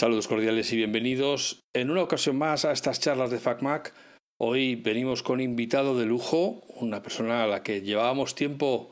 Saludos 0.00 0.28
cordiales 0.28 0.72
y 0.72 0.78
bienvenidos 0.78 1.60
en 1.74 1.90
una 1.90 2.02
ocasión 2.02 2.38
más 2.38 2.64
a 2.64 2.72
estas 2.72 3.00
charlas 3.00 3.30
de 3.30 3.38
FacMac. 3.38 3.92
Hoy 4.40 4.76
venimos 4.76 5.22
con 5.22 5.42
invitado 5.42 5.98
de 5.98 6.06
lujo, 6.06 6.62
una 6.68 7.02
persona 7.02 7.44
a 7.44 7.46
la 7.46 7.62
que 7.62 7.82
llevábamos 7.82 8.34
tiempo 8.34 8.88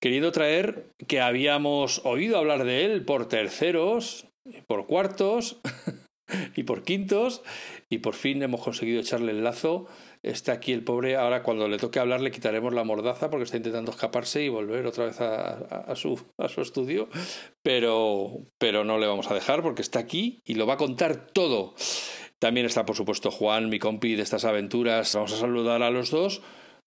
queriendo 0.00 0.30
traer, 0.30 0.92
que 1.08 1.20
habíamos 1.20 2.00
oído 2.04 2.38
hablar 2.38 2.62
de 2.62 2.84
él 2.84 3.04
por 3.04 3.26
terceros, 3.26 4.28
por 4.68 4.86
cuartos 4.86 5.58
y 6.54 6.62
por 6.62 6.84
quintos, 6.84 7.42
y 7.90 7.98
por 7.98 8.14
fin 8.14 8.40
hemos 8.44 8.62
conseguido 8.62 9.00
echarle 9.00 9.32
el 9.32 9.42
lazo. 9.42 9.88
Está 10.22 10.52
aquí 10.52 10.72
el 10.72 10.84
pobre, 10.84 11.16
ahora 11.16 11.42
cuando 11.42 11.68
le 11.68 11.78
toque 11.78 12.00
hablar 12.00 12.20
le 12.20 12.30
quitaremos 12.30 12.74
la 12.74 12.84
mordaza 12.84 13.30
porque 13.30 13.44
está 13.44 13.56
intentando 13.56 13.92
escaparse 13.92 14.42
y 14.42 14.48
volver 14.48 14.86
otra 14.86 15.04
vez 15.04 15.20
a, 15.20 15.94
su, 15.94 16.20
a 16.38 16.48
su 16.48 16.60
estudio, 16.60 17.08
pero, 17.62 18.46
pero 18.58 18.84
no 18.84 18.98
le 18.98 19.06
vamos 19.06 19.30
a 19.30 19.34
dejar 19.34 19.62
porque 19.62 19.82
está 19.82 20.00
aquí 20.00 20.40
y 20.44 20.54
lo 20.54 20.66
va 20.66 20.74
a 20.74 20.78
contar 20.78 21.28
todo. 21.32 21.74
También 22.40 22.66
está, 22.66 22.84
por 22.84 22.96
supuesto, 22.96 23.30
Juan, 23.30 23.68
mi 23.68 23.78
compi 23.78 24.14
de 24.14 24.22
estas 24.22 24.44
aventuras. 24.44 25.14
Vamos 25.14 25.32
a 25.32 25.38
saludar 25.38 25.82
a 25.82 25.90
los 25.90 26.10
dos, 26.10 26.42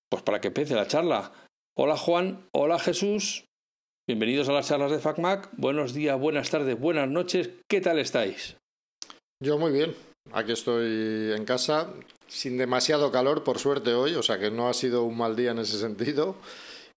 pues 0.10 0.24
para 0.24 0.40
que 0.40 0.48
empiece 0.48 0.76
la 0.76 0.88
charla. 0.88 1.32
Hola 1.78 1.98
Juan, 1.98 2.48
hola 2.54 2.80
Jesús, 2.80 3.46
bienvenidos 4.08 4.50
a 4.50 4.54
las 4.54 4.68
charlas 4.68 4.92
de 4.92 5.00
FacMac. 5.00 5.52
Buenos 5.54 5.94
días, 5.94 6.20
buenas 6.20 6.50
tardes, 6.50 6.78
buenas 6.80 7.10
noches. 7.10 7.50
¿Qué 7.70 7.80
tal 7.80 7.98
estáis? 7.98 8.58
Yo 9.42 9.58
muy 9.58 9.72
bien. 9.72 9.96
Aquí 10.34 10.52
estoy 10.52 11.34
en 11.36 11.46
casa, 11.46 11.94
sin 12.32 12.58
demasiado 12.58 13.12
calor, 13.12 13.44
por 13.44 13.60
suerte 13.60 13.94
hoy, 13.94 14.16
o 14.16 14.24
sea 14.24 14.40
que 14.40 14.50
no 14.50 14.70
ha 14.70 14.74
sido 14.74 15.04
un 15.04 15.18
mal 15.18 15.36
día 15.36 15.52
en 15.52 15.60
ese 15.60 15.78
sentido. 15.78 16.38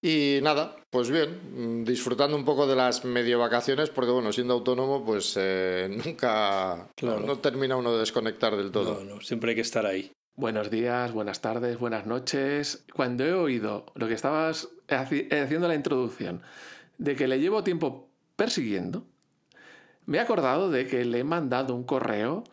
Y 0.01 0.38
nada, 0.42 0.77
pues 0.91 1.11
bien, 1.11 1.84
disfrutando 1.84 2.36
un 2.36 2.45
poco 2.45 2.67
de 2.67 2.77
las 2.77 3.05
medio 3.05 3.39
vacaciones, 3.41 3.91
porque 3.91 4.12
bueno, 4.12 4.33
siendo 4.33 4.55
autónomo, 4.55 5.05
pues 5.05 5.34
eh, 5.36 5.89
nunca 6.05 6.89
no, 7.03 7.39
termina 7.39 7.75
uno 7.75 7.92
de 7.92 8.00
desconectar 8.00 8.56
del 8.56 8.70
todo. 8.70 9.03
No, 9.03 9.17
no, 9.17 9.20
siempre 9.22 9.50
hay 9.50 9.55
que 9.56 9.62
estar 9.62 9.86
ahí. 9.86 10.12
Buenos 10.36 10.70
días, 10.70 11.12
buenas 11.12 11.41
tardes, 11.41 11.78
buenas 11.78 12.06
noches. 12.06 12.84
Cuando 12.94 13.25
he 13.25 13.33
oído 13.33 13.87
lo 13.94 14.06
que 14.06 14.14
estabas 14.14 14.69
haciendo 14.89 15.66
la 15.66 15.75
introducción, 15.75 16.42
de 16.98 17.16
que 17.16 17.27
le 17.27 17.41
llevo 17.41 17.64
tiempo 17.64 18.09
persiguiendo, 18.37 19.05
me 20.06 20.19
he 20.19 20.20
acordado 20.20 20.70
de 20.70 20.87
que 20.87 21.05
le 21.05 21.20
he 21.20 21.25
mandado 21.25 21.75
un 21.75 21.84
correo 21.84 22.44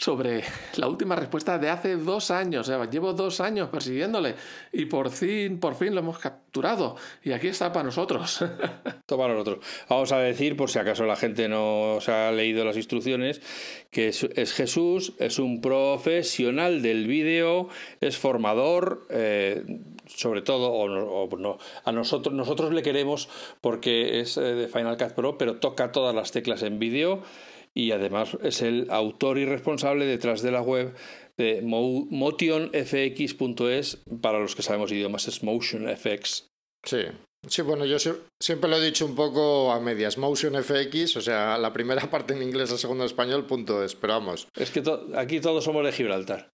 sobre 0.00 0.42
la 0.76 0.88
última 0.88 1.14
respuesta 1.14 1.58
de 1.58 1.68
hace 1.68 1.96
dos 1.96 2.30
años. 2.30 2.68
O 2.68 2.84
llevo 2.84 3.12
dos 3.12 3.40
años 3.40 3.68
persiguiéndole 3.68 4.34
y 4.72 4.86
por 4.86 5.10
fin, 5.10 5.60
por 5.60 5.74
fin 5.74 5.94
lo 5.94 6.00
hemos 6.00 6.18
capturado. 6.18 6.96
Y 7.22 7.32
aquí 7.32 7.48
está 7.48 7.70
para 7.70 7.84
nosotros. 7.84 8.42
Para 9.06 9.34
nosotros. 9.34 9.58
Vamos 9.88 10.12
a 10.12 10.18
decir, 10.18 10.56
por 10.56 10.70
si 10.70 10.78
acaso 10.78 11.04
la 11.04 11.16
gente 11.16 11.48
no 11.48 11.98
se 12.00 12.12
ha 12.12 12.30
leído 12.30 12.64
las 12.64 12.76
instrucciones, 12.76 13.42
que 13.90 14.08
es, 14.08 14.52
Jesús, 14.52 15.14
es 15.18 15.40
un 15.40 15.60
profesional 15.60 16.80
del 16.80 17.08
vídeo, 17.08 17.68
es 18.00 18.16
formador. 18.16 19.06
Eh, 19.10 19.80
sobre 20.06 20.42
todo, 20.42 21.28
a 21.84 21.92
nosotros, 21.92 22.34
nosotros 22.34 22.72
le 22.72 22.82
queremos 22.82 23.28
porque 23.60 24.20
es 24.20 24.36
eh, 24.36 24.40
de 24.40 24.68
Final 24.68 24.96
Cut 24.96 25.12
Pro, 25.12 25.36
pero 25.36 25.56
toca 25.56 25.92
todas 25.92 26.14
las 26.14 26.30
teclas 26.30 26.62
en 26.62 26.78
vídeo 26.78 27.22
y 27.76 27.92
además 27.92 28.36
es 28.42 28.62
el 28.62 28.86
autor 28.90 29.38
y 29.38 29.44
responsable 29.46 30.06
detrás 30.06 30.42
de 30.42 30.50
la 30.50 30.62
web 30.62 30.94
de 31.36 31.62
motionfx.es, 31.62 32.44
para 34.20 34.38
los 34.38 34.54
que 34.54 34.62
sabemos 34.62 34.92
idiomas 34.92 35.28
es 35.28 35.42
MotionFX. 35.42 36.48
Sí, 36.84 37.06
Sí, 37.48 37.62
bueno, 37.62 37.86
yo 37.86 37.96
siempre 38.38 38.68
lo 38.68 38.76
he 38.76 38.84
dicho 38.84 39.06
un 39.06 39.14
poco 39.14 39.72
a 39.72 39.80
medias. 39.80 40.18
MotionFX, 40.18 41.16
o 41.16 41.20
sea, 41.22 41.56
la 41.56 41.72
primera 41.72 42.10
parte 42.10 42.34
en 42.34 42.42
inglés, 42.42 42.70
la 42.70 42.76
segunda 42.76 43.04
en 43.04 43.06
español, 43.06 43.46
punto 43.46 43.82
es, 43.82 43.94
pero 43.94 44.14
vamos. 44.14 44.46
Es 44.54 44.70
que 44.70 44.82
aquí 45.16 45.40
todos 45.40 45.64
somos 45.64 45.84
de 45.84 45.92
Gibraltar. 45.92 46.50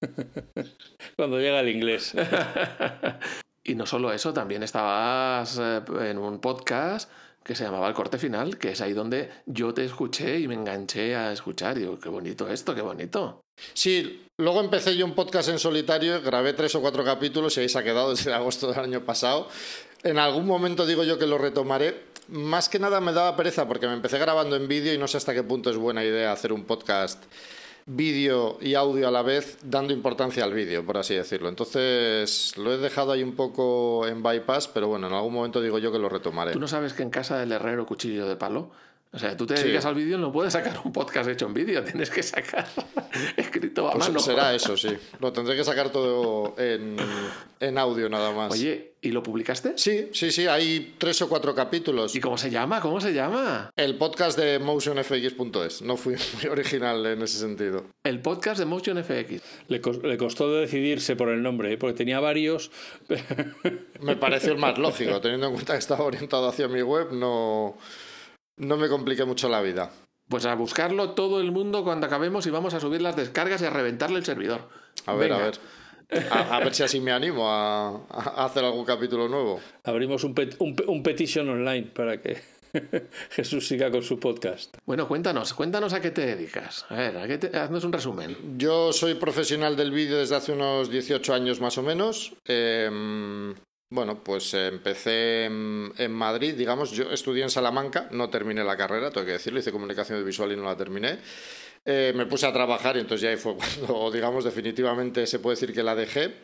Cuando 1.16 1.40
llega 1.40 1.60
el 1.60 1.68
inglés. 1.68 2.14
y 3.64 3.74
no 3.74 3.86
solo 3.86 4.12
eso, 4.12 4.32
también 4.32 4.62
estabas 4.62 5.58
eh, 5.58 5.82
en 6.02 6.18
un 6.18 6.40
podcast 6.40 7.10
que 7.50 7.56
se 7.56 7.64
llamaba 7.64 7.88
El 7.88 7.94
Corte 7.94 8.16
Final, 8.16 8.58
que 8.58 8.70
es 8.70 8.80
ahí 8.80 8.92
donde 8.92 9.28
yo 9.44 9.74
te 9.74 9.84
escuché 9.84 10.38
y 10.38 10.46
me 10.46 10.54
enganché 10.54 11.16
a 11.16 11.32
escuchar. 11.32 11.76
Y 11.76 11.80
digo, 11.80 11.98
qué 11.98 12.08
bonito 12.08 12.48
esto, 12.48 12.76
qué 12.76 12.80
bonito. 12.80 13.40
Sí, 13.74 14.22
luego 14.36 14.60
empecé 14.60 14.96
yo 14.96 15.04
un 15.04 15.16
podcast 15.16 15.48
en 15.48 15.58
solitario, 15.58 16.22
grabé 16.22 16.52
tres 16.52 16.76
o 16.76 16.80
cuatro 16.80 17.04
capítulos 17.04 17.56
y 17.56 17.62
ahí 17.62 17.68
se 17.68 17.76
ha 17.76 17.82
quedado 17.82 18.10
desde 18.10 18.32
agosto 18.34 18.70
del 18.70 18.78
año 18.78 19.04
pasado. 19.04 19.48
En 20.04 20.20
algún 20.20 20.46
momento 20.46 20.86
digo 20.86 21.02
yo 21.02 21.18
que 21.18 21.26
lo 21.26 21.38
retomaré. 21.38 22.04
Más 22.28 22.68
que 22.68 22.78
nada 22.78 23.00
me 23.00 23.12
daba 23.12 23.34
pereza 23.34 23.66
porque 23.66 23.88
me 23.88 23.94
empecé 23.94 24.20
grabando 24.20 24.54
en 24.54 24.68
vídeo 24.68 24.94
y 24.94 24.98
no 24.98 25.08
sé 25.08 25.16
hasta 25.16 25.34
qué 25.34 25.42
punto 25.42 25.70
es 25.70 25.76
buena 25.76 26.04
idea 26.04 26.30
hacer 26.30 26.52
un 26.52 26.62
podcast 26.62 27.20
vídeo 27.86 28.58
y 28.60 28.74
audio 28.74 29.08
a 29.08 29.10
la 29.10 29.22
vez, 29.22 29.58
dando 29.62 29.92
importancia 29.92 30.44
al 30.44 30.52
vídeo, 30.52 30.84
por 30.84 30.98
así 30.98 31.14
decirlo. 31.14 31.48
Entonces 31.48 32.56
lo 32.56 32.72
he 32.72 32.78
dejado 32.78 33.12
ahí 33.12 33.22
un 33.22 33.34
poco 33.34 34.06
en 34.06 34.22
bypass, 34.22 34.68
pero 34.68 34.88
bueno, 34.88 35.06
en 35.06 35.12
algún 35.12 35.34
momento 35.34 35.60
digo 35.60 35.78
yo 35.78 35.92
que 35.92 35.98
lo 35.98 36.08
retomaré. 36.08 36.52
¿Tú 36.52 36.60
no 36.60 36.68
sabes 36.68 36.92
que 36.92 37.02
en 37.02 37.10
casa 37.10 37.38
del 37.38 37.52
herrero 37.52 37.86
cuchillo 37.86 38.26
de 38.26 38.36
palo? 38.36 38.70
O 39.12 39.18
sea, 39.18 39.36
tú 39.36 39.44
te 39.44 39.54
dedicas 39.54 39.84
al 39.86 39.96
vídeo, 39.96 40.18
no 40.18 40.30
puedes 40.30 40.52
sacar 40.52 40.80
un 40.84 40.92
podcast 40.92 41.28
hecho 41.28 41.46
en 41.46 41.54
vídeo, 41.54 41.82
tienes 41.84 42.10
que 42.10 42.22
sacar 42.22 42.66
escrito 43.36 43.88
a 43.88 43.92
pues 43.94 44.06
mano. 44.06 44.20
Será 44.20 44.54
eso, 44.54 44.76
sí. 44.76 44.90
Lo 45.18 45.32
tendré 45.32 45.56
que 45.56 45.64
sacar 45.64 45.90
todo 45.90 46.54
en, 46.56 46.96
en, 47.58 47.78
audio 47.78 48.08
nada 48.08 48.30
más. 48.30 48.52
Oye, 48.52 48.92
¿y 49.00 49.10
lo 49.10 49.20
publicaste? 49.24 49.72
Sí, 49.74 50.10
sí, 50.12 50.30
sí, 50.30 50.46
hay 50.46 50.94
tres 50.96 51.20
o 51.22 51.28
cuatro 51.28 51.56
capítulos. 51.56 52.14
¿Y 52.14 52.20
cómo 52.20 52.38
se 52.38 52.50
llama? 52.50 52.80
¿Cómo 52.80 53.00
se 53.00 53.12
llama? 53.12 53.72
El 53.74 53.96
podcast 53.96 54.38
de 54.38 54.60
MotionFX.es. 54.60 55.82
No 55.82 55.96
fui 55.96 56.14
muy 56.34 56.46
original 56.48 57.04
en 57.04 57.22
ese 57.22 57.38
sentido. 57.38 57.86
El 58.04 58.20
podcast 58.20 58.60
de 58.60 58.66
MotionFX. 58.66 59.42
Le, 59.66 59.80
le 60.04 60.18
costó 60.18 60.52
decidirse 60.52 61.16
por 61.16 61.30
el 61.30 61.42
nombre, 61.42 61.72
¿eh? 61.72 61.76
porque 61.76 61.96
tenía 61.96 62.20
varios. 62.20 62.70
Me 64.00 64.14
pareció 64.14 64.52
el 64.52 64.58
más 64.58 64.78
lógico, 64.78 65.20
teniendo 65.20 65.48
en 65.48 65.54
cuenta 65.54 65.72
que 65.72 65.80
estaba 65.80 66.04
orientado 66.04 66.48
hacia 66.48 66.68
mi 66.68 66.82
web, 66.82 67.10
no 67.10 67.76
no 68.60 68.76
me 68.76 68.88
complique 68.88 69.24
mucho 69.24 69.48
la 69.48 69.60
vida. 69.60 69.90
Pues 70.28 70.46
a 70.46 70.54
buscarlo 70.54 71.10
todo 71.10 71.40
el 71.40 71.50
mundo 71.50 71.82
cuando 71.82 72.06
acabemos 72.06 72.46
y 72.46 72.50
vamos 72.50 72.74
a 72.74 72.80
subir 72.80 73.02
las 73.02 73.16
descargas 73.16 73.60
y 73.62 73.64
a 73.64 73.70
reventarle 73.70 74.18
el 74.18 74.24
servidor. 74.24 74.68
A 75.06 75.14
ver, 75.14 75.32
a 75.32 75.38
ver. 75.38 75.54
A, 76.30 76.58
ver 76.58 76.74
si 76.74 76.82
así 76.82 77.00
me 77.00 77.12
animo 77.12 77.48
a, 77.48 78.04
hacer 78.44 78.64
algún 78.64 78.84
capítulo 78.84 79.28
nuevo. 79.28 79.60
Abrimos 79.84 80.24
un, 80.24 80.34
un, 80.86 81.02
petition 81.02 81.48
online 81.48 81.86
para 81.94 82.20
que 82.20 82.40
Jesús 83.30 83.66
siga 83.66 83.90
con 83.90 84.02
su 84.02 84.18
podcast. 84.18 84.76
Bueno, 84.84 85.06
cuéntanos, 85.08 85.54
cuéntanos 85.54 85.92
a 85.92 86.00
qué 86.00 86.10
te 86.10 86.26
dedicas. 86.26 86.84
A 86.88 86.96
ver, 86.96 87.16
a 87.16 87.28
qué 87.28 87.38
te, 87.38 87.56
haznos 87.56 87.84
un 87.84 87.92
resumen. 87.92 88.36
Yo 88.58 88.92
soy 88.92 89.14
profesional 89.14 89.76
del 89.76 89.92
vídeo 89.92 90.18
desde 90.18 90.36
hace 90.36 90.52
unos 90.52 90.90
18 90.90 91.32
años 91.32 91.60
más 91.60 91.78
o 91.78 91.82
menos. 91.82 92.34
Eh, 92.44 93.54
bueno, 93.90 94.22
pues 94.22 94.54
empecé 94.54 95.46
en, 95.46 96.12
Madrid, 96.12 96.54
digamos, 96.54 96.92
yo 96.92 97.10
estudié 97.10 97.42
en 97.42 97.50
Salamanca, 97.50 98.08
no 98.12 98.30
terminé 98.30 98.62
la 98.62 98.76
carrera, 98.76 99.10
tengo 99.10 99.26
que 99.26 99.32
decirlo, 99.32 99.58
hice 99.58 99.72
comunicación 99.72 100.24
visual 100.24 100.52
y 100.52 100.56
no 100.56 100.64
la 100.64 100.76
terminé. 100.76 101.18
Eh, 101.84 102.12
me 102.14 102.26
puse 102.26 102.46
a 102.46 102.52
trabajar 102.52 102.96
y 102.96 103.00
entonces 103.00 103.22
ya 103.22 103.30
ahí 103.30 103.36
fue 103.36 103.56
cuando, 103.86 104.10
digamos, 104.12 104.44
definitivamente 104.44 105.26
se 105.26 105.40
puede 105.40 105.56
decir 105.56 105.74
que 105.74 105.82
la 105.82 105.96
dejé. 105.96 106.34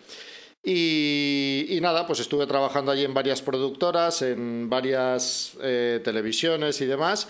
Y, 0.68 1.78
nada, 1.80 2.08
pues 2.08 2.18
estuve 2.18 2.44
trabajando 2.48 2.90
allí 2.90 3.04
en 3.04 3.14
varias 3.14 3.40
productoras, 3.40 4.22
en 4.22 4.68
varias 4.68 5.56
eh, 5.62 6.00
televisiones 6.02 6.80
y 6.80 6.86
demás. 6.86 7.28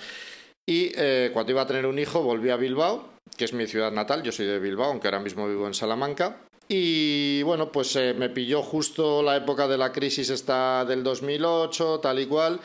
Y 0.65 0.93
eh, 0.97 1.31
cuando 1.35 1.53
iba 1.53 1.61
a 1.61 1.67
tener 1.67 1.85
un 1.85 1.99
hijo 1.99 2.23
volví 2.23 2.49
a 2.49 2.57
Bilbao, 2.57 3.11
que 3.37 3.45
es 3.45 3.53
mi 3.53 3.67
ciudad 3.67 3.93
natal, 3.93 4.23
yo 4.23 4.33
soy 4.33 4.47
de 4.47 4.59
Bilbao, 4.59 4.91
aunque 4.91 5.09
ahora 5.09 5.21
mismo 5.21 5.47
vivo 5.47 5.67
en 5.67 5.75
Salamanca. 5.75 6.46
Y 6.69 7.43
bueno, 7.43 7.71
pues 7.71 7.95
eh, 7.97 8.15
me 8.15 8.29
pilló 8.29 8.63
justo 8.63 9.23
la 9.23 9.37
época 9.37 9.69
de 9.69 9.79
la 9.79 9.93
crisis 9.93 10.31
esta 10.31 10.85
del 10.85 11.03
2008, 11.05 12.01
tal 12.01 12.19
y 12.19 12.27
cual. 12.27 12.61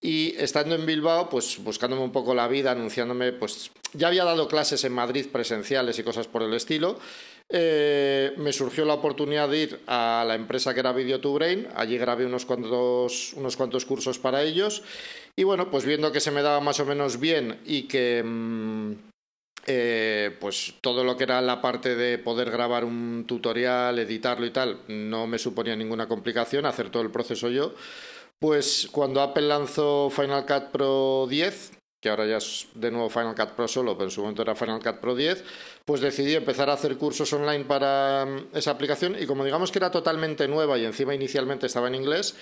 Y 0.00 0.34
estando 0.36 0.74
en 0.76 0.86
Bilbao, 0.86 1.28
pues 1.28 1.58
buscándome 1.62 2.02
un 2.02 2.12
poco 2.12 2.34
la 2.34 2.46
vida, 2.46 2.70
anunciándome, 2.70 3.32
pues 3.32 3.70
ya 3.92 4.08
había 4.08 4.24
dado 4.24 4.46
clases 4.46 4.84
en 4.84 4.92
Madrid 4.92 5.26
presenciales 5.30 5.98
y 5.98 6.04
cosas 6.04 6.28
por 6.28 6.42
el 6.42 6.54
estilo. 6.54 6.98
Eh, 7.50 8.34
me 8.36 8.52
surgió 8.52 8.84
la 8.84 8.94
oportunidad 8.94 9.48
de 9.48 9.58
ir 9.58 9.80
a 9.86 10.24
la 10.26 10.34
empresa 10.34 10.72
que 10.72 10.80
era 10.80 10.92
Video 10.92 11.20
to 11.20 11.32
Brain. 11.32 11.66
Allí 11.74 11.98
grabé 11.98 12.26
unos 12.26 12.46
cuantos, 12.46 13.32
unos 13.34 13.56
cuantos 13.56 13.84
cursos 13.84 14.18
para 14.18 14.42
ellos. 14.42 14.82
Y 15.34 15.44
bueno, 15.44 15.70
pues 15.70 15.84
viendo 15.84 16.12
que 16.12 16.20
se 16.20 16.30
me 16.30 16.42
daba 16.42 16.60
más 16.60 16.78
o 16.80 16.86
menos 16.86 17.18
bien 17.18 17.58
y 17.64 17.84
que. 17.84 18.22
Mm, 18.24 19.07
eh, 19.70 20.34
pues 20.40 20.72
todo 20.80 21.04
lo 21.04 21.18
que 21.18 21.24
era 21.24 21.42
la 21.42 21.60
parte 21.60 21.94
de 21.94 22.16
poder 22.16 22.50
grabar 22.50 22.86
un 22.86 23.26
tutorial, 23.28 23.98
editarlo 23.98 24.46
y 24.46 24.50
tal, 24.50 24.80
no 24.88 25.26
me 25.26 25.38
suponía 25.38 25.76
ninguna 25.76 26.08
complicación, 26.08 26.64
hacer 26.64 26.88
todo 26.88 27.02
el 27.02 27.10
proceso 27.10 27.50
yo. 27.50 27.74
Pues 28.38 28.88
cuando 28.90 29.20
Apple 29.20 29.46
lanzó 29.46 30.08
Final 30.08 30.46
Cut 30.46 30.70
Pro 30.70 31.26
10, 31.28 31.72
que 32.00 32.08
ahora 32.08 32.26
ya 32.26 32.36
es 32.38 32.68
de 32.74 32.90
nuevo 32.90 33.10
Final 33.10 33.34
Cut 33.34 33.50
Pro 33.50 33.68
solo, 33.68 33.94
pero 33.94 34.06
en 34.06 34.10
su 34.10 34.22
momento 34.22 34.40
era 34.40 34.54
Final 34.54 34.80
Cut 34.80 35.00
Pro 35.00 35.14
10, 35.14 35.44
pues 35.84 36.00
decidí 36.00 36.34
empezar 36.34 36.70
a 36.70 36.74
hacer 36.74 36.96
cursos 36.96 37.30
online 37.32 37.64
para 37.64 38.24
mm, 38.24 38.56
esa 38.56 38.70
aplicación 38.70 39.16
y 39.20 39.26
como 39.26 39.44
digamos 39.44 39.72
que 39.72 39.80
era 39.80 39.90
totalmente 39.90 40.48
nueva 40.48 40.78
y 40.78 40.84
encima 40.84 41.14
inicialmente 41.14 41.66
estaba 41.66 41.88
en 41.88 41.96
inglés, 41.96 42.36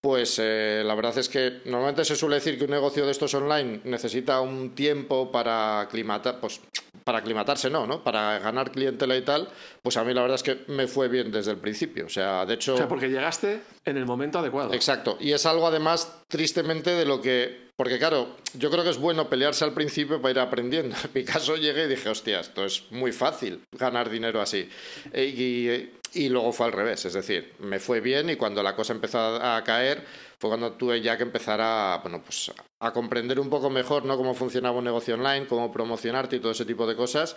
pues 0.00 0.38
eh, 0.38 0.82
la 0.84 0.94
verdad 0.94 1.18
es 1.18 1.28
que 1.28 1.60
normalmente 1.64 2.04
se 2.04 2.16
suele 2.16 2.36
decir 2.36 2.58
que 2.58 2.64
un 2.64 2.70
negocio 2.70 3.04
de 3.04 3.12
estos 3.12 3.34
online 3.34 3.80
necesita 3.84 4.40
un 4.40 4.74
tiempo 4.74 5.32
para 5.32 5.80
aclimatar, 5.80 6.40
pues 6.40 6.60
para 7.06 7.18
aclimatarse 7.18 7.70
no, 7.70 7.86
¿no? 7.86 8.02
Para 8.02 8.38
ganar 8.40 8.72
clientela 8.72 9.16
y 9.16 9.22
tal, 9.22 9.48
pues 9.80 9.96
a 9.96 10.02
mí 10.02 10.12
la 10.12 10.22
verdad 10.22 10.34
es 10.34 10.42
que 10.42 10.64
me 10.72 10.88
fue 10.88 11.08
bien 11.08 11.30
desde 11.30 11.52
el 11.52 11.58
principio. 11.58 12.06
O 12.06 12.08
sea, 12.08 12.44
de 12.44 12.54
hecho... 12.54 12.74
O 12.74 12.76
sea, 12.76 12.88
porque 12.88 13.08
llegaste 13.08 13.60
en 13.84 13.96
el 13.96 14.06
momento 14.06 14.40
adecuado. 14.40 14.74
Exacto. 14.74 15.16
Y 15.20 15.32
es 15.32 15.46
algo 15.46 15.68
además, 15.68 16.12
tristemente, 16.28 16.90
de 16.90 17.04
lo 17.04 17.20
que... 17.20 17.66
Porque 17.76 17.98
claro, 17.98 18.36
yo 18.54 18.70
creo 18.70 18.82
que 18.82 18.90
es 18.90 18.98
bueno 18.98 19.28
pelearse 19.28 19.64
al 19.64 19.72
principio 19.72 20.20
para 20.20 20.32
ir 20.32 20.40
aprendiendo. 20.40 20.96
En 21.04 21.10
mi 21.14 21.24
caso 21.24 21.56
llegué 21.56 21.84
y 21.84 21.88
dije, 21.88 22.08
hostia, 22.08 22.40
esto 22.40 22.64
es 22.64 22.84
muy 22.90 23.12
fácil 23.12 23.60
ganar 23.70 24.10
dinero 24.10 24.40
así. 24.40 24.68
E, 25.12 25.26
y, 25.26 25.92
y 26.16 26.28
luego 26.28 26.52
fue 26.52 26.66
al 26.66 26.72
revés, 26.72 27.04
es 27.04 27.12
decir, 27.12 27.54
me 27.58 27.78
fue 27.78 28.00
bien 28.00 28.30
y 28.30 28.36
cuando 28.36 28.62
la 28.62 28.74
cosa 28.74 28.92
empezó 28.92 29.18
a 29.18 29.62
caer 29.64 30.04
fue 30.38 30.50
cuando 30.50 30.72
tuve 30.72 31.00
ya 31.00 31.16
que 31.16 31.22
empezar 31.22 31.60
a, 31.60 32.00
bueno, 32.02 32.22
pues 32.22 32.50
a 32.80 32.92
comprender 32.92 33.38
un 33.38 33.50
poco 33.50 33.70
mejor 33.70 34.04
¿no? 34.04 34.16
cómo 34.16 34.34
funcionaba 34.34 34.78
un 34.78 34.84
negocio 34.84 35.14
online, 35.14 35.46
cómo 35.46 35.72
promocionarte 35.72 36.36
y 36.36 36.40
todo 36.40 36.52
ese 36.52 36.64
tipo 36.64 36.86
de 36.86 36.96
cosas. 36.96 37.36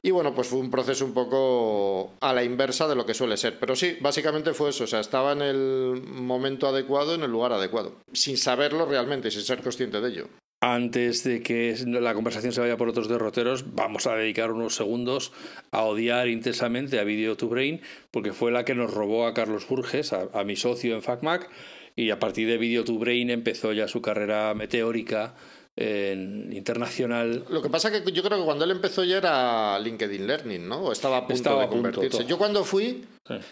Y 0.00 0.12
bueno, 0.12 0.32
pues 0.34 0.46
fue 0.46 0.60
un 0.60 0.70
proceso 0.70 1.04
un 1.04 1.12
poco 1.12 2.14
a 2.20 2.32
la 2.32 2.44
inversa 2.44 2.86
de 2.86 2.94
lo 2.94 3.04
que 3.04 3.14
suele 3.14 3.36
ser. 3.36 3.58
Pero 3.58 3.74
sí, 3.74 3.96
básicamente 4.00 4.54
fue 4.54 4.70
eso. 4.70 4.84
O 4.84 4.86
sea, 4.86 5.00
estaba 5.00 5.32
en 5.32 5.42
el 5.42 6.02
momento 6.06 6.68
adecuado, 6.68 7.16
en 7.16 7.24
el 7.24 7.30
lugar 7.32 7.52
adecuado. 7.52 7.96
Sin 8.12 8.36
saberlo 8.36 8.86
realmente, 8.86 9.30
sin 9.32 9.42
ser 9.42 9.60
consciente 9.60 10.00
de 10.00 10.08
ello. 10.08 10.28
Antes 10.60 11.22
de 11.22 11.40
que 11.40 11.76
la 11.86 12.14
conversación 12.14 12.52
se 12.52 12.60
vaya 12.60 12.76
por 12.76 12.88
otros 12.88 13.08
derroteros, 13.08 13.74
vamos 13.76 14.08
a 14.08 14.16
dedicar 14.16 14.50
unos 14.50 14.74
segundos 14.74 15.32
a 15.70 15.84
odiar 15.84 16.26
intensamente 16.28 16.98
a 16.98 17.04
Video 17.04 17.36
to 17.36 17.48
Brain, 17.48 17.80
porque 18.10 18.32
fue 18.32 18.50
la 18.50 18.64
que 18.64 18.74
nos 18.74 18.92
robó 18.92 19.26
a 19.26 19.34
Carlos 19.34 19.68
Burges, 19.68 20.12
a, 20.12 20.28
a 20.32 20.42
mi 20.42 20.56
socio 20.56 20.96
en 20.96 21.02
FacMac 21.02 21.48
y 21.94 22.10
a 22.10 22.18
partir 22.18 22.48
de 22.48 22.58
Video 22.58 22.84
to 22.84 22.98
Brain 22.98 23.30
empezó 23.30 23.72
ya 23.72 23.86
su 23.86 24.02
carrera 24.02 24.52
meteórica 24.54 25.34
en 25.76 26.52
internacional. 26.52 27.44
Lo 27.48 27.62
que 27.62 27.70
pasa 27.70 27.92
que 27.92 28.10
yo 28.10 28.22
creo 28.24 28.38
que 28.38 28.44
cuando 28.44 28.64
él 28.64 28.72
empezó 28.72 29.04
ya 29.04 29.18
era 29.18 29.78
LinkedIn 29.78 30.26
Learning, 30.26 30.68
¿no? 30.68 30.80
O 30.80 30.92
estaba 30.92 31.18
a 31.18 31.26
punto 31.26 31.60
de 31.60 31.68
convertirse. 31.68 32.24
yo 32.24 32.36
cuando 32.36 32.64
fui, 32.64 33.04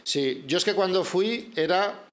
sí. 0.02 0.42
yo 0.48 0.58
es 0.58 0.64
que 0.64 0.74
cuando 0.74 1.04
fui 1.04 1.52
era 1.54 2.08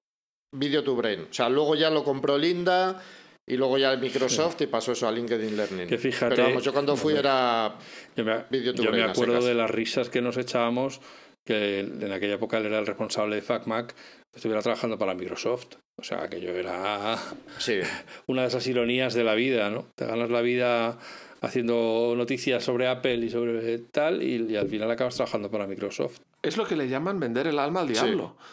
Video 0.51 0.84
to 0.84 0.96
Brain. 0.96 1.22
O 1.31 1.34
sea, 1.34 1.50
luego 1.50 1.74
ya 1.75 1.89
lo 1.89 2.04
compró 2.04 2.38
Linda 2.38 3.01
y 3.45 3.57
luego 3.57 3.78
ya 3.78 3.95
Microsoft 3.98 4.62
y 4.62 4.68
pasó 4.68 4.94
eso 4.94 5.07
a 5.07 5.12
LinkedIn 5.12 5.57
Learning. 5.57 5.88
Que 5.88 5.98
fíjate, 5.98 6.36
Pero 6.36 6.48
vamos, 6.48 6.63
yo 6.63 6.74
cuando 6.74 6.95
fui 6.95 7.16
era 7.16 7.75
yo 8.16 8.24
me 8.24 9.04
acuerdo 9.04 9.42
de 9.45 9.54
las 9.54 9.69
risas 9.69 10.10
que 10.10 10.22
nos 10.22 10.38
echábamos 10.38 11.01
que 11.45 11.80
en 11.80 12.12
aquella 12.12 12.36
época 12.36 12.57
él 12.57 12.68
era 12.68 12.80
el 12.80 12.86
responsable 12.86 13.36
de 13.36 13.42
FacMac, 13.42 13.95
estuviera 14.34 14.62
trabajando 14.62 14.98
para 14.98 15.13
Microsoft. 15.13 15.75
O 15.98 16.04
sea, 16.04 16.28
que 16.28 16.42
yo 16.42 16.51
era 16.51 17.18
sí. 17.60 17.80
una 18.28 18.44
de 18.44 18.48
esas 18.48 18.66
ironías 18.68 19.13
de 19.13 19.24
la 19.24 19.36
vida, 19.36 19.69
¿no? 19.69 19.88
Te 19.96 20.06
ganas 20.06 20.30
la 20.30 20.42
vida 20.42 20.98
haciendo 21.42 22.13
noticias 22.16 22.63
sobre 22.63 22.88
Apple 22.88 23.18
y 23.18 23.30
sobre 23.30 23.78
tal 23.80 24.24
y, 24.24 24.56
al 24.56 24.69
final 24.69 24.89
acabas 24.89 25.16
trabajando 25.16 25.51
para 25.51 25.68
Microsoft. 25.68 26.19
Es 26.44 26.57
lo 26.57 26.66
que 26.68 26.75
le 26.75 26.90
llaman 26.90 27.22
vender 27.22 27.48
el 27.48 27.57
alma 27.57 27.80
al 27.80 27.88
diablo. 27.88 28.36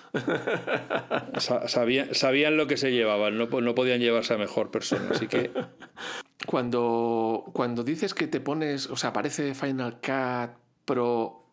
Sí. 1.39 1.55
Sabían, 1.67 2.15
sabían, 2.15 2.57
lo 2.57 2.67
que 2.67 2.77
se 2.77 2.91
llevaban, 2.91 3.39
no, 3.39 3.47
no 3.47 3.75
podían 3.75 4.01
llevarse 4.01 4.35
a 4.35 4.39
mejor 4.39 4.71
persona, 4.71 5.11
así 5.11 5.27
que... 5.27 5.51
Cuando, 6.47 7.45
cuando 7.53 7.85
dices 7.85 8.15
que 8.15 8.27
te 8.27 8.41
pones, 8.41 8.89
o 8.89 8.97
sea, 8.97 9.11
aparece 9.11 9.55
Final 9.55 10.01
Cut 10.01 10.57
Pro 10.87 11.45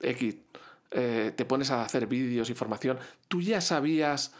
X, 0.00 0.36
eh, 0.92 1.32
te 1.34 1.44
pones 1.44 1.72
a 1.72 1.82
hacer 1.82 2.06
vídeos 2.06 2.48
y 2.48 2.54
formación, 2.54 2.96
¿tú 3.26 3.40
ya 3.40 3.60
sabías 3.60 4.32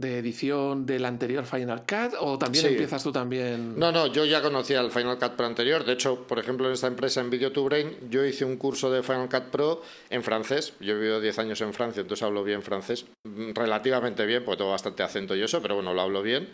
de 0.00 0.18
edición 0.18 0.86
del 0.86 1.04
anterior 1.04 1.44
Final 1.46 1.80
Cut 1.82 2.14
o 2.20 2.38
también 2.38 2.64
Sí. 2.64 2.70
empiezas 2.72 3.02
tú 3.02 3.12
también? 3.12 3.78
No, 3.78 3.92
no, 3.92 4.06
yo 4.06 4.24
ya 4.24 4.40
conocía 4.42 4.80
el 4.80 4.90
Final 4.90 5.18
Cut 5.18 5.32
Pro 5.32 5.46
anterior. 5.46 5.84
De 5.84 5.92
hecho, 5.92 6.26
por 6.26 6.38
ejemplo, 6.38 6.66
en 6.66 6.72
esta 6.74 6.86
empresa, 6.86 7.20
en 7.20 7.30
Video 7.30 7.52
to 7.52 7.62
Brain, 7.64 7.94
yo 8.10 8.24
hice 8.24 8.44
un 8.44 8.56
curso 8.56 8.90
de 8.90 9.02
Final 9.02 9.28
Cut 9.28 9.44
Pro 9.50 9.82
en 10.08 10.22
francés. 10.22 10.72
Yo 10.80 10.92
he 10.92 10.96
vivido 10.96 11.20
10 11.20 11.38
años 11.38 11.60
en 11.60 11.72
Francia, 11.72 12.00
entonces 12.00 12.22
hablo 12.24 12.42
bien 12.42 12.62
francés. 12.62 13.04
Mm, 13.24 13.52
Relativamente 13.54 14.24
bien, 14.26 14.44
porque 14.44 14.58
tengo 14.58 14.70
bastante 14.70 15.02
acento 15.02 15.36
y 15.36 15.42
eso, 15.42 15.60
pero 15.62 15.74
bueno, 15.76 15.92
lo 15.94 16.00
hablo 16.00 16.22
bien. 16.22 16.48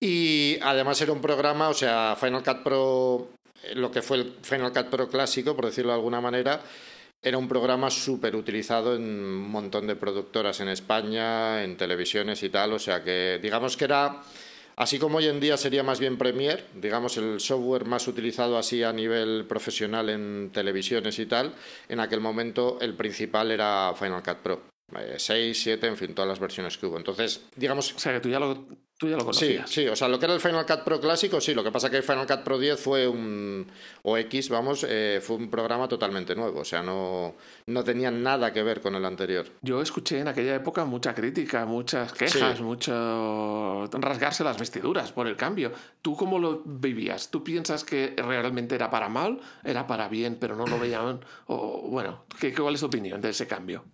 Y 0.00 0.58
además 0.62 1.00
era 1.00 1.12
un 1.12 1.20
programa, 1.20 1.68
o 1.68 1.74
sea, 1.74 2.16
Final 2.20 2.42
Cut 2.44 2.62
Pro, 2.62 3.28
eh, 3.64 3.74
lo 3.74 3.90
que 3.90 4.00
fue 4.02 4.18
el 4.18 4.32
Final 4.42 4.72
Cut 4.72 4.86
Pro 4.86 5.08
clásico, 5.08 5.56
por 5.56 5.66
decirlo 5.66 5.90
de 5.90 5.96
alguna 5.96 6.20
manera, 6.20 6.60
era 7.22 7.38
un 7.38 7.48
programa 7.48 7.90
súper 7.90 8.36
utilizado 8.36 8.94
en 8.94 9.02
un 9.02 9.50
montón 9.50 9.86
de 9.86 9.96
productoras 9.96 10.60
en 10.60 10.68
España, 10.68 11.62
en 11.64 11.76
televisiones 11.76 12.42
y 12.42 12.48
tal. 12.48 12.72
O 12.72 12.78
sea 12.78 13.02
que, 13.02 13.38
digamos 13.42 13.76
que 13.76 13.84
era, 13.84 14.22
así 14.76 14.98
como 14.98 15.18
hoy 15.18 15.26
en 15.26 15.40
día 15.40 15.56
sería 15.56 15.82
más 15.82 15.98
bien 15.98 16.16
Premiere, 16.16 16.64
digamos 16.74 17.16
el 17.16 17.40
software 17.40 17.84
más 17.84 18.06
utilizado 18.06 18.56
así 18.56 18.82
a 18.82 18.92
nivel 18.92 19.46
profesional 19.46 20.08
en 20.10 20.50
televisiones 20.52 21.18
y 21.18 21.26
tal, 21.26 21.54
en 21.88 22.00
aquel 22.00 22.20
momento 22.20 22.78
el 22.80 22.94
principal 22.94 23.50
era 23.50 23.92
Final 23.98 24.22
Cut 24.22 24.38
Pro. 24.38 24.62
6, 25.16 25.60
7, 25.60 25.86
en 25.86 25.96
fin, 25.98 26.14
todas 26.14 26.30
las 26.30 26.40
versiones 26.40 26.78
que 26.78 26.86
hubo. 26.86 26.96
Entonces, 26.96 27.44
digamos, 27.56 27.92
O 27.94 27.98
sea, 27.98 28.14
que 28.14 28.20
tú 28.20 28.30
ya 28.30 28.40
lo, 28.40 28.66
tú 28.98 29.06
ya 29.08 29.14
lo 29.14 29.20
Sí, 29.20 29.24
conocías. 29.56 29.70
sí, 29.70 29.86
o 29.88 29.96
sea, 29.96 30.08
lo 30.08 30.18
que 30.18 30.24
era 30.26 30.34
el 30.34 30.40
Final 30.40 30.66
Cut 30.66 30.80
Pro 30.84 31.00
clásico, 31.00 31.40
sí, 31.40 31.54
lo 31.54 31.62
que 31.64 31.70
pasa 31.72 31.88
que 31.88 31.96
el 31.98 32.02
Final 32.02 32.26
Cut 32.26 32.40
Pro 32.42 32.58
10 32.58 32.78
fue 32.80 33.06
un, 33.08 33.66
o 34.02 34.18
X, 34.18 34.48
vamos, 34.48 34.84
eh, 34.88 35.20
fue 35.22 35.36
un 35.36 35.48
programa 35.48 35.88
totalmente 35.88 36.34
nuevo, 36.34 36.60
o 36.60 36.64
sea, 36.64 36.82
no, 36.82 37.34
no 37.66 37.84
tenía 37.84 38.10
nada 38.10 38.52
que 38.52 38.62
ver 38.62 38.80
con 38.80 38.94
el 38.96 39.04
anterior. 39.04 39.46
Yo 39.62 39.80
escuché 39.80 40.18
en 40.18 40.28
aquella 40.28 40.54
época 40.56 40.84
mucha 40.84 41.14
crítica, 41.14 41.64
muchas 41.64 42.12
quejas, 42.12 42.58
Sí. 42.58 42.62
mucho 42.62 43.88
rasgarse 43.92 44.42
las 44.44 44.58
vestiduras 44.58 45.12
por 45.12 45.26
el 45.26 45.36
cambio. 45.36 45.72
¿Tú 46.02 46.16
cómo 46.16 46.38
lo 46.38 46.62
vivías? 46.64 47.30
¿Tú 47.30 47.44
piensas 47.44 47.84
que 47.84 48.14
realmente 48.16 48.74
era 48.74 48.90
para 48.90 49.08
mal, 49.08 49.40
era 49.64 49.86
para 49.86 50.08
bien, 50.08 50.36
pero 50.40 50.56
no 50.56 50.66
lo 50.66 50.78
veían? 50.78 51.20
O, 51.46 51.88
bueno, 51.88 52.24
¿qué, 52.40 52.52
¿cuál 52.54 52.74
es 52.74 52.80
tu 52.80 52.86
opinión 52.86 53.20
de 53.20 53.30
ese 53.30 53.46
cambio? 53.46 53.84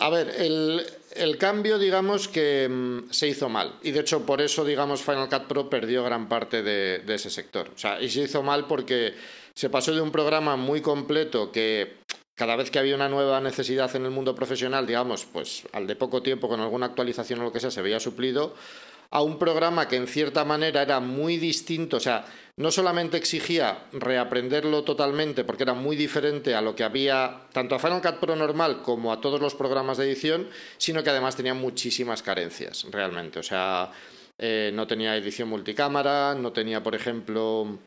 A 0.00 0.08
ver, 0.08 0.34
el, 0.38 1.36
cambio, 1.38 1.78
digamos 1.78 2.26
que 2.26 2.66
mm, 2.68 3.10
se 3.10 3.28
hizo 3.28 3.50
mal. 3.50 3.74
Y 3.82 3.90
de 3.90 4.00
hecho, 4.00 4.24
por 4.24 4.40
eso, 4.40 4.64
digamos, 4.64 5.02
Final 5.02 5.28
Cut 5.28 5.46
Pro 5.46 5.68
perdió 5.68 6.02
gran 6.02 6.26
parte 6.26 6.62
de, 6.62 7.00
de 7.00 7.14
ese 7.14 7.28
sector. 7.28 7.70
O 7.74 7.78
sea, 7.78 8.00
y 8.00 8.08
se 8.08 8.22
hizo 8.22 8.42
mal 8.42 8.66
porque 8.66 9.14
se 9.54 9.68
pasó 9.68 9.94
de 9.94 10.00
un 10.00 10.10
programa 10.10 10.56
muy 10.56 10.80
completo 10.80 11.52
que 11.52 11.98
cada 12.34 12.56
vez 12.56 12.70
que 12.70 12.78
había 12.78 12.94
una 12.94 13.10
nueva 13.10 13.42
necesidad 13.42 13.94
en 13.94 14.06
el 14.06 14.10
mundo 14.10 14.34
profesional, 14.34 14.86
digamos, 14.86 15.26
pues 15.30 15.64
al 15.72 15.86
de 15.86 15.94
poco 15.94 16.22
tiempo, 16.22 16.48
con 16.48 16.60
alguna 16.60 16.86
actualización 16.86 17.40
o 17.40 17.44
lo 17.44 17.52
que 17.52 17.60
sea, 17.60 17.70
se 17.70 17.82
veía 17.82 18.00
suplido, 18.00 18.54
a 19.10 19.22
un 19.22 19.38
programa 19.38 19.88
que 19.88 19.96
en 19.96 20.06
cierta 20.06 20.44
manera 20.44 20.82
era 20.82 21.00
muy 21.00 21.36
distinto, 21.36 21.96
o 21.96 22.00
sea, 22.00 22.24
no 22.56 22.70
solamente 22.70 23.16
exigía 23.16 23.84
reaprenderlo 23.92 24.84
totalmente 24.84 25.44
porque 25.44 25.62
era 25.62 25.74
muy 25.74 25.96
diferente 25.96 26.54
a 26.54 26.60
lo 26.60 26.74
que 26.74 26.84
había 26.84 27.42
tanto 27.52 27.74
a 27.74 27.78
Final 27.78 28.02
Cut 28.02 28.20
Pro 28.20 28.36
normal 28.36 28.82
como 28.82 29.12
a 29.12 29.20
todos 29.20 29.40
los 29.40 29.54
programas 29.54 29.96
de 29.96 30.04
edición, 30.04 30.48
sino 30.76 31.02
que 31.02 31.10
además 31.10 31.36
tenía 31.36 31.54
muchísimas 31.54 32.22
carencias, 32.22 32.86
realmente. 32.90 33.38
O 33.38 33.42
sea, 33.42 33.90
eh, 34.38 34.70
no 34.74 34.86
tenía 34.86 35.16
edición 35.16 35.48
multicámara, 35.48 36.34
no 36.34 36.52
tenía, 36.52 36.82
por 36.82 36.94
ejemplo, 36.94 37.78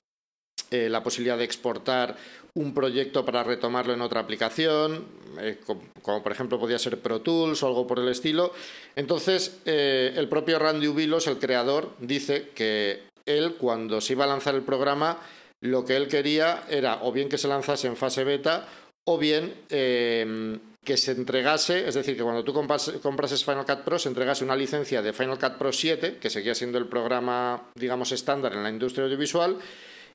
eh, 0.74 0.90
la 0.90 1.04
posibilidad 1.04 1.38
de 1.38 1.44
exportar 1.44 2.16
un 2.56 2.74
proyecto 2.74 3.24
para 3.24 3.44
retomarlo 3.44 3.94
en 3.94 4.02
otra 4.02 4.22
aplicación, 4.22 5.06
eh, 5.40 5.60
como, 5.66 6.24
por 6.24 6.32
ejemplo 6.32 6.60
podía 6.60 6.80
ser 6.80 7.00
Pro 7.00 7.22
Tools 7.22 7.62
o 7.62 7.68
algo 7.68 7.86
por 7.86 8.00
el 8.00 8.08
estilo. 8.08 8.54
Entonces, 8.96 9.60
eh, 9.66 10.14
el 10.16 10.28
propio 10.30 10.58
Randy 10.58 10.88
Ubilos, 10.88 11.28
el 11.28 11.38
creador, 11.38 11.92
dice 12.00 12.50
que 12.56 13.04
él, 13.26 13.56
cuando 13.56 14.02
se 14.02 14.14
iba 14.14 14.26
a 14.26 14.28
lanzar 14.28 14.56
el 14.56 14.64
programa, 14.64 15.20
lo 15.62 15.86
que 15.86 15.96
él 15.96 16.08
quería 16.08 16.64
era 16.70 17.04
o 17.04 17.12
bien 17.12 17.30
que 17.30 17.38
se 17.38 17.48
lanzase 17.48 17.88
en 17.88 17.96
fase 17.96 18.24
beta 18.24 18.68
o 19.06 19.18
bien 19.18 19.54
eh, 19.70 20.58
que 20.84 20.98
se 20.98 21.12
entregase, 21.14 21.88
es 21.88 21.96
decir, 21.96 22.18
que 22.18 22.24
cuando 22.24 22.44
tú 22.44 22.54
compras, 22.54 22.92
comprases 23.02 23.46
Final 23.46 23.66
Cut 23.66 23.80
Pro 23.80 23.98
se 23.98 24.10
entregase 24.10 24.44
una 24.44 24.56
licencia 24.56 25.02
de 25.02 25.14
Final 25.14 25.40
Cut 25.40 25.54
Pro 25.54 25.72
7, 25.72 26.18
que 26.20 26.30
seguía 26.30 26.54
siendo 26.54 26.78
el 26.78 26.88
programa, 26.88 27.70
digamos, 27.76 28.12
estándar 28.12 28.54
en 28.54 28.64
la 28.64 28.70
industria 28.70 29.06
audiovisual, 29.06 29.58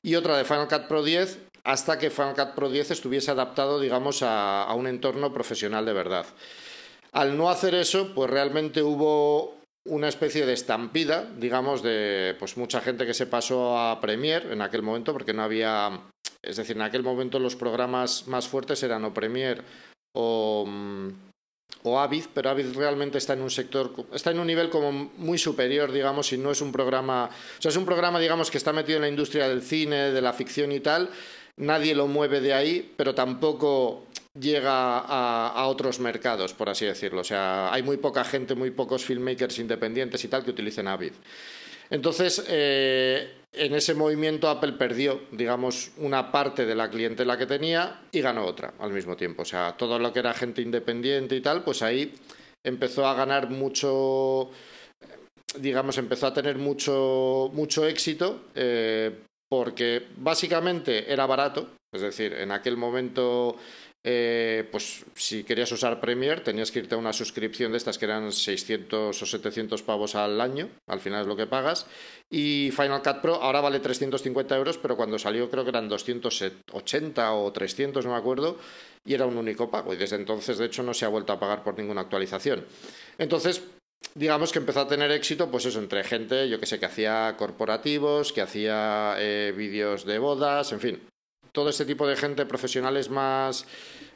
y 0.01 0.15
otra 0.15 0.37
de 0.37 0.45
Final 0.45 0.67
Cut 0.67 0.87
Pro 0.87 1.03
10 1.03 1.39
hasta 1.63 1.99
que 1.99 2.09
Final 2.09 2.35
Cut 2.35 2.55
Pro 2.55 2.69
10 2.69 2.91
estuviese 2.91 3.31
adaptado, 3.31 3.79
digamos, 3.79 4.23
a, 4.23 4.73
un 4.75 4.87
entorno 4.87 5.33
profesional 5.33 5.85
de 5.85 5.93
verdad. 5.93 6.25
Al 7.11 7.37
no 7.37 7.49
hacer 7.49 7.75
eso, 7.75 8.13
pues 8.13 8.29
realmente 8.29 8.81
hubo 8.81 9.57
una 9.85 10.07
especie 10.07 10.45
de 10.45 10.53
estampida, 10.53 11.27
digamos, 11.37 11.81
de 11.81 12.35
pues 12.39 12.57
mucha 12.57 12.81
gente 12.81 13.05
que 13.05 13.13
se 13.13 13.27
pasó 13.27 13.77
a 13.77 13.99
Premiere 13.99 14.53
en 14.53 14.61
aquel 14.61 14.83
momento, 14.83 15.13
porque 15.13 15.33
no 15.33 15.43
había, 15.43 16.01
es 16.41 16.57
decir, 16.57 16.75
en 16.75 16.83
aquel 16.83 17.03
momento 17.03 17.39
los 17.39 17.55
programas 17.55 18.27
más 18.27 18.47
fuertes 18.47 18.83
eran 18.83 19.05
o 19.05 19.13
Premiere 19.13 19.61
o, 20.15 20.67
o 21.83 21.99
Avid, 21.99 22.25
pero 22.33 22.49
Avid 22.49 22.75
realmente 22.75 23.17
está 23.17 23.33
en 23.33 23.41
un 23.41 23.49
sector, 23.49 23.93
está 24.13 24.31
en 24.31 24.39
un 24.39 24.47
nivel 24.47 24.69
como 24.69 24.91
muy 24.91 25.37
superior, 25.37 25.91
digamos, 25.91 26.31
y 26.33 26.37
no 26.37 26.51
es 26.51 26.61
un 26.61 26.71
programa, 26.71 27.29
o 27.57 27.61
sea, 27.61 27.69
es 27.69 27.77
un 27.77 27.85
programa, 27.85 28.19
digamos, 28.19 28.51
que 28.51 28.57
está 28.57 28.73
metido 28.73 28.97
en 28.97 29.03
la 29.03 29.09
industria 29.09 29.47
del 29.47 29.61
cine, 29.61 30.11
de 30.11 30.21
la 30.21 30.33
ficción 30.33 30.71
y 30.71 30.81
tal, 30.81 31.09
nadie 31.57 31.95
lo 31.95 32.07
mueve 32.07 32.41
de 32.41 32.53
ahí, 32.53 32.93
pero 32.97 33.15
tampoco 33.15 34.07
llega 34.39 34.99
a, 34.99 35.67
otros 35.67 35.99
mercados, 35.99 36.53
por 36.53 36.69
así 36.69 36.85
decirlo. 36.85 37.21
O 37.21 37.23
sea, 37.23 37.71
hay 37.73 37.83
muy 37.83 37.97
poca 37.97 38.23
gente, 38.23 38.55
muy 38.55 38.71
pocos 38.71 39.03
filmmakers 39.03 39.59
independientes 39.59 40.23
y 40.23 40.27
tal 40.27 40.43
que 40.43 40.51
utilicen 40.51 40.87
Avid. 40.87 41.13
Entonces, 41.89 42.43
eh, 42.47 43.38
en 43.51 43.73
ese 43.73 43.93
movimiento 43.93 44.49
Apple 44.49 44.73
perdió, 44.73 45.21
digamos, 45.31 45.91
una 45.97 46.31
parte 46.31 46.65
de 46.65 46.75
la 46.75 46.89
clientela 46.89 47.37
que 47.37 47.45
tenía 47.45 48.01
y 48.11 48.21
ganó 48.21 48.45
otra 48.45 48.73
al 48.79 48.91
mismo 48.91 49.15
tiempo. 49.15 49.41
O 49.41 49.45
sea, 49.45 49.75
todo 49.75 49.97
lo 49.97 50.13
que 50.13 50.19
era 50.19 50.33
gente 50.33 50.61
independiente 50.61 51.35
y 51.35 51.41
tal, 51.41 51.63
pues 51.63 51.81
ahí 51.81 52.13
empezó 52.63 53.07
a 53.07 53.15
ganar 53.15 53.49
mucho, 53.49 54.51
digamos, 55.57 55.97
empezó 55.97 56.27
a 56.27 56.33
tener 56.33 56.57
mucho, 56.57 57.49
mucho 57.53 57.85
éxito 57.87 58.45
eh, 58.55 59.17
porque 59.49 60.07
básicamente 60.17 61.11
era 61.11 61.25
barato. 61.25 61.69
Es 61.91 62.01
decir, 62.01 62.33
en 62.33 62.51
aquel 62.51 62.77
momento 62.77 63.57
eh, 64.03 64.67
pues 64.71 65.05
si 65.15 65.43
querías 65.43 65.71
usar 65.73 65.99
Premiere 65.99 66.39
tenías 66.39 66.71
que 66.71 66.79
irte 66.79 66.95
a 66.95 66.97
una 66.97 67.11
suscripción 67.11 67.71
de 67.71 67.77
estas 67.77 67.97
que 67.97 68.05
eran 68.05 68.31
600 68.31 69.21
o 69.21 69.25
700 69.25 69.81
pavos 69.83 70.15
al 70.15 70.39
año, 70.39 70.69
al 70.87 71.01
final 71.01 71.21
es 71.21 71.27
lo 71.27 71.35
que 71.35 71.47
pagas, 71.47 71.85
y 72.29 72.71
Final 72.71 73.01
Cut 73.01 73.21
Pro 73.21 73.35
ahora 73.35 73.59
vale 73.59 73.79
350 73.79 74.55
euros, 74.55 74.77
pero 74.77 74.95
cuando 74.95 75.19
salió 75.19 75.49
creo 75.49 75.63
que 75.65 75.71
eran 75.71 75.89
280 75.89 77.33
o 77.33 77.51
300, 77.51 78.05
no 78.05 78.11
me 78.11 78.17
acuerdo, 78.17 78.57
y 79.03 79.13
era 79.13 79.25
un 79.25 79.37
único 79.37 79.69
pago, 79.69 79.93
y 79.93 79.97
desde 79.97 80.15
entonces 80.15 80.57
de 80.57 80.65
hecho 80.65 80.81
no 80.81 80.93
se 80.93 81.03
ha 81.03 81.09
vuelto 81.09 81.33
a 81.33 81.39
pagar 81.39 81.63
por 81.63 81.77
ninguna 81.77 82.01
actualización. 82.01 82.65
Entonces, 83.17 83.63
digamos 84.15 84.53
que 84.53 84.59
empezó 84.59 84.81
a 84.81 84.87
tener 84.87 85.11
éxito, 85.11 85.51
pues 85.51 85.65
eso, 85.65 85.79
entre 85.79 86.05
gente, 86.05 86.47
yo 86.47 86.59
que 86.59 86.65
sé, 86.65 86.79
que 86.79 86.85
hacía 86.85 87.35
corporativos, 87.37 88.31
que 88.31 88.41
hacía 88.41 89.15
eh, 89.19 89.53
vídeos 89.55 90.05
de 90.05 90.19
bodas, 90.19 90.71
en 90.71 90.79
fin, 90.79 91.08
todo 91.51 91.69
ese 91.69 91.85
tipo 91.85 92.07
de 92.07 92.15
gente, 92.15 92.45
profesionales 92.45 93.09
más 93.09 93.65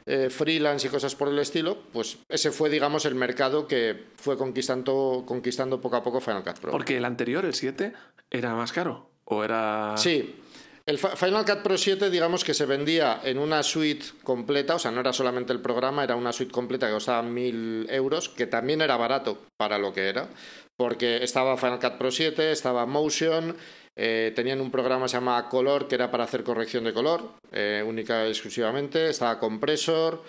eh, 0.06 0.28
freelance 0.30 0.86
y 0.86 0.90
cosas 0.90 1.14
por 1.14 1.28
el 1.28 1.38
estilo, 1.38 1.78
pues 1.92 2.18
ese 2.28 2.50
fue, 2.50 2.68
digamos, 2.68 3.06
el 3.06 3.14
mercado 3.14 3.66
que 3.66 4.04
fue 4.16 4.36
conquistando, 4.36 5.24
conquistando 5.26 5.80
poco 5.80 5.96
a 5.96 6.02
poco 6.02 6.20
Final 6.20 6.44
Cut 6.44 6.58
Pro. 6.58 6.72
Porque 6.72 6.96
el 6.96 7.04
anterior, 7.04 7.44
el 7.44 7.54
7, 7.54 7.92
era 8.30 8.54
más 8.54 8.72
caro. 8.72 9.08
¿O 9.24 9.42
era.? 9.42 9.94
Sí. 9.96 10.40
El 10.86 10.98
Final 10.98 11.46
Cut 11.46 11.62
Pro 11.62 11.78
7, 11.78 12.10
digamos 12.10 12.44
que 12.44 12.52
se 12.52 12.66
vendía 12.66 13.18
en 13.24 13.38
una 13.38 13.62
suite 13.62 14.04
completa, 14.22 14.74
o 14.74 14.78
sea, 14.78 14.90
no 14.90 15.00
era 15.00 15.14
solamente 15.14 15.54
el 15.54 15.62
programa, 15.62 16.04
era 16.04 16.14
una 16.14 16.30
suite 16.30 16.52
completa 16.52 16.86
que 16.86 16.92
costaba 16.92 17.22
mil 17.22 17.86
euros, 17.88 18.28
que 18.28 18.46
también 18.46 18.82
era 18.82 18.98
barato 18.98 19.38
para 19.56 19.78
lo 19.78 19.94
que 19.94 20.10
era, 20.10 20.28
porque 20.76 21.22
estaba 21.22 21.56
Final 21.56 21.78
Cut 21.78 21.98
Pro 21.98 22.10
7, 22.10 22.52
estaba 22.52 22.86
Motion, 22.86 23.56
eh, 23.96 24.32
tenían 24.34 24.60
un 24.60 24.70
programa 24.70 25.04
que 25.04 25.10
se 25.10 25.16
llama 25.16 25.48
Color, 25.48 25.86
que 25.86 25.94
era 25.94 26.10
para 26.10 26.24
hacer 26.24 26.42
corrección 26.42 26.84
de 26.84 26.92
color, 26.92 27.34
eh, 27.52 27.84
única 27.86 28.26
y 28.26 28.30
exclusivamente. 28.30 29.08
Estaba 29.08 29.38
Compressor 29.38 30.22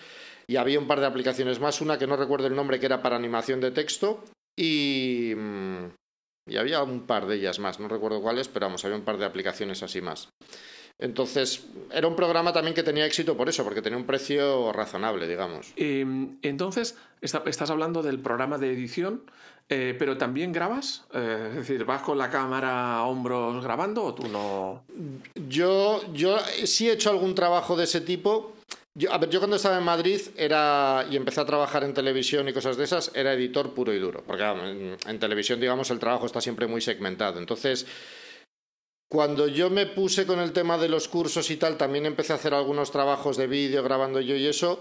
y 0.48 0.58
había 0.58 0.80
un 0.80 0.88
par 0.88 1.00
de 1.00 1.08
aplicaciones 1.08 1.60
más. 1.60 1.82
Una 1.82 1.98
que 1.98 2.08
no 2.08 2.16
recuerdo 2.16 2.48
el 2.48 2.56
nombre, 2.56 2.80
que 2.80 2.86
era 2.86 3.02
para 3.02 3.16
animación 3.16 3.60
de 3.60 3.72
texto. 3.72 4.24
Y, 4.58 5.34
mm, 5.36 5.86
y 6.48 6.58
había 6.58 6.84
un 6.84 7.08
par 7.08 7.26
de 7.26 7.36
ellas 7.36 7.60
más, 7.60 7.80
no 7.80 7.88
recuerdo 7.88 8.22
cuáles, 8.22 8.48
pero 8.48 8.68
vamos, 8.68 8.86
había 8.86 8.98
un 8.98 9.04
par 9.04 9.18
de 9.18 9.26
aplicaciones 9.26 9.82
así 9.82 10.02
más. 10.02 10.30
Entonces, 10.98 11.66
era 11.92 12.08
un 12.08 12.16
programa 12.16 12.54
también 12.54 12.74
que 12.74 12.84
tenía 12.84 13.06
éxito 13.06 13.36
por 13.36 13.50
eso, 13.50 13.66
porque 13.66 13.82
tenía 13.82 13.98
un 13.98 14.06
precio 14.06 14.72
razonable, 14.72 15.28
digamos. 15.28 15.74
entonces, 15.76 16.98
estás 17.22 17.70
hablando 17.70 18.02
del 18.02 18.20
programa 18.20 18.58
de 18.58 18.72
edición 18.72 19.24
eh, 19.68 19.96
pero 19.98 20.16
también 20.16 20.52
grabas, 20.52 21.06
eh, 21.12 21.48
es 21.50 21.56
decir, 21.56 21.86
¿vas 21.86 22.04
con 22.04 22.20
la 22.20 22.30
cámara 22.30 22.98
a 22.98 23.06
hombros 23.06 23.64
grabando 23.64 24.04
o 24.04 24.14
tú 24.14 24.28
no? 24.28 24.84
Yo, 25.50 26.02
yo 26.14 26.38
sí 26.66 26.88
he 26.88 26.94
hecho 26.94 27.10
algún 27.10 27.34
trabajo 27.34 27.76
de 27.76 27.86
ese 27.86 28.02
tipo. 28.02 28.54
Yo, 28.94 29.12
a 29.12 29.18
ver, 29.18 29.32
yo 29.32 29.40
cuando 29.40 29.56
estaba 29.56 29.80
en 29.80 29.84
Madrid 29.84 30.22
era 30.38 31.08
y 31.10 31.16
empecé 31.16 31.42
a 31.42 31.46
trabajar 31.46 31.84
en 31.84 31.96
televisión 31.96 32.48
y 32.48 32.54
cosas 32.54 32.78
de 32.78 32.84
esas, 32.84 33.12
era 33.16 33.34
editor 33.34 33.74
puro 33.74 33.92
y 33.92 33.98
duro, 33.98 34.24
porque 34.26 34.44
en, 34.44 35.20
televisión, 35.20 35.60
digamos, 35.60 35.90
el 35.90 36.00
trabajo 36.00 36.28
está 36.28 36.42
siempre 36.42 36.68
muy 36.68 36.80
segmentado. 36.80 37.40
Entonces, 37.40 37.88
cuando 39.10 39.48
yo 39.48 39.72
me 39.72 39.88
puse 39.88 40.28
con 40.28 40.40
el 40.40 40.54
tema 40.54 40.78
de 40.78 40.90
los 40.90 41.08
cursos 41.08 41.50
y 41.50 41.58
tal, 41.58 41.76
también 41.76 42.06
empecé 42.06 42.34
a 42.34 42.36
hacer 42.36 42.54
algunos 42.54 42.92
trabajos 42.92 43.36
de 43.36 43.48
vídeo 43.48 43.82
grabando 43.82 44.22
yo 44.22 44.36
y 44.36 44.46
eso, 44.46 44.80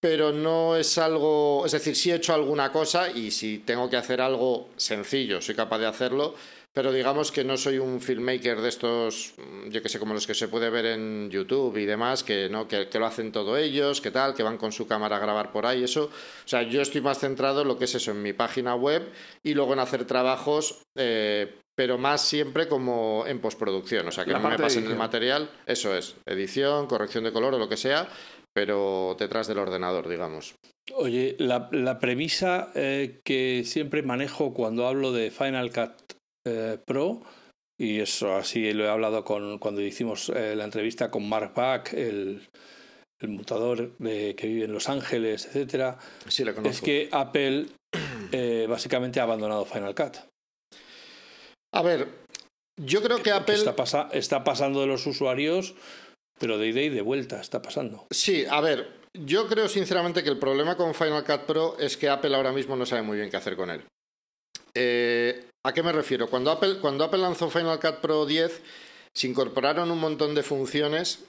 pero 0.00 0.32
no 0.32 0.76
es 0.76 0.98
algo, 0.98 1.64
es 1.66 1.72
decir, 1.72 1.96
sí 1.96 2.10
he 2.10 2.14
hecho 2.14 2.34
alguna 2.34 2.70
cosa 2.70 3.10
y 3.10 3.30
si 3.30 3.58
tengo 3.58 3.90
que 3.90 3.96
hacer 3.96 4.20
algo 4.20 4.68
sencillo, 4.76 5.40
soy 5.40 5.54
capaz 5.54 5.78
de 5.78 5.86
hacerlo, 5.86 6.34
pero 6.72 6.92
digamos 6.92 7.32
que 7.32 7.42
no 7.42 7.56
soy 7.56 7.78
un 7.78 8.00
filmmaker 8.00 8.60
de 8.60 8.68
estos, 8.68 9.34
mm, 9.36 9.70
yo 9.70 9.82
que 9.82 9.88
sé, 9.88 9.98
como 9.98 10.14
los 10.14 10.28
que 10.28 10.34
se 10.34 10.46
puede 10.46 10.70
ver 10.70 10.86
en 10.86 11.28
YouTube 11.28 11.76
y 11.76 11.86
demás, 11.86 12.22
que, 12.22 12.48
¿no? 12.48 12.68
que, 12.68 12.88
lo 12.92 13.06
hacen 13.06 13.32
todo 13.32 13.56
ellos, 13.56 14.00
que 14.00 14.12
tal, 14.12 14.34
que 14.34 14.44
van 14.44 14.58
con 14.58 14.70
su 14.70 14.86
cámara 14.86 15.16
a 15.16 15.18
grabar 15.18 15.50
por 15.50 15.66
ahí, 15.66 15.82
eso. 15.82 16.04
O 16.04 16.48
sea, 16.48 16.62
yo 16.62 16.80
estoy 16.80 17.00
más 17.00 17.18
centrado 17.18 17.62
en 17.62 17.68
lo 17.68 17.78
que 17.78 17.86
es 17.86 17.94
eso, 17.96 18.12
en 18.12 18.22
mi 18.22 18.32
página 18.32 18.76
web 18.76 19.10
y 19.42 19.54
luego 19.54 19.72
en 19.72 19.80
hacer 19.80 20.04
trabajos, 20.04 20.82
eh, 20.94 21.52
pero 21.74 21.98
más 21.98 22.22
siempre 22.22 22.68
como 22.68 23.24
en 23.26 23.40
postproducción, 23.40 24.06
o 24.06 24.12
sea, 24.12 24.24
que 24.24 24.32
no 24.32 24.40
me 24.40 24.58
pasen 24.58 24.86
el 24.86 24.96
material, 24.96 25.50
eso 25.66 25.96
es, 25.96 26.16
edición, 26.26 26.86
corrección 26.86 27.24
de 27.24 27.32
color 27.32 27.54
o 27.54 27.58
lo 27.58 27.68
que 27.68 27.76
sea, 27.76 28.08
pero 28.54 29.16
detrás 29.18 29.46
del 29.46 29.58
ordenador, 29.58 30.08
digamos. 30.08 30.54
Oye, 30.94 31.36
la, 31.38 31.98
premisa 31.98 32.70
eh, 32.74 33.20
que 33.24 33.62
siempre 33.64 34.02
manejo 34.02 34.54
cuando 34.54 34.86
hablo 34.86 35.12
de 35.12 35.30
Final 35.30 35.70
Cut 35.72 36.14
eh, 36.46 36.78
Pro, 36.84 37.22
y 37.80 38.00
eso 38.00 38.34
así 38.34 38.72
lo 38.72 38.84
he 38.84 38.88
hablado 38.88 39.24
con, 39.24 39.58
cuando 39.58 39.80
hicimos 39.82 40.30
eh, 40.30 40.56
la 40.56 40.64
entrevista 40.64 41.10
con 41.10 41.28
Mark 41.28 41.52
Back, 41.54 41.92
el, 41.92 42.46
el 43.20 43.28
mutador 43.28 43.96
que 43.98 44.46
vive 44.46 44.64
en 44.64 44.72
Los 44.72 44.88
Ángeles, 44.88 45.46
etcétera, 45.46 45.98
es 46.64 46.80
que 46.80 47.08
Apple 47.12 47.66
básicamente 48.68 49.20
ha 49.20 49.24
abandonado 49.24 49.64
Final 49.64 49.94
Cut. 49.94 50.16
A 51.74 51.82
ver, 51.82 52.08
yo 52.80 53.02
creo 53.02 53.22
que 53.22 53.30
Apple... 53.30 53.54
Está, 53.54 54.08
está 54.12 54.44
pasando 54.44 54.80
de 54.80 54.86
los 54.86 55.06
usuarios 55.06 55.74
pero 56.38 56.58
de 56.58 56.68
ida 56.68 56.80
y 56.80 56.88
de 56.88 57.02
vuelta 57.02 57.40
está 57.40 57.60
pasando. 57.62 58.06
Sí, 58.10 58.44
a 58.48 58.60
ver, 58.60 58.98
yo 59.14 59.46
creo 59.48 59.68
sinceramente 59.68 60.22
que 60.22 60.30
el 60.30 60.38
problema 60.38 60.76
con 60.76 60.94
Final 60.94 61.24
Cut 61.24 61.46
Pro 61.46 61.76
es 61.78 61.96
que 61.96 62.08
Apple 62.08 62.34
ahora 62.34 62.52
mismo 62.52 62.76
no 62.76 62.86
sabe 62.86 63.02
muy 63.02 63.16
bien 63.16 63.30
qué 63.30 63.36
hacer 63.36 63.56
con 63.56 63.70
él. 63.70 63.82
Eh, 64.74 65.46
¿A 65.66 65.72
qué 65.72 65.82
me 65.82 65.92
refiero? 65.92 66.28
Cuando 66.30 66.50
Apple, 66.50 66.78
cuando 66.80 67.04
Apple 67.04 67.20
lanzó 67.20 67.50
Final 67.50 67.80
Cut 67.80 67.96
Pro 67.96 68.26
10, 68.26 68.62
se 69.14 69.26
incorporaron 69.26 69.90
un 69.90 69.98
montón 69.98 70.34
de 70.34 70.42
funciones 70.42 71.24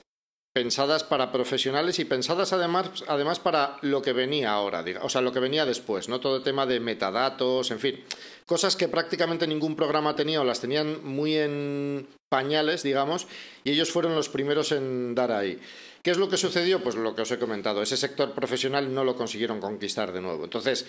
pensadas 0.52 1.04
para 1.04 1.30
profesionales 1.30 1.98
y 1.98 2.04
pensadas 2.04 2.52
además, 2.52 3.04
además 3.06 3.38
para 3.38 3.76
lo 3.82 4.02
que 4.02 4.12
venía 4.12 4.50
ahora, 4.50 4.84
o 5.00 5.08
sea, 5.08 5.20
lo 5.20 5.32
que 5.32 5.38
venía 5.38 5.64
después, 5.64 6.08
¿no? 6.08 6.18
Todo 6.20 6.38
el 6.38 6.42
tema 6.42 6.66
de 6.66 6.80
metadatos, 6.80 7.70
en 7.70 7.78
fin, 7.78 8.04
cosas 8.46 8.74
que 8.74 8.88
prácticamente 8.88 9.46
ningún 9.46 9.76
programa 9.76 10.16
tenía 10.16 10.40
o 10.40 10.44
las 10.44 10.60
tenían 10.60 11.04
muy 11.04 11.36
en 11.36 12.08
pañales, 12.28 12.82
digamos, 12.82 13.28
y 13.62 13.70
ellos 13.70 13.90
fueron 13.90 14.14
los 14.14 14.28
primeros 14.28 14.72
en 14.72 15.14
dar 15.14 15.30
ahí. 15.30 15.60
¿Qué 16.02 16.10
es 16.10 16.16
lo 16.16 16.28
que 16.28 16.36
sucedió? 16.36 16.82
Pues 16.82 16.96
lo 16.96 17.14
que 17.14 17.22
os 17.22 17.30
he 17.30 17.38
comentado, 17.38 17.82
ese 17.82 17.96
sector 17.96 18.32
profesional 18.32 18.92
no 18.92 19.04
lo 19.04 19.16
consiguieron 19.16 19.60
conquistar 19.60 20.12
de 20.12 20.20
nuevo. 20.20 20.44
Entonces, 20.44 20.86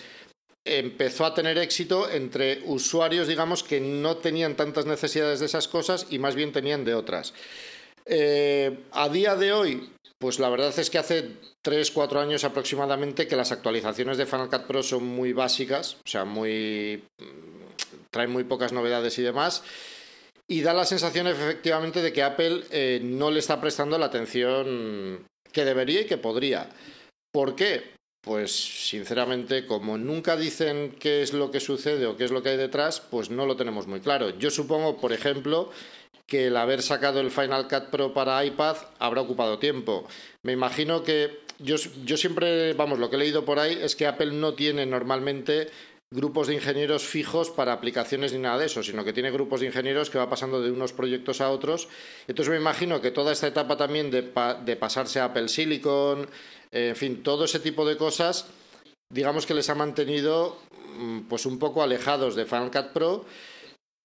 empezó 0.64 1.24
a 1.26 1.34
tener 1.34 1.58
éxito 1.58 2.08
entre 2.10 2.62
usuarios, 2.64 3.28
digamos, 3.28 3.62
que 3.62 3.80
no 3.80 4.16
tenían 4.16 4.56
tantas 4.56 4.86
necesidades 4.86 5.40
de 5.40 5.46
esas 5.46 5.68
cosas 5.68 6.06
y 6.10 6.18
más 6.18 6.34
bien 6.34 6.52
tenían 6.52 6.84
de 6.84 6.94
otras. 6.94 7.34
Eh, 8.06 8.84
a 8.92 9.08
día 9.08 9.36
de 9.36 9.52
hoy, 9.52 9.90
pues 10.18 10.38
la 10.38 10.48
verdad 10.48 10.76
es 10.78 10.90
que 10.90 10.98
hace 10.98 11.36
3, 11.62 11.90
4 11.90 12.20
años 12.20 12.44
aproximadamente 12.44 13.26
que 13.26 13.36
las 13.36 13.52
actualizaciones 13.52 14.18
de 14.18 14.26
Final 14.26 14.48
Cut 14.48 14.66
Pro 14.66 14.82
son 14.82 15.04
muy 15.04 15.32
básicas, 15.32 15.96
o 16.04 16.08
sea, 16.08 16.24
muy 16.24 17.02
traen 18.12 18.30
muy 18.30 18.44
pocas 18.44 18.72
novedades 18.72 19.18
y 19.18 19.22
demás. 19.22 19.64
Y 20.46 20.60
da 20.60 20.74
la 20.74 20.84
sensación 20.84 21.26
efectivamente 21.26 22.02
de 22.02 22.12
que 22.12 22.22
Apple 22.22 22.64
eh, 22.70 23.00
no 23.02 23.30
le 23.30 23.38
está 23.38 23.60
prestando 23.60 23.98
la 23.98 24.06
atención 24.06 25.26
que 25.50 25.64
debería 25.64 26.02
y 26.02 26.06
que 26.06 26.18
podría. 26.18 26.68
¿Por 27.32 27.56
qué? 27.56 27.92
Pues 28.22 28.52
sinceramente, 28.52 29.66
como 29.66 29.98
nunca 29.98 30.36
dicen 30.36 30.94
qué 31.00 31.22
es 31.22 31.32
lo 31.32 31.50
que 31.50 31.58
sucede 31.58 32.06
o 32.06 32.16
qué 32.16 32.24
es 32.24 32.30
lo 32.30 32.42
que 32.42 32.50
hay 32.50 32.56
detrás, 32.56 33.00
pues 33.00 33.30
no 33.30 33.46
lo 33.46 33.56
tenemos 33.56 33.86
muy 33.86 34.00
claro. 34.00 34.30
Yo 34.38 34.50
supongo, 34.50 34.98
por 34.98 35.12
ejemplo, 35.12 35.70
que 36.26 36.46
el 36.46 36.56
haber 36.56 36.82
sacado 36.82 37.20
el 37.20 37.30
Final 37.30 37.68
Cut 37.68 37.90
Pro 37.90 38.14
para 38.14 38.44
iPad 38.44 38.76
habrá 38.98 39.20
ocupado 39.20 39.58
tiempo. 39.58 40.06
Me 40.42 40.52
imagino 40.52 41.02
que 41.02 41.40
yo, 41.58 41.76
yo 42.04 42.16
siempre, 42.16 42.72
vamos, 42.74 42.98
lo 42.98 43.10
que 43.10 43.16
he 43.16 43.18
leído 43.18 43.44
por 43.44 43.58
ahí 43.58 43.78
es 43.80 43.96
que 43.96 44.06
Apple 44.06 44.32
no 44.32 44.54
tiene 44.54 44.86
normalmente 44.86 45.68
grupos 46.10 46.48
de 46.48 46.54
ingenieros 46.54 47.04
fijos 47.04 47.50
para 47.50 47.72
aplicaciones 47.72 48.32
ni 48.32 48.38
nada 48.38 48.58
de 48.58 48.66
eso, 48.66 48.82
sino 48.82 49.04
que 49.04 49.12
tiene 49.12 49.30
grupos 49.30 49.60
de 49.60 49.66
ingenieros 49.66 50.10
que 50.10 50.18
va 50.18 50.28
pasando 50.28 50.60
de 50.60 50.70
unos 50.70 50.92
proyectos 50.92 51.40
a 51.40 51.50
otros. 51.50 51.88
Entonces 52.28 52.50
me 52.50 52.58
imagino 52.58 53.00
que 53.00 53.10
toda 53.10 53.32
esta 53.32 53.46
etapa 53.46 53.76
también 53.76 54.10
de, 54.10 54.30
de 54.64 54.76
pasarse 54.76 55.20
a 55.20 55.26
Apple 55.26 55.48
Silicon, 55.48 56.28
en 56.70 56.96
fin, 56.96 57.22
todo 57.22 57.44
ese 57.44 57.60
tipo 57.60 57.86
de 57.86 57.96
cosas, 57.96 58.46
digamos 59.08 59.46
que 59.46 59.54
les 59.54 59.68
ha 59.70 59.74
mantenido 59.74 60.58
mm, 60.96 61.20
pues 61.28 61.46
un 61.46 61.58
poco 61.58 61.82
alejados 61.82 62.34
de 62.34 62.44
Final 62.44 62.70
Cut 62.70 62.92
Pro 62.92 63.24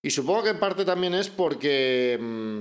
y 0.07 0.09
supongo 0.09 0.43
que 0.43 0.51
en 0.51 0.59
parte 0.59 0.85
también 0.85 1.13
es 1.15 1.27
porque 1.27 2.17
mm, 2.17 2.59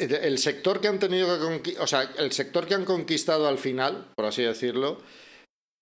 el 0.00 0.36
sector 0.38 0.80
que 0.80 0.88
han 0.88 0.98
tenido 0.98 1.62
que 1.62 1.78
o 1.78 1.86
sea, 1.86 2.12
el 2.18 2.32
sector 2.32 2.66
que 2.66 2.74
han 2.74 2.84
conquistado 2.84 3.46
al 3.46 3.56
final, 3.56 4.08
por 4.16 4.26
así 4.26 4.42
decirlo, 4.42 4.98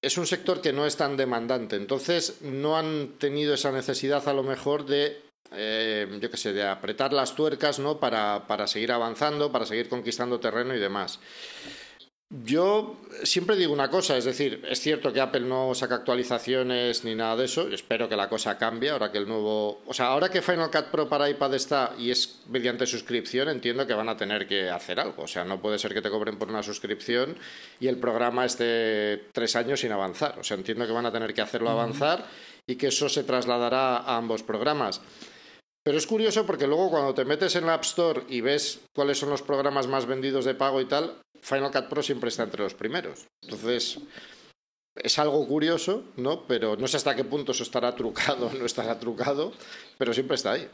es 0.05 0.19
un 0.19 0.27
sector 0.27 0.61
que 0.61 0.75
no 0.75 0.85
es 0.85 0.99
tan 0.99 1.17
demandante. 1.17 1.77
Entonces, 1.77 2.43
no 2.43 2.77
han 2.77 3.15
tenido 3.19 3.55
esa 3.55 3.73
necesidad 3.73 4.29
a 4.29 4.35
lo 4.35 4.43
mejor 4.43 4.85
de 4.85 5.23
eh, 5.53 6.07
yo 6.21 6.31
qué 6.31 6.37
sé, 6.37 6.53
de 6.53 6.65
apretar 6.65 7.15
las 7.15 7.35
tuercas, 7.35 7.79
¿no? 7.79 7.99
Para, 7.99 8.47
para 8.47 8.67
seguir 8.67 8.93
avanzando, 8.93 9.51
para 9.51 9.65
seguir 9.65 9.89
conquistando 9.89 10.39
terreno 10.39 10.75
y 10.75 10.79
demás. 10.79 11.19
Yo 12.33 12.97
siempre 13.25 13.57
digo 13.57 13.73
una 13.73 13.91
cosa, 13.91 14.17
es 14.17 14.25
decir, 14.25 14.65
es 14.69 14.79
cierto 14.79 15.13
que 15.13 15.21
Apple 15.21 15.41
no 15.41 15.75
saca 15.75 15.97
actualizaciones 15.97 17.03
ni 17.03 17.17
nada 17.17 17.35
de 17.35 17.47
eso, 17.47 17.67
espero 17.67 18.09
que 18.09 18.15
la 18.15 18.29
cosa 18.29 18.57
cambie 18.57 18.91
ahora 18.91 19.11
que 19.11 19.19
el 19.19 19.27
nuevo, 19.27 19.83
o 19.85 19.93
sea, 19.93 20.07
ahora 20.07 20.29
que 20.29 20.41
Final 20.41 20.71
Cut 20.71 20.93
Pro 20.93 21.09
para 21.09 21.29
iPad 21.29 21.55
está 21.55 21.93
y 21.99 22.13
es 22.13 22.43
mediante 22.49 22.87
suscripción, 22.87 23.49
entiendo 23.49 23.85
que 23.85 23.95
van 23.95 24.09
a 24.09 24.17
tener 24.17 24.47
que 24.47 24.71
hacer 24.71 25.01
algo, 25.01 25.25
o 25.25 25.27
sea, 25.27 25.45
no 25.45 25.61
puede 25.61 25.81
ser 25.81 25.93
que 25.93 26.03
te 26.03 26.09
cobren 26.09 26.39
por 26.39 26.49
una 26.49 26.63
suscripción 26.63 27.37
y 27.81 27.89
el 27.89 27.97
programa 27.97 28.45
esté 28.45 29.25
tres 29.33 29.57
años 29.57 29.81
sin 29.81 29.91
avanzar, 29.91 30.39
o 30.39 30.45
sea, 30.45 30.57
entiendo 30.57 30.87
que 30.87 30.93
van 30.93 31.07
a 31.07 31.13
tener 31.13 31.35
que 31.35 31.41
hacerlo 31.41 31.69
avanzar 31.69 32.25
y 32.65 32.77
que 32.77 32.87
eso 32.87 33.09
se 33.09 33.25
trasladará 33.25 33.97
a 33.97 34.17
ambos 34.17 34.45
programas. 34.45 35.01
Pero 35.91 35.99
es 35.99 36.07
curioso 36.07 36.47
porque 36.47 36.69
luego 36.69 36.89
cuando 36.89 37.15
te 37.15 37.25
metes 37.25 37.57
en 37.57 37.67
la 37.67 37.75
App 37.75 37.83
Store 37.83 38.23
y 38.29 38.43
ves 38.43 38.79
cuáles 38.95 39.19
son 39.19 39.29
los 39.29 39.43
programas 39.43 39.89
más 39.89 40.07
vendidos 40.07 40.45
de 40.45 40.55
pago 40.55 40.81
y 40.81 40.85
tal, 40.85 41.21
Final 41.41 41.73
Cut 41.73 41.89
Pro 41.89 42.01
siempre 42.01 42.29
está 42.29 42.45
entre 42.45 42.63
los 42.63 42.75
primeros. 42.75 43.27
Entonces, 43.43 43.99
es 44.95 45.19
algo 45.19 45.45
curioso, 45.49 46.05
¿no? 46.17 46.47
Pero 46.47 46.77
no 46.77 46.87
sé 46.87 46.97
hasta 46.97 47.17
qué 47.17 47.25
punto 47.25 47.51
eso 47.51 47.65
estará 47.65 47.97
trucado 47.97 48.47
o 48.53 48.55
no 48.55 48.67
estará 48.67 49.01
trucado, 49.01 49.53
pero 49.99 50.15
siempre 50.15 50.37
está 50.37 50.53
ahí. 50.53 50.71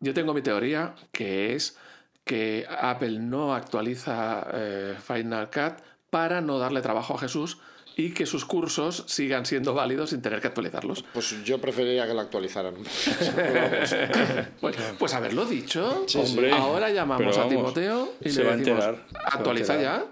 Yo 0.00 0.12
tengo 0.12 0.34
mi 0.34 0.42
teoría, 0.42 0.94
que 1.12 1.54
es 1.54 1.78
que 2.22 2.66
Apple 2.68 3.20
no 3.20 3.54
actualiza 3.54 4.48
eh, 4.52 4.96
Final 5.02 5.48
Cut 5.48 5.82
para 6.10 6.42
no 6.42 6.58
darle 6.58 6.82
trabajo 6.82 7.14
a 7.14 7.20
Jesús 7.20 7.56
y 7.98 8.10
que 8.10 8.26
sus 8.26 8.44
cursos 8.44 9.02
sigan 9.08 9.44
siendo 9.44 9.74
válidos 9.74 10.10
sin 10.10 10.22
tener 10.22 10.40
que 10.40 10.46
actualizarlos. 10.46 11.04
Pues 11.12 11.42
yo 11.42 11.60
preferiría 11.60 12.06
que 12.06 12.14
lo 12.14 12.20
actualizaran. 12.20 12.74
pues, 14.60 14.76
pues, 14.96 15.14
haberlo 15.14 15.44
dicho. 15.44 16.06
Hombre, 16.14 16.52
ahora 16.52 16.90
llamamos 16.90 17.36
a 17.36 17.48
Timoteo 17.48 18.12
y 18.20 18.30
le 18.30 18.44
decimos, 18.56 18.84
actualiza 19.24 19.82
ya. 19.82 20.06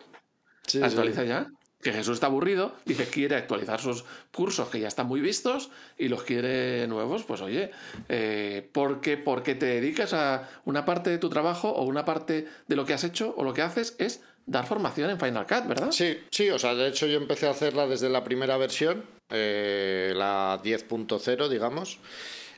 actualiza 0.82 1.22
ya. 1.22 1.46
Que 1.80 1.92
Jesús 1.92 2.14
está 2.14 2.26
aburrido, 2.26 2.74
dice 2.86 3.06
quiere 3.06 3.36
actualizar 3.36 3.80
sus 3.80 4.04
cursos 4.32 4.68
que 4.68 4.80
ya 4.80 4.88
están 4.88 5.06
muy 5.06 5.20
vistos 5.20 5.70
y 5.96 6.08
los 6.08 6.24
quiere 6.24 6.88
nuevos. 6.88 7.22
Pues 7.22 7.40
oye, 7.40 7.70
eh, 8.08 8.68
¿por 8.72 9.00
qué? 9.00 9.16
porque 9.16 9.54
te 9.54 9.66
dedicas 9.66 10.12
a 10.12 10.48
una 10.64 10.84
parte 10.84 11.10
de 11.10 11.18
tu 11.18 11.28
trabajo 11.28 11.68
o 11.68 11.84
una 11.84 12.04
parte 12.04 12.48
de 12.66 12.74
lo 12.74 12.84
que 12.84 12.94
has 12.94 13.04
hecho 13.04 13.32
o 13.36 13.44
lo 13.44 13.54
que 13.54 13.62
haces 13.62 13.94
es 14.00 14.22
dar 14.46 14.66
formación 14.66 15.10
en 15.10 15.18
Final 15.18 15.46
Cut, 15.46 15.66
¿verdad? 15.66 15.90
Sí, 15.90 16.18
sí, 16.30 16.48
o 16.50 16.58
sea, 16.58 16.74
de 16.74 16.88
hecho 16.88 17.06
yo 17.06 17.16
empecé 17.16 17.46
a 17.48 17.50
hacerla 17.50 17.86
desde 17.86 18.08
la 18.08 18.22
primera 18.22 18.56
versión, 18.56 19.04
eh, 19.30 20.12
la 20.16 20.60
10.0, 20.62 21.48
digamos. 21.48 21.98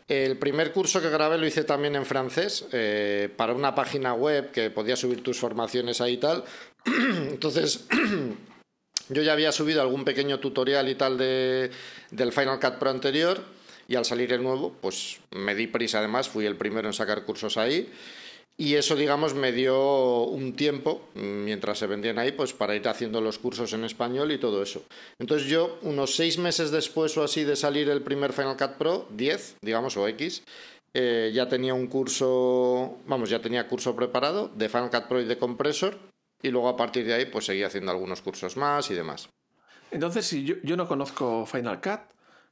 El 0.06 0.38
primer 0.38 0.72
curso 0.72 1.02
que 1.02 1.10
grabé 1.10 1.36
lo 1.38 1.46
hice 1.46 1.64
también 1.64 1.96
en 1.96 2.06
francés, 2.06 2.66
eh, 2.72 3.30
para 3.36 3.54
una 3.54 3.74
página 3.74 4.14
web 4.14 4.50
que 4.52 4.70
podía 4.70 4.96
subir 4.96 5.22
tus 5.22 5.38
formaciones 5.38 6.00
ahí 6.00 6.14
y 6.14 6.18
tal. 6.18 6.44
Entonces, 6.84 7.86
yo 9.08 9.22
ya 9.22 9.32
había 9.32 9.52
subido 9.52 9.80
algún 9.80 10.04
pequeño 10.04 10.40
tutorial 10.40 10.88
y 10.88 10.94
tal 10.94 11.18
de, 11.18 11.70
del 12.10 12.32
Final 12.32 12.60
Cut 12.60 12.74
Pro 12.74 12.90
anterior, 12.90 13.42
y 13.86 13.96
al 13.96 14.04
salir 14.04 14.32
el 14.34 14.42
nuevo, 14.42 14.74
pues 14.80 15.20
me 15.30 15.54
di 15.54 15.66
prisa 15.66 15.98
además, 15.98 16.28
fui 16.28 16.44
el 16.44 16.56
primero 16.56 16.88
en 16.88 16.92
sacar 16.92 17.24
cursos 17.24 17.56
ahí. 17.56 17.90
Y 18.60 18.74
eso, 18.74 18.96
digamos, 18.96 19.34
me 19.34 19.52
dio 19.52 20.24
un 20.24 20.54
tiempo, 20.54 21.00
mientras 21.14 21.78
se 21.78 21.86
vendían 21.86 22.18
ahí, 22.18 22.32
pues 22.32 22.52
para 22.52 22.74
ir 22.74 22.88
haciendo 22.88 23.20
los 23.20 23.38
cursos 23.38 23.72
en 23.72 23.84
español 23.84 24.32
y 24.32 24.38
todo 24.38 24.60
eso. 24.64 24.82
Entonces 25.20 25.46
yo, 25.46 25.78
unos 25.82 26.16
seis 26.16 26.38
meses 26.38 26.72
después 26.72 27.16
o 27.16 27.22
así 27.22 27.44
de 27.44 27.54
salir 27.54 27.88
el 27.88 28.02
primer 28.02 28.32
Final 28.32 28.56
Cut 28.56 28.72
Pro, 28.72 29.06
10, 29.10 29.58
digamos, 29.62 29.96
o 29.96 30.08
X, 30.08 30.42
eh, 30.92 31.30
ya 31.32 31.48
tenía 31.48 31.72
un 31.72 31.86
curso, 31.86 32.96
vamos, 33.06 33.30
ya 33.30 33.40
tenía 33.40 33.68
curso 33.68 33.94
preparado 33.94 34.50
de 34.52 34.68
Final 34.68 34.90
Cut 34.90 35.04
Pro 35.04 35.20
y 35.20 35.24
de 35.26 35.38
compresor, 35.38 35.96
y 36.42 36.48
luego 36.48 36.68
a 36.68 36.76
partir 36.76 37.06
de 37.06 37.14
ahí, 37.14 37.26
pues 37.26 37.44
seguía 37.44 37.68
haciendo 37.68 37.92
algunos 37.92 38.22
cursos 38.22 38.56
más 38.56 38.90
y 38.90 38.94
demás. 38.94 39.28
Entonces, 39.92 40.26
si 40.26 40.44
yo 40.44 40.76
no 40.76 40.88
conozco 40.88 41.46
Final 41.46 41.80
Cut, 41.80 42.00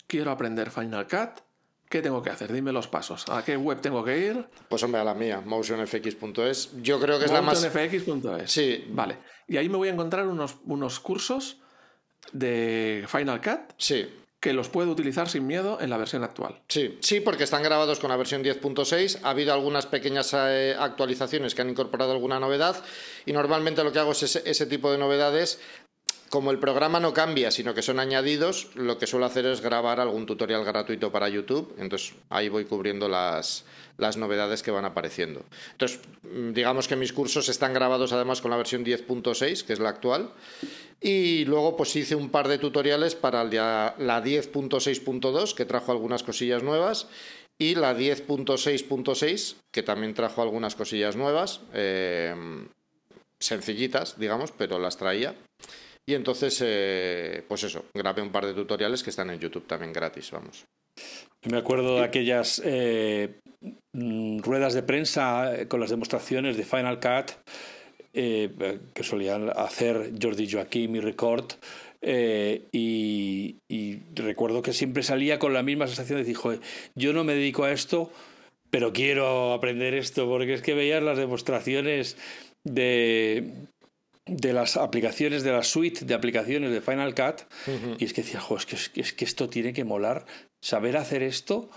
quiero 0.07 0.30
aprender 0.30 0.70
Final 0.70 1.09
Cut, 1.09 1.45
¿Qué 1.88 2.03
tengo 2.03 2.22
que 2.22 2.31
hacer? 2.31 2.53
Dime 2.53 2.72
los 2.72 2.88
pasos. 2.88 3.25
¿A 3.29 3.44
qué 3.44 3.57
web 3.57 3.81
tengo 3.81 4.05
que 4.05 4.18
ir? 4.18 4.46
Pues 4.68 4.83
hombre, 4.83 5.01
a 5.01 5.05
la 5.05 5.14
mía, 5.14 5.40
motionfx.es. 5.44 6.83
Yo 6.83 6.99
creo 6.99 7.18
que 7.18 7.27
es 7.27 7.33
la 7.33 7.42
más... 7.42 7.62
motionfx.es. 7.62 8.51
Sí. 8.51 8.85
Vale. 8.90 9.18
Y 9.46 9.57
ahí 9.57 9.68
me 9.68 9.77
voy 9.77 9.88
a 9.88 9.92
encontrar 9.92 10.27
unos, 10.27 10.57
unos 10.64 10.99
cursos 10.99 11.59
de 12.33 13.05
Final 13.07 13.40
Cut. 13.40 13.75
Sí. 13.79 14.09
Que 14.40 14.53
los 14.53 14.68
puedo 14.68 14.90
utilizar 14.90 15.29
sin 15.29 15.46
miedo 15.46 15.79
en 15.81 15.90
la 15.90 15.96
versión 15.96 16.22
actual. 16.22 16.61
Sí, 16.68 16.99
sí, 17.01 17.20
porque 17.20 17.44
están 17.44 17.62
grabados 17.62 18.01
con 18.01 18.11
la 18.11 18.16
versión 18.16 18.44
10.6. 18.44 19.20
Ha 19.22 19.31
habido 19.31 19.53
algunas 19.53 19.87
pequeñas 19.87 20.35
eh, 20.37 20.75
actualizaciones 20.79 21.55
que 21.55 21.62
han 21.62 21.70
incorporado 21.70 22.12
alguna 22.12 22.38
novedad. 22.38 22.83
Y 23.25 23.33
normalmente 23.33 23.83
lo 23.83 23.92
que 23.92 23.99
hago 24.01 24.12
es 24.12 24.25
ese, 24.25 24.42
ese 24.44 24.66
tipo 24.66 24.90
de 24.90 24.99
novedades 24.99 25.61
como 26.36 26.50
el 26.50 26.58
programa 26.58 27.00
no 27.00 27.14
cambia, 27.14 27.50
sino 27.50 27.72
que 27.72 27.80
son 27.80 27.98
añadidos, 27.98 28.68
lo 28.74 28.98
que 28.98 29.06
suelo 29.06 29.24
hacer 29.24 29.46
es 29.46 29.62
grabar 29.62 30.00
algún 30.00 30.26
tutorial 30.26 30.66
gratuito 30.66 31.10
para 31.10 31.30
YouTube. 31.30 31.74
Entonces 31.78 32.14
ahí 32.28 32.50
voy 32.50 32.66
cubriendo 32.66 33.08
las, 33.08 33.64
las 33.96 34.18
novedades 34.18 34.62
que 34.62 34.70
van 34.70 34.84
apareciendo. 34.84 35.46
Entonces, 35.72 36.00
mm, 36.24 36.52
digamos 36.52 36.88
que 36.88 36.96
mis 36.96 37.14
cursos 37.14 37.48
están 37.48 37.72
grabados 37.72 38.12
además 38.12 38.42
con 38.42 38.50
la 38.50 38.58
versión 38.58 38.84
10.6, 38.84 39.64
que 39.64 39.72
es 39.72 39.78
la 39.78 39.88
actual. 39.88 40.30
Y 41.00 41.46
luego 41.46 41.74
pues 41.74 41.96
hice 41.96 42.16
un 42.16 42.28
par 42.28 42.48
de 42.48 42.58
tutoriales 42.58 43.14
para 43.14 43.42
la 43.42 43.94
10.6.2, 43.96 45.54
que 45.54 45.64
trajo 45.64 45.90
algunas 45.90 46.22
cosillas 46.22 46.62
nuevas. 46.62 47.06
Y 47.56 47.76
la 47.76 47.96
10.6.6, 47.96 49.56
que 49.70 49.82
también 49.82 50.12
trajo 50.12 50.42
algunas 50.42 50.74
cosillas 50.74 51.16
nuevas, 51.16 51.60
eh, 51.72 52.34
sencillitas, 53.38 54.18
digamos, 54.18 54.52
pero 54.52 54.78
las 54.78 54.98
traía. 54.98 55.34
Y 56.08 56.14
entonces, 56.14 56.62
eh, 56.64 57.42
pues 57.48 57.64
eso, 57.64 57.86
grabé 57.92 58.22
un 58.22 58.30
par 58.30 58.46
de 58.46 58.54
tutoriales 58.54 59.02
que 59.02 59.10
están 59.10 59.30
en 59.30 59.40
YouTube 59.40 59.66
también 59.66 59.92
gratis, 59.92 60.30
vamos. 60.30 60.64
Me 61.50 61.58
acuerdo 61.58 61.96
de 61.96 62.04
aquellas 62.04 62.62
eh, 62.64 63.40
mm, 63.92 64.38
ruedas 64.38 64.74
de 64.74 64.84
prensa 64.84 65.54
eh, 65.54 65.68
con 65.68 65.80
las 65.80 65.90
demostraciones 65.90 66.56
de 66.56 66.64
Final 66.64 67.00
Cut 67.00 67.32
que 68.12 69.02
solían 69.02 69.50
hacer 69.50 70.12
Jordi 70.18 70.50
Joaquim 70.50 70.96
y 70.96 71.00
Record. 71.00 71.52
y, 72.72 73.56
recuerdo 74.14 74.62
que 74.62 74.72
siempre 74.72 75.02
salía 75.02 75.38
con 75.38 75.52
la 75.52 75.62
misma 75.62 75.86
sensación 75.86 76.18
de 76.18 76.24
decir, 76.24 76.60
yo 76.94 77.12
no 77.12 77.24
me 77.24 77.34
dedico 77.34 77.64
a 77.64 77.72
esto, 77.72 78.10
pero 78.70 78.94
quiero 78.94 79.52
aprender 79.52 79.92
esto, 79.92 80.26
porque 80.26 80.54
es 80.54 80.62
que 80.62 80.72
veías 80.72 81.02
las 81.02 81.18
demostraciones 81.18 82.16
de, 82.64 83.52
de 84.26 84.52
las 84.52 84.76
aplicaciones, 84.76 85.44
de 85.44 85.52
la 85.52 85.62
suite 85.62 86.04
de 86.04 86.14
aplicaciones 86.14 86.72
de 86.72 86.80
Final 86.80 87.14
Cut, 87.14 87.42
y 87.98 88.04
es 88.04 88.12
que 88.12 88.22
decía, 88.22 88.42
es, 88.56 88.66
que, 88.66 89.00
es 89.00 89.12
que 89.12 89.24
esto 89.24 89.48
tiene 89.48 89.72
que 89.72 89.84
molar, 89.84 90.26
saber 90.60 90.96
hacer 90.96 91.22
esto. 91.22 91.70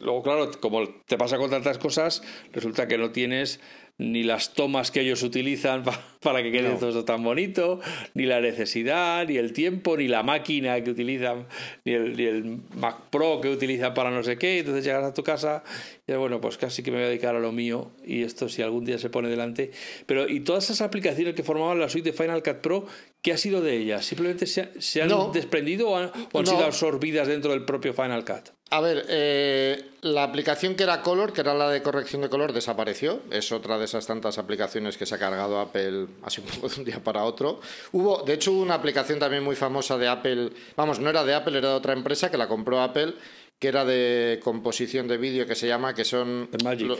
luego, 0.00 0.22
claro, 0.22 0.50
como 0.60 0.88
te 1.06 1.18
pasa 1.18 1.36
con 1.36 1.50
tantas 1.50 1.78
cosas, 1.78 2.22
resulta 2.52 2.88
que 2.88 2.96
no 2.96 3.12
tienes 3.12 3.60
ni 3.98 4.22
las 4.22 4.54
tomas 4.54 4.90
que 4.90 5.00
ellos 5.00 5.22
utilizan 5.22 5.84
para 6.22 6.42
que 6.42 6.52
quede 6.52 6.70
todo 6.76 7.04
tan 7.04 7.22
bonito, 7.22 7.80
ni 8.14 8.26
la 8.26 8.40
necesidad, 8.40 9.26
ni 9.26 9.36
el 9.36 9.52
tiempo, 9.52 9.96
ni 9.96 10.08
la 10.08 10.22
máquina 10.22 10.82
que 10.82 10.90
utilizan, 10.90 11.46
ni 11.84 11.92
el, 11.92 12.16
ni 12.16 12.24
el 12.24 12.60
Mac 12.76 13.10
Pro 13.10 13.40
que 13.40 13.48
utilizan 13.48 13.94
para 13.94 14.10
no 14.10 14.22
sé 14.22 14.38
qué. 14.38 14.60
Entonces 14.60 14.84
llegas 14.84 15.04
a 15.04 15.14
tu 15.14 15.22
casa 15.22 15.62
y 16.06 16.12
bueno, 16.14 16.40
pues 16.40 16.58
casi 16.58 16.82
que 16.82 16.90
me 16.90 16.98
voy 16.98 17.06
a 17.06 17.08
dedicar 17.08 17.36
a 17.36 17.40
lo 17.40 17.52
mío 17.52 17.90
y 18.04 18.22
esto 18.22 18.48
si 18.48 18.62
algún 18.62 18.84
día 18.84 18.98
se 18.98 19.10
pone 19.10 19.28
delante. 19.28 19.70
Pero 20.06 20.28
y 20.28 20.40
todas 20.40 20.64
esas 20.64 20.80
aplicaciones 20.80 21.34
que 21.34 21.42
formaban 21.42 21.78
la 21.78 21.88
suite 21.88 22.10
de 22.10 22.16
Final 22.16 22.42
Cut 22.42 22.58
Pro, 22.58 22.86
¿qué 23.22 23.32
ha 23.32 23.38
sido 23.38 23.60
de 23.60 23.76
ellas? 23.76 24.04
¿Simplemente 24.04 24.46
se, 24.46 25.02
han 25.02 25.32
desprendido 25.32 25.90
o 25.90 25.96
han, 25.96 26.10
sido 26.46 26.64
absorbidas 26.64 27.28
dentro 27.28 27.52
del 27.52 27.64
propio 27.64 27.94
Final 27.94 28.24
Cut? 28.24 28.50
A 28.70 28.80
ver, 28.80 29.04
eh, 29.08 29.90
la 30.00 30.24
aplicación 30.24 30.74
que 30.74 30.82
era 30.82 31.02
Color, 31.02 31.32
que 31.32 31.42
era 31.42 31.54
la 31.54 31.68
de 31.70 31.82
corrección 31.82 32.22
de 32.22 32.30
color, 32.30 32.52
desapareció. 32.52 33.20
Es 33.30 33.52
otra 33.52 33.78
de 33.78 33.84
esas 33.84 34.06
tantas 34.06 34.38
aplicaciones 34.38 34.96
que 34.96 35.04
se 35.06 35.14
ha 35.14 35.18
cargado 35.18 35.60
Apple 35.60 36.06
así 36.22 36.40
un 36.44 36.46
poco 36.48 36.68
de 36.68 36.80
un 36.80 36.84
día 36.84 37.04
para 37.04 37.24
otro. 37.24 37.60
Hubo, 37.92 38.22
de 38.22 38.34
hecho, 38.34 38.52
una 38.52 38.74
aplicación 38.74 39.18
también 39.18 39.44
muy 39.44 39.56
famosa 39.56 39.98
de 39.98 40.08
Apple. 40.08 40.50
Vamos, 40.74 40.98
no 41.00 41.10
era 41.10 41.22
de 41.22 41.34
Apple, 41.34 41.58
era 41.58 41.68
de 41.68 41.74
otra 41.74 41.92
empresa 41.92 42.30
que 42.30 42.38
la 42.38 42.48
compró 42.48 42.80
Apple, 42.80 43.14
que 43.58 43.68
era 43.68 43.84
de 43.84 44.40
composición 44.42 45.06
de 45.06 45.18
vídeo 45.18 45.46
que 45.46 45.54
se 45.54 45.68
llama, 45.68 45.94
que 45.94 46.04
son. 46.04 46.48
Magic. 46.64 46.98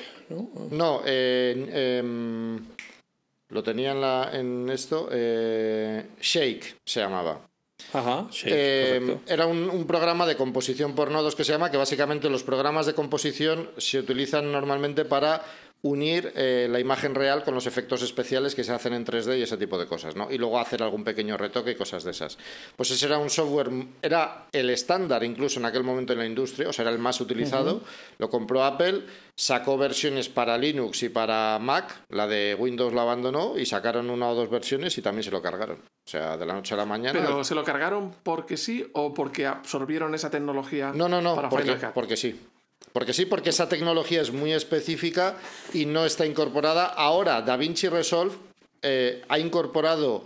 ¿no? 0.71 1.03
Em, 1.07 2.59
lo 3.53 3.63
tenía 3.63 3.93
en, 3.93 4.01
la, 4.01 4.31
en 4.33 4.69
esto. 4.71 5.09
Eh, 5.13 6.07
Shake 6.21 6.77
se 6.85 7.01
llamaba. 7.01 7.49
Ajá, 7.93 8.29
eh, 8.45 9.19
era 9.27 9.47
un, 9.47 9.87
programa 9.87 10.25
de 10.25 10.37
composición 10.37 10.95
por 10.95 11.11
nodos 11.11 11.35
que 11.35 11.45
se 11.45 11.53
llama, 11.53 11.71
que 11.71 11.77
básicamente 11.77 12.31
los 12.31 12.45
programas 12.45 12.87
de 12.87 12.95
composición 12.95 13.71
se 13.77 13.99
utilizan 13.99 14.53
normalmente 14.53 15.05
para 15.05 15.45
unir 15.83 16.33
eh, 16.37 16.69
la 16.71 16.79
imagen 16.79 17.15
real 17.15 17.43
con 17.43 17.55
los 17.55 17.67
efectos 17.67 18.03
especiales 18.03 18.55
que 18.55 18.63
se 18.63 18.73
hacen 18.73 18.95
en 18.95 19.05
3D 19.05 19.39
y 19.39 19.43
ese 19.43 19.57
tipo 19.57 19.77
de 19.77 19.87
cosas, 19.87 20.15
¿no? 20.15 20.31
Y 20.31 20.39
luego 20.39 20.61
hacer 20.61 20.81
algún 20.81 21.03
pequeño 21.03 21.37
retoque 21.37 21.73
y 21.73 21.75
cosas 21.75 22.05
de 22.05 22.13
esas. 22.13 22.39
Pues 22.77 22.93
ese 22.93 23.07
era 23.07 23.19
un 23.19 23.29
software, 23.29 23.71
era 24.01 24.47
el 24.53 24.71
estándar 24.71 25.25
incluso 25.25 25.59
en 25.59 25.67
aquel 25.67 25.83
momento 25.83 26.13
en 26.13 26.21
la 26.21 26.27
industria, 26.27 26.69
o 26.69 26.73
sea, 26.73 26.85
era 26.85 26.93
el 26.93 27.01
más 27.01 27.21
utilizado. 27.21 27.83
Lo 28.19 28.31
compró 28.31 28.63
Apple, 28.63 29.03
sacó 29.35 29.77
versiones 29.77 30.29
para 30.29 30.57
Linux 30.57 31.03
y 31.03 31.09
para 31.09 31.59
Mac, 31.59 32.05
la 32.11 32.29
de 32.29 32.57
Windows 32.57 32.95
la 32.95 33.03
abandonó 33.03 33.59
y 33.59 33.67
sacaron 33.67 34.09
una 34.09 34.29
o 34.29 34.35
dos 34.37 34.51
versiones 34.51 34.97
y 34.99 35.03
también 35.03 35.25
se 35.25 35.33
lo 35.33 35.43
cargaron. 35.43 35.79
O 36.05 36.09
sea, 36.09 36.37
de 36.37 36.47
la 36.47 36.55
noche 36.55 36.75
a 36.75 36.77
la 36.77 36.87
mañana. 36.87 37.19
¿Pero 37.19 37.43
se 37.43 37.57
lo 37.57 37.65
cargaron 37.65 38.15
porque 38.23 38.57
sí 38.57 38.87
o 38.93 39.13
porque 39.15 39.47
absorbieron 39.47 40.15
esa 40.15 40.31
tecnología? 40.31 40.93
No, 40.95 41.09
no, 41.09 41.21
no, 41.21 41.49
porque, 41.49 41.77
porque 41.93 42.17
sí. 42.17 42.39
Porque 42.93 43.13
sí, 43.13 43.25
porque 43.25 43.51
esa 43.51 43.69
tecnología 43.69 44.21
es 44.21 44.33
muy 44.33 44.53
específica 44.53 45.37
y 45.73 45.87
no 45.87 46.05
está 46.05 46.27
incorporada. 46.27 46.87
Ahora, 46.87 47.43
DaVinci 47.43 47.89
Resolve 47.89 48.35
eh, 48.83 49.23
ha 49.29 49.39
incorporado 49.39 50.25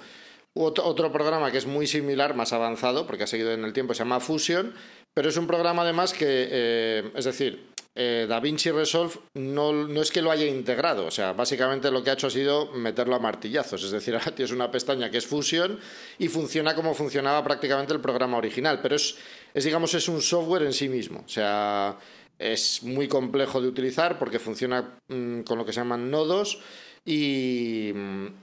otro, 0.58 1.12
programa 1.12 1.50
que 1.50 1.58
es 1.58 1.66
muy 1.66 1.86
similar, 1.86 2.34
más 2.34 2.52
avanzado, 2.52 3.06
porque 3.06 3.24
ha 3.24 3.26
seguido 3.26 3.52
en 3.52 3.64
el 3.64 3.72
tiempo, 3.72 3.92
se 3.92 3.98
llama 3.98 4.20
Fusion, 4.20 4.72
pero 5.12 5.28
es 5.28 5.36
un 5.36 5.46
programa 5.46 5.82
además 5.82 6.14
que, 6.14 6.48
eh, 6.50 7.10
es 7.14 7.26
decir, 7.26 7.66
eh, 7.94 8.26
DaVinci 8.28 8.70
Resolve 8.70 9.14
no, 9.34 9.72
no, 9.72 10.00
es 10.00 10.10
que 10.10 10.22
lo 10.22 10.30
haya 10.30 10.46
integrado, 10.46 11.06
o 11.06 11.10
sea, 11.10 11.34
básicamente 11.34 11.90
lo 11.90 12.02
que 12.02 12.10
ha 12.10 12.14
hecho 12.14 12.28
ha 12.28 12.30
sido 12.30 12.72
meterlo 12.72 13.14
a 13.16 13.18
martillazos, 13.18 13.84
es 13.84 13.90
decir, 13.90 14.14
ahora 14.16 14.34
tienes 14.34 14.52
una 14.52 14.70
pestaña 14.70 15.10
que 15.10 15.18
es 15.18 15.26
Fusion 15.26 15.78
y 16.18 16.28
funciona 16.28 16.74
como 16.74 16.94
funcionaba 16.94 17.44
prácticamente 17.44 17.92
el 17.92 18.00
programa 18.00 18.38
original, 18.38 18.80
pero 18.82 18.96
es, 18.96 19.16
es 19.52 19.64
digamos, 19.64 19.92
es 19.92 20.08
un 20.08 20.22
software 20.22 20.62
en 20.62 20.72
sí 20.72 20.88
mismo, 20.88 21.22
o 21.24 21.28
sea 21.28 21.98
es 22.38 22.82
muy 22.82 23.08
complejo 23.08 23.60
de 23.60 23.68
utilizar 23.68 24.18
porque 24.18 24.38
funciona 24.38 24.98
mm, 25.08 25.40
con 25.40 25.58
lo 25.58 25.64
que 25.64 25.72
se 25.72 25.80
llaman 25.80 26.10
nodos 26.10 26.60
y, 27.04 27.92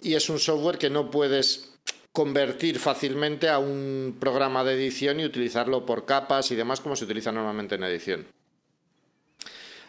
y 0.02 0.14
es 0.16 0.30
un 0.30 0.40
software 0.40 0.78
que 0.78 0.90
no 0.90 1.12
puedes 1.12 1.74
convertir 2.12 2.80
fácilmente 2.80 3.50
a 3.50 3.58
un 3.58 4.18
programa 4.20 4.64
de 4.64 4.76
edición 4.76 5.20
y 5.20 5.26
utilizarlo 5.26 5.86
por 5.86 6.06
capas 6.06 6.52
y 6.52 6.56
demás 6.56 6.80
como 6.80 6.96
se 6.96 7.06
utiliza 7.06 7.32
normalmente 7.32 7.76
en 7.76 7.84
edición. 7.84 8.28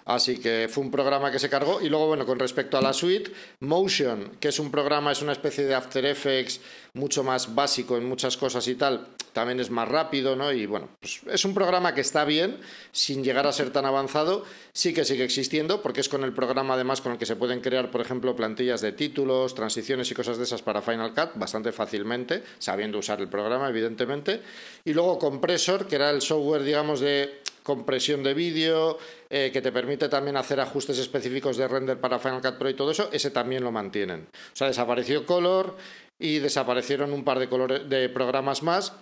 Así 0.06 0.38
que 0.38 0.68
fue 0.70 0.84
un 0.84 0.90
programa 0.90 1.30
que 1.30 1.38
se 1.38 1.48
cargó. 1.48 1.80
Y 1.80 1.88
luego, 1.88 2.08
bueno, 2.08 2.26
con 2.26 2.38
respecto 2.38 2.76
a 2.76 2.82
la 2.82 2.92
suite, 2.92 3.32
Motion, 3.60 4.36
que 4.38 4.48
es 4.48 4.58
un 4.58 4.70
programa, 4.70 5.12
es 5.12 5.22
una 5.22 5.32
especie 5.32 5.64
de 5.64 5.74
After 5.74 6.04
Effects 6.04 6.60
mucho 6.92 7.24
más 7.24 7.54
básico 7.54 7.96
en 7.96 8.06
muchas 8.06 8.36
cosas 8.36 8.66
y 8.68 8.74
tal, 8.74 9.06
también 9.34 9.60
es 9.60 9.68
más 9.68 9.88
rápido, 9.88 10.36
¿no? 10.36 10.52
Y 10.52 10.64
bueno, 10.64 10.88
pues 11.00 11.20
es 11.30 11.44
un 11.44 11.52
programa 11.52 11.92
que 11.92 12.00
está 12.00 12.24
bien, 12.24 12.58
sin 12.92 13.22
llegar 13.22 13.46
a 13.46 13.52
ser 13.52 13.70
tan 13.70 13.84
avanzado, 13.84 14.44
sí 14.72 14.94
que 14.94 15.04
sigue 15.04 15.24
existiendo, 15.24 15.82
porque 15.82 16.00
es 16.00 16.08
con 16.08 16.24
el 16.24 16.32
programa 16.32 16.74
además 16.74 17.02
con 17.02 17.12
el 17.12 17.18
que 17.18 17.26
se 17.26 17.36
pueden 17.36 17.60
crear, 17.60 17.90
por 17.90 18.00
ejemplo, 18.00 18.34
plantillas 18.34 18.80
de 18.80 18.92
títulos, 18.92 19.54
transiciones 19.54 20.10
y 20.10 20.14
cosas 20.14 20.38
de 20.38 20.44
esas 20.44 20.62
para 20.62 20.80
Final 20.80 21.12
Cut 21.12 21.32
bastante 21.34 21.72
fácilmente, 21.72 22.42
sabiendo 22.58 22.98
usar 22.98 23.20
el 23.20 23.28
programa, 23.28 23.68
evidentemente. 23.68 24.40
Y 24.84 24.94
luego 24.94 25.18
Compressor, 25.18 25.86
que 25.86 25.96
era 25.96 26.10
el 26.10 26.22
software, 26.22 26.62
digamos, 26.62 27.00
de 27.00 27.42
compresión 27.64 28.22
de 28.22 28.34
vídeo, 28.34 28.98
eh, 29.30 29.50
que 29.52 29.62
te 29.62 29.72
permite 29.72 30.08
también 30.08 30.36
hacer 30.36 30.60
ajustes 30.60 30.98
específicos 30.98 31.56
de 31.56 31.66
render 31.66 31.98
para 31.98 32.20
Final 32.20 32.40
Cut 32.40 32.58
Pro 32.58 32.70
y 32.70 32.74
todo 32.74 32.92
eso, 32.92 33.08
ese 33.10 33.30
también 33.30 33.64
lo 33.64 33.72
mantienen. 33.72 34.28
O 34.30 34.56
sea, 34.56 34.68
desapareció 34.68 35.26
Color 35.26 35.76
y 36.18 36.38
desaparecieron 36.38 37.12
un 37.12 37.24
par 37.24 37.38
de, 37.38 37.48
colores, 37.48 37.88
de 37.88 38.08
programas 38.08 38.62
más. 38.62 38.92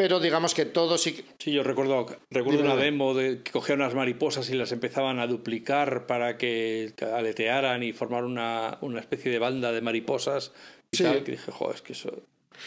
Pero 0.00 0.18
digamos 0.18 0.54
que 0.54 0.64
todo 0.64 0.96
sí. 0.96 1.22
Sí, 1.38 1.52
yo 1.52 1.62
recuerdo, 1.62 2.06
recuerdo 2.30 2.62
una 2.62 2.74
demo 2.74 3.12
de 3.12 3.42
que 3.42 3.52
cogían 3.52 3.82
unas 3.82 3.94
mariposas 3.94 4.48
y 4.48 4.54
las 4.54 4.72
empezaban 4.72 5.18
a 5.18 5.26
duplicar 5.26 6.06
para 6.06 6.38
que 6.38 6.94
aletearan 7.14 7.82
y 7.82 7.92
formar 7.92 8.24
una, 8.24 8.78
una 8.80 9.00
especie 9.00 9.30
de 9.30 9.38
banda 9.38 9.72
de 9.72 9.82
mariposas 9.82 10.52
y 10.90 11.02
tal. 11.02 11.22
Que 11.22 11.32
dije, 11.32 11.52
joder, 11.52 11.74
es 11.74 11.82
que 11.82 11.92
eso 11.92 12.22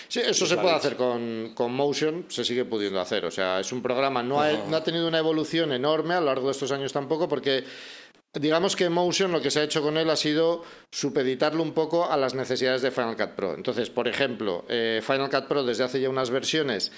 Sí, 0.07 0.19
eso 0.19 0.45
se 0.45 0.57
puede 0.57 0.75
hacer 0.75 0.95
con, 0.95 1.53
con, 1.55 1.73
Motion, 1.73 2.25
se 2.29 2.45
sigue 2.45 2.65
pudiendo 2.65 2.99
hacer. 3.01 3.25
O 3.25 3.31
sea, 3.31 3.59
es 3.59 3.71
un 3.71 3.81
programa, 3.81 4.21
no 4.21 4.39
ha, 4.39 4.51
no 4.51 4.77
ha 4.77 4.83
tenido 4.83 5.07
una 5.07 5.17
evolución 5.17 5.71
enorme 5.71 6.13
a 6.13 6.19
lo 6.19 6.27
largo 6.27 6.45
de 6.45 6.51
estos 6.51 6.71
años 6.71 6.93
tampoco, 6.93 7.27
porque 7.27 7.63
digamos 8.39 8.75
que 8.75 8.89
Motion 8.89 9.31
lo 9.31 9.41
que 9.41 9.51
se 9.51 9.59
ha 9.59 9.63
hecho 9.63 9.81
con 9.81 9.97
él 9.97 10.09
ha 10.09 10.15
sido 10.15 10.63
supeditarlo 10.91 11.61
un 11.61 11.73
poco 11.73 12.09
a 12.09 12.17
las 12.17 12.33
necesidades 12.33 12.81
de 12.81 12.91
Final 12.91 13.15
Cut 13.15 13.31
Pro. 13.31 13.53
Entonces, 13.53 13.89
por 13.89 14.07
ejemplo, 14.07 14.65
eh, 14.69 15.01
Final 15.05 15.29
Cut 15.29 15.45
Pro 15.45 15.63
desde 15.63 15.83
hace 15.83 16.01
ya 16.01 16.09
unas 16.09 16.29
versiones 16.31 16.91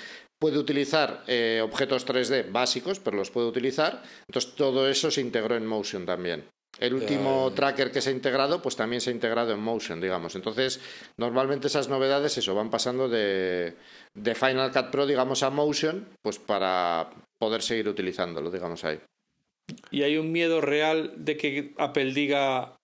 puede 0.45 0.59
utilizar 0.59 1.23
eh, 1.25 1.59
objetos 1.63 2.05
3D 2.05 2.51
básicos, 2.51 2.99
pero 2.99 3.17
los 3.17 3.31
puede 3.31 3.47
utilizar. 3.47 4.03
Entonces, 4.27 4.53
todo 4.53 4.87
eso 4.87 5.09
se 5.09 5.21
integró 5.21 5.55
en 5.55 5.65
Motion 5.65 6.05
también. 6.05 6.43
El 6.79 6.93
último 6.93 7.51
tracker 7.55 7.89
que 7.91 7.99
se 7.99 8.11
ha 8.11 8.13
integrado, 8.13 8.61
pues 8.61 8.75
también 8.75 9.01
se 9.01 9.09
ha 9.09 9.13
integrado 9.13 9.53
en 9.53 9.59
Motion, 9.59 9.99
digamos. 9.99 10.35
Entonces, 10.35 10.79
normalmente 11.17 11.65
esas 11.65 11.89
novedades, 11.89 12.37
eso, 12.37 12.53
van 12.53 12.69
pasando 12.69 13.09
de, 13.09 13.73
de 14.13 14.35
Final 14.35 14.71
Cut 14.71 14.91
Pro, 14.91 15.07
digamos, 15.07 15.41
a 15.41 15.49
Motion, 15.49 16.07
pues 16.21 16.37
para 16.37 17.09
poder 17.39 17.63
seguir 17.63 17.89
utilizándolo, 17.89 18.51
digamos 18.51 18.83
ahí. 18.83 18.99
¿Y 19.89 20.03
hay 20.03 20.17
un 20.17 20.31
miedo 20.31 20.61
real 20.61 21.13
de 21.17 21.37
que 21.37 21.73
Apple 21.79 22.13
diga 22.13 22.75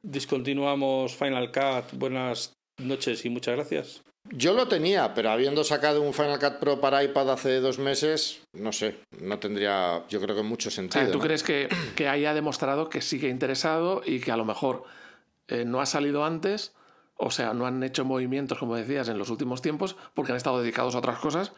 discontinuamos 0.00 1.14
Final 1.14 1.52
Cut, 1.52 1.92
buenas 1.92 2.54
noches 2.78 3.22
y 3.26 3.28
muchas 3.28 3.56
gracias? 3.56 4.02
Yo 4.30 4.54
lo 4.54 4.68
tenía, 4.68 5.14
pero 5.14 5.30
habiendo 5.30 5.64
sacado 5.64 6.00
un 6.00 6.14
Final 6.14 6.38
Cut 6.38 6.58
Pro 6.58 6.80
para 6.80 7.02
iPad 7.02 7.32
hace 7.32 7.60
dos 7.60 7.78
meses, 7.78 8.40
no 8.52 8.72
sé, 8.72 9.00
no 9.20 9.38
tendría, 9.38 10.04
yo 10.08 10.20
creo 10.20 10.36
que 10.36 10.42
mucho 10.42 10.70
sentido. 10.70 11.10
¿Tú 11.10 11.18
crees 11.18 11.42
que, 11.42 11.68
que, 11.96 12.08
haya 12.08 12.32
demostrado 12.32 12.88
que 12.88 13.02
sigue 13.02 13.28
interesado 13.28 14.02
y 14.04 14.20
que 14.20 14.32
a 14.32 14.36
lo 14.36 14.44
mejor 14.44 14.84
eh, 15.48 15.64
no 15.64 15.80
ha 15.80 15.86
salido 15.86 16.24
antes? 16.24 16.72
O 17.16 17.30
sea, 17.30 17.52
no 17.52 17.66
han 17.66 17.82
hecho 17.82 18.04
movimientos, 18.04 18.58
como 18.58 18.76
decías, 18.76 19.08
en 19.08 19.18
los 19.18 19.28
últimos 19.28 19.60
tiempos 19.60 19.96
porque 20.14 20.32
han 20.32 20.36
estado 20.36 20.60
dedicados 20.60 20.94
a 20.94 20.98
otras 20.98 21.18
cosas 21.18 21.52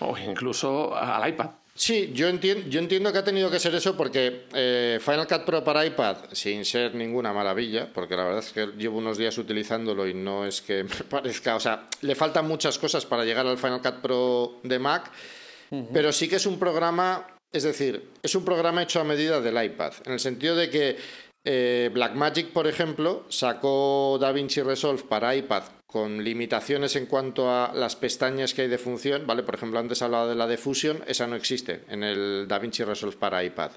o 0.00 0.16
incluso 0.18 0.96
al 0.96 1.28
iPad. 1.28 1.50
Sí, 1.78 2.10
yo 2.12 2.26
entiendo, 2.26 2.68
yo 2.68 2.80
entiendo 2.80 3.12
que 3.12 3.18
ha 3.18 3.24
tenido 3.24 3.48
que 3.52 3.60
ser 3.60 3.72
eso 3.72 3.96
porque 3.96 4.46
eh, 4.52 4.98
Final 5.00 5.28
Cut 5.28 5.44
Pro 5.44 5.62
para 5.62 5.86
iPad, 5.86 6.16
sin 6.32 6.64
ser 6.64 6.92
ninguna 6.96 7.32
maravilla, 7.32 7.92
porque 7.92 8.16
la 8.16 8.24
verdad 8.24 8.40
es 8.40 8.52
que 8.52 8.66
llevo 8.76 8.98
unos 8.98 9.16
días 9.16 9.38
utilizándolo 9.38 10.08
y 10.08 10.12
no 10.12 10.44
es 10.44 10.60
que 10.60 10.82
me 10.98 11.04
parezca, 11.08 11.54
o 11.54 11.60
sea, 11.60 11.86
le 12.00 12.16
faltan 12.16 12.48
muchas 12.48 12.80
cosas 12.80 13.06
para 13.06 13.24
llegar 13.24 13.46
al 13.46 13.58
Final 13.58 13.80
Cut 13.80 14.00
Pro 14.02 14.60
de 14.64 14.78
Mac, 14.80 15.12
pero 15.92 16.10
sí 16.12 16.28
que 16.28 16.36
es 16.36 16.46
un 16.46 16.58
programa, 16.58 17.28
es 17.52 17.62
decir, 17.62 18.10
es 18.24 18.34
un 18.34 18.44
programa 18.44 18.82
hecho 18.82 19.00
a 19.00 19.04
medida 19.04 19.40
del 19.40 19.62
iPad, 19.62 19.92
en 20.04 20.14
el 20.14 20.20
sentido 20.20 20.56
de 20.56 20.70
que 20.70 20.96
eh, 21.50 21.88
Blackmagic, 21.94 22.52
por 22.52 22.66
ejemplo, 22.66 23.24
sacó 23.30 24.18
DaVinci 24.20 24.60
Resolve 24.60 25.04
para 25.04 25.34
iPad 25.34 25.62
con 25.86 26.22
limitaciones 26.22 26.94
en 26.96 27.06
cuanto 27.06 27.50
a 27.50 27.72
las 27.74 27.96
pestañas 27.96 28.52
que 28.52 28.60
hay 28.62 28.68
de 28.68 28.76
función, 28.76 29.26
¿vale? 29.26 29.42
Por 29.42 29.54
ejemplo, 29.54 29.78
antes 29.78 30.02
hablaba 30.02 30.28
de 30.28 30.34
la 30.34 30.46
de 30.46 30.58
Fusion, 30.58 31.02
esa 31.06 31.26
no 31.26 31.36
existe 31.36 31.84
en 31.88 32.04
el 32.04 32.44
DaVinci 32.46 32.84
Resolve 32.84 33.16
para 33.16 33.42
iPad. 33.42 33.70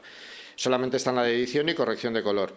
Solamente 0.54 0.98
está 0.98 1.12
en 1.12 1.16
la 1.16 1.24
de 1.24 1.34
edición 1.34 1.70
y 1.70 1.74
corrección 1.74 2.14
de 2.14 2.22
color. 2.22 2.54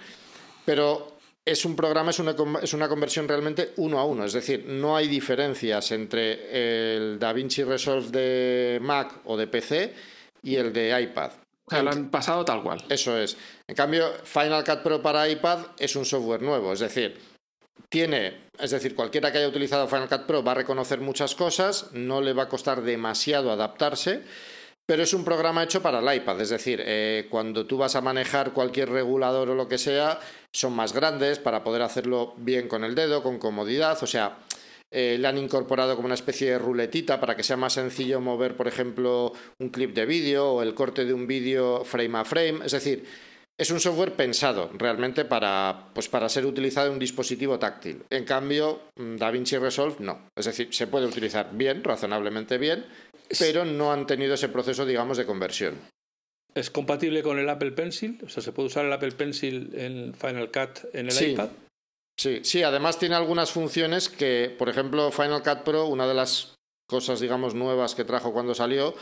Pero 0.64 1.16
es 1.44 1.64
un 1.64 1.76
programa, 1.76 2.10
es 2.10 2.18
una, 2.18 2.34
es 2.60 2.74
una 2.74 2.88
conversión 2.88 3.28
realmente 3.28 3.70
uno 3.76 4.00
a 4.00 4.04
uno, 4.04 4.24
es 4.24 4.32
decir, 4.32 4.64
no 4.66 4.96
hay 4.96 5.06
diferencias 5.06 5.92
entre 5.92 6.96
el 6.96 7.20
DaVinci 7.20 7.62
Resolve 7.62 8.08
de 8.10 8.80
Mac 8.82 9.20
o 9.26 9.36
de 9.36 9.46
PC 9.46 9.94
y 10.42 10.56
el 10.56 10.72
de 10.72 11.00
iPad. 11.02 11.43
O 11.66 11.70
sea, 11.70 11.82
lo 11.82 11.90
han 11.90 12.10
pasado 12.10 12.44
tal 12.44 12.62
cual. 12.62 12.84
Eso 12.88 13.16
es. 13.18 13.36
En 13.66 13.74
cambio, 13.74 14.12
Final 14.24 14.64
Cut 14.64 14.82
Pro 14.82 15.02
para 15.02 15.28
iPad 15.28 15.66
es 15.78 15.96
un 15.96 16.04
software 16.04 16.42
nuevo, 16.42 16.72
es 16.72 16.80
decir, 16.80 17.18
tiene, 17.88 18.48
es 18.58 18.70
decir, 18.70 18.94
cualquiera 18.94 19.30
que 19.32 19.38
haya 19.38 19.48
utilizado 19.48 19.88
Final 19.88 20.08
Cut 20.08 20.26
Pro 20.26 20.42
va 20.42 20.52
a 20.52 20.56
reconocer 20.56 21.00
muchas 21.00 21.34
cosas, 21.34 21.90
no 21.92 22.20
le 22.20 22.32
va 22.32 22.44
a 22.44 22.48
costar 22.48 22.82
demasiado 22.82 23.50
adaptarse, 23.50 24.22
pero 24.86 25.02
es 25.02 25.14
un 25.14 25.24
programa 25.24 25.62
hecho 25.62 25.80
para 25.80 26.00
el 26.00 26.16
iPad, 26.16 26.40
es 26.40 26.50
decir, 26.50 26.82
eh, 26.84 27.26
cuando 27.30 27.66
tú 27.66 27.78
vas 27.78 27.96
a 27.96 28.02
manejar 28.02 28.52
cualquier 28.52 28.90
regulador 28.90 29.48
o 29.48 29.54
lo 29.54 29.68
que 29.68 29.78
sea, 29.78 30.20
son 30.52 30.74
más 30.74 30.92
grandes 30.92 31.38
para 31.38 31.64
poder 31.64 31.82
hacerlo 31.82 32.34
bien 32.36 32.68
con 32.68 32.84
el 32.84 32.94
dedo, 32.94 33.22
con 33.22 33.38
comodidad, 33.38 34.02
o 34.02 34.06
sea, 34.06 34.36
eh, 34.96 35.18
le 35.18 35.26
han 35.26 35.38
incorporado 35.38 35.96
como 35.96 36.06
una 36.06 36.14
especie 36.14 36.50
de 36.50 36.58
ruletita 36.58 37.18
para 37.18 37.34
que 37.34 37.42
sea 37.42 37.56
más 37.56 37.72
sencillo 37.72 38.20
mover, 38.20 38.56
por 38.56 38.68
ejemplo, 38.68 39.32
un 39.58 39.70
clip 39.70 39.92
de 39.92 40.06
vídeo 40.06 40.52
o 40.52 40.62
el 40.62 40.72
corte 40.72 41.04
de 41.04 41.12
un 41.12 41.26
vídeo 41.26 41.84
frame 41.84 42.16
a 42.16 42.24
frame, 42.24 42.64
es 42.64 42.70
decir, 42.70 43.04
es 43.58 43.70
un 43.72 43.80
software 43.80 44.12
pensado 44.12 44.70
realmente 44.72 45.24
para, 45.24 45.90
pues 45.94 46.08
para 46.08 46.28
ser 46.28 46.46
utilizado 46.46 46.86
en 46.86 46.92
un 46.92 46.98
dispositivo 47.00 47.58
táctil. 47.58 48.04
En 48.08 48.24
cambio, 48.24 48.82
mm, 48.94 49.16
DaVinci 49.16 49.58
Resolve 49.58 49.96
no. 49.98 50.28
Es 50.36 50.44
decir, 50.44 50.68
se 50.72 50.86
puede 50.86 51.06
utilizar 51.06 51.50
bien, 51.52 51.82
razonablemente 51.82 52.56
bien, 52.58 52.86
pero 53.38 53.64
no 53.64 53.92
han 53.92 54.06
tenido 54.06 54.34
ese 54.34 54.48
proceso, 54.48 54.86
digamos, 54.86 55.18
de 55.18 55.26
conversión. 55.26 55.74
¿Es 56.54 56.70
compatible 56.70 57.24
con 57.24 57.40
el 57.40 57.48
Apple 57.48 57.72
Pencil? 57.72 58.20
O 58.24 58.28
sea, 58.28 58.44
¿se 58.44 58.52
puede 58.52 58.68
usar 58.68 58.86
el 58.86 58.92
Apple 58.92 59.10
Pencil 59.12 59.70
en 59.74 60.14
Final 60.14 60.52
Cut 60.52 60.84
en 60.92 61.08
el 61.08 61.30
iPad? 61.30 61.48
Sí, 62.16 62.40
sí, 62.44 62.62
además 62.62 62.98
tiene 62.98 63.16
algunas 63.16 63.50
funciones 63.50 64.08
que, 64.08 64.54
por 64.56 64.68
ejemplo, 64.68 65.10
Final 65.10 65.42
Cut 65.42 65.64
Pro, 65.64 65.86
una 65.86 66.06
de 66.06 66.14
las 66.14 66.54
cosas, 66.88 67.20
digamos, 67.20 67.54
nuevas 67.54 67.94
que 67.94 68.04
trajo 68.04 68.32
cuando 68.32 68.54
salió, 68.54 68.94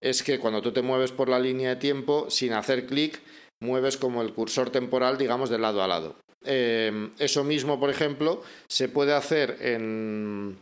es 0.00 0.22
que 0.22 0.38
cuando 0.38 0.62
tú 0.62 0.72
te 0.72 0.82
mueves 0.82 1.12
por 1.12 1.28
la 1.28 1.38
línea 1.38 1.70
de 1.70 1.76
tiempo, 1.76 2.28
sin 2.28 2.52
hacer 2.52 2.86
clic, 2.86 3.22
mueves 3.62 3.96
como 3.96 4.20
el 4.22 4.34
cursor 4.34 4.70
temporal, 4.70 5.16
digamos, 5.16 5.48
de 5.48 5.58
lado 5.58 5.82
a 5.82 5.88
lado. 5.88 6.16
eh, 6.44 7.10
eso 7.18 7.44
mismo, 7.44 7.80
por 7.80 7.90
ejemplo, 7.90 8.42
se 8.68 8.88
puede 8.88 9.12
hacer 9.14 9.56
en, 9.60 10.58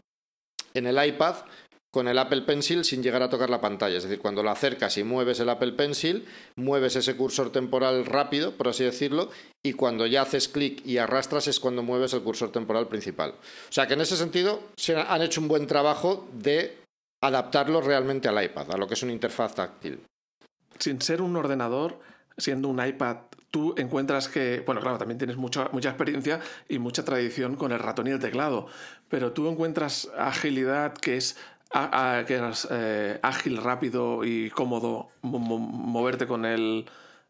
en 0.75 0.87
el 0.87 1.07
iPad 1.07 1.37
con 1.95 2.09
el 2.09 2.19
Apple 2.19 2.43
Pencil 2.43 2.85
sin 2.85 3.05
llegar 3.05 3.23
a 3.23 3.31
tocar 3.31 3.49
la 3.49 3.61
pantalla. 3.61 3.99
Es 3.99 4.03
decir, 4.03 4.19
cuando 4.19 4.43
lo 4.43 4.51
acercas 4.51 4.99
y 4.99 5.05
mueves 5.05 5.39
el 5.39 5.49
Apple 5.49 5.75
Pencil, 5.75 6.27
mueves 6.57 6.97
ese 6.97 7.17
cursor 7.17 7.53
temporal 7.53 8.05
rápido, 8.05 8.57
por 8.57 8.67
así 8.67 8.83
decirlo, 8.83 9.31
y 9.63 9.75
cuando 9.75 10.05
ya 10.05 10.23
haces 10.23 10.49
clic 10.49 10.85
y 10.85 10.99
arrastras 10.99 11.47
es 11.47 11.61
cuando 11.61 11.85
mueves 11.85 12.13
el 12.13 12.23
cursor 12.23 12.51
temporal 12.51 12.89
principal. 12.89 13.31
O 13.31 13.73
sea 13.73 13.87
que 13.87 13.95
en 13.95 14.01
ese 14.01 14.17
sentido 14.17 14.61
se 14.77 14.97
han 14.97 15.23
hecho 15.23 15.41
un 15.41 15.47
buen 15.47 15.69
trabajo 15.69 16.29
de 16.33 16.79
adaptarlo 17.23 17.81
realmente 17.81 18.27
al 18.27 18.43
iPad, 18.43 18.73
a 18.73 18.77
lo 18.77 18.89
que 18.89 18.95
es 18.95 19.03
una 19.05 19.13
interfaz 19.13 19.55
táctil. 19.55 20.01
Sin 20.81 21.01
ser 21.01 21.23
un 21.23 21.37
ordenador, 21.37 22.01
siendo 22.37 22.67
un 22.67 22.85
iPad, 22.85 23.19
tú 23.53 23.73
encuentras 23.79 24.27
que, 24.27 24.65
bueno, 24.67 24.81
claro, 24.81 24.99
también 24.99 25.19
tienes 25.19 25.37
mucha, 25.37 25.69
mucha 25.71 25.91
experiencia 25.91 26.41
y 26.69 26.81
mucha 26.81 27.05
tradición 27.05 27.55
con 27.55 27.71
el 27.71 27.79
ratón 27.79 28.09
y 28.09 28.11
el 28.11 28.19
teclado, 28.19 28.67
pero 29.09 29.31
tú 29.31 29.49
encuentras 29.49 30.11
agilidad 30.19 30.93
que 30.95 31.17
es 31.17 31.37
que 32.27 32.37
es 32.51 32.69
eh, 32.71 33.19
ágil, 33.23 33.57
rápido 33.57 34.25
y 34.25 34.51
cómodo 34.51 35.09
moverte 35.23 36.27
con 36.27 36.45
el, 36.45 36.85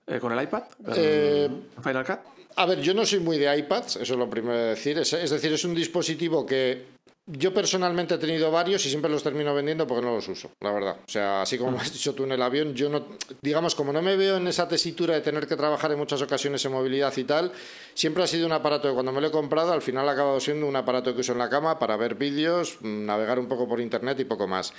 eh, 0.07 0.19
con 0.21 0.33
el 0.33 0.43
iPad, 0.43 0.65
Eh, 0.95 1.49
Final 1.83 2.05
Cut. 2.05 2.19
A 2.57 2.67
ver, 2.67 2.81
yo 2.81 2.95
no 2.95 3.05
soy 3.05 3.19
muy 3.21 3.39
de 3.39 3.57
iPads, 3.59 3.97
eso 3.97 4.13
es 4.15 4.19
lo 4.19 4.31
primero 4.31 4.57
de 4.57 4.65
decir. 4.71 4.99
Es, 4.99 5.13
es 5.13 5.31
decir, 5.31 5.53
es 5.53 5.65
un 5.65 5.75
dispositivo 5.75 6.47
que 6.47 6.94
yo 7.27 7.55
personalmente 7.55 8.15
he 8.15 8.19
tenido 8.19 8.51
varios 8.51 8.85
y 8.85 8.91
siempre 8.91 9.11
los 9.11 9.23
termino 9.23 9.55
vendiendo 9.55 9.87
porque 9.87 10.05
no 10.05 10.15
los 10.15 10.29
uso, 10.29 10.51
la 10.61 10.73
verdad. 10.73 10.99
O 11.07 11.11
sea, 11.11 11.43
así 11.43 11.57
como 11.57 11.73
me 11.73 11.79
has 11.79 11.93
dicho 11.93 12.15
tú 12.15 12.25
en 12.25 12.33
el 12.33 12.43
avión, 12.43 12.75
yo 12.75 12.91
no, 12.91 13.07
digamos, 13.41 13.75
como 13.75 13.93
no 13.93 14.03
me 14.03 14.17
veo 14.17 14.37
en 14.37 14.47
esa 14.47 14.69
tesitura 14.69 15.15
de 15.15 15.23
tener 15.23 15.47
que 15.47 15.57
trabajar 15.57 15.91
en 15.93 15.99
muchas 15.99 16.21
ocasiones 16.21 16.65
en 16.65 16.73
movilidad 16.73 17.17
y 17.17 17.25
tal, 17.25 17.53
siempre 17.95 18.23
ha 18.23 18.27
sido 18.27 18.47
un 18.47 18.53
aparato 18.53 18.89
que 18.89 18.95
cuando 18.95 19.13
me 19.13 19.21
lo 19.23 19.29
he 19.29 19.31
comprado, 19.31 19.73
al 19.73 19.83
final 19.83 20.09
ha 20.09 20.13
acabado 20.13 20.39
siendo 20.39 20.67
un 20.67 20.77
aparato 20.77 21.15
que 21.15 21.21
uso 21.21 21.33
en 21.33 21.39
la 21.39 21.49
cama 21.49 21.79
para 21.79 21.97
ver 21.97 22.15
vídeos, 22.15 22.79
navegar 22.83 23.39
un 23.39 23.49
poco 23.49 23.67
por 23.67 23.81
internet 23.81 24.21
y 24.21 24.25
poco 24.25 24.47
más. 24.47 24.75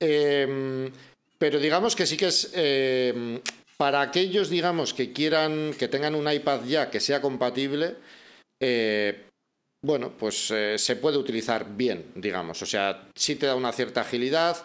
Eh, 0.00 0.90
pero 1.38 1.60
digamos 1.60 1.94
que 1.94 2.06
sí 2.06 2.16
que 2.16 2.26
es 2.26 2.50
eh, 2.54 3.40
para 3.76 4.00
aquellos, 4.00 4.50
digamos, 4.50 4.94
que 4.94 5.12
quieran, 5.12 5.74
que 5.78 5.88
tengan 5.88 6.14
un 6.14 6.30
iPad 6.30 6.64
ya 6.64 6.90
que 6.90 7.00
sea 7.00 7.20
compatible. 7.20 7.96
Eh, 8.60 9.26
bueno, 9.84 10.12
pues 10.18 10.50
eh, 10.50 10.78
se 10.78 10.96
puede 10.96 11.18
utilizar 11.18 11.76
bien, 11.76 12.06
digamos. 12.14 12.62
O 12.62 12.66
sea, 12.66 13.08
sí 13.14 13.36
te 13.36 13.44
da 13.44 13.54
una 13.54 13.70
cierta 13.70 14.00
agilidad. 14.00 14.56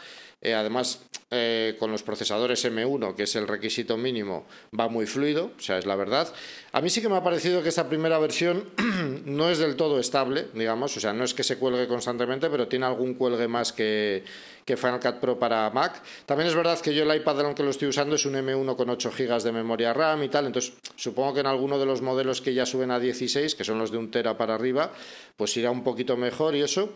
Eh, 0.42 0.54
además, 0.54 1.02
eh, 1.32 1.76
con 1.78 1.92
los 1.92 2.02
procesadores 2.02 2.64
M1, 2.64 3.14
que 3.14 3.24
es 3.24 3.36
el 3.36 3.46
requisito 3.46 3.98
mínimo, 3.98 4.48
va 4.78 4.88
muy 4.88 5.06
fluido, 5.06 5.52
o 5.58 5.62
sea, 5.62 5.78
es 5.78 5.86
la 5.86 5.98
verdad. 5.98 6.34
A 6.72 6.80
mí 6.80 6.90
sí 6.90 7.02
que 7.02 7.10
me 7.10 7.18
ha 7.18 7.24
parecido 7.24 7.62
que 7.62 7.68
esta 7.68 7.90
primera 7.90 8.18
versión 8.18 8.64
no 9.26 9.50
es 9.50 9.58
del 9.58 9.76
todo 9.76 10.00
estable, 10.00 10.48
digamos, 10.54 10.96
o 10.96 11.02
sea, 11.02 11.12
no 11.12 11.26
es 11.26 11.34
que 11.34 11.44
se 11.44 11.58
cuelgue 11.58 11.90
constantemente, 11.90 12.50
pero 12.50 12.70
tiene 12.70 12.86
algún 12.86 13.16
cuelgue 13.16 13.50
más 13.50 13.74
que, 13.74 14.24
que 14.70 14.78
Final 14.78 15.00
Cut 15.00 15.16
Pro 15.16 15.40
para 15.40 15.68
Mac. 15.72 16.00
También 16.28 16.48
es 16.48 16.54
verdad 16.54 16.80
que 16.80 16.94
yo 16.94 17.02
el 17.02 17.18
iPad 17.18 17.40
en 17.40 17.46
el 17.48 17.56
que 17.56 17.64
lo 17.64 17.72
estoy 17.72 17.88
usando 17.88 18.14
es 18.14 18.26
un 18.28 18.36
M1 18.36 18.76
con 18.76 18.88
8 18.88 19.12
GB 19.18 19.42
de 19.42 19.52
memoria 19.52 19.94
RAM 19.94 20.22
y 20.22 20.30
tal, 20.30 20.46
entonces 20.46 20.74
supongo 20.96 21.34
que 21.34 21.40
en 21.40 21.48
alguno 21.48 21.80
de 21.80 21.88
los 21.88 22.04
modelos 22.04 22.40
que 22.40 22.54
ya 22.54 22.68
suben 22.68 22.92
a 22.92 23.00
16, 23.00 23.56
que 23.56 23.64
son 23.64 23.80
los 23.80 23.90
de 23.90 23.98
un 23.98 24.12
tera 24.12 24.38
para 24.38 24.54
arriba, 24.54 24.92
pues 25.36 25.58
irá 25.58 25.72
un 25.72 25.84
poquito 25.84 26.18
mejor 26.18 26.56
y 26.56 26.62
eso. 26.62 26.94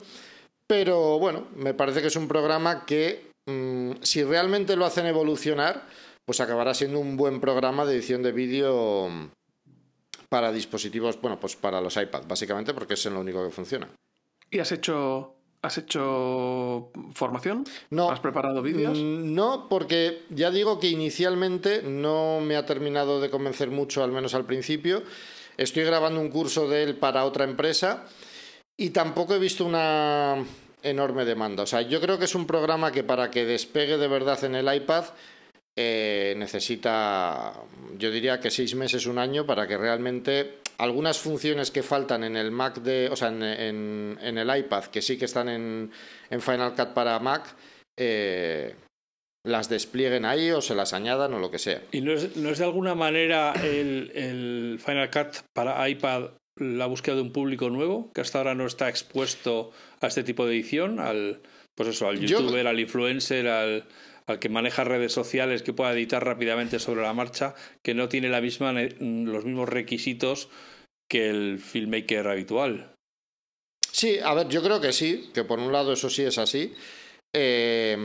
Pero 0.68 1.18
bueno, 1.18 1.48
me 1.56 1.74
parece 1.74 2.02
que 2.02 2.08
es 2.08 2.16
un 2.16 2.28
programa 2.28 2.86
que 2.86 3.32
mmm, 3.48 3.94
si 4.04 4.24
realmente 4.24 4.76
lo 4.76 4.86
hacen 4.86 5.08
evolucionar, 5.08 5.88
pues 6.26 6.42
acabará 6.42 6.76
siendo 6.76 7.00
un 7.00 7.18
buen 7.18 7.42
programa 7.42 7.86
de 7.86 7.96
edición 7.96 8.22
de 8.22 8.34
vídeo 8.34 9.10
para 10.30 10.52
dispositivos, 10.52 11.20
bueno, 11.20 11.40
pues 11.40 11.56
para 11.56 11.82
los 11.82 11.98
iPad, 11.98 12.26
básicamente, 12.28 12.76
porque 12.76 12.94
es 12.94 13.06
en 13.08 13.16
lo 13.16 13.22
único 13.22 13.44
que 13.44 13.52
funciona. 13.52 13.90
¿Y 14.52 14.60
has 14.60 14.72
hecho 14.72 15.38
¿Has 15.64 15.78
hecho 15.78 16.92
formación? 17.14 17.64
No. 17.90 18.12
¿Has 18.12 18.20
preparado 18.20 18.62
vídeos? 18.62 19.00
No, 19.00 19.70
porque 19.70 20.24
ya 20.30 20.52
digo 20.52 20.78
que 20.78 20.90
inicialmente 20.90 21.82
no 21.82 22.42
me 22.42 22.58
ha 22.58 22.66
terminado 22.66 23.22
de 23.22 23.30
convencer 23.30 23.72
mucho, 23.72 24.04
al 24.04 24.12
menos 24.12 24.34
al 24.34 24.46
principio. 24.46 25.04
Estoy 25.56 25.86
grabando 25.86 26.20
un 26.20 26.30
curso 26.30 26.68
de 26.68 26.84
él 26.84 26.98
para 26.98 27.24
otra 27.24 27.46
empresa 27.46 28.06
y 28.76 28.90
tampoco 28.90 29.36
he 29.36 29.40
visto 29.40 29.66
una 29.66 30.44
enorme 30.82 31.24
demanda. 31.24 31.64
O 31.64 31.68
sea, 31.68 31.82
yo 31.82 32.02
creo 32.02 32.20
que 32.20 32.26
es 32.26 32.36
un 32.36 32.46
programa 32.46 32.92
que 32.92 33.06
para 33.06 33.32
que 33.32 33.46
despegue 33.46 33.98
de 33.98 34.08
verdad 34.10 34.44
en 34.44 34.56
el 34.56 34.76
iPad 34.76 35.06
eh, 35.78 36.36
necesita, 36.38 37.54
yo 37.98 38.12
diría 38.12 38.42
que 38.42 38.52
seis 38.52 38.76
meses, 38.76 39.06
un 39.06 39.18
año, 39.18 39.46
para 39.46 39.66
que 39.66 39.78
realmente 39.78 40.60
algunas 40.84 41.18
funciones 41.18 41.72
que 41.72 41.82
faltan 41.82 42.24
en 42.24 42.36
el 42.36 42.52
Mac 42.52 42.82
de, 42.82 43.10
o 43.10 43.16
sea, 43.16 43.30
en, 43.30 43.42
en, 43.42 44.20
en 44.22 44.38
el 44.38 44.58
iPad, 44.58 44.86
que 44.86 45.02
sí 45.02 45.18
que 45.18 45.26
están 45.26 45.48
en, 45.50 45.92
en 46.30 46.42
Final 46.42 46.76
Cut 46.76 46.90
para 46.90 47.18
Mac, 47.20 47.56
eh, 47.98 48.76
las 49.46 49.70
desplieguen 49.70 50.26
ahí 50.26 50.52
o 50.52 50.62
se 50.62 50.76
las 50.76 50.94
añadan 50.94 51.34
o 51.34 51.40
lo 51.40 51.52
que 51.52 51.60
sea. 51.60 51.82
¿Y 51.92 52.02
no 52.02 52.12
es, 52.14 52.36
no 52.36 52.50
es 52.50 52.60
de 52.60 52.66
alguna 52.66 52.96
manera 52.96 53.54
el, 53.54 54.12
el, 54.14 54.80
Final 54.84 55.10
Cut 55.10 55.44
para 55.54 55.88
iPad 55.88 56.32
la 56.58 56.86
búsqueda 56.86 57.16
de 57.16 57.22
un 57.22 57.32
público 57.32 57.70
nuevo 57.70 58.12
que 58.14 58.22
hasta 58.22 58.38
ahora 58.38 58.54
no 58.54 58.66
está 58.66 58.90
expuesto 58.90 59.72
a 60.02 60.08
este 60.08 60.24
tipo 60.24 60.46
de 60.46 60.54
edición? 60.54 61.00
Al, 61.00 61.42
pues 61.76 61.90
eso, 61.90 62.08
al 62.08 62.20
youtuber, 62.20 62.64
Yo... 62.64 62.70
al 62.70 62.80
influencer, 62.80 63.48
al, 63.48 63.86
al 64.28 64.40
que 64.40 64.50
maneja 64.50 64.84
redes 64.84 65.14
sociales, 65.14 65.64
que 65.64 65.74
pueda 65.74 65.94
editar 65.94 66.26
rápidamente 66.26 66.80
sobre 66.80 67.02
la 67.02 67.14
marcha, 67.14 67.56
que 67.82 67.94
no 67.94 68.10
tiene 68.10 68.30
la 68.30 68.42
misma, 68.42 68.74
los 68.74 69.46
mismos 69.46 69.70
requisitos 69.70 70.50
que 71.14 71.30
el 71.30 71.60
filmmaker 71.60 72.28
habitual. 72.28 72.92
Sí, 73.92 74.18
a 74.18 74.34
ver, 74.34 74.50
yo 74.50 74.64
creo 74.64 74.82
que 74.82 74.92
sí, 74.92 75.30
que 75.32 75.44
por 75.44 75.60
un 75.60 75.72
lado 75.72 75.94
eso 75.94 76.10
sí 76.10 76.24
es 76.24 76.40
así. 76.40 76.74
Eh, 77.36 77.96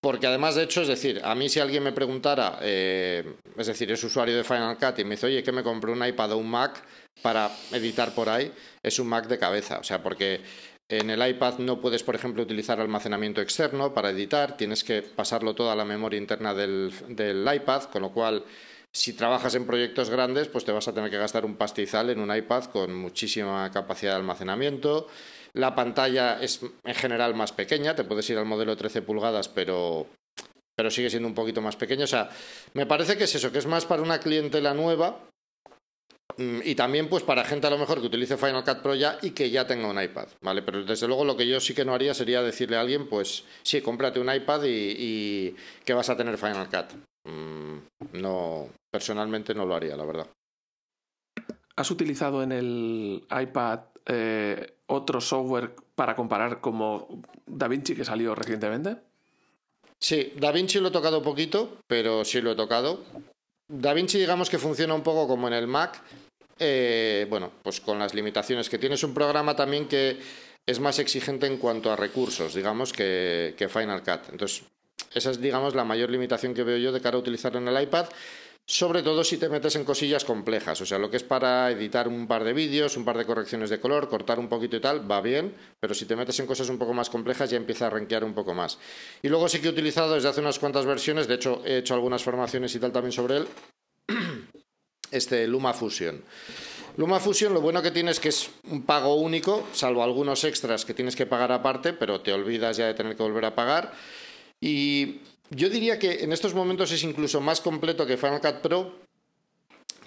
porque 0.00 0.28
además, 0.28 0.54
de 0.54 0.62
hecho, 0.62 0.82
es 0.82 0.86
decir, 0.86 1.20
a 1.24 1.34
mí 1.34 1.48
si 1.48 1.58
alguien 1.58 1.82
me 1.82 1.90
preguntara, 1.90 2.60
eh, 2.62 3.24
es 3.56 3.66
decir, 3.66 3.90
es 3.90 4.04
usuario 4.04 4.36
de 4.36 4.44
Final 4.44 4.78
Cut 4.78 5.00
y 5.00 5.04
me 5.04 5.16
dice, 5.16 5.26
oye, 5.26 5.42
que 5.42 5.50
me 5.50 5.64
compré 5.64 5.90
un 5.90 6.06
iPad 6.06 6.30
o 6.30 6.36
un 6.36 6.48
Mac 6.48 6.80
para 7.22 7.50
editar 7.72 8.14
por 8.14 8.28
ahí, 8.28 8.52
es 8.84 9.00
un 9.00 9.08
Mac 9.08 9.26
de 9.26 9.40
cabeza. 9.40 9.80
O 9.80 9.82
sea, 9.82 10.00
porque 10.00 10.40
en 10.88 11.10
el 11.10 11.28
iPad 11.28 11.58
no 11.58 11.80
puedes, 11.80 12.04
por 12.04 12.14
ejemplo, 12.14 12.44
utilizar 12.44 12.80
almacenamiento 12.80 13.40
externo 13.40 13.92
para 13.92 14.10
editar, 14.10 14.56
tienes 14.56 14.84
que 14.84 15.02
pasarlo 15.02 15.56
todo 15.56 15.72
a 15.72 15.76
la 15.76 15.84
memoria 15.84 16.18
interna 16.18 16.54
del, 16.54 16.92
del, 17.08 17.44
iPad, 17.52 17.82
con 17.90 18.02
lo 18.02 18.12
cual, 18.12 18.44
si 18.92 19.12
trabajas 19.12 19.54
en 19.54 19.66
proyectos 19.66 20.10
grandes, 20.10 20.48
pues 20.48 20.64
te 20.64 20.72
vas 20.72 20.88
a 20.88 20.94
tener 20.94 21.10
que 21.10 21.18
gastar 21.18 21.44
un 21.44 21.56
pastizal 21.56 22.10
en 22.10 22.20
un 22.20 22.34
iPad 22.34 22.64
con 22.64 22.94
muchísima 22.94 23.70
capacidad 23.70 24.12
de 24.12 24.18
almacenamiento. 24.18 25.08
La 25.54 25.74
pantalla 25.74 26.40
es 26.40 26.60
en 26.84 26.94
general 26.94 27.34
más 27.34 27.52
pequeña, 27.52 27.94
te 27.94 28.04
puedes 28.04 28.28
ir 28.30 28.38
al 28.38 28.46
modelo 28.46 28.76
13 28.76 29.02
pulgadas, 29.02 29.48
pero, 29.48 30.06
pero 30.76 30.90
sigue 30.90 31.10
siendo 31.10 31.28
un 31.28 31.34
poquito 31.34 31.60
más 31.60 31.76
pequeño. 31.76 32.04
O 32.04 32.08
sea, 32.08 32.30
me 32.74 32.86
parece 32.86 33.16
que 33.16 33.24
es 33.24 33.34
eso, 33.34 33.52
que 33.52 33.58
es 33.58 33.66
más 33.66 33.86
para 33.86 34.02
una 34.02 34.20
clientela 34.20 34.74
nueva 34.74 35.28
y 36.38 36.76
también 36.76 37.08
pues 37.08 37.24
para 37.24 37.44
gente 37.44 37.66
a 37.66 37.70
lo 37.70 37.78
mejor 37.78 38.00
que 38.00 38.06
utilice 38.06 38.36
Final 38.36 38.62
Cut 38.62 38.78
Pro 38.78 38.94
ya 38.94 39.18
y 39.22 39.30
que 39.30 39.50
ya 39.50 39.66
tenga 39.66 39.88
un 39.88 40.00
iPad, 40.00 40.28
¿vale? 40.40 40.62
Pero 40.62 40.84
desde 40.84 41.08
luego 41.08 41.24
lo 41.24 41.36
que 41.36 41.48
yo 41.48 41.58
sí 41.58 41.74
que 41.74 41.84
no 41.84 41.94
haría 41.94 42.14
sería 42.14 42.42
decirle 42.42 42.76
a 42.76 42.80
alguien, 42.80 43.08
pues 43.08 43.44
sí, 43.62 43.80
cómprate 43.80 44.20
un 44.20 44.32
iPad 44.32 44.62
y, 44.64 44.68
y 44.68 45.56
que 45.84 45.94
vas 45.94 46.08
a 46.10 46.16
tener 46.16 46.38
Final 46.38 46.68
Cut. 46.68 47.07
Mm, 47.28 48.20
no, 48.20 48.68
personalmente 48.90 49.54
no 49.54 49.66
lo 49.66 49.74
haría, 49.74 49.96
la 49.96 50.04
verdad. 50.04 50.26
¿Has 51.76 51.90
utilizado 51.90 52.42
en 52.42 52.52
el 52.52 53.26
iPad 53.30 53.80
eh, 54.06 54.78
otro 54.86 55.20
software 55.20 55.74
para 55.94 56.16
comparar 56.16 56.60
como 56.60 57.22
DaVinci 57.46 57.94
que 57.94 58.04
salió 58.04 58.34
recientemente? 58.34 58.96
Sí, 60.00 60.32
DaVinci 60.36 60.80
lo 60.80 60.88
he 60.88 60.92
tocado 60.92 61.22
poquito, 61.22 61.78
pero 61.86 62.24
sí 62.24 62.40
lo 62.40 62.52
he 62.52 62.56
tocado. 62.56 63.04
DaVinci 63.68 64.18
digamos 64.18 64.48
que 64.48 64.58
funciona 64.58 64.94
un 64.94 65.02
poco 65.02 65.28
como 65.28 65.46
en 65.48 65.54
el 65.54 65.66
Mac, 65.66 66.02
eh, 66.58 67.26
bueno, 67.28 67.52
pues 67.62 67.80
con 67.80 67.98
las 67.98 68.14
limitaciones 68.14 68.68
que 68.68 68.78
tiene. 68.78 68.94
Es 68.94 69.04
un 69.04 69.14
programa 69.14 69.54
también 69.54 69.86
que 69.86 70.18
es 70.66 70.80
más 70.80 70.98
exigente 70.98 71.46
en 71.46 71.58
cuanto 71.58 71.92
a 71.92 71.96
recursos, 71.96 72.54
digamos, 72.54 72.92
que, 72.92 73.54
que 73.56 73.68
Final 73.68 74.02
Cut. 74.02 74.30
Entonces, 74.30 74.64
esa 75.14 75.30
es, 75.30 75.40
digamos, 75.40 75.74
la 75.74 75.84
mayor 75.84 76.10
limitación 76.10 76.54
que 76.54 76.62
veo 76.62 76.78
yo 76.78 76.92
de 76.92 77.00
cara 77.00 77.16
a 77.16 77.20
utilizarlo 77.20 77.58
en 77.58 77.68
el 77.68 77.82
iPad. 77.82 78.06
Sobre 78.70 79.02
todo 79.02 79.24
si 79.24 79.38
te 79.38 79.48
metes 79.48 79.76
en 79.76 79.84
cosillas 79.84 80.26
complejas, 80.26 80.78
o 80.82 80.84
sea, 80.84 80.98
lo 80.98 81.10
que 81.10 81.16
es 81.16 81.22
para 81.22 81.70
editar 81.70 82.06
un 82.06 82.26
par 82.26 82.44
de 82.44 82.52
vídeos, 82.52 82.98
un 82.98 83.04
par 83.06 83.16
de 83.16 83.24
correcciones 83.24 83.70
de 83.70 83.80
color, 83.80 84.10
cortar 84.10 84.38
un 84.38 84.46
poquito 84.46 84.76
y 84.76 84.80
tal, 84.80 85.10
va 85.10 85.22
bien, 85.22 85.54
pero 85.80 85.94
si 85.94 86.04
te 86.04 86.14
metes 86.14 86.38
en 86.38 86.46
cosas 86.46 86.68
un 86.68 86.76
poco 86.76 86.92
más 86.92 87.08
complejas 87.08 87.48
ya 87.48 87.56
empieza 87.56 87.86
a 87.86 87.90
renquear 87.90 88.24
un 88.24 88.34
poco 88.34 88.52
más. 88.52 88.78
Y 89.22 89.28
luego 89.30 89.48
sí 89.48 89.60
que 89.60 89.68
he 89.68 89.70
utilizado 89.70 90.12
desde 90.12 90.28
hace 90.28 90.42
unas 90.42 90.58
cuantas 90.58 90.84
versiones, 90.84 91.26
de 91.26 91.36
hecho 91.36 91.62
he 91.64 91.78
hecho 91.78 91.94
algunas 91.94 92.22
formaciones 92.22 92.74
y 92.74 92.78
tal 92.78 92.92
también 92.92 93.12
sobre 93.12 93.38
él, 93.38 93.48
este 95.10 95.46
Luma 95.46 95.72
Fusion. 95.72 96.22
Luma 96.98 97.20
Fusion 97.20 97.54
lo 97.54 97.62
bueno 97.62 97.80
que 97.80 97.90
tiene 97.90 98.10
es 98.10 98.20
que 98.20 98.28
es 98.28 98.50
un 98.64 98.82
pago 98.82 99.14
único, 99.14 99.66
salvo 99.72 100.02
algunos 100.02 100.44
extras 100.44 100.84
que 100.84 100.92
tienes 100.92 101.16
que 101.16 101.24
pagar 101.24 101.52
aparte, 101.52 101.94
pero 101.94 102.20
te 102.20 102.34
olvidas 102.34 102.76
ya 102.76 102.86
de 102.86 102.92
tener 102.92 103.16
que 103.16 103.22
volver 103.22 103.46
a 103.46 103.54
pagar. 103.54 103.94
Y 104.60 105.20
yo 105.50 105.70
diría 105.70 105.98
que 105.98 106.24
en 106.24 106.32
estos 106.32 106.54
momentos 106.54 106.92
es 106.92 107.02
incluso 107.04 107.40
más 107.40 107.60
completo 107.60 108.06
que 108.06 108.16
Final 108.16 108.40
Cut 108.40 108.60
Pro, 108.60 109.08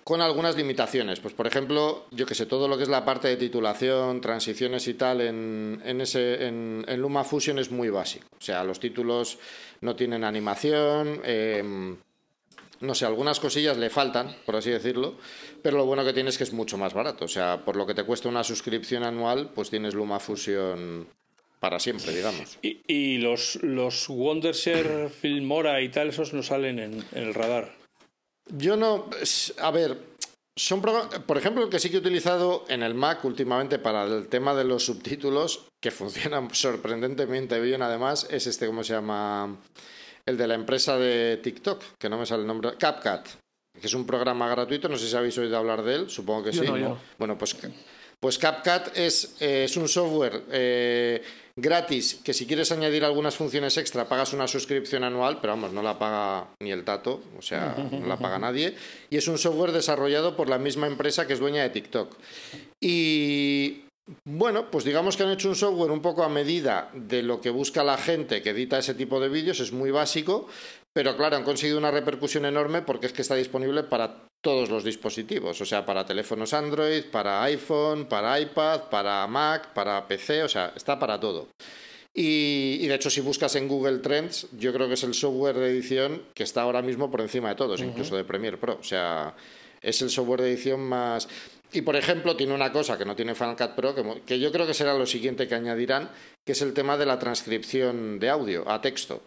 con 0.04 0.22
algunas 0.22 0.56
limitaciones. 0.56 1.20
Pues, 1.20 1.34
por 1.34 1.48
ejemplo, 1.48 2.06
yo 2.12 2.26
que 2.26 2.36
sé, 2.36 2.46
todo 2.46 2.68
lo 2.68 2.78
que 2.78 2.84
es 2.84 2.90
la 2.90 3.06
parte 3.06 3.28
de 3.28 3.38
titulación, 3.38 4.22
transiciones 4.22 4.88
y 4.88 4.96
tal 4.96 5.22
en, 5.22 5.82
en, 5.86 6.02
ese, 6.02 6.48
en, 6.48 6.86
LumaFusion 6.98 7.60
es 7.60 7.72
muy 7.72 7.90
básico. 7.90 8.28
O 8.38 8.42
sea, 8.42 8.64
los 8.64 8.80
títulos 8.80 9.38
no 9.82 9.96
tienen 9.96 10.24
animación. 10.24 11.22
Em, 11.24 11.98
no 12.82 12.96
sé, 12.96 13.06
algunas 13.06 13.40
cosillas 13.40 13.78
le 13.78 13.90
faltan, 13.92 14.36
por 14.46 14.56
así 14.56 14.72
decirlo, 14.72 15.16
pero 15.62 15.78
lo 15.78 15.86
bueno 15.86 16.04
que 16.04 16.14
tiene 16.14 16.30
es 16.30 16.38
que 16.38 16.46
es 16.46 16.54
mucho 16.54 16.78
más 16.78 16.94
barato. 16.94 17.26
O 17.26 17.28
sea, 17.28 17.64
por 17.64 17.76
lo 17.76 17.86
que 17.86 17.94
te 17.94 18.04
cuesta 18.04 18.28
una 18.28 18.44
suscripción 18.44 19.04
anual, 19.04 19.52
pues 19.54 19.70
tienes 19.70 19.94
LumaFusion 19.94 21.08
para 21.62 21.80
siempre, 21.80 22.14
digamos. 22.14 22.58
Y, 22.64 22.82
y 22.88 23.18
los, 23.20 23.62
los 23.62 24.10
Wondershare, 24.10 25.10
Filmora 25.10 25.80
y 25.82 25.90
tal, 25.90 26.10
esos 26.10 26.34
no 26.34 26.42
salen 26.42 26.80
en 26.80 27.06
el 27.14 27.36
radar. 27.36 27.72
Yo 28.58 28.76
no. 28.76 29.08
A 29.60 29.70
ver, 29.70 29.96
son 30.56 30.82
por 30.82 31.38
ejemplo, 31.38 31.64
el 31.64 31.70
que 31.70 31.80
sí 31.80 31.90
que 31.90 31.98
he 31.98 32.00
utilizado 32.00 32.66
en 32.68 32.82
el 32.82 32.96
Mac 32.96 33.24
últimamente 33.26 33.78
para 33.78 34.04
el 34.06 34.28
tema 34.28 34.56
de 34.56 34.64
los 34.64 34.86
subtítulos, 34.86 35.68
que 35.80 35.92
funcionan 35.92 36.54
sorprendentemente 36.54 37.60
bien 37.60 37.84
además, 37.84 38.28
es 38.32 38.48
este, 38.48 38.66
¿cómo 38.66 38.84
se 38.84 38.94
llama? 38.94 39.56
El 40.26 40.38
de 40.38 40.48
la 40.48 40.56
empresa 40.56 40.98
de 40.98 41.38
TikTok, 41.38 41.84
que 42.00 42.10
no 42.10 42.18
me 42.18 42.26
sale 42.26 42.42
el 42.42 42.48
nombre. 42.48 42.76
CapCut, 42.76 43.28
que 43.80 43.86
es 43.86 43.94
un 43.94 44.08
programa 44.08 44.50
gratuito, 44.50 44.90
no 44.90 44.98
sé 44.98 45.08
si 45.08 45.16
habéis 45.16 45.38
oído 45.38 45.58
hablar 45.58 45.84
de 45.84 45.96
él, 45.96 46.10
supongo 46.10 46.46
que 46.46 46.54
sí. 46.54 46.66
Bueno, 47.20 47.38
pues, 47.38 47.56
pues 48.20 48.38
CapCut 48.40 48.98
es, 48.98 49.36
eh, 49.40 49.66
es 49.66 49.78
un 49.78 49.88
software 49.88 50.44
eh, 50.52 51.24
gratis, 51.56 52.20
que 52.24 52.34
si 52.34 52.46
quieres 52.46 52.72
añadir 52.72 53.04
algunas 53.04 53.36
funciones 53.36 53.78
extra 53.78 54.08
pagas 54.08 54.34
una 54.34 54.48
suscripción 54.48 55.04
anual, 55.04 55.40
pero 55.42 55.54
vamos, 55.54 55.74
no 55.74 55.82
la 55.82 56.00
paga 56.00 56.48
ni 56.62 56.72
el 56.72 56.84
tato, 56.84 57.22
o 57.38 57.42
sea, 57.42 57.76
no 57.92 58.08
la 58.08 58.18
paga 58.18 58.40
nadie. 58.40 58.76
Y 59.10 59.18
es 59.18 59.28
un 59.28 59.38
software 59.38 59.72
desarrollado 59.72 60.36
por 60.36 60.50
la 60.50 60.58
misma 60.58 60.88
empresa 60.88 61.28
que 61.28 61.34
es 61.34 61.40
dueña 61.40 61.64
de 61.64 61.70
TikTok. 61.70 62.16
Y 62.80 63.84
bueno, 64.26 64.70
pues 64.72 64.84
digamos 64.84 65.16
que 65.16 65.24
han 65.24 65.32
hecho 65.32 65.50
un 65.50 65.56
software 65.56 65.92
un 65.92 66.02
poco 66.02 66.24
a 66.24 66.30
medida 66.30 66.90
de 66.94 67.22
lo 67.24 67.40
que 67.40 67.50
busca 67.50 67.84
la 67.84 67.98
gente 67.98 68.42
que 68.42 68.50
edita 68.50 68.80
ese 68.80 68.94
tipo 68.94 69.20
de 69.20 69.30
vídeos, 69.30 69.60
es 69.60 69.72
muy 69.72 69.92
básico, 69.92 70.48
pero 70.94 71.16
claro, 71.16 71.38
han 71.38 71.44
conseguido 71.44 71.78
una 71.78 71.92
repercusión 71.92 72.46
enorme 72.46 72.82
porque 72.82 73.08
es 73.08 73.14
que 73.14 73.22
está 73.22 73.36
disponible 73.36 73.84
para 73.84 74.28
todos 74.42 74.70
los 74.70 74.84
dispositivos, 74.84 75.62
o 75.62 75.66
sea, 75.66 75.86
para 75.86 76.06
teléfonos 76.06 76.54
Android, 76.54 77.06
para 77.06 77.44
iPhone, 77.44 78.06
para 78.06 78.40
iPad, 78.40 78.90
para 78.90 79.26
Mac, 79.28 79.74
para 79.74 80.08
PC, 80.08 80.44
o 80.44 80.50
sea, 80.50 80.74
está 80.76 81.00
para 81.00 81.20
todo. 81.20 81.48
Y, 82.14 82.86
de 82.88 82.96
hecho, 82.96 83.10
si 83.10 83.22
buscas 83.22 83.56
en 83.56 83.70
Google 83.70 84.00
Trends, 84.00 84.48
yo 84.58 84.74
creo 84.74 84.88
que 84.88 84.96
es 84.96 85.04
el 85.04 85.14
software 85.14 85.56
de 85.56 85.70
edición 85.70 86.24
que 86.34 86.44
está 86.44 86.64
ahora 86.64 86.82
mismo 86.82 87.10
por 87.10 87.22
encima 87.22 87.50
de 87.50 87.56
todos, 87.56 87.80
incluso 87.80 88.18
de 88.18 88.26
Premiere 88.26 88.58
Pro. 88.58 88.78
O 88.82 88.84
sea, 88.84 89.34
es 89.80 90.02
el 90.02 90.10
software 90.10 90.42
de 90.42 90.52
edición 90.52 90.82
más... 90.82 91.30
Y 91.72 91.84
por 91.84 91.96
ejemplo, 91.96 92.36
tiene 92.36 92.54
una 92.54 92.74
cosa 92.74 92.98
que 92.98 93.06
no 93.06 93.16
tiene 93.16 93.34
Final 93.34 93.56
Cut 93.56 93.76
Pro, 93.76 93.96
que, 93.96 94.24
que 94.26 94.40
yo 94.42 94.52
creo 94.52 94.68
que 94.68 94.74
será 94.74 94.94
lo 94.94 95.06
siguiente 95.06 95.48
que 95.48 95.56
añadirán, 95.56 96.10
que 96.46 96.52
es 96.52 96.62
el 96.62 96.74
tema 96.74 96.98
de 96.98 97.06
la 97.06 97.18
transcripción 97.18 98.20
de 98.20 98.30
audio 98.30 98.70
a 98.70 98.82
texto 98.82 99.22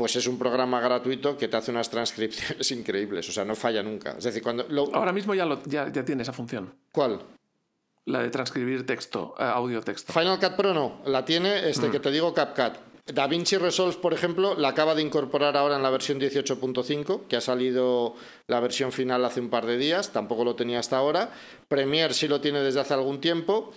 pues 0.00 0.16
es 0.16 0.26
un 0.26 0.38
programa 0.38 0.80
gratuito 0.80 1.36
que 1.36 1.46
te 1.46 1.58
hace 1.58 1.70
unas 1.70 1.90
transcripciones 1.90 2.70
increíbles, 2.70 3.28
o 3.28 3.32
sea, 3.32 3.44
no 3.44 3.54
falla 3.54 3.82
nunca. 3.82 4.12
Es 4.16 4.24
decir, 4.24 4.42
cuando 4.42 4.64
Ahora 4.94 5.12
mismo 5.12 5.34
ya, 5.34 5.46
ya, 5.66 5.92
tiene 6.06 6.22
esa 6.22 6.32
función. 6.32 6.74
¿Cuál? 6.90 7.20
La 8.06 8.22
de 8.22 8.30
transcribir 8.30 8.86
texto, 8.86 9.34
eh, 9.38 9.42
audio 9.42 9.82
texto. 9.82 10.10
Final 10.10 10.38
Cut 10.38 10.56
Pro 10.56 10.72
no, 10.72 11.02
la 11.04 11.22
tiene 11.26 11.68
este 11.68 11.88
mm. 11.88 11.90
que 11.90 12.00
te 12.00 12.10
digo 12.10 12.32
CapCut. 12.32 12.78
DaVinci 13.12 13.58
Resolve, 13.58 13.98
por 13.98 14.14
ejemplo, 14.14 14.54
la 14.54 14.68
acaba 14.68 14.94
de 14.94 15.02
incorporar 15.02 15.54
ahora 15.58 15.76
en 15.76 15.82
la 15.82 15.90
versión 15.90 16.18
18.5, 16.18 17.26
que 17.28 17.36
ha 17.36 17.42
salido 17.42 18.14
la 18.46 18.58
versión 18.60 18.92
final 18.92 19.22
hace 19.26 19.42
un 19.42 19.50
par 19.50 19.66
de 19.66 19.76
días, 19.76 20.14
tampoco 20.14 20.44
lo 20.44 20.54
tenía 20.56 20.78
hasta 20.78 20.96
ahora. 20.96 21.30
Premiere 21.68 22.14
sí 22.14 22.26
lo 22.26 22.40
tiene 22.40 22.60
desde 22.60 22.80
hace 22.80 22.94
algún 22.94 23.20
tiempo. 23.20 23.70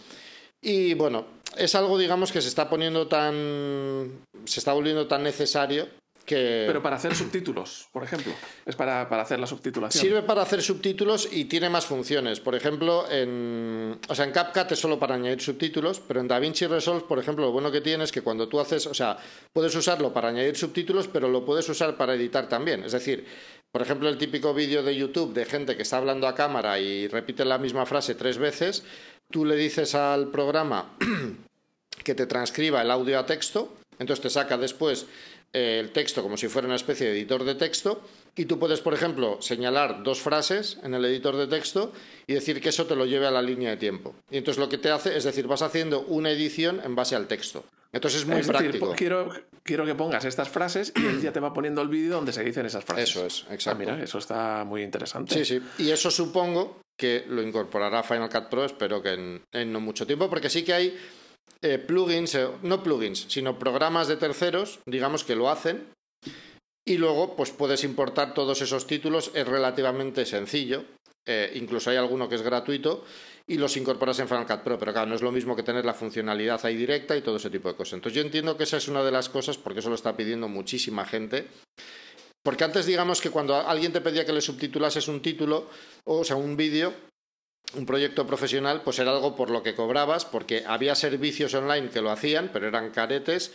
Y 0.62 0.94
bueno, 0.94 1.26
es 1.58 1.76
algo, 1.76 1.98
digamos, 1.98 2.32
que 2.32 2.42
se 2.42 2.48
está 2.48 2.70
poniendo 2.70 3.10
tan. 3.10 4.22
se 4.46 4.62
está 4.62 4.72
volviendo 4.72 5.06
tan 5.06 5.24
necesario 5.24 6.02
pero 6.26 6.82
para 6.82 6.96
hacer 6.96 7.16
subtítulos, 7.16 7.88
por 7.92 8.04
ejemplo. 8.04 8.34
Es 8.66 8.76
para, 8.76 9.02
hacer 9.02 9.40
la 9.40 9.48
subtitulación. 9.48 10.02
Sirve 10.02 10.22
para 10.22 10.42
hacer 10.42 10.62
subtítulos 10.62 11.28
y 11.32 11.46
tiene 11.46 11.70
más 11.70 11.86
funciones. 11.86 12.40
Por 12.40 12.56
ejemplo, 12.56 13.06
en, 13.10 14.00
o 14.08 14.16
sea, 14.16 14.26
en 14.26 14.32
CapCut 14.32 14.72
es 14.72 14.80
solo 14.80 14.98
para 15.00 15.16
añadir 15.16 15.42
subtítulos, 15.42 16.00
pero 16.00 16.22
en 16.22 16.28
DaVinci 16.28 16.68
Resolve, 16.68 17.06
por 17.08 17.20
ejemplo, 17.20 17.46
lo 17.46 17.52
bueno 17.52 17.72
que 17.72 17.82
tiene 17.82 18.04
es 18.04 18.12
que 18.12 18.22
cuando 18.22 18.48
tú 18.48 18.60
haces, 18.60 18.88
o 18.88 18.94
sea, 18.94 19.18
puedes 19.52 19.76
usarlo 19.76 20.14
para 20.14 20.30
añadir 20.30 20.56
subtítulos, 20.56 21.08
pero 21.08 21.28
lo 21.28 21.46
puedes 21.46 21.68
usar 21.68 21.98
para 21.98 22.16
editar 22.16 22.48
también. 22.48 22.84
Es 22.84 22.94
decir, 22.94 23.26
por 23.72 23.82
ejemplo, 23.82 24.08
el 24.08 24.18
típico 24.18 24.54
vídeo 24.54 24.84
de 24.84 24.96
YouTube 24.96 25.34
de 25.34 25.46
gente 25.46 25.76
que 25.76 25.82
está 25.82 25.98
hablando 25.98 26.28
a 26.28 26.36
cámara 26.36 26.80
y 26.80 27.08
repite 27.08 27.44
la 27.44 27.58
misma 27.58 27.86
frase 27.86 28.16
tres 28.16 28.38
veces, 28.38 28.84
tú 29.32 29.46
le 29.46 29.56
dices 29.56 29.96
al 29.96 30.30
programa 30.30 30.96
que 32.04 32.16
te 32.16 32.28
transcriba 32.28 32.82
el 32.82 32.92
audio 32.92 33.20
a 33.20 33.26
texto, 33.26 33.74
entonces 34.00 34.22
te 34.22 34.30
saca 34.30 34.58
después 34.58 35.08
el 35.54 35.92
texto 35.92 36.24
como 36.24 36.36
si 36.36 36.48
fuera 36.48 36.68
una 36.68 36.76
especie 36.76 37.08
de 37.08 37.14
editor 37.14 37.44
de 37.44 37.54
texto 37.56 38.02
y 38.36 38.46
tú 38.46 38.58
puedes, 38.58 38.82
por 38.82 38.96
ejemplo, 38.96 39.40
señalar 39.40 40.02
dos 40.04 40.20
frases 40.20 40.80
en 40.84 40.96
el 40.96 41.06
editor 41.06 41.38
de 41.38 41.46
texto 41.46 41.94
y 42.26 42.34
decir 42.34 42.60
que 42.60 42.70
eso 42.70 42.88
te 42.88 42.96
lo 42.96 43.06
lleve 43.06 43.28
a 43.28 43.32
la 43.32 43.44
línea 43.44 43.70
de 43.70 43.78
tiempo. 43.78 44.16
Y 44.32 44.38
entonces 44.38 44.60
lo 44.60 44.68
que 44.68 44.80
te 44.80 44.90
hace 44.90 45.16
es 45.16 45.24
decir, 45.24 45.46
vas 45.46 45.62
haciendo 45.62 46.02
una 46.02 46.32
edición 46.32 46.82
en 46.84 46.96
base 46.96 47.16
al 47.16 47.28
texto. 47.28 47.64
Entonces 47.92 48.22
es 48.22 48.28
muy 48.28 48.42
práctico. 48.42 48.94
quiero, 48.98 49.32
quiero 49.62 49.86
que 49.86 49.94
pongas 49.94 50.26
estas 50.26 50.50
frases 50.50 50.92
y 50.96 51.06
él 51.06 51.22
ya 51.22 51.32
te 51.32 51.40
va 51.40 51.54
poniendo 51.54 51.84
el 51.84 51.90
vídeo 51.90 52.16
donde 52.16 52.34
se 52.34 52.44
dicen 52.44 52.66
esas 52.66 52.84
frases. 52.84 53.12
Eso 53.12 53.26
es, 53.28 53.46
exacto. 53.52 53.84
Ah, 53.84 53.92
mira, 53.92 54.04
eso 54.04 54.18
está 54.18 54.64
muy 54.66 54.82
interesante. 54.82 55.36
Sí, 55.36 55.46
sí. 55.46 55.84
Y 55.84 55.92
eso 55.92 56.10
supongo 56.10 56.82
que 56.98 57.26
lo 57.28 57.44
incorporará 57.44 58.02
Final 58.02 58.30
Cut 58.30 58.50
Pro, 58.50 58.66
espero 58.66 59.04
que 59.04 59.42
en 59.52 59.72
no 59.72 59.80
mucho 59.80 60.08
tiempo, 60.08 60.28
porque 60.28 60.50
sí 60.50 60.64
que 60.64 60.74
hay 60.74 60.98
eh, 61.62 61.80
plugins, 61.80 62.36
eh, 62.36 62.50
no 62.62 62.84
plugins, 62.84 63.26
sino 63.30 63.58
programas 63.58 64.08
de 64.08 64.18
terceros, 64.18 64.80
digamos 64.86 65.24
que 65.24 65.36
lo 65.36 65.50
hacen. 65.50 65.88
Y 66.86 66.98
luego, 66.98 67.36
pues 67.38 67.52
puedes 67.52 67.86
importar 67.86 68.34
todos 68.34 68.62
esos 68.62 68.86
títulos, 68.86 69.32
es 69.34 69.48
relativamente 69.48 70.26
sencillo. 70.26 70.84
Eh, 71.26 71.54
incluso 71.56 71.90
hay 71.90 71.96
alguno 71.96 72.28
que 72.28 72.36
es 72.36 72.42
gratuito 72.42 73.06
y 73.48 73.58
los 73.58 73.78
incorporas 73.78 74.20
en 74.20 74.28
Final 74.28 74.46
Cut 74.46 74.60
Pro, 74.60 74.78
pero 74.78 74.92
claro, 74.92 75.08
no 75.08 75.16
es 75.16 75.22
lo 75.22 75.32
mismo 75.32 75.56
que 75.56 75.64
tener 75.64 75.86
la 75.86 75.94
funcionalidad 75.94 76.66
ahí 76.66 76.76
directa 76.76 77.16
y 77.16 77.22
todo 77.22 77.38
ese 77.38 77.50
tipo 77.50 77.70
de 77.70 77.76
cosas. 77.76 77.94
Entonces 77.94 78.18
yo 78.18 78.22
entiendo 78.22 78.58
que 78.58 78.64
esa 78.64 78.78
es 78.78 78.90
una 78.90 79.04
de 79.04 79.12
las 79.12 79.30
cosas, 79.30 79.58
porque 79.58 79.80
eso 79.80 79.90
lo 79.90 79.96
está 79.96 80.18
pidiendo 80.18 80.50
muchísima 80.50 81.06
gente. 81.06 81.48
Porque 82.44 82.66
antes 82.66 82.86
digamos 82.86 83.22
que 83.22 83.30
cuando 83.30 83.56
alguien 83.56 83.94
te 83.94 84.02
pedía 84.02 84.26
que 84.26 84.34
le 84.34 84.42
subtitulases 84.42 85.08
un 85.08 85.22
título, 85.22 85.70
o 86.04 86.26
sea, 86.26 86.36
un 86.36 86.58
vídeo, 86.58 86.94
un 87.76 87.86
proyecto 87.86 88.28
profesional, 88.28 88.82
pues 88.84 89.00
era 89.00 89.12
algo 89.12 89.36
por 89.36 89.50
lo 89.50 89.64
que 89.64 89.76
cobrabas, 89.76 90.26
porque 90.26 90.64
había 90.66 90.96
servicios 90.96 91.54
online 91.54 91.90
que 91.90 92.02
lo 92.02 92.12
hacían, 92.12 92.50
pero 92.52 92.68
eran 92.68 92.92
caretes. 92.92 93.52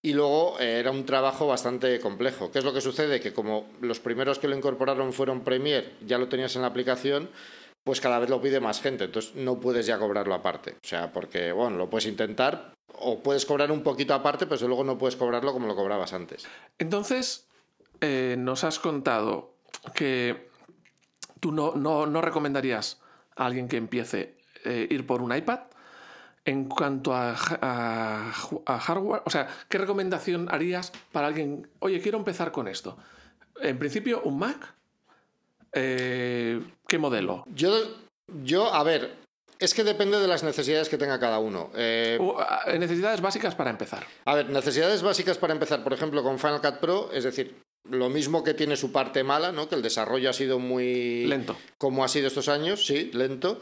Y 0.00 0.12
luego 0.12 0.58
eh, 0.60 0.78
era 0.78 0.90
un 0.90 1.04
trabajo 1.04 1.46
bastante 1.46 1.98
complejo. 2.00 2.50
¿Qué 2.52 2.60
es 2.60 2.64
lo 2.64 2.72
que 2.72 2.80
sucede? 2.80 3.20
Que 3.20 3.32
como 3.32 3.66
los 3.80 3.98
primeros 3.98 4.38
que 4.38 4.48
lo 4.48 4.56
incorporaron 4.56 5.12
fueron 5.12 5.42
Premiere, 5.42 5.94
ya 6.06 6.18
lo 6.18 6.28
tenías 6.28 6.54
en 6.54 6.62
la 6.62 6.68
aplicación, 6.68 7.28
pues 7.82 8.00
cada 8.00 8.18
vez 8.18 8.30
lo 8.30 8.40
pide 8.40 8.60
más 8.60 8.80
gente. 8.80 9.04
Entonces 9.04 9.34
no 9.34 9.58
puedes 9.58 9.86
ya 9.86 9.98
cobrarlo 9.98 10.34
aparte. 10.34 10.76
O 10.82 10.86
sea, 10.86 11.12
porque, 11.12 11.50
bueno, 11.50 11.76
lo 11.76 11.90
puedes 11.90 12.06
intentar 12.06 12.74
o 13.00 13.22
puedes 13.22 13.44
cobrar 13.44 13.72
un 13.72 13.82
poquito 13.82 14.14
aparte, 14.14 14.46
pero 14.46 14.66
luego 14.68 14.84
no 14.84 14.98
puedes 14.98 15.16
cobrarlo 15.16 15.52
como 15.52 15.66
lo 15.66 15.74
cobrabas 15.74 16.12
antes. 16.12 16.46
Entonces, 16.78 17.48
eh, 18.00 18.36
nos 18.38 18.62
has 18.64 18.78
contado 18.78 19.54
que 19.94 20.48
tú 21.40 21.50
no, 21.50 21.74
no, 21.74 22.06
no 22.06 22.20
recomendarías 22.20 23.00
alguien 23.46 23.68
que 23.68 23.76
empiece 23.76 24.36
a 24.64 24.68
eh, 24.68 24.86
ir 24.90 25.06
por 25.06 25.22
un 25.22 25.34
iPad. 25.34 25.60
En 26.44 26.64
cuanto 26.64 27.14
a, 27.14 27.34
hardware, 27.34 29.22
o 29.26 29.30
sea, 29.30 29.48
¿qué 29.68 29.76
recomendación 29.76 30.48
harías 30.50 30.92
para 31.12 31.26
alguien? 31.26 31.68
Oye, 31.80 32.00
quiero 32.00 32.16
empezar 32.16 32.52
con 32.52 32.68
esto. 32.68 32.96
En 33.60 33.78
principio, 33.78 34.22
un 34.22 34.38
Mac. 34.38 34.74
Eh, 35.72 36.62
¿Qué 36.86 36.98
modelo? 36.98 37.44
Yo, 37.54 37.70
yo, 38.42 38.72
a 38.72 38.82
ver, 38.82 39.18
es 39.58 39.74
que 39.74 39.84
depende 39.84 40.18
de 40.18 40.26
las 40.26 40.42
necesidades 40.42 40.88
que 40.88 40.96
tenga 40.96 41.18
cada 41.18 41.38
uno. 41.38 41.70
Eh, 41.74 42.18
necesidades 42.78 43.20
básicas 43.20 43.54
para 43.54 43.70
empezar. 43.70 44.06
A 44.24 44.34
ver, 44.34 44.48
necesidades 44.48 45.02
básicas 45.02 45.36
para 45.36 45.52
empezar, 45.52 45.82
por 45.82 45.92
ejemplo, 45.92 46.22
con 46.22 46.38
Final 46.38 46.62
Cut 46.62 46.78
Pro, 46.78 47.10
es 47.12 47.24
decir, 47.24 47.60
lo 47.90 48.08
mismo 48.08 48.44
que 48.44 48.54
tiene 48.54 48.76
su 48.76 48.92
parte 48.92 49.24
mala, 49.24 49.52
¿no? 49.52 49.68
Que 49.68 49.74
el 49.74 49.82
desarrollo 49.82 50.30
ha 50.30 50.32
sido 50.32 50.58
muy... 50.58 51.26
Lento. 51.26 51.56
Como 51.78 52.04
ha 52.04 52.08
sido 52.08 52.28
estos 52.28 52.48
años, 52.48 52.86
sí, 52.86 53.10
lento. 53.12 53.60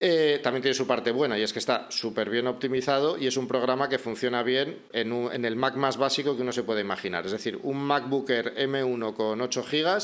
Eh, 0.00 0.38
también 0.44 0.62
tiene 0.62 0.74
su 0.74 0.86
parte 0.86 1.10
buena 1.10 1.36
y 1.36 1.42
es 1.42 1.52
que 1.52 1.58
está 1.58 1.90
súper 1.90 2.30
bien 2.30 2.46
optimizado 2.46 3.18
y 3.18 3.26
es 3.26 3.36
un 3.36 3.48
programa 3.48 3.88
que 3.88 3.98
funciona 3.98 4.44
bien 4.44 4.78
en, 4.92 5.44
el 5.44 5.56
Mac 5.56 5.74
más 5.74 5.96
básico 5.96 6.36
que 6.36 6.42
uno 6.42 6.52
se 6.52 6.62
puede 6.62 6.82
imaginar. 6.82 7.26
Es 7.26 7.32
decir, 7.32 7.58
un 7.64 7.78
MacBooker 7.78 8.54
M1 8.54 9.14
con 9.14 9.40
8 9.40 9.64
GB 9.68 9.98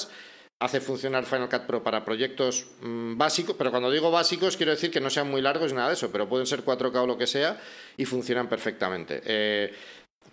hace 0.59 0.81
funcionar 0.81 1.27
Final 1.27 1.49
Cut 1.49 1.67
Pro 1.67 1.83
para 1.85 2.05
proyectos 2.05 2.67
mm, 2.81 3.17
básicos, 3.17 3.55
pero 3.57 3.71
cuando 3.71 3.91
digo 3.91 4.11
básicos 4.11 4.57
quiero 4.57 4.73
decir 4.73 4.91
que 4.91 5.01
no 5.01 5.11
sean 5.11 5.31
muy 5.31 5.41
largos 5.41 5.73
ni 5.73 5.77
nada 5.77 5.89
de 5.89 5.95
eso, 5.95 6.11
pero 6.11 6.29
pueden 6.29 6.47
ser 6.47 6.65
4K 6.65 7.03
o 7.03 7.07
lo 7.07 7.17
que 7.17 7.29
sea 7.29 7.61
y 7.97 8.05
funcionan 8.05 8.49
perfectamente. 8.49 9.21
Eh, 9.25 9.73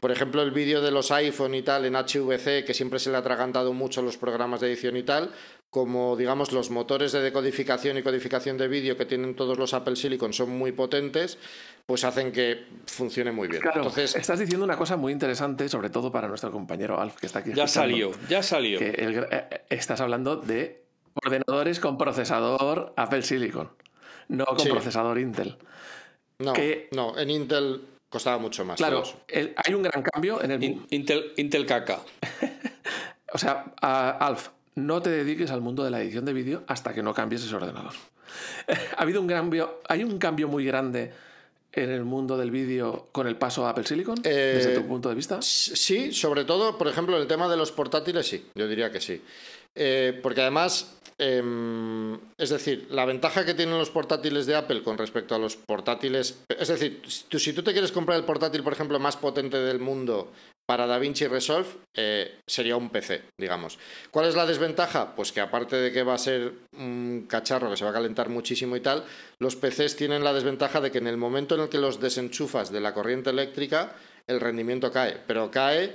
Por 0.02 0.12
ejemplo, 0.12 0.42
el 0.42 0.50
vídeo 0.50 0.82
de 0.82 0.90
los 0.90 1.12
iPhone 1.12 1.54
y 1.54 1.62
tal 1.62 1.86
en 1.86 1.94
HVC, 1.94 2.66
que 2.66 2.74
siempre 2.74 2.98
se 2.98 3.12
le 3.12 3.18
ha 3.18 3.20
atragantado 3.20 3.72
mucho 3.72 4.02
los 4.02 4.18
programas 4.18 4.60
de 4.60 4.68
edición 4.68 4.98
y 4.98 5.04
tal, 5.04 5.32
como 5.70 6.18
digamos 6.18 6.52
los 6.52 6.72
motores 6.72 7.12
de 7.12 7.22
decodificación 7.22 8.00
y 8.00 8.02
codificación 8.02 8.58
de 8.58 8.68
vídeo 8.68 8.98
que 8.98 9.06
tienen 9.06 9.36
todos 9.36 9.60
los 9.60 9.76
Apple 9.76 9.96
Silicon 9.96 10.34
son 10.34 10.50
muy 10.50 10.72
potentes, 10.72 11.38
pues 11.86 12.04
hacen 12.04 12.32
que 12.32 12.66
funcione 12.88 13.32
muy 13.32 13.48
bien. 13.48 13.62
Claro, 13.62 13.82
Entonces, 13.82 14.16
estás 14.16 14.40
diciendo 14.40 14.66
una 14.66 14.76
cosa 14.76 14.98
muy 14.98 15.14
interesante, 15.14 15.70
sobre 15.70 15.92
todo 15.92 16.12
para 16.12 16.28
nuestro 16.28 16.52
compañero 16.52 17.00
Alf, 17.00 17.18
que 17.18 17.28
está 17.28 17.40
aquí. 17.40 17.52
Ya 17.54 17.68
salió, 17.68 18.10
ya 18.28 18.42
salió. 18.42 18.80
Que 18.80 18.96
eh, 18.98 19.62
estás 19.70 20.02
hablando 20.02 20.36
de 20.36 20.84
ordenadores 21.14 21.80
con 21.80 22.00
procesador 22.00 22.94
Apple 22.98 23.22
Silicon, 23.22 23.70
no 24.30 24.46
con 24.46 24.68
procesador 24.68 25.20
Intel. 25.20 25.60
No, 26.40 26.54
no, 26.92 27.20
en 27.20 27.30
Intel 27.30 27.82
costaba 28.12 28.38
mucho 28.38 28.64
más. 28.66 28.78
Claro, 28.78 29.04
hay 29.34 29.74
un 29.74 29.82
gran 29.82 30.04
cambio 30.04 30.44
en 30.44 30.52
el... 30.52 30.86
Intel, 30.92 31.34
Intel 31.38 31.66
caca. 31.66 32.02
o 33.34 33.38
sea, 33.38 33.74
Alf, 33.82 34.50
no 34.76 35.02
te 35.02 35.10
dediques 35.10 35.50
al 35.50 35.62
mundo 35.62 35.84
de 35.84 35.92
la 35.92 36.02
edición 36.02 36.26
de 36.26 36.34
vídeo 36.34 36.64
hasta 36.68 36.94
que 36.94 37.02
no 37.02 37.14
cambies 37.14 37.44
ese 37.44 37.56
ordenador. 37.56 37.94
ha 38.98 39.02
habido 39.02 39.22
un 39.22 39.28
cambio, 39.28 39.80
hay 39.88 40.04
un 40.04 40.20
cambio 40.20 40.48
muy 40.50 40.66
grande 40.66 41.12
en 41.74 41.90
el 41.90 42.04
mundo 42.04 42.38
del 42.38 42.52
vídeo 42.52 43.08
con 43.14 43.28
el 43.28 43.38
paso 43.38 43.66
a 43.66 43.70
Apple 43.70 43.86
Silicon, 43.86 44.22
desde 44.22 44.74
tu 44.74 44.82
eh, 44.82 44.84
punto 44.84 45.08
de 45.08 45.16
vista? 45.16 45.42
Sí, 45.42 46.12
sobre 46.12 46.44
todo, 46.44 46.78
por 46.78 46.90
ejemplo, 46.90 47.18
el 47.18 47.28
tema 47.28 47.48
de 47.48 47.56
los 47.56 47.72
portátiles, 47.72 48.28
sí, 48.28 48.46
yo 48.56 48.68
diría 48.68 48.92
que 48.92 49.00
sí. 49.00 49.22
Eh, 49.76 50.20
porque 50.22 50.42
además, 50.42 51.00
em, 51.18 52.16
es 52.38 52.50
decir, 52.50 52.88
la 52.90 53.06
ventaja 53.06 53.46
que 53.46 53.54
tienen 53.54 53.78
los 53.78 53.90
portátiles 53.90 54.46
de 54.46 54.56
Apple 54.56 54.84
con 54.84 54.98
respecto 54.98 55.36
a 55.36 55.40
los 55.40 55.56
portátiles, 55.56 56.44
es 56.50 56.68
decir, 56.68 57.02
si 57.06 57.54
tú 57.54 57.64
te 57.64 57.72
quieres 57.72 57.92
comprar 57.92 58.18
el 58.18 58.26
portátil, 58.26 58.64
por 58.64 58.74
ejemplo, 58.74 59.00
más 59.00 59.18
potente 59.18 59.58
del 59.58 59.80
mundo 59.80 60.32
para 60.72 60.88
DaVinci 60.88 61.28
Resolve 61.28 61.68
eh, 61.98 62.40
sería 62.48 62.78
un 62.78 62.90
PC, 62.90 63.24
digamos. 63.38 63.78
¿Cuál 64.10 64.28
es 64.28 64.36
la 64.36 64.46
desventaja? 64.46 65.16
Pues 65.16 65.34
que 65.34 65.42
aparte 65.42 65.76
de 65.76 65.92
que 65.92 66.04
va 66.04 66.14
a 66.14 66.18
ser 66.18 66.54
un 66.78 67.26
cacharro 67.28 67.70
que 67.70 67.76
se 67.76 67.84
va 67.84 67.90
a 67.90 67.94
calentar 67.94 68.30
muchísimo 68.30 68.78
y 68.78 68.80
tal, 68.80 69.04
los 69.40 69.58
PCs 69.58 69.98
tienen 69.98 70.24
la 70.24 70.34
desventaja 70.34 70.80
de 70.80 70.90
que 70.90 71.00
en 71.00 71.08
el 71.08 71.18
momento 71.18 71.56
en 71.56 71.62
el 71.62 71.70
que 71.70 71.78
los 71.78 72.00
desenchufas 72.00 72.72
de 72.72 72.80
la 72.80 72.94
corriente 72.94 73.32
eléctrica, 73.32 73.96
el 74.28 74.40
rendimiento 74.40 74.94
cae. 74.94 75.18
Pero 75.28 75.52
cae 75.52 75.94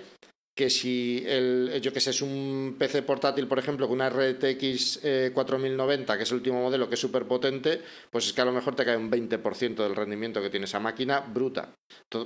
que 0.57 0.71
si 0.71 1.23
el, 1.27 1.81
yo 1.83 1.93
que 1.93 2.01
sé, 2.01 2.11
es 2.11 2.23
un 2.23 2.77
PC 2.79 3.03
portátil, 3.03 3.47
por 3.47 3.59
ejemplo, 3.59 3.87
con 3.87 3.97
una 3.97 4.09
RTX 4.09 5.01
4090, 5.35 6.15
eh, 6.15 6.17
que 6.17 6.23
es 6.23 6.31
el 6.31 6.39
último 6.39 6.63
modelo, 6.63 6.89
que 6.89 6.95
es 6.95 7.01
súper 7.01 7.27
potente, 7.27 7.83
pues 8.11 8.27
es 8.27 8.33
que 8.33 8.41
a 8.41 8.47
lo 8.47 8.53
mejor 8.53 8.75
te 8.75 8.85
cae 8.87 8.97
un 8.97 9.11
20% 9.11 9.75
del 9.77 9.95
rendimiento 9.95 10.41
que 10.41 10.49
tiene 10.49 10.65
esa 10.65 10.81
máquina 10.81 11.21
bruta. 11.21 11.75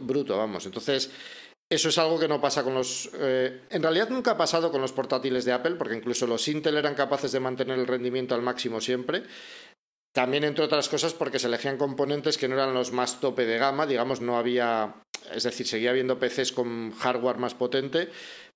bruto, 0.03 0.39
vamos. 0.39 0.64
Entonces, 0.64 1.11
eso 1.72 1.89
es 1.89 1.99
algo 1.99 2.18
que 2.20 2.28
no 2.28 2.41
pasa 2.41 2.62
con 2.62 2.74
los... 2.74 3.11
Eh, 3.14 3.62
en 3.70 3.83
realidad 3.83 4.11
nunca 4.11 4.33
ha 4.33 4.37
pasado 4.37 4.70
con 4.70 4.81
los 4.81 4.93
portátiles 4.93 5.45
de 5.45 5.53
Apple, 5.53 5.76
porque 5.76 5.97
incluso 5.97 6.28
los 6.28 6.47
Intel 6.47 6.76
eran 6.76 6.95
capaces 6.95 7.33
de 7.33 7.41
mantener 7.41 7.81
el 7.81 7.87
rendimiento 7.89 8.37
al 8.37 8.43
máximo 8.43 8.81
siempre. 8.81 9.24
También, 10.12 10.44
entre 10.44 10.64
otras 10.64 10.88
cosas, 10.88 11.14
porque 11.14 11.38
se 11.38 11.46
elegían 11.46 11.76
componentes 11.76 12.36
que 12.36 12.48
no 12.48 12.54
eran 12.54 12.74
los 12.74 12.92
más 12.92 13.20
tope 13.20 13.46
de 13.46 13.58
gama, 13.58 13.86
digamos, 13.86 14.20
no 14.20 14.36
había... 14.36 14.94
Es 15.32 15.44
decir, 15.44 15.66
seguía 15.66 15.90
habiendo 15.90 16.18
PCs 16.18 16.52
con 16.52 16.92
hardware 16.92 17.36
más 17.36 17.54
potente, 17.54 18.08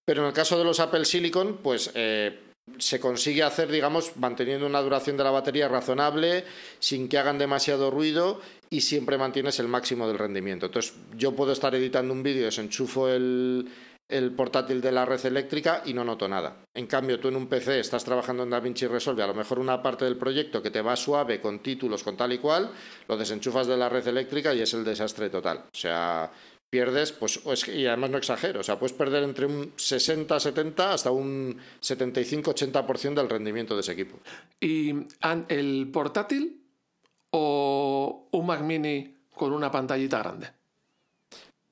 pero 0.05 0.23
en 0.23 0.29
el 0.29 0.35
caso 0.35 0.59
de 0.59 0.65
los 0.65 0.81
Apple 0.81 1.05
Silicon, 1.05 1.59
pues... 1.63 1.91
Eh, 1.95 2.41
se 2.79 2.99
consigue 2.99 3.43
hacer, 3.43 3.71
digamos, 3.71 4.17
manteniendo 4.17 4.67
una 4.67 4.81
duración 4.81 5.17
de 5.17 5.25
la 5.25 5.31
batería 5.31 5.69
razonable, 5.69 6.45
sin 6.79 7.09
que 7.09 7.19
hagan 7.19 7.37
demasiado 7.37 7.91
ruido 7.91 8.41
y 8.71 8.81
siempre 8.81 9.19
mantienes 9.19 9.59
el 9.61 9.69
máximo 9.69 10.09
del 10.09 10.19
rendimiento. 10.19 10.67
Entonces, 10.67 10.95
yo 11.15 11.33
puedo 11.33 11.53
estar 11.53 11.75
editando 11.75 12.15
un 12.15 12.23
vídeo, 12.23 12.47
desenchufo 12.47 13.09
el, 13.09 13.69
el 14.09 14.33
portátil 14.33 14.81
de 14.81 14.93
la 14.93 15.05
red 15.05 15.25
eléctrica 15.25 15.83
y 15.85 15.95
no 15.95 16.05
noto 16.05 16.29
nada. 16.29 16.65
En 16.75 16.87
cambio, 16.87 17.19
tú 17.19 17.29
en 17.29 17.37
un 17.37 17.47
PC 17.47 17.81
estás 17.81 18.05
trabajando 18.05 18.43
en 18.43 18.51
DaVinci 18.51 18.87
Resolve, 18.87 19.23
a 19.23 19.27
lo 19.27 19.35
mejor 19.35 19.59
una 19.59 19.83
parte 19.83 20.05
del 20.05 20.17
proyecto 20.17 20.63
que 20.63 20.71
te 20.71 20.83
va 20.83 20.97
suave 20.97 21.41
con 21.41 21.61
títulos, 21.61 22.03
con 22.03 22.17
tal 22.17 22.33
y 22.33 22.39
cual, 22.39 22.71
lo 23.09 23.17
desenchufas 23.17 23.67
de 23.67 23.77
la 23.77 23.89
red 23.89 24.07
eléctrica 24.07 24.55
y 24.55 24.61
es 24.61 24.75
el 24.75 24.85
desastre 24.85 25.31
total. 25.31 25.65
O 25.73 25.77
sea, 25.77 26.31
pierdes, 26.75 27.13
pues, 27.13 27.41
y 27.69 27.87
además 27.87 28.11
no 28.11 28.19
exagero, 28.19 28.61
o 28.61 28.63
sea, 28.63 28.79
puedes 28.79 28.97
perder 28.97 29.23
entre 29.23 29.47
un 29.47 29.73
60-70 29.77 30.93
hasta 30.93 31.11
un 31.11 31.57
75-80% 31.81 33.15
del 33.15 33.31
rendimiento 33.31 33.75
de 33.75 33.81
ese 33.81 33.93
equipo. 33.93 34.19
¿Y 34.61 34.93
el 35.49 35.91
portátil 35.93 36.63
o 37.31 38.29
un 38.33 38.47
Mac 38.47 38.63
mini 38.63 39.29
con 39.35 39.53
una 39.53 39.71
pantallita 39.71 40.19
grande? 40.19 40.64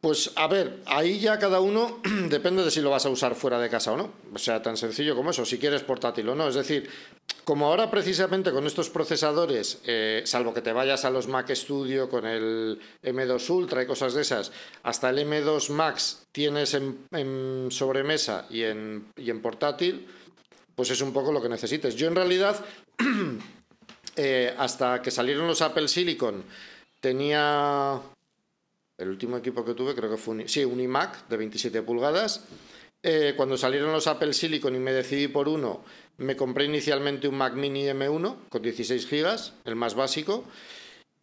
Pues 0.02 0.32
a 0.34 0.48
ver, 0.48 0.80
ahí 0.86 1.20
ya 1.20 1.38
cada 1.38 1.60
uno 1.60 2.00
depende 2.28 2.64
de 2.64 2.72
si 2.72 2.80
lo 2.80 2.90
vas 2.90 3.06
a 3.06 3.08
usar 3.08 3.36
fuera 3.36 3.60
de 3.60 3.70
casa 3.70 3.92
o 3.92 3.96
no. 3.96 4.10
O 4.34 4.38
sea, 4.38 4.60
tan 4.60 4.76
sencillo 4.76 5.14
como 5.14 5.30
eso, 5.30 5.44
si 5.44 5.58
quieres 5.58 5.84
portátil 5.84 6.28
o 6.28 6.34
no. 6.34 6.48
Es 6.48 6.56
decir, 6.56 6.90
como 7.44 7.66
ahora 7.66 7.88
precisamente 7.88 8.50
con 8.50 8.66
estos 8.66 8.90
procesadores, 8.90 9.80
eh, 9.86 10.22
salvo 10.24 10.52
que 10.52 10.60
te 10.60 10.72
vayas 10.72 11.04
a 11.04 11.10
los 11.10 11.28
Mac 11.28 11.54
Studio 11.54 12.10
con 12.10 12.26
el 12.26 12.80
M2 13.04 13.48
Ultra 13.50 13.84
y 13.84 13.86
cosas 13.86 14.14
de 14.14 14.22
esas, 14.22 14.50
hasta 14.82 15.08
el 15.10 15.18
M2 15.18 15.70
Max 15.70 16.26
tienes 16.32 16.74
en, 16.74 17.68
sobremesa 17.70 18.46
y 18.50 18.64
en, 18.64 19.06
y 19.14 19.30
en 19.30 19.40
portátil, 19.40 20.08
pues 20.74 20.90
es 20.90 21.00
un 21.00 21.12
poco 21.12 21.30
lo 21.30 21.40
que 21.40 21.48
necesites. 21.48 21.94
Yo 21.94 22.08
en 22.08 22.16
realidad, 22.16 22.64
eh, 24.16 24.52
hasta 24.58 25.00
que 25.00 25.12
salieron 25.12 25.46
los 25.46 25.62
Apple 25.62 25.86
Silicon, 25.86 26.42
tenía 27.00 28.00
el 29.02 29.10
último 29.10 29.36
equipo 29.36 29.64
que 29.64 29.74
tuve 29.74 29.94
creo 29.94 30.10
que 30.10 30.16
fue 30.16 30.34
un, 30.34 30.48
sí, 30.48 30.64
un 30.64 30.80
iMac 30.80 31.28
de 31.28 31.36
27 31.36 31.82
pulgadas. 31.82 32.44
Eh, 33.02 33.34
cuando 33.36 33.56
salieron 33.56 33.92
los 33.92 34.06
Apple 34.06 34.32
Silicon 34.32 34.76
y 34.76 34.78
me 34.78 34.92
decidí 34.92 35.26
por 35.26 35.48
uno, 35.48 35.84
me 36.18 36.36
compré 36.36 36.66
inicialmente 36.66 37.26
un 37.26 37.36
Mac 37.36 37.54
Mini 37.54 37.84
M1 37.86 38.48
con 38.48 38.62
16 38.62 39.10
GB, 39.10 39.36
el 39.64 39.76
más 39.76 39.94
básico. 39.94 40.44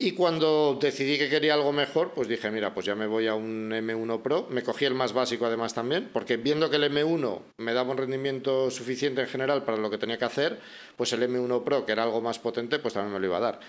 Y 0.01 0.13
cuando 0.13 0.77
decidí 0.81 1.17
que 1.17 1.29
quería 1.29 1.55
algo 1.55 1.73
mejor, 1.73 2.13
pues 2.13 2.29
dije, 2.29 2.49
mira, 2.51 2.73
pues 2.73 2.85
ya 2.85 2.95
me 2.95 3.05
voy 3.05 3.27
a 3.27 3.35
un 3.35 3.69
M1 3.69 4.21
Pro. 4.21 4.47
Me 4.49 4.63
cogí 4.63 4.85
el 4.85 4.93
más 4.93 5.11
básico 5.11 5.45
además 5.45 5.73
también, 5.73 6.09
porque 6.13 6.37
viendo 6.37 6.69
que 6.69 6.77
el 6.77 6.85
M1 6.85 7.41
me 7.57 7.73
daba 7.73 7.91
un 7.91 7.97
rendimiento 7.97 8.71
suficiente 8.71 9.21
en 9.21 9.27
general 9.27 9.65
para 9.65 9.77
lo 9.77 9.89
que 9.89 9.97
tenía 9.97 10.17
que 10.17 10.23
hacer, 10.23 10.59
pues 10.95 11.11
el 11.11 11.23
M1 11.23 11.65
Pro, 11.65 11.85
que 11.85 11.91
era 11.91 12.03
algo 12.03 12.21
más 12.21 12.39
potente, 12.39 12.79
pues 12.79 12.93
también 12.93 13.13
me 13.13 13.19
lo 13.19 13.25
iba 13.25 13.37
a 13.37 13.41
dar. 13.41 13.59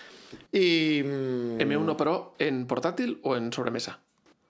Y... 0.53 1.03
¿M1 1.03 1.93
mm, 1.93 1.97
Pro 1.97 2.35
en 2.39 2.67
portátil 2.67 3.21
o 3.23 3.37
en 3.37 3.53
sobremesa? 3.53 4.01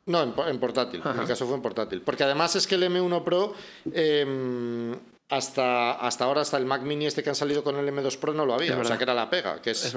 No, 0.07 0.22
en, 0.22 0.59
portátil. 0.59 1.03
En 1.05 1.20
mi 1.20 1.26
caso 1.26 1.47
fue 1.47 1.55
en 1.55 1.62
portátil. 1.62 2.03
Porque 2.03 2.24
además 2.24 2.57
es 2.57 2.66
que 2.66 2.74
el 2.74 2.83
M1 2.85 3.22
Pro 3.22 3.55
em, 3.93 4.95
hasta, 5.31 5.93
hasta 5.93 6.24
ahora, 6.24 6.41
hasta 6.41 6.57
el 6.57 6.66
Mac 6.66 6.83
Mini 6.83 7.07
este 7.07 7.22
que 7.22 7.31
han 7.31 7.37
salido 7.37 7.62
con 7.62 7.76
el 7.76 7.89
M2 7.89 8.18
Pro 8.18 8.35
no 8.35 8.45
lo 8.45 8.55
había, 8.55 8.76
o 8.76 8.85
sea 8.85 8.99
que 8.99 9.05
era 9.05 9.14
la 9.14 9.31
pega, 9.31 9.62
que 9.62 9.70
es, 9.70 9.97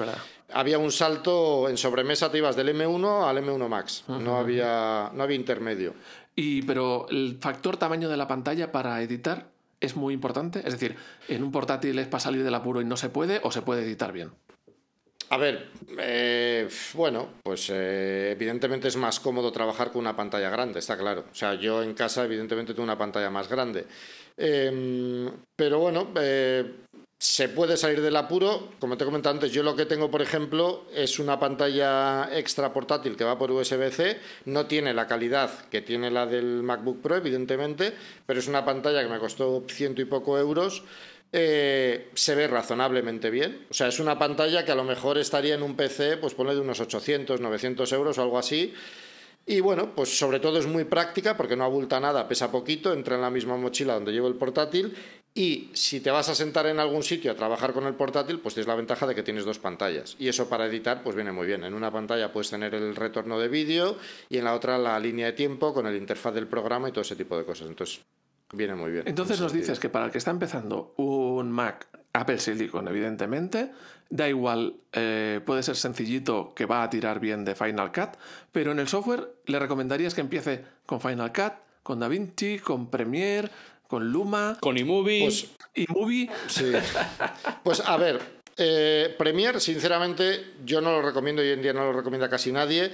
había 0.52 0.78
un 0.78 0.92
salto 0.92 1.68
en 1.68 1.76
sobremesa, 1.76 2.30
te 2.30 2.38
ibas 2.38 2.54
del 2.54 2.68
M1 2.68 3.28
al 3.28 3.38
M1 3.38 3.68
Max, 3.68 4.04
no, 4.06 4.36
había, 4.36 5.10
no 5.12 5.22
había 5.24 5.36
intermedio. 5.36 5.94
Y, 6.36 6.62
pero 6.62 7.06
el 7.10 7.38
factor 7.40 7.76
tamaño 7.76 8.08
de 8.08 8.16
la 8.16 8.28
pantalla 8.28 8.70
para 8.70 9.02
editar 9.02 9.48
es 9.80 9.96
muy 9.96 10.14
importante, 10.14 10.60
es 10.60 10.72
decir, 10.72 10.96
en 11.28 11.42
un 11.42 11.50
portátil 11.50 11.98
es 11.98 12.06
para 12.06 12.20
salir 12.20 12.44
del 12.44 12.54
apuro 12.54 12.80
y 12.80 12.84
no 12.84 12.96
se 12.96 13.08
puede 13.08 13.40
o 13.42 13.50
se 13.50 13.62
puede 13.62 13.82
editar 13.82 14.12
bien. 14.12 14.30
A 15.30 15.36
ver, 15.36 15.68
eh, 15.98 16.68
bueno, 16.92 17.28
pues 17.42 17.70
eh, 17.70 18.32
evidentemente 18.32 18.88
es 18.88 18.96
más 18.96 19.20
cómodo 19.20 19.50
trabajar 19.50 19.90
con 19.90 20.00
una 20.00 20.14
pantalla 20.14 20.50
grande, 20.50 20.78
está 20.78 20.96
claro. 20.96 21.24
O 21.30 21.34
sea, 21.34 21.54
yo 21.54 21.82
en 21.82 21.94
casa 21.94 22.24
evidentemente 22.24 22.74
tengo 22.74 22.84
una 22.84 22.98
pantalla 22.98 23.30
más 23.30 23.48
grande. 23.48 23.86
Em, 24.36 25.30
pero 25.56 25.78
bueno, 25.78 26.08
eh, 26.20 26.84
se 27.18 27.48
puede 27.48 27.76
salir 27.76 28.02
del 28.02 28.16
apuro. 28.16 28.72
Como 28.78 28.96
te 28.96 29.04
he 29.04 29.06
comentado 29.06 29.34
antes, 29.34 29.50
yo 29.50 29.62
lo 29.62 29.74
que 29.74 29.86
tengo, 29.86 30.10
por 30.10 30.20
ejemplo, 30.20 30.84
es 30.94 31.18
una 31.18 31.40
pantalla 31.40 32.28
extra 32.36 32.72
portátil 32.72 33.16
que 33.16 33.24
va 33.24 33.38
por 33.38 33.50
USB-C. 33.50 34.18
No 34.44 34.66
tiene 34.66 34.92
la 34.92 35.06
calidad 35.06 35.50
que 35.70 35.80
tiene 35.80 36.10
la 36.10 36.26
del 36.26 36.62
MacBook 36.62 37.00
Pro, 37.00 37.16
evidentemente, 37.16 37.94
pero 38.26 38.40
es 38.40 38.46
una 38.46 38.64
pantalla 38.64 39.02
que 39.02 39.08
me 39.08 39.18
costó 39.18 39.64
ciento 39.68 40.02
y 40.02 40.04
poco 40.04 40.38
euros. 40.38 40.84
Eh, 41.32 42.10
se 42.14 42.34
ve 42.34 42.46
razonablemente 42.46 43.30
bien. 43.30 43.66
O 43.70 43.74
sea, 43.74 43.88
es 43.88 43.98
una 43.98 44.18
pantalla 44.18 44.64
que 44.64 44.72
a 44.72 44.76
lo 44.76 44.84
mejor 44.84 45.18
estaría 45.18 45.54
en 45.54 45.62
un 45.62 45.74
PC, 45.74 46.18
pues 46.18 46.34
pone 46.34 46.54
de 46.54 46.60
unos 46.60 46.80
800, 46.80 47.40
900 47.40 47.92
euros 47.92 48.18
o 48.18 48.22
algo 48.22 48.38
así. 48.38 48.72
Y 49.46 49.60
bueno, 49.60 49.94
pues 49.94 50.16
sobre 50.16 50.40
todo 50.40 50.58
es 50.58 50.66
muy 50.66 50.84
práctica 50.84 51.36
porque 51.36 51.56
no 51.56 51.64
abulta 51.64 52.00
nada, 52.00 52.26
pesa 52.28 52.50
poquito, 52.50 52.92
entra 52.92 53.16
en 53.16 53.22
la 53.22 53.30
misma 53.30 53.56
mochila 53.56 53.94
donde 53.94 54.12
llevo 54.12 54.28
el 54.28 54.36
portátil 54.36 54.96
y 55.34 55.70
si 55.74 56.00
te 56.00 56.12
vas 56.12 56.28
a 56.28 56.34
sentar 56.34 56.66
en 56.66 56.78
algún 56.78 57.02
sitio 57.02 57.32
a 57.32 57.34
trabajar 57.34 57.72
con 57.72 57.86
el 57.86 57.94
portátil, 57.94 58.38
pues 58.38 58.54
tienes 58.54 58.68
la 58.68 58.76
ventaja 58.76 59.04
de 59.06 59.16
que 59.16 59.24
tienes 59.24 59.44
dos 59.44 59.58
pantallas. 59.58 60.14
Y 60.18 60.28
eso 60.28 60.48
para 60.48 60.66
editar, 60.66 61.02
pues 61.02 61.16
viene 61.16 61.32
muy 61.32 61.46
bien. 61.46 61.64
En 61.64 61.74
una 61.74 61.90
pantalla 61.90 62.32
puedes 62.32 62.50
tener 62.50 62.74
el 62.74 62.94
retorno 62.94 63.38
de 63.38 63.48
vídeo 63.48 63.98
y 64.28 64.38
en 64.38 64.44
la 64.44 64.54
otra 64.54 64.78
la 64.78 64.98
línea 65.00 65.26
de 65.26 65.32
tiempo 65.32 65.74
con 65.74 65.86
el 65.88 65.96
interfaz 65.96 66.34
del 66.34 66.46
programa 66.46 66.88
y 66.88 66.92
todo 66.92 67.02
ese 67.02 67.16
tipo 67.16 67.36
de 67.36 67.44
cosas. 67.44 67.66
Entonces, 67.66 68.00
viene 68.56 68.74
muy 68.74 68.90
bien. 68.90 69.04
Entonces 69.06 69.40
nos 69.40 69.52
dices 69.52 69.78
que 69.78 69.88
para 69.88 70.06
el 70.06 70.10
que 70.10 70.18
está 70.18 70.30
empezando 70.30 70.94
un 70.96 71.50
Mac 71.50 71.86
Apple 72.12 72.38
Silicon, 72.38 72.88
evidentemente, 72.88 73.70
Da 74.10 74.28
igual, 74.28 74.76
eh, 74.92 75.40
puede 75.44 75.62
ser 75.62 75.76
sencillito 75.76 76.52
que 76.54 76.66
va 76.66 76.82
a 76.82 76.90
tirar 76.90 77.20
bien 77.20 77.44
de 77.44 77.54
Final 77.54 77.90
Cut, 77.90 78.10
pero 78.52 78.70
en 78.70 78.78
el 78.78 78.86
software 78.86 79.28
le 79.46 79.58
recomendarías 79.58 80.14
que 80.14 80.20
empiece 80.20 80.64
con 80.86 81.00
Final 81.00 81.32
Cut, 81.32 81.54
con 81.82 82.00
DaVinci, 82.00 82.58
con 82.58 82.90
Premiere, 82.90 83.48
con 83.88 84.12
Luma, 84.12 84.58
con 84.60 84.76
iMovie. 84.76 85.22
Pues, 85.22 85.50
iMovie. 85.74 86.30
Sí. 86.48 86.72
Pues 87.64 87.80
a 87.80 87.96
ver, 87.96 88.20
eh, 88.56 89.14
Premiere, 89.18 89.58
sinceramente, 89.58 90.52
yo 90.64 90.80
no 90.80 90.92
lo 90.92 91.02
recomiendo, 91.02 91.42
hoy 91.42 91.50
en 91.50 91.62
día 91.62 91.72
no 91.72 91.84
lo 91.84 91.92
recomienda 91.92 92.28
casi 92.28 92.52
nadie. 92.52 92.92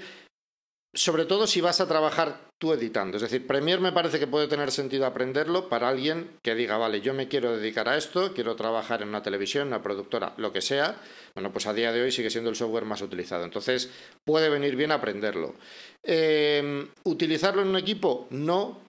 Sobre 0.93 1.24
todo 1.24 1.47
si 1.47 1.61
vas 1.61 1.80
a 1.80 1.86
trabajar 1.86 2.51
tú 2.59 2.72
editando. 2.72 3.16
Es 3.16 3.22
decir, 3.22 3.47
Premiere 3.47 3.80
me 3.80 3.93
parece 3.93 4.18
que 4.18 4.26
puede 4.26 4.49
tener 4.49 4.72
sentido 4.72 5.07
aprenderlo 5.07 5.68
para 5.68 5.88
alguien 5.88 6.38
que 6.43 6.57
diga, 6.57 6.76
vale, 6.78 7.01
yo 7.01 7.14
me 7.14 7.28
quiero 7.28 7.57
dedicar 7.57 7.88
a 7.88 7.97
esto, 7.97 8.34
quiero 8.34 8.57
trabajar 8.57 9.03
en 9.03 9.09
una 9.09 9.22
televisión, 9.22 9.68
una 9.68 9.82
productora, 9.82 10.34
lo 10.36 10.53
que 10.53 10.61
sea. 10.61 11.01
Bueno, 11.34 11.53
pues 11.53 11.66
a 11.66 11.72
día 11.72 11.93
de 11.93 12.03
hoy 12.03 12.11
sigue 12.11 12.28
siendo 12.28 12.51
el 12.51 12.57
software 12.57 12.84
más 12.84 13.03
utilizado. 13.03 13.45
Entonces, 13.45 13.91
puede 14.24 14.49
venir 14.49 14.74
bien 14.74 14.91
aprenderlo. 14.91 15.55
Eh, 16.03 16.88
¿Utilizarlo 17.05 17.62
en 17.62 17.68
un 17.68 17.76
equipo? 17.76 18.26
No. 18.30 18.82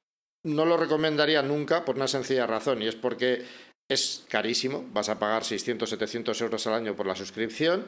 No 0.44 0.66
lo 0.66 0.76
recomendaría 0.76 1.44
nunca 1.44 1.86
por 1.86 1.98
una 1.98 2.08
sencilla 2.08 2.48
razón, 2.48 2.82
y 2.82 2.88
es 2.88 2.96
porque 2.96 3.46
es 3.92 4.26
carísimo, 4.28 4.86
vas 4.92 5.10
a 5.10 5.20
pagar 5.20 5.44
600, 5.44 5.90
700 5.90 6.42
euros 6.42 6.66
al 6.66 6.74
año 6.74 6.96
por 6.96 7.06
la 7.06 7.16
suscripción. 7.16 7.86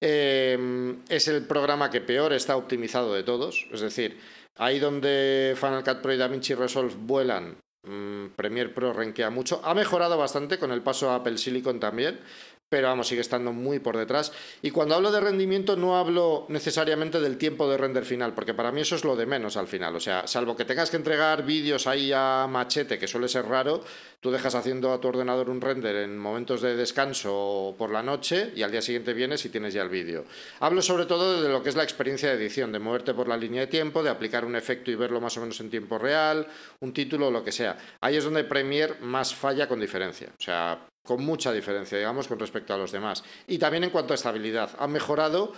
Eh, 0.00 0.96
es 1.08 1.28
el 1.28 1.44
programa 1.46 1.90
que 1.90 2.00
peor 2.00 2.32
está 2.32 2.56
optimizado 2.56 3.14
de 3.14 3.24
todos, 3.24 3.66
es 3.72 3.80
decir, 3.80 4.18
ahí 4.56 4.78
donde 4.78 5.54
Final 5.56 5.82
Cut 5.82 6.00
Pro 6.00 6.12
y 6.12 6.16
DaVinci 6.16 6.54
Resolve 6.54 6.94
vuelan, 6.96 7.56
mmm, 7.82 8.26
Premiere 8.36 8.70
Pro 8.70 8.92
renquea 8.92 9.30
mucho. 9.30 9.60
Ha 9.64 9.74
mejorado 9.74 10.16
bastante 10.16 10.58
con 10.58 10.70
el 10.70 10.82
paso 10.82 11.10
a 11.10 11.16
Apple 11.16 11.38
Silicon 11.38 11.80
también, 11.80 12.20
pero 12.68 12.88
vamos, 12.88 13.08
sigue 13.08 13.20
estando 13.20 13.52
muy 13.52 13.78
por 13.78 13.96
detrás. 13.96 14.32
Y 14.62 14.70
cuando 14.70 14.94
hablo 14.94 15.10
de 15.10 15.20
rendimiento 15.20 15.76
no 15.76 15.96
hablo 15.96 16.46
necesariamente 16.48 17.20
del 17.20 17.38
tiempo 17.38 17.68
de 17.70 17.78
render 17.78 18.04
final, 18.04 18.34
porque 18.34 18.54
para 18.54 18.72
mí 18.72 18.82
eso 18.82 18.96
es 18.96 19.04
lo 19.04 19.16
de 19.16 19.26
menos 19.26 19.56
al 19.56 19.68
final. 19.68 19.96
O 19.96 20.00
sea, 20.00 20.26
salvo 20.26 20.56
que 20.56 20.64
tengas 20.64 20.90
que 20.90 20.96
entregar 20.96 21.44
vídeos 21.44 21.86
ahí 21.86 22.12
a 22.14 22.46
machete, 22.48 22.98
que 22.98 23.08
suele 23.08 23.28
ser 23.28 23.46
raro, 23.46 23.82
tú 24.20 24.30
dejas 24.30 24.54
haciendo 24.54 24.92
a 24.92 25.00
tu 25.00 25.08
ordenador 25.08 25.48
un 25.48 25.60
render 25.60 25.96
en 25.96 26.18
momentos 26.18 26.60
de 26.60 26.76
descanso 26.76 27.74
por 27.78 27.90
la 27.90 28.02
noche 28.02 28.52
y 28.54 28.62
al 28.62 28.70
día 28.70 28.82
siguiente 28.82 29.14
vienes 29.14 29.44
y 29.44 29.48
tienes 29.48 29.72
ya 29.72 29.82
el 29.82 29.88
vídeo. 29.88 30.24
Hablo 30.60 30.82
sobre 30.82 31.06
todo 31.06 31.40
de 31.40 31.48
lo 31.48 31.62
que 31.62 31.70
es 31.70 31.76
la 31.76 31.84
experiencia 31.84 32.28
de 32.28 32.34
edición, 32.34 32.72
de 32.72 32.78
moverte 32.78 33.14
por 33.14 33.28
la 33.28 33.36
línea 33.36 33.62
de 33.62 33.66
tiempo, 33.68 34.02
de 34.02 34.10
aplicar 34.10 34.44
un 34.44 34.56
efecto 34.56 34.90
y 34.90 34.94
verlo 34.94 35.20
más 35.20 35.36
o 35.36 35.40
menos 35.40 35.58
en 35.60 35.70
tiempo 35.70 35.98
real, 35.98 36.46
un 36.80 36.92
título 36.92 37.28
o 37.28 37.30
lo 37.30 37.42
que 37.42 37.52
sea. 37.52 37.78
Ahí 38.00 38.16
es 38.16 38.24
donde 38.24 38.44
Premiere 38.44 38.96
más 39.00 39.34
falla 39.34 39.68
con 39.68 39.80
diferencia. 39.80 40.28
O 40.38 40.42
sea, 40.42 40.86
con 41.02 41.24
mucha 41.24 41.52
diferencia, 41.52 41.98
digamos, 41.98 42.28
con 42.28 42.38
respecto 42.38 42.74
a 42.74 42.78
los 42.78 42.92
demás. 42.92 43.24
Y 43.46 43.58
también 43.58 43.84
en 43.84 43.90
cuanto 43.90 44.12
a 44.12 44.16
estabilidad, 44.16 44.70
han 44.78 44.92
mejorado, 44.92 45.52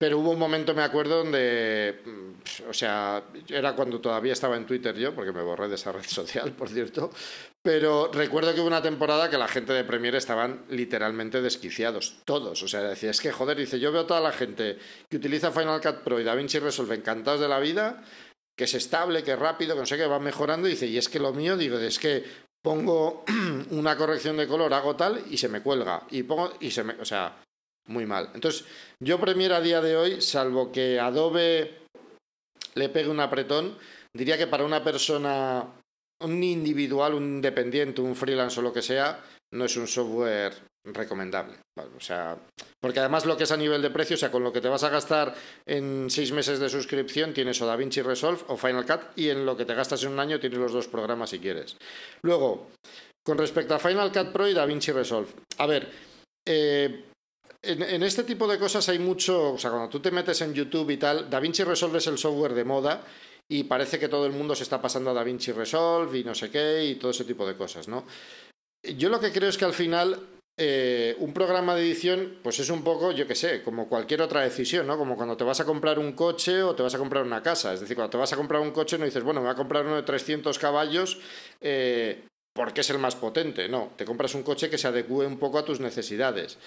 pero 0.00 0.18
hubo 0.18 0.30
un 0.30 0.38
momento, 0.38 0.74
me 0.74 0.82
acuerdo, 0.82 1.18
donde, 1.18 2.00
o 2.66 2.72
sea, 2.72 3.22
era 3.48 3.74
cuando 3.74 4.00
todavía 4.00 4.32
estaba 4.32 4.56
en 4.56 4.64
Twitter 4.64 4.96
yo, 4.96 5.14
porque 5.14 5.30
me 5.30 5.42
borré 5.42 5.68
de 5.68 5.74
esa 5.74 5.92
red 5.92 6.04
social, 6.04 6.52
por 6.52 6.70
cierto, 6.70 7.10
pero 7.60 8.10
recuerdo 8.10 8.54
que 8.54 8.60
hubo 8.60 8.66
una 8.66 8.80
temporada 8.80 9.28
que 9.28 9.36
la 9.36 9.46
gente 9.46 9.74
de 9.74 9.84
Premiere 9.84 10.16
estaban 10.16 10.64
literalmente 10.70 11.42
desquiciados, 11.42 12.16
todos, 12.24 12.62
o 12.62 12.66
sea, 12.68 12.80
decía, 12.80 13.10
es 13.10 13.20
que 13.20 13.30
joder, 13.30 13.58
dice, 13.58 13.78
yo 13.78 13.92
veo 13.92 14.06
toda 14.06 14.20
la 14.20 14.32
gente 14.32 14.78
que 15.10 15.18
utiliza 15.18 15.52
Final 15.52 15.82
Cut 15.82 16.02
Pro 16.02 16.18
y 16.18 16.24
DaVinci 16.24 16.60
Resolve 16.60 16.94
encantados 16.94 17.42
de 17.42 17.48
la 17.48 17.60
vida, 17.60 18.02
que 18.56 18.64
es 18.64 18.72
estable, 18.72 19.22
que 19.22 19.32
es 19.32 19.38
rápido, 19.38 19.74
que 19.74 19.80
no 19.80 19.86
sé 19.86 19.98
qué, 19.98 20.06
va 20.06 20.18
mejorando, 20.18 20.66
y 20.66 20.70
dice, 20.70 20.86
y 20.86 20.96
es 20.96 21.10
que 21.10 21.18
lo 21.18 21.34
mío, 21.34 21.58
digo, 21.58 21.78
es 21.78 21.98
que 21.98 22.24
pongo 22.62 23.24
una 23.70 23.96
corrección 23.96 24.36
de 24.36 24.46
color, 24.46 24.72
hago 24.74 24.96
tal 24.96 25.24
y 25.30 25.36
se 25.36 25.48
me 25.48 25.62
cuelga. 25.62 26.06
Y 26.10 26.22
pongo 26.22 26.52
y 26.60 26.70
se 26.70 26.84
me. 26.84 26.94
O 26.94 27.04
sea, 27.04 27.42
muy 27.86 28.06
mal. 28.06 28.30
Entonces, 28.34 28.64
yo 29.00 29.20
Premiere 29.20 29.54
a 29.54 29.60
día 29.60 29.80
de 29.80 29.96
hoy, 29.96 30.20
salvo 30.20 30.70
que 30.72 31.00
Adobe 31.00 31.78
le 32.74 32.88
pegue 32.88 33.08
un 33.08 33.20
apretón, 33.20 33.76
diría 34.14 34.38
que 34.38 34.46
para 34.46 34.64
una 34.64 34.84
persona, 34.84 35.64
un 36.20 36.42
individual, 36.42 37.14
un 37.14 37.24
independiente, 37.24 38.00
un 38.00 38.14
freelance 38.14 38.60
o 38.60 38.62
lo 38.62 38.72
que 38.72 38.82
sea, 38.82 39.24
no 39.52 39.64
es 39.64 39.76
un 39.76 39.88
software 39.88 40.54
recomendable. 40.84 41.56
O 41.96 42.00
sea, 42.00 42.38
porque 42.80 43.00
además 43.00 43.26
lo 43.26 43.36
que 43.36 43.44
es 43.44 43.52
a 43.52 43.56
nivel 43.56 43.82
de 43.82 43.90
precio, 43.90 44.14
o 44.14 44.18
sea, 44.18 44.30
con 44.30 44.42
lo 44.42 44.52
que 44.52 44.60
te 44.60 44.68
vas 44.68 44.82
a 44.84 44.88
gastar 44.88 45.34
en 45.66 46.08
seis 46.10 46.32
meses 46.32 46.58
de 46.58 46.68
suscripción, 46.68 47.34
tienes 47.34 47.60
o 47.60 47.66
DaVinci 47.66 48.02
Resolve 48.02 48.42
o 48.48 48.56
Final 48.56 48.86
Cut, 48.86 49.00
y 49.16 49.28
en 49.28 49.44
lo 49.44 49.56
que 49.56 49.64
te 49.64 49.74
gastas 49.74 50.02
en 50.04 50.12
un 50.12 50.20
año 50.20 50.40
tienes 50.40 50.58
los 50.58 50.72
dos 50.72 50.88
programas 50.88 51.30
si 51.30 51.38
quieres. 51.38 51.76
Luego, 52.22 52.68
con 53.24 53.38
respecto 53.38 53.74
a 53.74 53.78
Final 53.78 54.12
Cut 54.12 54.32
Pro 54.32 54.48
y 54.48 54.54
DaVinci 54.54 54.92
Resolve. 54.92 55.28
A 55.58 55.66
ver, 55.66 55.88
eh, 56.46 57.04
en, 57.62 57.82
en, 57.82 58.02
este 58.02 58.24
tipo 58.24 58.48
de 58.48 58.58
cosas 58.58 58.88
hay 58.88 58.98
mucho, 58.98 59.52
o 59.52 59.58
sea, 59.58 59.70
cuando 59.70 59.90
tú 59.90 60.00
te 60.00 60.10
metes 60.10 60.40
en 60.40 60.54
YouTube 60.54 60.90
y 60.90 60.96
tal, 60.96 61.28
DaVinci 61.28 61.64
Resolve 61.64 61.98
es 61.98 62.06
el 62.06 62.16
software 62.16 62.54
de 62.54 62.64
moda 62.64 63.04
y 63.50 63.64
parece 63.64 63.98
que 63.98 64.08
todo 64.08 64.26
el 64.26 64.32
mundo 64.32 64.54
se 64.54 64.62
está 64.62 64.80
pasando 64.80 65.10
a 65.10 65.14
DaVinci 65.14 65.52
Resolve 65.52 66.18
y 66.18 66.24
no 66.24 66.34
sé 66.34 66.50
qué 66.50 66.84
y 66.84 66.94
todo 66.94 67.10
ese 67.10 67.24
tipo 67.24 67.46
de 67.46 67.56
cosas, 67.56 67.88
¿no? 67.88 68.06
Yo 68.96 69.10
lo 69.10 69.20
que 69.20 69.32
creo 69.32 69.50
es 69.50 69.58
que 69.58 69.66
al 69.66 69.74
final 69.74 70.18
eh, 70.62 71.16
un 71.20 71.32
programa 71.32 71.74
de 71.74 71.80
edición, 71.80 72.36
pues 72.42 72.58
es 72.60 72.68
un 72.68 72.84
poco, 72.84 73.12
yo 73.12 73.26
qué 73.26 73.34
sé, 73.34 73.62
como 73.62 73.88
cualquier 73.88 74.20
otra 74.20 74.42
decisión, 74.42 74.86
¿no? 74.86 74.98
Como 74.98 75.16
cuando 75.16 75.34
te 75.34 75.42
vas 75.42 75.58
a 75.60 75.64
comprar 75.64 75.98
un 75.98 76.12
coche 76.12 76.62
o 76.62 76.74
te 76.74 76.82
vas 76.82 76.94
a 76.94 76.98
comprar 76.98 77.24
una 77.24 77.42
casa. 77.42 77.72
Es 77.72 77.80
decir, 77.80 77.96
cuando 77.96 78.10
te 78.10 78.18
vas 78.18 78.30
a 78.34 78.36
comprar 78.36 78.60
un 78.60 78.70
coche 78.70 78.98
no 78.98 79.06
dices, 79.06 79.22
bueno, 79.22 79.40
me 79.40 79.46
voy 79.46 79.54
a 79.54 79.56
comprar 79.56 79.86
uno 79.86 79.96
de 79.96 80.02
300 80.02 80.58
caballos 80.58 81.18
eh, 81.62 82.24
porque 82.52 82.82
es 82.82 82.90
el 82.90 82.98
más 82.98 83.16
potente. 83.16 83.70
No, 83.70 83.92
te 83.96 84.04
compras 84.04 84.34
un 84.34 84.42
coche 84.42 84.68
que 84.68 84.76
se 84.76 84.86
adecue 84.86 85.26
un 85.26 85.38
poco 85.38 85.58
a 85.58 85.64
tus 85.64 85.80
necesidades. 85.80 86.58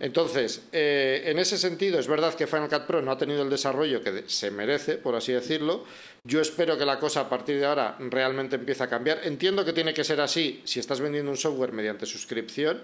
Entonces, 0.00 0.62
eh, 0.72 1.22
en 1.26 1.38
ese 1.38 1.58
sentido, 1.58 2.00
es 2.00 2.08
verdad 2.08 2.34
que 2.34 2.48
Final 2.48 2.68
Cut 2.68 2.86
Pro 2.86 3.02
no 3.02 3.12
ha 3.12 3.18
tenido 3.18 3.42
el 3.42 3.50
desarrollo 3.50 4.02
que 4.02 4.24
se 4.26 4.50
merece, 4.50 4.94
por 4.96 5.14
así 5.14 5.32
decirlo. 5.32 5.84
Yo 6.24 6.40
espero 6.40 6.76
que 6.76 6.84
la 6.84 6.98
cosa 6.98 7.20
a 7.20 7.28
partir 7.28 7.60
de 7.60 7.66
ahora 7.66 7.96
realmente 8.00 8.56
empiece 8.56 8.82
a 8.82 8.88
cambiar. 8.88 9.20
Entiendo 9.22 9.64
que 9.64 9.72
tiene 9.72 9.94
que 9.94 10.02
ser 10.02 10.20
así 10.20 10.60
si 10.64 10.80
estás 10.80 11.00
vendiendo 11.00 11.30
un 11.30 11.36
software 11.36 11.72
mediante 11.72 12.04
suscripción, 12.04 12.82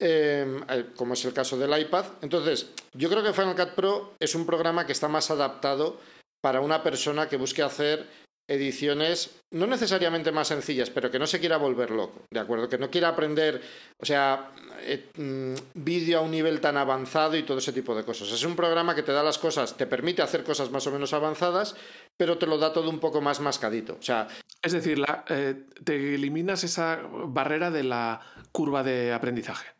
eh, 0.00 0.86
como 0.96 1.14
es 1.14 1.24
el 1.24 1.32
caso 1.32 1.58
del 1.58 1.78
iPad. 1.78 2.06
Entonces, 2.22 2.70
yo 2.94 3.08
creo 3.08 3.22
que 3.22 3.32
Final 3.32 3.54
Cut 3.54 3.74
Pro 3.74 4.14
es 4.18 4.34
un 4.34 4.46
programa 4.46 4.86
que 4.86 4.92
está 4.92 5.08
más 5.08 5.30
adaptado 5.30 5.98
para 6.40 6.60
una 6.60 6.82
persona 6.82 7.28
que 7.28 7.36
busque 7.36 7.62
hacer 7.62 8.06
ediciones 8.50 9.42
no 9.52 9.66
necesariamente 9.66 10.32
más 10.32 10.48
sencillas, 10.48 10.90
pero 10.90 11.10
que 11.10 11.20
no 11.20 11.26
se 11.26 11.38
quiera 11.38 11.56
volver 11.56 11.92
loco, 11.92 12.22
¿de 12.30 12.40
acuerdo? 12.40 12.68
Que 12.68 12.78
no 12.78 12.90
quiera 12.90 13.08
aprender, 13.08 13.62
o 13.98 14.04
sea, 14.04 14.50
eh, 14.80 15.08
mm, 15.16 15.54
vídeo 15.74 16.18
a 16.18 16.22
un 16.22 16.32
nivel 16.32 16.60
tan 16.60 16.76
avanzado 16.76 17.36
y 17.36 17.44
todo 17.44 17.58
ese 17.58 17.72
tipo 17.72 17.94
de 17.94 18.04
cosas. 18.04 18.32
Es 18.32 18.42
un 18.44 18.56
programa 18.56 18.94
que 18.96 19.04
te 19.04 19.12
da 19.12 19.22
las 19.22 19.38
cosas, 19.38 19.76
te 19.76 19.86
permite 19.86 20.22
hacer 20.22 20.42
cosas 20.42 20.70
más 20.70 20.84
o 20.88 20.90
menos 20.90 21.12
avanzadas, 21.12 21.76
pero 22.16 22.38
te 22.38 22.46
lo 22.46 22.58
da 22.58 22.72
todo 22.72 22.90
un 22.90 22.98
poco 22.98 23.20
más 23.20 23.38
mascadito. 23.40 23.96
O 23.98 24.02
sea, 24.02 24.26
es 24.60 24.72
decir, 24.72 25.00
eh, 25.28 25.54
te 25.84 26.14
eliminas 26.14 26.64
esa 26.64 27.00
barrera 27.26 27.70
de 27.70 27.84
la 27.84 28.20
curva 28.50 28.82
de 28.82 29.12
aprendizaje. 29.12 29.79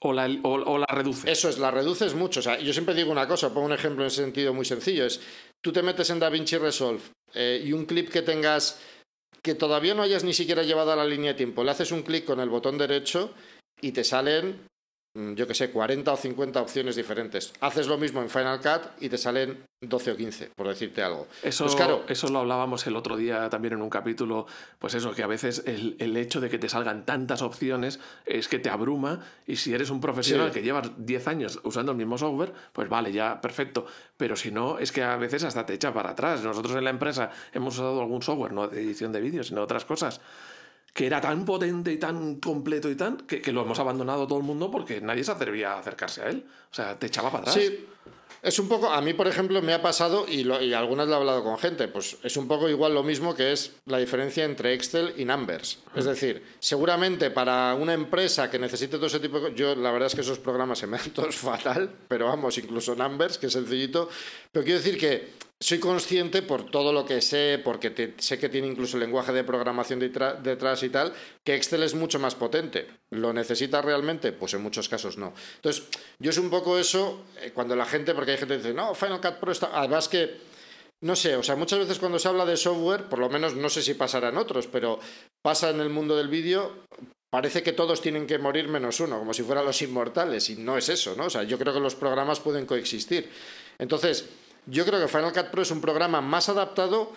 O 0.00 0.12
la. 0.12 0.26
Eso 1.24 1.48
es, 1.48 1.58
la 1.58 1.70
reduces 1.70 2.14
mucho. 2.14 2.40
O 2.40 2.42
sea, 2.42 2.58
yo 2.58 2.72
siempre 2.72 2.94
digo 2.94 3.10
una 3.10 3.26
cosa, 3.26 3.52
pongo 3.52 3.66
un 3.66 3.72
ejemplo 3.72 4.04
en 4.04 4.10
sentido 4.10 4.54
muy 4.54 4.64
sencillo. 4.64 5.04
Es, 5.04 5.20
tú 5.60 5.72
te 5.72 5.82
metes 5.82 6.10
en 6.10 6.20
DaVinci 6.20 6.56
Resolve 6.58 7.02
eh, 7.34 7.62
y 7.64 7.72
un 7.72 7.84
clip 7.84 8.08
que 8.08 8.22
tengas 8.22 8.80
que 9.42 9.54
todavía 9.54 9.94
no 9.94 10.02
hayas 10.02 10.24
ni 10.24 10.34
siquiera 10.34 10.62
llevado 10.62 10.92
a 10.92 10.96
la 10.96 11.04
línea 11.04 11.32
de 11.32 11.36
tiempo, 11.36 11.62
le 11.64 11.70
haces 11.70 11.92
un 11.92 12.02
clic 12.02 12.24
con 12.24 12.40
el 12.40 12.48
botón 12.48 12.76
derecho 12.76 13.32
y 13.80 13.92
te 13.92 14.04
salen 14.04 14.60
yo 15.34 15.46
que 15.46 15.54
sé, 15.54 15.70
40 15.70 16.12
o 16.12 16.16
50 16.16 16.60
opciones 16.60 16.96
diferentes. 16.96 17.52
Haces 17.60 17.86
lo 17.86 17.98
mismo 17.98 18.22
en 18.22 18.30
Final 18.30 18.60
Cut 18.60 18.82
y 19.00 19.08
te 19.08 19.18
salen 19.18 19.64
12 19.80 20.12
o 20.12 20.16
15, 20.16 20.50
por 20.54 20.68
decirte 20.68 21.02
algo. 21.02 21.26
Eso, 21.42 21.64
pues 21.64 21.76
claro, 21.76 22.04
eso 22.08 22.28
lo 22.28 22.40
hablábamos 22.40 22.86
el 22.86 22.96
otro 22.96 23.16
día 23.16 23.48
también 23.48 23.74
en 23.74 23.82
un 23.82 23.90
capítulo, 23.90 24.46
pues 24.78 24.94
eso, 24.94 25.12
que 25.12 25.22
a 25.22 25.26
veces 25.26 25.62
el, 25.66 25.96
el, 25.98 26.16
hecho 26.16 26.40
de 26.40 26.48
que 26.48 26.58
te 26.58 26.68
salgan 26.68 27.04
tantas 27.04 27.42
opciones 27.42 28.00
es 28.26 28.48
que 28.48 28.58
te 28.58 28.70
abruma 28.70 29.20
y 29.46 29.56
si 29.56 29.74
eres 29.74 29.90
un 29.90 30.00
profesional 30.00 30.48
sí. 30.48 30.54
que 30.54 30.62
llevas 30.62 30.90
10 30.98 31.28
años 31.28 31.60
usando 31.62 31.92
el 31.92 31.98
mismo 31.98 32.18
software, 32.18 32.52
pues 32.72 32.88
vale, 32.88 33.12
ya, 33.12 33.40
perfecto. 33.40 33.86
Pero 34.16 34.36
si 34.36 34.50
no, 34.50 34.78
es 34.78 34.92
que 34.92 35.02
a 35.02 35.16
veces 35.16 35.44
hasta 35.44 35.64
te 35.64 35.74
echa 35.74 35.92
para 35.92 36.10
atrás. 36.10 36.42
Nosotros 36.42 36.76
en 36.76 36.84
la 36.84 36.90
empresa 36.90 37.30
hemos 37.52 37.74
usado 37.74 38.00
algún 38.00 38.22
software, 38.22 38.52
no 38.52 38.68
de 38.68 38.80
edición 38.80 39.12
de 39.12 39.20
vídeos, 39.20 39.48
sino 39.48 39.62
otras 39.62 39.84
cosas 39.84 40.20
que 40.98 41.06
era 41.06 41.20
tan 41.20 41.44
potente 41.44 41.92
y 41.92 41.96
tan 41.96 42.40
completo 42.40 42.90
y 42.90 42.96
tan 42.96 43.18
que, 43.18 43.40
que, 43.40 43.52
lo 43.52 43.62
hemos 43.62 43.78
abandonado 43.78 44.26
todo 44.26 44.40
el 44.40 44.44
mundo 44.44 44.68
porque 44.68 45.00
nadie 45.00 45.22
se 45.22 45.30
atrevía 45.30 45.74
a 45.74 45.78
acercarse 45.78 46.22
a 46.22 46.28
él. 46.28 46.44
O 46.72 46.74
sea, 46.74 46.98
te 46.98 47.06
echaba 47.06 47.30
para 47.30 47.42
atrás. 47.42 47.54
Sí. 47.54 47.86
Es 48.42 48.58
un 48.58 48.66
poco, 48.66 48.90
a 48.90 49.00
mí 49.00 49.14
por 49.14 49.28
ejemplo 49.28 49.62
me 49.62 49.72
ha 49.72 49.80
pasado, 49.80 50.26
y, 50.28 50.42
lo, 50.42 50.60
y 50.60 50.74
algunas 50.74 51.06
lo 51.06 51.14
he 51.14 51.16
hablado 51.18 51.44
con 51.44 51.56
gente, 51.56 51.86
pues 51.86 52.16
es 52.24 52.36
un 52.36 52.48
poco 52.48 52.68
igual 52.68 52.94
lo 52.94 53.04
mismo 53.04 53.36
que 53.36 53.52
es 53.52 53.76
la 53.86 53.98
diferencia 53.98 54.44
entre 54.44 54.74
Excel 54.74 55.14
y 55.16 55.24
Numbers. 55.24 55.78
Es 55.94 56.04
decir, 56.04 56.42
seguramente 56.58 57.30
para 57.30 57.76
una 57.76 57.94
empresa 57.94 58.50
que 58.50 58.58
necesite 58.58 58.96
todo 58.96 59.06
ese 59.06 59.20
tipo 59.20 59.38
de 59.38 59.54
yo 59.54 59.76
la 59.76 59.92
verdad 59.92 60.08
es 60.08 60.16
que 60.16 60.22
esos 60.22 60.40
programas 60.40 60.80
se 60.80 60.88
me 60.88 60.98
dan 60.98 61.10
todos 61.14 61.36
fatal, 61.36 61.92
pero 62.08 62.26
vamos, 62.26 62.58
incluso 62.58 62.96
Numbers, 62.96 63.38
que 63.38 63.46
es 63.46 63.52
sencillito, 63.52 64.08
pero 64.50 64.64
quiero 64.64 64.80
decir 64.80 64.98
que 64.98 65.28
soy 65.60 65.80
consciente 65.80 66.42
por 66.42 66.70
todo 66.70 66.92
lo 66.92 67.04
que 67.04 67.20
sé, 67.20 67.60
porque 67.62 67.90
te, 67.90 68.14
sé 68.18 68.38
que 68.38 68.48
tiene 68.48 68.68
incluso 68.68 68.96
el 68.96 69.00
lenguaje 69.00 69.32
de 69.32 69.42
programación 69.42 69.98
detrás 69.98 70.82
y 70.82 70.88
tal, 70.88 71.12
que 71.44 71.56
Excel 71.56 71.82
es 71.82 71.94
mucho 71.94 72.18
más 72.20 72.36
potente. 72.36 72.86
¿Lo 73.10 73.32
necesita 73.32 73.82
realmente? 73.82 74.32
Pues 74.32 74.54
en 74.54 74.62
muchos 74.62 74.88
casos 74.88 75.18
no. 75.18 75.34
Entonces, 75.56 75.84
yo 76.18 76.30
es 76.30 76.38
un 76.38 76.48
poco 76.48 76.78
eso, 76.78 77.24
eh, 77.40 77.50
cuando 77.52 77.74
la 77.74 77.86
gente, 77.86 78.14
porque 78.14 78.32
hay 78.32 78.38
gente 78.38 78.54
que 78.54 78.62
dice, 78.62 78.74
no, 78.74 78.94
Final 78.94 79.20
Cut 79.20 79.40
Pro 79.40 79.50
está... 79.50 79.70
Además 79.72 80.08
que 80.08 80.48
no 81.00 81.14
sé, 81.14 81.36
o 81.36 81.42
sea, 81.42 81.54
muchas 81.54 81.78
veces 81.78 81.98
cuando 81.98 82.18
se 82.18 82.28
habla 82.28 82.44
de 82.44 82.56
software, 82.56 83.04
por 83.04 83.20
lo 83.20 83.28
menos 83.28 83.54
no 83.54 83.68
sé 83.68 83.82
si 83.82 83.94
pasará 83.94 84.30
en 84.30 84.36
otros, 84.36 84.66
pero 84.66 84.98
pasa 85.42 85.70
en 85.70 85.80
el 85.80 85.90
mundo 85.90 86.16
del 86.16 86.28
vídeo, 86.28 86.84
parece 87.30 87.62
que 87.62 87.72
todos 87.72 88.00
tienen 88.00 88.26
que 88.26 88.38
morir 88.38 88.66
menos 88.68 88.98
uno, 88.98 89.18
como 89.18 89.32
si 89.32 89.44
fueran 89.44 89.64
los 89.64 89.80
inmortales, 89.80 90.50
y 90.50 90.56
no 90.56 90.76
es 90.76 90.88
eso, 90.88 91.14
¿no? 91.16 91.26
O 91.26 91.30
sea, 91.30 91.44
yo 91.44 91.56
creo 91.56 91.72
que 91.72 91.78
los 91.78 91.94
programas 91.94 92.40
pueden 92.40 92.66
coexistir. 92.66 93.30
Entonces, 93.78 94.28
yo 94.70 94.84
creo 94.84 95.00
que 95.00 95.08
Final 95.08 95.32
Cut 95.32 95.50
Pro 95.50 95.62
es 95.62 95.70
un 95.70 95.80
programa 95.80 96.20
más 96.20 96.48
adaptado, 96.48 97.12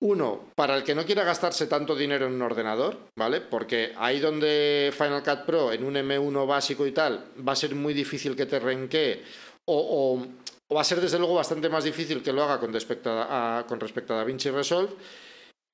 uno, 0.00 0.50
para 0.56 0.76
el 0.76 0.82
que 0.82 0.94
no 0.94 1.04
quiera 1.04 1.24
gastarse 1.24 1.66
tanto 1.66 1.94
dinero 1.94 2.26
en 2.26 2.34
un 2.34 2.42
ordenador, 2.42 2.98
¿vale? 3.16 3.40
Porque 3.40 3.92
ahí 3.96 4.18
donde 4.18 4.92
Final 4.92 5.22
Cut 5.22 5.46
Pro, 5.46 5.72
en 5.72 5.84
un 5.84 5.94
M1 5.94 6.46
básico 6.46 6.86
y 6.86 6.92
tal, 6.92 7.24
va 7.46 7.52
a 7.52 7.56
ser 7.56 7.74
muy 7.74 7.94
difícil 7.94 8.36
que 8.36 8.46
te 8.46 8.58
renquee 8.58 9.22
o, 9.66 10.26
va 10.74 10.80
a 10.80 10.84
ser 10.84 11.00
desde 11.00 11.18
luego 11.18 11.34
bastante 11.34 11.68
más 11.68 11.84
difícil 11.84 12.22
que 12.22 12.32
lo 12.32 12.42
haga 12.42 12.58
con 12.58 12.72
respecto 12.72 13.10
a, 13.10 13.64
con 13.68 13.78
respecto 13.78 14.14
a 14.14 14.18
DaVinci 14.18 14.50
Resolve. 14.50 14.92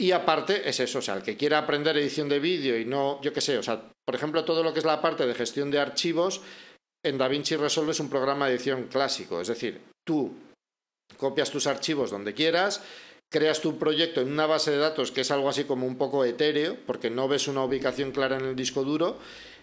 Y 0.01 0.13
aparte 0.13 0.69
es 0.69 0.79
eso, 0.79 1.01
o 1.01 1.03
sea, 1.03 1.17
el 1.17 1.23
que 1.23 1.37
quiera 1.37 1.59
aprender 1.59 1.97
edición 1.97 2.29
de 2.29 2.39
vídeo 2.39 2.79
y 2.79 2.85
no, 2.85 3.21
yo 3.21 3.33
qué 3.33 3.41
sé, 3.41 3.59
o 3.59 3.63
sea, 3.63 3.83
por 4.05 4.15
ejemplo, 4.15 4.45
todo 4.45 4.63
lo 4.63 4.73
que 4.73 4.79
es 4.79 4.85
la 4.85 5.01
parte 5.01 5.27
de 5.27 5.35
gestión 5.35 5.71
de 5.71 5.81
archivos, 5.81 6.41
en 7.05 7.19
DaVinci 7.19 7.57
Resolve 7.57 7.93
es 7.93 8.01
un 8.01 8.11
programa 8.11 8.47
de 8.47 8.55
edición 8.55 8.85
clásico, 8.85 9.41
es 9.41 9.49
decir, 9.49 9.81
tú 10.05 10.33
copias 11.17 11.51
tus 11.51 11.67
archivos 11.67 12.11
donde 12.11 12.35
quieras, 12.35 12.83
creas 13.31 13.61
tu 13.61 13.79
proyecto 13.79 14.21
en 14.21 14.33
una 14.33 14.47
base 14.47 14.71
de 14.71 14.79
datos 14.79 15.13
que 15.13 15.23
es 15.23 15.31
algo 15.31 15.49
así 15.49 15.65
como 15.65 15.87
un 15.87 15.97
poco 15.97 16.25
etéreo, 16.25 16.77
porque 16.87 17.11
no 17.11 17.29
ves 17.29 17.49
una 17.49 17.65
ubicación 17.65 18.13
clara 18.13 18.37
en 18.37 18.47
el 18.47 18.57
disco 18.57 18.85
duro, 18.85 19.19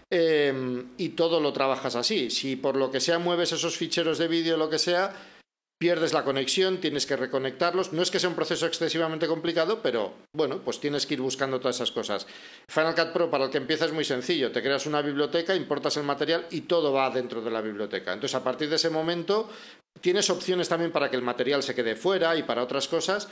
em, 0.09 0.89
y 0.97 1.09
todo 1.09 1.39
lo 1.39 1.53
trabajas 1.53 1.95
así. 1.95 2.29
Si 2.29 2.55
por 2.55 2.75
lo 2.75 2.91
que 2.91 2.99
sea 2.99 3.19
mueves 3.19 3.51
esos 3.51 3.77
ficheros 3.77 4.17
de 4.17 4.27
vídeo 4.27 4.57
lo 4.57 4.69
que 4.69 4.79
sea, 4.79 5.13
pierdes 5.77 6.13
la 6.13 6.23
conexión, 6.23 6.79
tienes 6.79 7.05
que 7.05 7.17
reconectarlos. 7.17 7.91
No 7.91 8.01
es 8.01 8.09
que 8.09 8.19
sea 8.19 8.29
un 8.29 8.35
proceso 8.35 8.65
excesivamente 8.65 9.27
complicado, 9.27 9.81
pero 9.81 10.13
bueno, 10.33 10.61
pues 10.63 10.79
tienes 10.79 11.05
que 11.05 11.15
ir 11.15 11.21
buscando 11.21 11.59
todas 11.59 11.75
esas 11.77 11.91
cosas. 11.91 12.27
Final 12.69 12.95
Cut 12.95 13.11
Pro 13.11 13.29
para 13.29 13.45
el 13.45 13.51
que 13.51 13.57
empieza 13.57 13.85
es 13.85 13.91
muy 13.91 14.05
sencillo. 14.05 14.51
Te 14.51 14.61
creas 14.61 14.85
una 14.85 15.01
biblioteca, 15.01 15.55
importas 15.55 15.97
el 15.97 16.03
material 16.03 16.47
y 16.49 16.61
todo 16.61 16.93
va 16.93 17.09
dentro 17.09 17.41
de 17.41 17.51
la 17.51 17.61
biblioteca. 17.61 18.13
Entonces, 18.13 18.35
a 18.35 18.43
partir 18.43 18.69
de 18.69 18.77
ese 18.77 18.89
momento, 18.89 19.49
tienes 20.01 20.29
opciones 20.29 20.69
también 20.69 20.91
para 20.91 21.09
que 21.09 21.15
el 21.15 21.21
material 21.21 21.63
se 21.63 21.75
quede 21.75 21.95
fuera 21.95 22.35
y 22.35 22.43
para 22.43 22.63
otras 22.63 22.87
cosas. 22.87 23.27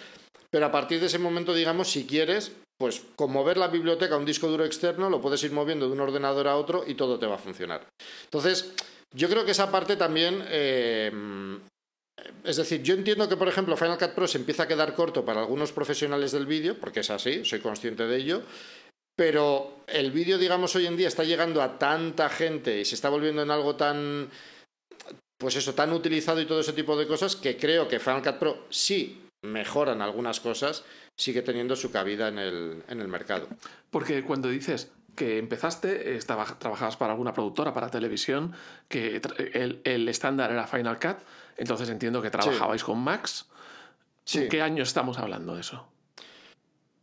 Pero 0.49 0.65
a 0.65 0.71
partir 0.71 0.99
de 0.99 1.07
ese 1.07 1.19
momento, 1.19 1.53
digamos, 1.53 1.89
si 1.89 2.05
quieres, 2.05 2.51
pues 2.77 3.01
con 3.15 3.31
mover 3.31 3.57
la 3.57 3.67
biblioteca 3.67 4.15
a 4.15 4.17
un 4.17 4.25
disco 4.25 4.47
duro 4.47 4.65
externo, 4.65 5.09
lo 5.09 5.21
puedes 5.21 5.43
ir 5.43 5.51
moviendo 5.51 5.87
de 5.87 5.93
un 5.93 6.01
ordenador 6.01 6.47
a 6.47 6.57
otro 6.57 6.83
y 6.85 6.95
todo 6.95 7.17
te 7.17 7.25
va 7.25 7.35
a 7.35 7.39
funcionar. 7.39 7.87
Entonces, 8.25 8.73
yo 9.15 9.29
creo 9.29 9.45
que 9.45 9.51
esa 9.51 9.71
parte 9.71 9.95
también 9.95 10.45
eh, 10.49 11.11
es 12.43 12.57
decir, 12.57 12.83
yo 12.83 12.93
entiendo 12.93 13.27
que, 13.27 13.37
por 13.37 13.47
ejemplo, 13.47 13.77
Final 13.77 13.97
Cut 13.97 14.11
Pro 14.11 14.27
se 14.27 14.37
empieza 14.37 14.63
a 14.63 14.67
quedar 14.67 14.93
corto 14.93 15.25
para 15.25 15.41
algunos 15.41 15.71
profesionales 15.71 16.31
del 16.31 16.45
vídeo, 16.45 16.77
porque 16.79 17.01
es 17.01 17.09
así, 17.09 17.43
soy 17.45 17.59
consciente 17.59 18.05
de 18.05 18.17
ello, 18.17 18.41
pero 19.15 19.83
el 19.87 20.11
vídeo, 20.11 20.37
digamos, 20.37 20.75
hoy 20.75 20.87
en 20.87 20.97
día 20.97 21.07
está 21.07 21.23
llegando 21.23 21.61
a 21.61 21.77
tanta 21.77 22.29
gente 22.29 22.79
y 22.79 22.85
se 22.85 22.95
está 22.95 23.09
volviendo 23.09 23.41
en 23.41 23.51
algo 23.51 23.75
tan, 23.75 24.29
pues 25.43 25.57
eso, 25.57 25.75
tan 25.75 25.91
utilizado 25.91 26.39
y 26.39 26.45
todo 26.45 26.61
ese 26.61 26.71
tipo 26.71 26.97
de 26.97 27.05
cosas, 27.05 27.35
que 27.35 27.57
creo 27.57 27.89
que 27.89 27.99
Final 27.99 28.23
Cut 28.23 28.37
Pro 28.37 28.65
sí 28.69 29.21
mejoran 29.41 30.01
algunas 30.01 30.39
cosas, 30.39 30.85
sigue 31.17 31.41
teniendo 31.41 31.75
su 31.75 31.91
cabida 31.91 32.29
en 32.29 32.39
el, 32.39 32.83
en 32.87 33.01
el 33.01 33.09
mercado. 33.09 33.49
Porque 33.91 34.23
cuando 34.23 34.47
dices 34.47 34.89
que 35.17 35.37
empezaste, 35.37 36.15
estaba, 36.15 36.45
trabajabas 36.57 36.95
para 36.95 37.11
alguna 37.11 37.33
productora, 37.33 37.73
para 37.73 37.89
televisión, 37.89 38.53
que 38.87 39.21
el, 39.53 39.81
el 39.83 40.07
estándar 40.07 40.49
era 40.49 40.65
Final 40.65 40.97
Cut, 40.97 41.17
entonces 41.57 41.89
entiendo 41.89 42.21
que 42.21 42.31
trabajabais 42.31 42.83
con 42.85 42.99
Max. 42.99 43.45
¿En 44.33 44.47
qué 44.47 44.61
año 44.61 44.81
estamos 44.81 45.17
hablando 45.17 45.55
de 45.55 45.59
eso? 45.61 45.85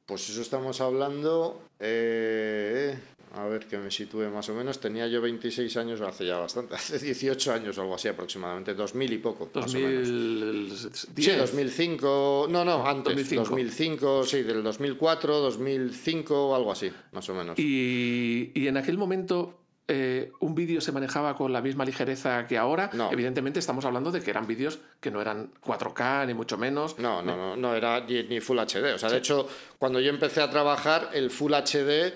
Pues 0.06 0.30
eso 0.30 0.40
estamos 0.40 0.80
hablando. 0.80 1.62
Eh, 1.78 2.98
a 3.32 3.44
ver 3.46 3.66
que 3.66 3.78
me 3.78 3.90
sitúe 3.90 4.28
más 4.30 4.48
o 4.48 4.54
menos. 4.54 4.80
Tenía 4.80 5.06
yo 5.06 5.20
26 5.20 5.76
años, 5.76 6.00
hace 6.00 6.26
ya 6.26 6.38
bastante, 6.38 6.74
hace 6.76 6.98
18 6.98 7.52
años 7.52 7.78
o 7.78 7.82
algo 7.82 7.94
así 7.94 8.08
aproximadamente, 8.08 8.74
2000 8.74 9.12
y 9.12 9.18
poco. 9.18 9.50
2010. 9.52 11.06
Sí, 11.16 11.30
2005. 11.32 12.48
No, 12.50 12.64
no, 12.64 12.86
antes. 12.86 13.14
2005. 13.14 13.42
2005, 13.42 14.24
sí, 14.24 14.42
del 14.42 14.62
2004, 14.62 15.38
2005 15.38 16.48
o 16.48 16.54
algo 16.54 16.72
así, 16.72 16.90
más 17.12 17.28
o 17.28 17.34
menos. 17.34 17.58
Y, 17.58 18.52
y 18.54 18.66
en 18.66 18.76
aquel 18.76 18.98
momento 18.98 19.60
eh, 19.92 20.30
un 20.38 20.54
vídeo 20.54 20.80
se 20.80 20.92
manejaba 20.92 21.34
con 21.34 21.52
la 21.52 21.60
misma 21.60 21.84
ligereza 21.84 22.46
que 22.46 22.56
ahora. 22.56 22.90
Evidentemente 23.10 23.58
estamos 23.58 23.84
hablando 23.84 24.12
de 24.12 24.20
que 24.20 24.30
eran 24.30 24.46
vídeos 24.46 24.78
que 25.00 25.10
no 25.10 25.20
eran 25.20 25.50
4K, 25.64 26.28
ni 26.28 26.34
mucho 26.34 26.56
menos. 26.56 26.96
No, 27.00 27.22
no, 27.22 27.36
no, 27.36 27.56
no 27.56 27.74
era 27.74 28.06
ni, 28.06 28.38
Full 28.40 28.58
HD. 28.60 28.94
O 28.94 28.98
sea, 28.98 29.08
de 29.08 29.18
hecho, 29.18 29.48
cuando 29.80 29.98
yo 29.98 30.10
empecé 30.10 30.42
a 30.42 30.48
trabajar, 30.48 31.10
el 31.12 31.32
Full 31.32 31.52
HD 31.52 32.14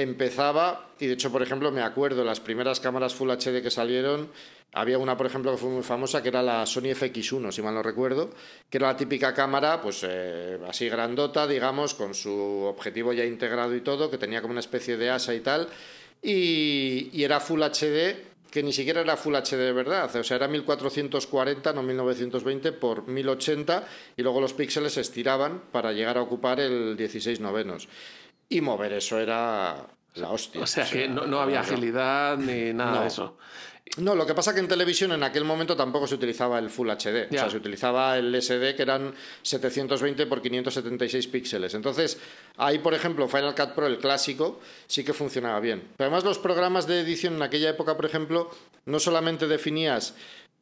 empezaba, 0.00 0.88
y 0.98 1.06
de 1.06 1.14
hecho, 1.14 1.30
por 1.30 1.42
ejemplo, 1.42 1.70
me 1.70 1.82
acuerdo, 1.82 2.24
las 2.24 2.40
primeras 2.40 2.80
cámaras 2.80 3.14
Full 3.14 3.30
HD 3.30 3.62
que 3.62 3.70
salieron, 3.70 4.30
había 4.72 4.98
una, 4.98 5.16
por 5.16 5.26
ejemplo, 5.26 5.50
que 5.52 5.58
fue 5.58 5.70
muy 5.70 5.82
famosa, 5.82 6.22
que 6.22 6.28
era 6.28 6.42
la 6.42 6.64
Sony 6.66 6.94
FX1, 6.94 7.52
si 7.52 7.62
mal 7.62 7.74
no 7.74 7.82
recuerdo, 7.82 8.30
que 8.70 8.78
era 8.78 8.88
la 8.88 8.96
típica 8.96 9.34
cámara, 9.34 9.80
pues 9.80 10.04
eh, 10.08 10.58
así 10.68 10.88
grandota, 10.88 11.46
digamos, 11.46 11.94
con 11.94 12.14
su 12.14 12.32
objetivo 12.32 13.12
ya 13.12 13.24
integrado 13.24 13.74
y 13.74 13.80
todo, 13.80 14.10
que 14.10 14.18
tenía 14.18 14.40
como 14.40 14.52
una 14.52 14.60
especie 14.60 14.96
de 14.96 15.10
asa 15.10 15.34
y 15.34 15.40
tal 15.40 15.68
y, 16.22 17.22
era 17.22 17.40
Full 17.40 17.62
HD, 17.62 18.16
que 18.50 18.62
ni 18.62 18.72
siquiera 18.72 19.00
era 19.00 19.16
Full 19.16 19.34
HD 19.34 19.56
de 19.56 19.72
verdad, 19.72 20.14
o 20.14 20.24
sea, 20.24 20.36
era 20.36 20.48
1440, 20.48 21.72
no 21.72 21.82
1920, 21.82 22.72
por 22.72 23.06
1080, 23.06 23.86
y 24.16 24.22
luego 24.22 24.40
los 24.40 24.54
píxeles 24.54 24.94
se 24.94 25.02
estiraban 25.02 25.62
para 25.70 25.92
llegar 25.92 26.18
a 26.18 26.22
ocupar 26.22 26.60
el 26.60 26.96
16 26.96 27.40
novenos. 27.40 27.88
Y 28.48 28.60
mover 28.60 28.94
eso 28.94 29.18
era 29.18 29.86
la 30.14 30.30
hostia. 30.30 30.62
O 30.62 30.66
sea, 30.66 30.84
que 30.84 31.08
no, 31.08 31.40
había 31.40 31.60
agilidad 31.60 32.36
ni 32.38 32.72
nada 32.72 33.02
de 33.02 33.08
eso. 33.08 33.36
No, 33.96 34.14
lo 34.14 34.26
que 34.26 34.34
pasa 34.34 34.54
que 34.54 34.60
en 34.60 34.68
televisión 34.68 35.12
en 35.12 35.22
aquel 35.22 35.44
momento 35.44 35.74
tampoco 35.74 36.06
se 36.06 36.14
utilizaba 36.14 36.58
el 36.58 36.70
Full 36.70 36.90
HD, 36.90 37.28
o 37.30 37.32
sea, 37.32 37.50
se 37.50 37.56
utilizaba 37.56 38.18
el 38.18 38.34
SD 38.40 38.76
que 38.76 38.82
eran 38.82 39.14
720 39.42 40.26
por 40.26 40.42
576 40.42 41.26
píxeles. 41.28 41.74
Entonces, 41.74 42.20
ahí, 42.58 42.78
por 42.78 42.94
ejemplo, 42.94 43.26
Final 43.28 43.54
Cut 43.54 43.70
Pro, 43.70 43.86
el 43.86 43.98
clásico, 43.98 44.60
sí 44.86 45.04
que 45.04 45.14
funcionaba 45.14 45.58
bien. 45.60 45.82
Pero 45.96 46.08
además 46.08 46.24
los 46.24 46.38
programas 46.38 46.86
de 46.86 47.00
edición 47.00 47.36
en 47.36 47.42
aquella 47.42 47.70
época, 47.70 47.96
por 47.96 48.04
ejemplo, 48.04 48.50
no 48.84 49.00
solamente 49.00 49.48
definías 49.48 50.14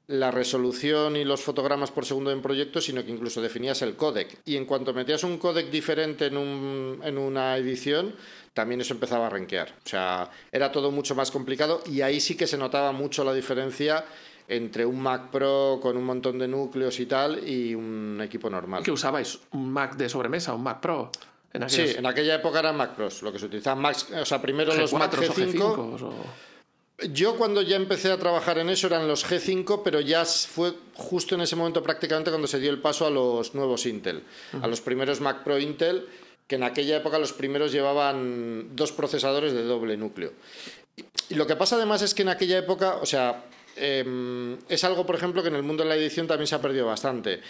la 0.09 0.31
resolución 0.31 1.17
y 1.17 1.25
los 1.25 1.43
fotogramas 1.43 1.91
por 1.91 2.07
segundo 2.07 2.31
en 2.31 2.41
proyecto, 2.41 2.81
sino 2.81 3.05
que 3.05 3.11
incluso 3.11 3.43
definías 3.43 3.83
el 3.83 3.97
códec. 3.97 4.39
Y 4.45 4.57
en 4.57 4.65
cuanto 4.65 4.95
metías 4.95 5.25
un 5.25 5.39
códec 5.39 5.71
diferente 5.71 6.27
en, 6.27 6.37
un, 6.37 7.01
en 7.03 7.19
una 7.19 7.57
edición, 7.57 8.15
también 8.55 8.81
eso 8.81 8.95
empezaba 8.95 9.27
a 9.27 9.31
renquear. 9.31 9.75
O 9.85 9.89
sea, 9.89 10.31
era 10.53 10.71
todo 10.71 10.91
mucho 10.91 11.15
más 11.15 11.31
complicado 11.31 11.83
y 11.91 12.03
ahí 12.03 12.21
sí 12.21 12.37
que 12.37 12.47
se 12.47 12.57
notaba 12.57 12.93
mucho 12.93 13.25
la 13.25 13.35
diferencia 13.35 14.05
entre 14.49 14.87
un 14.87 15.01
Mac 15.01 15.31
Pro 15.31 15.81
con 15.83 15.97
un 15.97 16.05
montón 16.05 16.39
de 16.39 16.47
núcleos 16.47 17.01
y 17.01 17.07
tal 17.07 17.47
y 17.49 17.75
un 17.75 18.21
equipo 18.23 18.49
normal. 18.49 18.85
¿Qué 18.85 18.93
usabais? 18.93 19.41
¿Un 19.53 19.73
Mac 19.73 19.97
de 19.97 20.09
sobremesa? 20.09 20.55
¿Un 20.55 20.63
Mac 20.63 20.81
Pro? 20.81 21.11
sí, 21.69 21.95
en 21.97 22.07
aquella 22.07 22.37
época 22.37 22.61
eran 22.61 22.77
Mac 22.77 22.95
Pros, 22.95 23.23
lo 23.23 23.33
que 23.33 23.39
se 23.39 23.47
utilizaban 23.47 23.81
Mac, 23.81 23.97
o 24.21 24.25
sea, 24.25 24.41
primero 24.41 24.75
los 24.75 24.93
Mac 24.93 25.13
G5. 25.13 26.09
Yo 27.11 27.37
cuando 27.37 27.61
ya 27.61 27.77
empecé 27.77 28.11
a 28.11 28.19
trabajar 28.19 28.59
en 28.59 28.71
eso 28.71 28.87
eran 28.87 29.07
los 29.07 29.27
G5, 29.27 29.83
pero 29.85 30.01
ya 30.01 30.25
fue 30.25 30.73
justo 30.95 31.35
en 31.35 31.43
ese 31.43 31.55
momento 31.55 31.83
prácticamente 31.83 32.31
cuando 32.31 32.49
se 32.49 32.59
dio 32.59 32.71
el 32.71 32.81
paso 32.81 33.07
a 33.07 33.11
los 33.11 33.55
nuevos 33.55 33.85
Intel, 33.85 34.23
a 34.63 34.67
los 34.67 34.81
primeros 34.81 35.21
Mac 35.21 35.45
Pro 35.45 35.59
Intel 35.59 36.07
que 36.47 36.57
en 36.57 36.63
aquella 36.63 36.97
época 36.97 37.19
los 37.19 37.33
primeros 37.33 37.73
llevaban 37.73 38.77
dos 38.77 38.93
procesadores 38.93 39.53
de 39.53 39.65
doble 39.65 39.97
núcleo. 39.97 40.33
Y 41.29 41.35
lo 41.35 41.47
que 41.47 41.57
pasa 41.57 41.77
además 41.77 42.03
es 42.03 42.15
que 42.15 42.23
en 42.23 42.29
aquella 42.29 42.59
época, 42.59 42.97
o 43.03 43.07
sea, 43.07 43.45
em, 43.77 44.59
es 44.69 44.85
algo, 44.85 45.07
por 45.07 45.15
ejemplo, 45.15 45.43
que 45.43 45.49
en 45.49 45.57
el 45.57 45.63
mundo 45.63 45.83
de 45.83 45.89
la 45.89 45.97
edición 45.97 46.27
también 46.27 46.47
se 46.47 46.55
ha 46.55 46.61
perdido 46.61 46.87
bastante. 46.87 47.41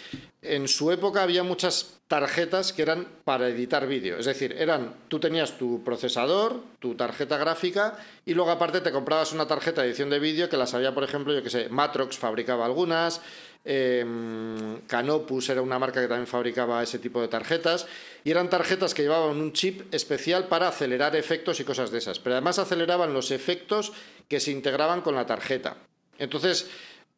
En 0.41 0.67
su 0.67 0.91
época 0.91 1.23
había 1.23 1.43
muchas 1.43 1.99
tarjetas 2.07 2.73
que 2.73 2.81
eran 2.81 3.07
para 3.23 3.49
editar 3.49 3.87
vídeo. 3.87 4.17
Es 4.17 4.25
decir, 4.25 4.55
eran, 4.57 4.93
tú 5.07 5.19
tenías 5.19 5.57
tu 5.57 5.83
procesador, 5.83 6.61
tu 6.79 6.95
tarjeta 6.95 7.37
gráfica 7.37 7.97
y 8.25 8.33
luego 8.33 8.51
aparte 8.51 8.81
te 8.81 8.91
comprabas 8.91 9.33
una 9.33 9.47
tarjeta 9.47 9.81
de 9.81 9.89
edición 9.89 10.09
de 10.09 10.19
vídeo 10.19 10.49
que 10.49 10.57
las 10.57 10.73
había, 10.73 10.93
por 10.93 11.03
ejemplo, 11.03 11.33
yo 11.33 11.43
que 11.43 11.49
sé, 11.49 11.69
Matrox 11.69 12.17
fabricaba 12.17 12.65
algunas, 12.65 13.21
Em, 13.69 14.79
Canopus 14.87 15.49
era 15.49 15.61
una 15.61 15.77
marca 15.77 15.99
que 15.99 16.07
también 16.07 16.25
fabricaba 16.25 16.81
ese 16.81 16.99
tipo 16.99 17.19
de 17.19 17.27
tarjetas 17.27 17.85
y 18.23 18.31
eran 18.31 18.49
tarjetas 18.49 18.93
que 18.93 19.01
llevaban 19.01 19.35
un 19.35 19.51
chip 19.51 19.93
especial 19.93 20.47
para 20.47 20.69
acelerar 20.69 21.17
efectos 21.17 21.59
y 21.59 21.65
cosas 21.65 21.91
de 21.91 21.97
esas, 21.97 22.19
pero 22.19 22.35
además 22.35 22.59
aceleraban 22.59 23.13
los 23.13 23.29
efectos 23.29 23.91
que 24.29 24.39
se 24.39 24.51
integraban 24.51 25.01
con 25.01 25.15
la 25.15 25.25
tarjeta. 25.25 25.75
Entonces, 26.17 26.69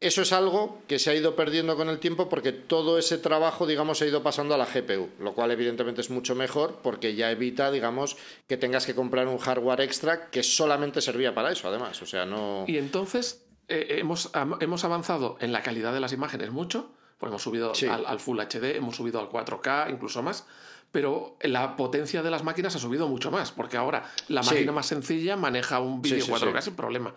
eso 0.01 0.21
es 0.21 0.31
algo 0.31 0.81
que 0.87 0.97
se 0.97 1.09
ha 1.09 1.15
ido 1.15 1.35
perdiendo 1.35 1.75
con 1.75 1.89
el 1.89 1.99
tiempo 1.99 2.29
porque 2.29 2.53
todo 2.53 2.97
ese 2.97 3.17
trabajo, 3.17 3.67
digamos, 3.67 3.97
se 3.97 4.05
ha 4.05 4.07
ido 4.07 4.23
pasando 4.23 4.55
a 4.55 4.57
la 4.57 4.65
GPU, 4.65 5.09
lo 5.19 5.33
cual 5.33 5.51
evidentemente 5.51 5.99
es 5.99 6.09
mucho 6.09 6.35
mejor 6.35 6.79
porque 6.81 7.15
ya 7.15 7.31
evita, 7.31 7.69
digamos, 7.69 8.15
que 8.47 8.55
tengas 8.55 8.85
que 8.85 8.95
comprar 8.95 9.27
un 9.27 9.39
hardware 9.39 9.81
extra 9.81 10.29
que 10.29 10.41
solamente 10.41 11.01
servía 11.01 11.35
para 11.35 11.51
eso, 11.51 11.67
además. 11.67 12.01
O 12.01 12.05
sea, 12.05 12.25
no. 12.25 12.63
Y 12.65 12.77
entonces, 12.77 13.43
eh, 13.67 13.97
hemos, 13.99 14.31
hemos 14.61 14.83
avanzado 14.85 15.37
en 15.41 15.51
la 15.51 15.61
calidad 15.63 15.93
de 15.93 15.99
las 15.99 16.13
imágenes 16.13 16.51
mucho, 16.51 16.91
Pues 17.17 17.29
hemos 17.29 17.43
subido 17.43 17.73
al, 17.91 18.05
al, 18.05 18.19
Full 18.21 18.39
HD, 18.39 18.77
hemos 18.77 18.95
subido 18.95 19.19
al 19.19 19.27
4K, 19.27 19.91
incluso 19.91 20.23
más. 20.23 20.45
Pero 20.91 21.37
la 21.41 21.75
potencia 21.75 22.23
de 22.23 22.31
las 22.31 22.43
máquinas 22.43 22.75
ha 22.75 22.79
subido 22.79 23.07
mucho 23.07 23.29
más, 23.29 23.51
porque 23.51 23.77
ahora 23.77 24.09
la 24.27 24.41
máquina 24.41 24.71
más 24.71 24.87
sencilla 24.87 25.35
maneja 25.35 25.79
un 25.79 26.01
vídeo 26.01 26.25
4K 26.25 26.61
sin 26.61 26.75
problema. 26.75 27.13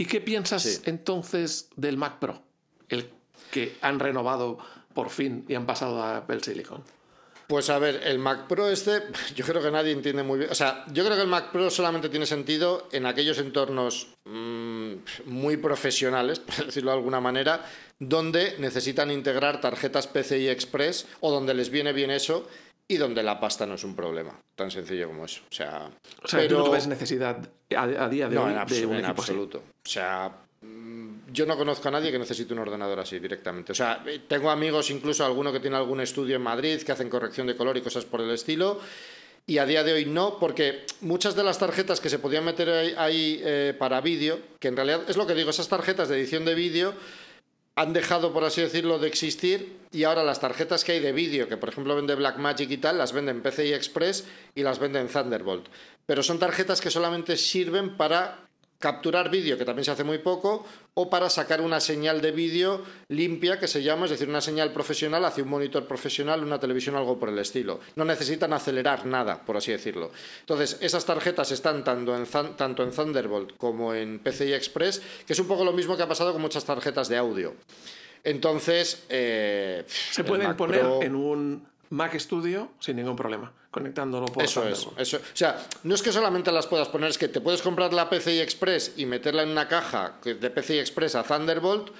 ¿Y 0.00 0.06
qué 0.06 0.22
piensas 0.22 0.80
entonces 0.86 1.68
del 1.76 1.98
Mac 1.98 2.20
Pro? 2.20 2.42
El 2.88 3.10
que 3.50 3.76
han 3.82 4.00
renovado 4.00 4.56
por 4.94 5.10
fin 5.10 5.44
y 5.46 5.54
han 5.54 5.66
pasado 5.66 6.02
a 6.02 6.16
Apple 6.16 6.40
Silicon. 6.40 6.82
Pues 7.46 7.68
a 7.68 7.78
ver, 7.78 8.00
el 8.06 8.18
Mac 8.18 8.46
Pro 8.46 8.70
este, 8.70 9.02
yo 9.34 9.44
creo 9.44 9.60
que 9.60 9.70
nadie 9.70 9.92
entiende 9.92 10.22
muy 10.22 10.38
bien. 10.38 10.50
O 10.50 10.54
sea, 10.54 10.86
yo 10.90 11.04
creo 11.04 11.16
que 11.16 11.22
el 11.24 11.28
Mac 11.28 11.52
Pro 11.52 11.68
solamente 11.68 12.08
tiene 12.08 12.24
sentido 12.24 12.88
en 12.92 13.04
aquellos 13.04 13.36
entornos 13.36 14.08
mm, 14.24 14.92
muy 15.26 15.58
profesionales, 15.58 16.38
por 16.56 16.64
decirlo 16.64 16.92
de 16.92 16.96
alguna 16.96 17.20
manera, 17.20 17.62
donde 17.98 18.56
necesitan 18.58 19.10
integrar 19.10 19.60
tarjetas 19.60 20.06
PCI 20.06 20.48
Express 20.48 21.08
o 21.20 21.30
donde 21.30 21.52
les 21.52 21.68
viene 21.68 21.92
bien 21.92 22.10
eso 22.10 22.48
y 22.90 22.96
donde 22.96 23.22
la 23.22 23.38
pasta 23.38 23.64
no 23.66 23.76
es 23.76 23.84
un 23.84 23.94
problema. 23.94 24.36
Tan 24.56 24.68
sencillo 24.68 25.06
como 25.06 25.24
eso. 25.24 25.42
O 25.48 25.54
sea, 25.54 25.88
o 26.24 26.26
sea 26.26 26.40
pero... 26.40 26.58
no 26.58 26.70
ves 26.72 26.88
necesidad 26.88 27.38
a, 27.76 28.08
día 28.08 28.28
de 28.28 28.36
hoy 28.36 28.52
de 28.66 28.84
un 28.84 28.96
en 28.96 29.04
absoluto. 29.04 29.58
O 29.58 29.88
sea, 29.88 30.28
yo 31.32 31.46
no 31.46 31.56
conozco 31.56 31.86
a 31.86 31.92
nadie 31.92 32.10
que 32.10 32.18
necesite 32.18 32.52
un 32.52 32.58
ordenador 32.58 32.98
así 32.98 33.20
directamente. 33.20 33.70
O 33.70 33.74
sea, 33.76 34.02
tengo 34.26 34.50
amigos, 34.50 34.90
incluso 34.90 35.24
alguno 35.24 35.52
que 35.52 35.60
tiene 35.60 35.76
algún 35.76 36.00
estudio 36.00 36.34
en 36.34 36.42
Madrid, 36.42 36.82
que 36.82 36.90
hacen 36.90 37.08
corrección 37.08 37.46
de 37.46 37.54
color 37.54 37.76
y 37.76 37.80
cosas 37.80 38.04
por 38.04 38.22
el 38.22 38.30
estilo. 38.32 38.80
Y 39.46 39.58
a 39.58 39.66
día 39.66 39.84
de 39.84 39.92
hoy 39.92 40.06
no, 40.06 40.40
porque 40.40 40.84
muchas 41.00 41.36
de 41.36 41.44
las 41.44 41.60
tarjetas 41.60 42.00
que 42.00 42.10
se 42.10 42.18
podían 42.18 42.44
meter 42.44 42.98
ahí, 42.98 43.40
eh, 43.44 43.72
para 43.78 44.00
vídeo, 44.00 44.40
que 44.58 44.66
en 44.66 44.74
realidad 44.74 45.02
es 45.06 45.16
lo 45.16 45.28
que 45.28 45.34
digo, 45.34 45.50
esas 45.50 45.68
tarjetas 45.68 46.08
de 46.08 46.16
edición 46.18 46.44
de 46.44 46.56
vídeo 46.56 46.94
han 47.80 47.94
dejado, 47.94 48.34
por 48.34 48.44
así 48.44 48.60
decirlo, 48.60 48.98
de 48.98 49.08
existir 49.08 49.78
y 49.90 50.04
ahora 50.04 50.22
las 50.22 50.38
tarjetas 50.38 50.84
que 50.84 50.92
hay 50.92 51.00
de 51.00 51.12
vídeo, 51.12 51.48
que 51.48 51.56
por 51.56 51.70
ejemplo 51.70 51.96
vende 51.96 52.14
Blackmagic 52.14 52.70
y 52.70 52.76
tal, 52.76 52.98
las 52.98 53.14
venden 53.14 53.40
PCI 53.40 53.72
Express 53.72 54.26
y 54.54 54.62
las 54.62 54.78
venden 54.78 55.08
Thunderbolt. 55.08 55.66
Pero 56.04 56.22
son 56.22 56.38
tarjetas 56.38 56.82
que 56.82 56.90
solamente 56.90 57.38
sirven 57.38 57.96
para 57.96 58.49
capturar 58.80 59.30
vídeo, 59.30 59.58
que 59.58 59.64
también 59.64 59.84
se 59.84 59.90
hace 59.90 60.04
muy 60.04 60.18
poco, 60.18 60.66
o 60.94 61.10
para 61.10 61.28
sacar 61.28 61.60
una 61.60 61.80
señal 61.80 62.20
de 62.22 62.32
vídeo 62.32 62.82
limpia, 63.08 63.60
que 63.60 63.68
se 63.68 63.82
llama, 63.82 64.06
es 64.06 64.10
decir, 64.10 64.28
una 64.28 64.40
señal 64.40 64.72
profesional 64.72 65.24
hacia 65.26 65.44
un 65.44 65.50
monitor 65.50 65.86
profesional, 65.86 66.42
una 66.42 66.58
televisión, 66.58 66.96
algo 66.96 67.18
por 67.18 67.28
el 67.28 67.38
estilo. 67.38 67.80
No 67.94 68.06
necesitan 68.06 68.54
acelerar 68.54 69.04
nada, 69.04 69.44
por 69.44 69.58
así 69.58 69.70
decirlo. 69.70 70.10
Entonces, 70.40 70.78
esas 70.80 71.04
tarjetas 71.04 71.52
están 71.52 71.84
tanto 71.84 72.16
en, 72.16 72.24
tanto 72.56 72.82
en 72.82 72.90
Thunderbolt 72.90 73.56
como 73.58 73.94
en 73.94 74.18
PCI 74.18 74.54
Express, 74.54 75.02
que 75.26 75.34
es 75.34 75.38
un 75.38 75.46
poco 75.46 75.62
lo 75.62 75.72
mismo 75.72 75.94
que 75.96 76.02
ha 76.02 76.08
pasado 76.08 76.32
con 76.32 76.40
muchas 76.40 76.64
tarjetas 76.64 77.08
de 77.08 77.18
audio. 77.18 77.54
Entonces, 78.24 79.04
eh, 79.10 79.84
se 79.86 80.24
pueden 80.24 80.56
poner 80.56 80.86
en 81.02 81.14
un 81.14 81.66
Mac 81.90 82.18
Studio 82.18 82.70
sin 82.78 82.96
ningún 82.96 83.16
problema, 83.16 83.52
conectándolo 83.70 84.26
por 84.26 84.42
Eso 84.42 84.66
es, 84.68 84.86
eso. 84.96 85.18
O 85.18 85.36
sea, 85.36 85.66
no 85.84 85.94
es 85.94 86.02
que 86.02 86.12
solamente 86.12 86.50
las 86.52 86.66
puedas 86.66 86.88
poner, 86.88 87.10
es 87.10 87.18
que 87.18 87.28
te 87.28 87.40
puedes 87.40 87.62
comprar 87.62 87.92
la 87.92 88.10
PCI 88.10 88.40
Express 88.40 88.94
y 88.96 89.06
meterla 89.06 89.42
en 89.42 89.50
una 89.50 89.68
caja 89.68 90.18
de 90.24 90.50
PCI 90.50 90.78
Express 90.78 91.14
a 91.14 91.22
Thunderbolt 91.22 91.90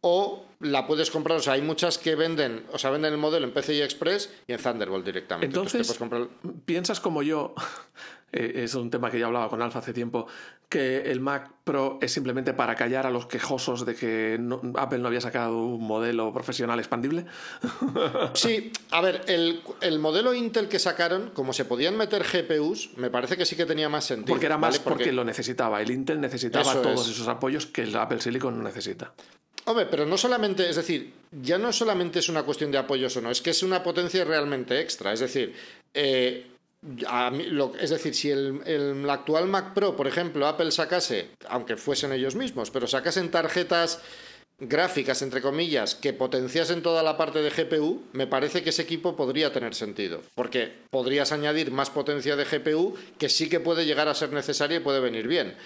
o 0.00 0.44
la 0.60 0.86
puedes 0.86 1.10
comprar, 1.10 1.38
o 1.38 1.40
sea, 1.42 1.54
hay 1.54 1.62
muchas 1.62 1.98
que 1.98 2.14
venden, 2.14 2.64
o 2.72 2.78
sea, 2.78 2.90
venden 2.90 3.12
el 3.12 3.18
modelo 3.18 3.46
en 3.46 3.52
PCI 3.52 3.82
Express 3.82 4.30
y 4.46 4.52
en 4.52 4.60
Thunderbolt 4.60 5.04
directamente. 5.04 5.46
Entonces, 5.46 5.98
piensas 6.64 7.00
como 7.00 7.22
yo, 7.22 7.54
eh, 8.32 8.52
es 8.64 8.74
un 8.74 8.90
tema 8.90 9.10
que 9.10 9.18
ya 9.18 9.26
hablaba 9.26 9.48
con 9.48 9.62
Alfa 9.62 9.78
hace 9.78 9.92
tiempo, 9.92 10.26
que 10.68 11.10
el 11.10 11.20
Mac 11.20 11.50
Pro 11.64 11.98
es 12.02 12.12
simplemente 12.12 12.52
para 12.52 12.74
callar 12.74 13.06
a 13.06 13.10
los 13.10 13.26
quejosos 13.26 13.86
de 13.86 13.94
que 13.94 14.38
Apple 14.74 14.98
no 14.98 15.08
había 15.08 15.20
sacado 15.20 15.56
un 15.56 15.82
modelo 15.86 16.32
profesional 16.32 16.78
expandible. 16.78 17.24
Sí, 18.34 18.72
a 18.90 19.00
ver, 19.00 19.22
el, 19.26 19.98
modelo 19.98 20.34
Intel 20.34 20.68
que 20.68 20.78
sacaron, 20.78 21.30
como 21.30 21.52
se 21.52 21.64
podían 21.64 21.96
meter 21.96 22.22
GPUs, 22.24 22.90
me 22.96 23.10
parece 23.10 23.36
que 23.36 23.46
sí 23.46 23.56
que 23.56 23.66
tenía 23.66 23.88
más 23.88 24.04
sentido. 24.04 24.34
Porque 24.34 24.46
era 24.46 24.58
más 24.58 24.78
porque... 24.78 25.12
lo 25.12 25.24
necesitaba. 25.24 25.80
El 25.80 25.90
Intel 25.90 26.20
necesitaba 26.20 26.80
todos 26.82 27.08
esos 27.08 27.26
apoyos 27.28 27.66
que 27.66 27.82
el 27.82 27.96
Apple 27.96 28.20
Silicon 28.20 28.56
no 28.56 28.62
necesita. 28.62 29.12
Hombre, 29.64 29.86
pero 29.86 30.06
no 30.06 30.16
solamente, 30.16 30.68
es 30.68 30.76
decir, 30.76 31.12
ya 31.30 31.58
no 31.58 31.72
solamente 31.72 32.20
es 32.20 32.28
una 32.28 32.42
cuestión 32.42 32.70
de 32.70 32.78
apoyos 32.78 33.16
o 33.16 33.20
no, 33.20 33.30
es 33.30 33.42
que 33.42 33.50
es 33.50 33.62
una 33.62 33.82
potencia 33.82 34.24
realmente 34.24 34.80
extra. 34.80 35.12
Es 35.12 35.20
decir, 35.20 35.54
eh, 35.94 36.46
es 36.82 37.90
decir, 37.90 38.14
si 38.14 38.30
el, 38.30 39.08
actual 39.10 39.48
Mac 39.48 39.74
Pro, 39.74 39.96
por 39.96 40.06
ejemplo, 40.06 40.46
Apple 40.46 40.70
sacase, 40.70 41.30
aunque 41.48 41.76
fuesen 41.76 42.12
ellos 42.12 42.36
mismos, 42.36 42.70
pero 42.70 42.86
sacasen 42.86 43.30
tarjetas 43.30 44.00
gráficas, 44.60 45.22
entre 45.22 45.40
comillas, 45.40 45.94
que 45.94 46.12
potenciasen 46.12 46.82
toda 46.82 47.02
la 47.02 47.16
parte 47.16 47.40
de 47.40 47.50
GPU, 47.50 48.02
me 48.12 48.26
parece 48.26 48.62
que 48.62 48.70
ese 48.70 48.82
equipo 48.82 49.16
podría 49.16 49.52
tener 49.52 49.74
sentido, 49.74 50.22
porque 50.34 50.72
podrías 50.90 51.32
añadir 51.32 51.70
más 51.70 51.90
potencia 51.90 52.36
de 52.36 52.44
GPU 52.44 52.94
que 53.18 53.28
sí 53.28 53.48
que 53.48 53.60
puede 53.60 53.84
llegar 53.84 54.08
a 54.08 54.14
ser 54.14 54.32
necesaria 54.32 54.78
y 54.78 54.80
puede 54.80 55.00
venir 55.00 55.28
bien. 55.28 55.56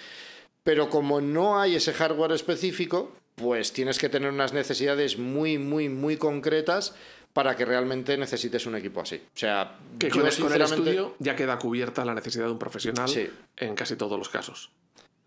Pero 0.63 0.89
como 0.89 1.21
no 1.21 1.59
hay 1.59 1.75
ese 1.75 1.93
hardware 1.93 2.31
específico, 2.31 3.11
pues 3.35 3.73
tienes 3.73 3.97
que 3.97 4.09
tener 4.09 4.31
unas 4.31 4.53
necesidades 4.53 5.17
muy, 5.17 5.57
muy, 5.57 5.89
muy 5.89 6.17
concretas 6.17 6.93
para 7.33 7.55
que 7.55 7.65
realmente 7.65 8.15
necesites 8.15 8.65
un 8.67 8.75
equipo 8.75 9.01
así. 9.01 9.15
O 9.15 9.37
sea, 9.37 9.77
que 9.99 10.09
con, 10.09 10.21
el 10.21 10.61
estudio 10.61 11.15
ya 11.19 11.35
queda 11.35 11.57
cubierta 11.57 12.05
la 12.05 12.13
necesidad 12.13 12.45
de 12.45 12.51
un 12.51 12.59
profesional 12.59 13.09
en 13.57 13.75
casi 13.75 13.95
todos 13.95 14.17
los 14.17 14.29
casos. 14.29 14.69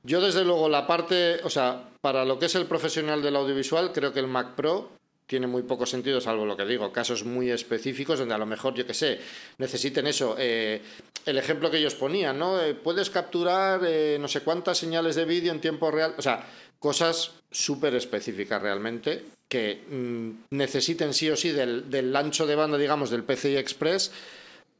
Yo 0.04 0.20
desde 0.20 0.44
luego 0.44 0.68
la 0.68 0.86
parte, 0.86 1.40
o 1.42 1.50
sea, 1.50 1.88
para 2.00 2.24
lo 2.24 2.38
que 2.38 2.46
es 2.46 2.54
el 2.54 2.66
profesional 2.66 3.22
del 3.22 3.34
audiovisual, 3.34 3.90
creo 3.92 4.12
que 4.12 4.20
el 4.20 4.28
Mac 4.28 4.54
Pro 4.54 4.92
tiene 5.26 5.48
muy 5.48 5.62
poco 5.62 5.84
sentido, 5.84 6.20
salvo 6.20 6.46
lo 6.46 6.56
que 6.56 6.64
digo, 6.64 6.92
casos 6.92 7.24
muy 7.24 7.50
específicos 7.50 8.20
donde 8.20 8.34
a 8.36 8.38
lo 8.38 8.46
mejor, 8.46 8.74
yo 8.74 8.86
qué 8.86 8.94
sé, 8.94 9.18
necesiten 9.58 10.06
eso. 10.06 10.36
Eh, 10.38 10.80
el 11.24 11.38
ejemplo 11.38 11.68
que 11.72 11.78
ellos 11.78 11.96
ponían, 11.96 12.38
¿no? 12.38 12.62
Eh, 12.62 12.74
puedes 12.74 13.10
capturar 13.10 13.80
eh, 13.84 14.16
no 14.20 14.28
sé 14.28 14.42
cuántas 14.42 14.78
señales 14.78 15.16
de 15.16 15.24
vídeo 15.24 15.52
en 15.52 15.60
tiempo 15.60 15.90
real. 15.90 16.14
O 16.16 16.22
sea, 16.22 16.46
cosas 16.78 17.32
súper 17.50 17.96
específicas 17.96 18.62
realmente 18.62 19.24
que 19.48 19.84
mm, 19.88 20.54
necesiten 20.56 21.14
sí 21.14 21.30
o 21.30 21.36
sí 21.36 21.50
del, 21.50 21.90
del, 21.90 22.14
ancho 22.14 22.46
de 22.46 22.56
banda, 22.56 22.78
digamos, 22.78 23.10
del 23.10 23.24
PCI 23.24 23.56
Express, 23.56 24.12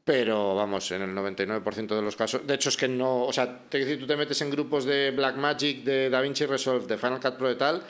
pero 0.03 0.55
vamos, 0.55 0.89
en 0.91 1.01
el 1.01 1.15
99% 1.15 1.87
de 1.87 2.01
los 2.01 2.15
casos. 2.15 2.45
De 2.47 2.53
hecho, 2.53 2.69
es 2.69 2.77
que 2.77 2.87
no. 2.87 3.23
O 3.23 3.33
sea, 3.33 3.59
te, 3.69 3.97
tú 3.97 4.07
te 4.07 4.15
metes 4.15 4.41
en 4.41 4.49
grupos 4.49 4.85
de 4.85 5.11
Blackmagic, 5.11 5.83
de 5.83 6.09
DaVinci 6.09 6.45
Resolve, 6.45 6.87
de 6.87 6.97
Final 6.97 7.19
Cut 7.19 7.35
Pro 7.35 7.51
y 7.51 7.57
tal. 7.57 7.83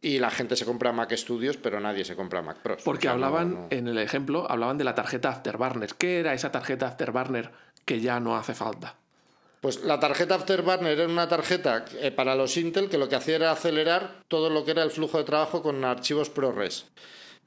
Y 0.00 0.18
la 0.18 0.30
gente 0.30 0.56
se 0.56 0.64
compra 0.64 0.92
Mac 0.92 1.12
Studios, 1.14 1.56
pero 1.56 1.80
nadie 1.80 2.04
se 2.04 2.16
compra 2.16 2.40
Mac 2.40 2.58
Pro. 2.62 2.76
Porque 2.84 3.08
hablaban, 3.08 3.66
en 3.70 3.88
el 3.88 3.98
ejemplo, 3.98 4.50
hablaban 4.50 4.78
de 4.78 4.84
la 4.84 4.94
tarjeta 4.94 5.30
Afterburner. 5.30 5.94
¿Qué 5.96 6.20
era 6.20 6.32
esa 6.32 6.52
tarjeta 6.52 6.86
Afterburner 6.86 7.50
que 7.84 8.00
ya 8.00 8.20
no 8.20 8.36
hace 8.36 8.54
falta? 8.54 8.96
Pues 9.60 9.82
la 9.82 9.98
tarjeta 9.98 10.34
Afterburner 10.34 10.98
era 10.98 11.08
una 11.08 11.28
tarjeta 11.28 11.84
eh, 12.00 12.10
para 12.10 12.34
los 12.34 12.56
Intel 12.56 12.88
que 12.88 12.98
lo 12.98 13.08
que 13.08 13.16
hacía 13.16 13.36
era 13.36 13.50
acelerar 13.50 14.22
todo 14.28 14.50
lo 14.50 14.64
que 14.64 14.72
era 14.72 14.82
el 14.82 14.90
flujo 14.90 15.18
de 15.18 15.24
trabajo 15.24 15.62
con 15.62 15.84
archivos 15.84 16.30
ProRes, 16.30 16.86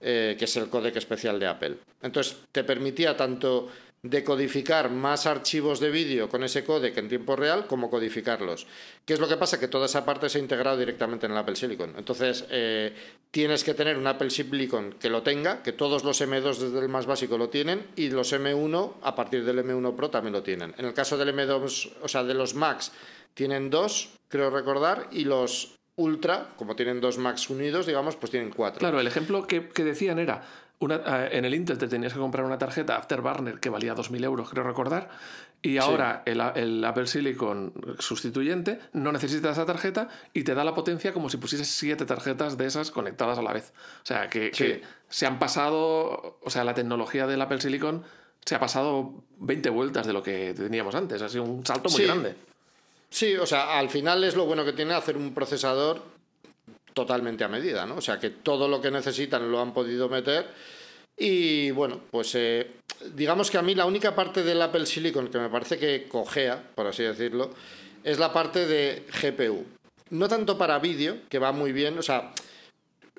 eh, 0.02 0.36
que 0.38 0.46
es 0.46 0.56
el 0.58 0.70
códec 0.70 0.96
especial 0.96 1.40
de 1.40 1.48
Apple. 1.48 1.78
Entonces 2.02 2.38
te 2.52 2.64
permitía 2.64 3.16
tanto 3.16 3.70
decodificar 4.02 4.90
más 4.90 5.26
archivos 5.26 5.80
de 5.80 5.90
vídeo 5.90 6.30
con 6.30 6.44
ese 6.44 6.64
códec 6.64 6.98
en 6.98 7.10
tiempo 7.10 7.36
real 7.36 7.68
como 7.68 7.90
codificarlos. 7.90 8.66
¿Qué 9.06 9.14
es 9.14 9.20
lo 9.20 9.28
que 9.28 9.36
pasa? 9.36 9.60
Que 9.60 9.68
toda 9.68 9.88
esa 9.88 10.06
parte 10.06 10.30
se 10.30 10.38
ha 10.38 10.42
integrado 10.42 10.78
directamente 10.78 11.26
en 11.26 11.34
el 11.34 11.38
Apple 11.38 11.56
Silicon. 11.56 11.94
Entonces, 11.98 12.46
eh, 12.50 12.94
tienes 13.32 13.64
que 13.64 13.74
tener 13.74 13.98
un 13.98 14.08
Apple 14.08 14.30
Silicon 14.30 14.94
que 14.94 15.10
lo 15.10 15.22
tenga, 15.22 15.62
que 15.64 15.74
todos 15.74 16.04
los 16.04 16.22
M2 16.22 16.58
desde 16.58 16.80
el 16.80 16.90
más 16.90 17.06
básico 17.06 17.38
lo 17.38 17.50
tienen 17.50 17.88
y 17.96 18.10
los 18.10 18.32
M1 18.32 18.94
a 19.02 19.16
partir 19.16 19.44
del 19.44 19.60
M1 19.66 19.96
Pro 19.96 20.10
también 20.10 20.34
lo 20.34 20.44
tienen. 20.44 20.74
En 20.78 20.86
el 20.86 20.94
caso 20.94 21.18
del 21.18 21.36
M2, 21.36 21.92
o 22.02 22.08
sea, 22.08 22.24
de 22.24 22.34
los 22.34 22.56
Macs, 22.56 22.94
tienen 23.34 23.70
dos, 23.70 24.12
creo 24.30 24.50
recordar, 24.50 25.08
y 25.12 25.26
los 25.26 25.76
Ultra, 25.98 26.54
como 26.56 26.78
tienen 26.78 27.02
dos 27.02 27.18
Macs 27.18 27.50
unidos, 27.50 27.86
digamos, 27.86 28.16
pues 28.16 28.32
tienen 28.32 28.52
cuatro. 28.52 28.80
Claro, 28.80 29.02
el 29.02 29.08
ejemplo 29.08 29.46
que 29.46 29.84
decían 29.84 30.18
era 30.20 30.46
eh, 30.82 31.30
en 31.32 31.46
el 31.46 31.54
Intel 31.54 31.78
te 31.78 31.88
tenías 31.88 32.14
que 32.14 32.20
comprar 32.20 32.46
una 32.46 32.58
tarjeta 32.58 32.96
Afterburner 32.96 33.60
que 33.60 33.70
valía 33.70 33.96
2.000 33.96 34.24
euros, 34.24 34.50
creo 34.50 34.64
recordar, 34.64 35.10
y 35.62 35.78
ahora 35.78 36.24
el, 36.26 36.86
Apple 36.86 37.08
Silicon 37.08 37.74
sustituyente 38.00 38.80
no 38.94 39.12
necesita 39.12 39.52
esa 39.52 39.66
tarjeta 39.66 40.08
y 40.34 40.44
te 40.44 40.56
da 40.56 40.64
la 40.64 40.74
potencia 40.74 41.12
como 41.12 41.30
si 41.30 41.36
pusieses 41.36 41.68
siete 41.68 42.06
tarjetas 42.06 42.58
de 42.58 42.66
esas 42.66 42.92
conectadas 42.92 43.38
a 43.40 43.42
la 43.42 43.52
vez. 43.52 43.74
O 44.04 44.06
sea, 44.06 44.30
que, 44.30 44.82
se 45.10 45.26
han 45.26 45.38
pasado, 45.38 46.40
o 46.42 46.50
sea, 46.50 46.64
la 46.64 46.76
tecnología 46.76 47.28
del 47.28 47.42
Apple 47.42 47.60
Silicon 47.60 48.04
se 48.46 48.56
ha 48.56 48.60
pasado 48.60 49.24
20 49.40 49.70
vueltas 49.70 50.08
de 50.08 50.14
lo 50.14 50.24
que 50.24 50.54
teníamos 50.54 50.96
antes. 50.96 51.22
Ha 51.22 51.28
sido 51.28 51.44
un 51.44 51.66
salto 51.66 51.90
muy 51.90 52.06
grande. 52.06 52.36
Sí, 53.10 53.36
o 53.36 53.46
sea, 53.46 53.78
al 53.78 53.90
final 53.90 54.24
es 54.24 54.36
lo 54.36 54.46
bueno 54.46 54.64
que 54.64 54.72
tiene 54.72 54.94
hacer 54.94 55.18
un 55.18 55.34
procesador 55.34 56.19
totalmente 56.94 57.44
a 57.44 57.48
medida, 57.48 57.86
¿no? 57.86 57.96
O 57.96 58.02
sea 58.02 58.20
que 58.20 58.30
todo 58.30 58.68
lo 58.68 58.82
que 58.82 58.92
necesitan 58.92 59.52
lo 59.52 59.62
han 59.62 59.74
podido 59.74 60.10
meter. 60.10 60.48
Y 61.18 61.72
bueno, 61.72 62.00
pues 62.10 62.34
eh, 62.36 62.68
digamos 63.14 63.52
que 63.52 63.58
a 63.58 63.62
mí 63.62 63.76
la 63.76 63.86
única 63.86 64.16
parte 64.16 64.44
del 64.44 64.62
Apple 64.62 64.86
Silicon 64.86 65.28
que 65.28 65.38
me 65.38 65.50
parece 65.50 65.78
que 65.78 66.08
cojea, 66.08 66.64
por 66.76 66.88
así 66.88 67.04
decirlo, 67.04 67.52
es 68.04 68.20
la 68.20 68.32
parte 68.32 68.66
de 68.66 69.06
GPU. 69.22 69.66
No 70.12 70.28
tanto 70.28 70.58
para 70.58 70.80
vídeo, 70.80 71.18
que 71.30 71.40
va 71.40 71.52
muy 71.52 71.72
bien, 71.72 71.98
o 71.98 72.02
sea, 72.02 72.34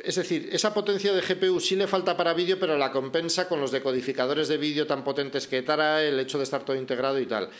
es 0.02 0.16
decir, 0.16 0.48
esa 0.52 0.72
potencia 0.72 1.12
de 1.12 1.20
GPU 1.20 1.60
sí 1.60 1.76
le 1.76 1.86
falta 1.86 2.16
para 2.16 2.34
vídeo, 2.34 2.58
pero 2.58 2.76
la 2.78 2.90
compensa 2.90 3.48
con 3.48 3.60
los 3.60 3.70
decodificadores 3.70 4.48
de 4.48 4.56
vídeo 4.56 4.86
tan 4.86 5.04
potentes 5.04 5.46
que 5.46 5.62
trae, 5.62 6.08
el 6.08 6.18
hecho 6.18 6.38
de 6.38 6.44
estar 6.44 6.64
todo 6.64 6.76
integrado 6.76 7.20
y 7.20 7.26
tal. 7.26 7.50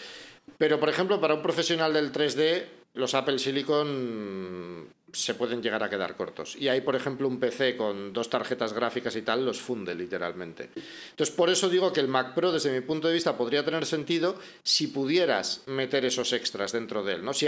Pero, 0.59 0.81
por 0.81 0.89
ejemplo, 0.89 1.21
para 1.21 1.35
un 1.35 1.43
profesional 1.43 1.93
del 1.93 2.13
3D, 2.13 2.65
los 2.95 3.15
Apple 3.15 3.39
Silicon 3.39 4.89
se 5.13 5.35
pueden 5.35 5.63
llegar 5.63 5.83
a 5.83 5.91
quedar 5.91 6.17
cortos. 6.17 6.57
Y 6.57 6.69
hay, 6.69 6.81
por 6.81 6.97
ejemplo, 6.97 7.29
un 7.29 7.39
PC 7.39 7.77
con 7.77 8.13
dos 8.13 8.31
tarjetas 8.31 8.73
gráficas 8.73 9.17
y 9.17 9.23
tal, 9.23 9.45
los 9.45 9.61
funde 9.61 9.95
literalmente. 9.95 10.71
Entonces, 11.11 11.35
por 11.35 11.51
eso 11.51 11.69
digo 11.69 11.93
que 11.93 12.01
el 12.01 12.09
Mac 12.09 12.35
Pro, 12.35 12.53
desde 12.53 12.73
mi 12.73 12.81
punto 12.81 13.09
de 13.09 13.15
vista, 13.15 13.37
podría 13.37 13.65
tener 13.65 13.87
sentido 13.87 14.37
si 14.63 14.89
pudieras 14.89 15.63
meter 15.67 16.05
esos 16.05 16.33
extras 16.33 16.73
dentro 16.73 17.03
de 17.05 17.15
él. 17.15 17.25
¿no? 17.25 17.33
Si, 17.33 17.47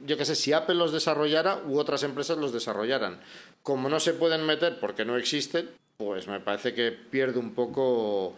yo 0.00 0.16
qué 0.16 0.24
sé, 0.24 0.34
si 0.34 0.52
Apple 0.52 0.76
los 0.76 0.92
desarrollara 0.92 1.62
u 1.66 1.78
otras 1.78 2.02
empresas 2.02 2.38
los 2.38 2.52
desarrollaran. 2.52 3.20
Como 3.62 3.88
no 3.88 4.00
se 4.00 4.14
pueden 4.14 4.44
meter 4.46 4.78
porque 4.80 5.04
no 5.04 5.16
existen, 5.16 5.70
pues 5.96 6.26
me 6.26 6.40
parece 6.40 6.74
que 6.74 6.92
pierde 6.92 7.38
un 7.38 7.54
poco... 7.54 8.36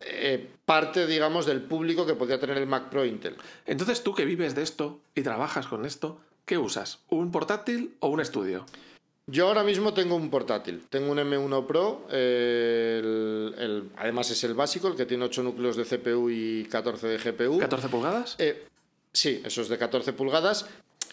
Eh, 0.00 0.48
parte, 0.64 1.08
digamos, 1.08 1.44
del 1.44 1.60
público 1.60 2.06
que 2.06 2.14
podría 2.14 2.38
tener 2.38 2.56
el 2.56 2.66
Mac 2.68 2.88
Pro 2.88 3.04
Intel. 3.04 3.36
Entonces, 3.66 4.04
tú 4.04 4.14
que 4.14 4.24
vives 4.24 4.54
de 4.54 4.62
esto 4.62 5.00
y 5.16 5.22
trabajas 5.22 5.66
con 5.66 5.84
esto, 5.84 6.20
¿Qué 6.48 6.56
usas? 6.56 7.00
¿Un 7.10 7.30
portátil 7.30 7.94
o 8.00 8.08
un 8.08 8.20
estudio? 8.20 8.64
Yo 9.26 9.48
ahora 9.48 9.62
mismo 9.62 9.92
tengo 9.92 10.16
un 10.16 10.30
portátil. 10.30 10.82
Tengo 10.88 11.12
un 11.12 11.18
M1 11.18 11.66
Pro. 11.66 12.06
además 13.98 14.30
es 14.30 14.42
el 14.44 14.54
básico, 14.54 14.88
el 14.88 14.96
que 14.96 15.04
tiene 15.04 15.26
8 15.26 15.42
núcleos 15.42 15.76
de 15.76 15.84
CPU 15.84 16.30
y 16.30 16.64
14 16.64 17.06
de 17.06 17.18
GPU. 17.18 17.60
¿14 17.60 17.90
pulgadas? 17.90 18.36
Eh, 18.38 18.64
sí, 19.12 19.42
eso 19.44 19.60
es 19.60 19.68
de 19.68 19.76
14 19.76 20.14
pulgadas. 20.14 20.64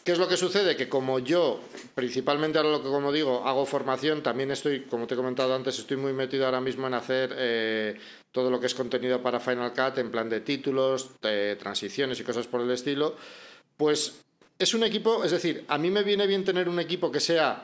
¿Qué 0.06 0.14
es 0.14 0.20
lo 0.20 0.30
que 0.30 0.38
sucede? 0.38 0.78
Que 0.78 0.88
como 0.88 1.20
yo, 1.20 1.60
principalmente 1.96 2.58
ahora 2.58 2.72
lo 2.72 2.82
que 2.82 2.88
como 2.88 3.12
digo, 3.12 3.46
hago 3.46 3.66
formación, 3.66 4.24
también 4.24 4.52
estoy, 4.52 4.84
como 4.84 5.06
te 5.06 5.16
he 5.16 5.18
comentado 5.18 5.54
antes, 5.54 5.78
estoy 5.78 5.98
muy 5.98 6.14
metido 6.14 6.46
ahora 6.46 6.62
mismo 6.62 6.88
en 6.88 6.94
hacer 6.94 7.36
eh, 7.38 8.00
todo 8.32 8.50
lo 8.50 8.62
que 8.62 8.68
es 8.68 8.74
contenido 8.74 9.22
para 9.22 9.42
Final 9.42 9.74
Cut, 9.74 9.98
en 9.98 10.12
plan 10.12 10.30
de 10.30 10.40
títulos, 10.40 11.10
de 11.22 11.58
transiciones 11.58 12.22
y 12.22 12.24
cosas 12.24 12.48
por 12.48 12.62
el 12.62 12.72
estilo. 12.72 13.18
Pues 13.76 14.25
es 14.60 14.74
un 14.74 14.84
equipo, 14.84 15.24
es 15.24 15.32
decir, 15.32 15.66
a 15.68 15.78
mí 15.78 15.90
me 15.90 16.04
viene 16.04 16.28
bien 16.28 16.46
tener 16.46 16.70
un 16.70 16.80
equipo 16.80 17.12
que 17.12 17.20
sea 17.20 17.64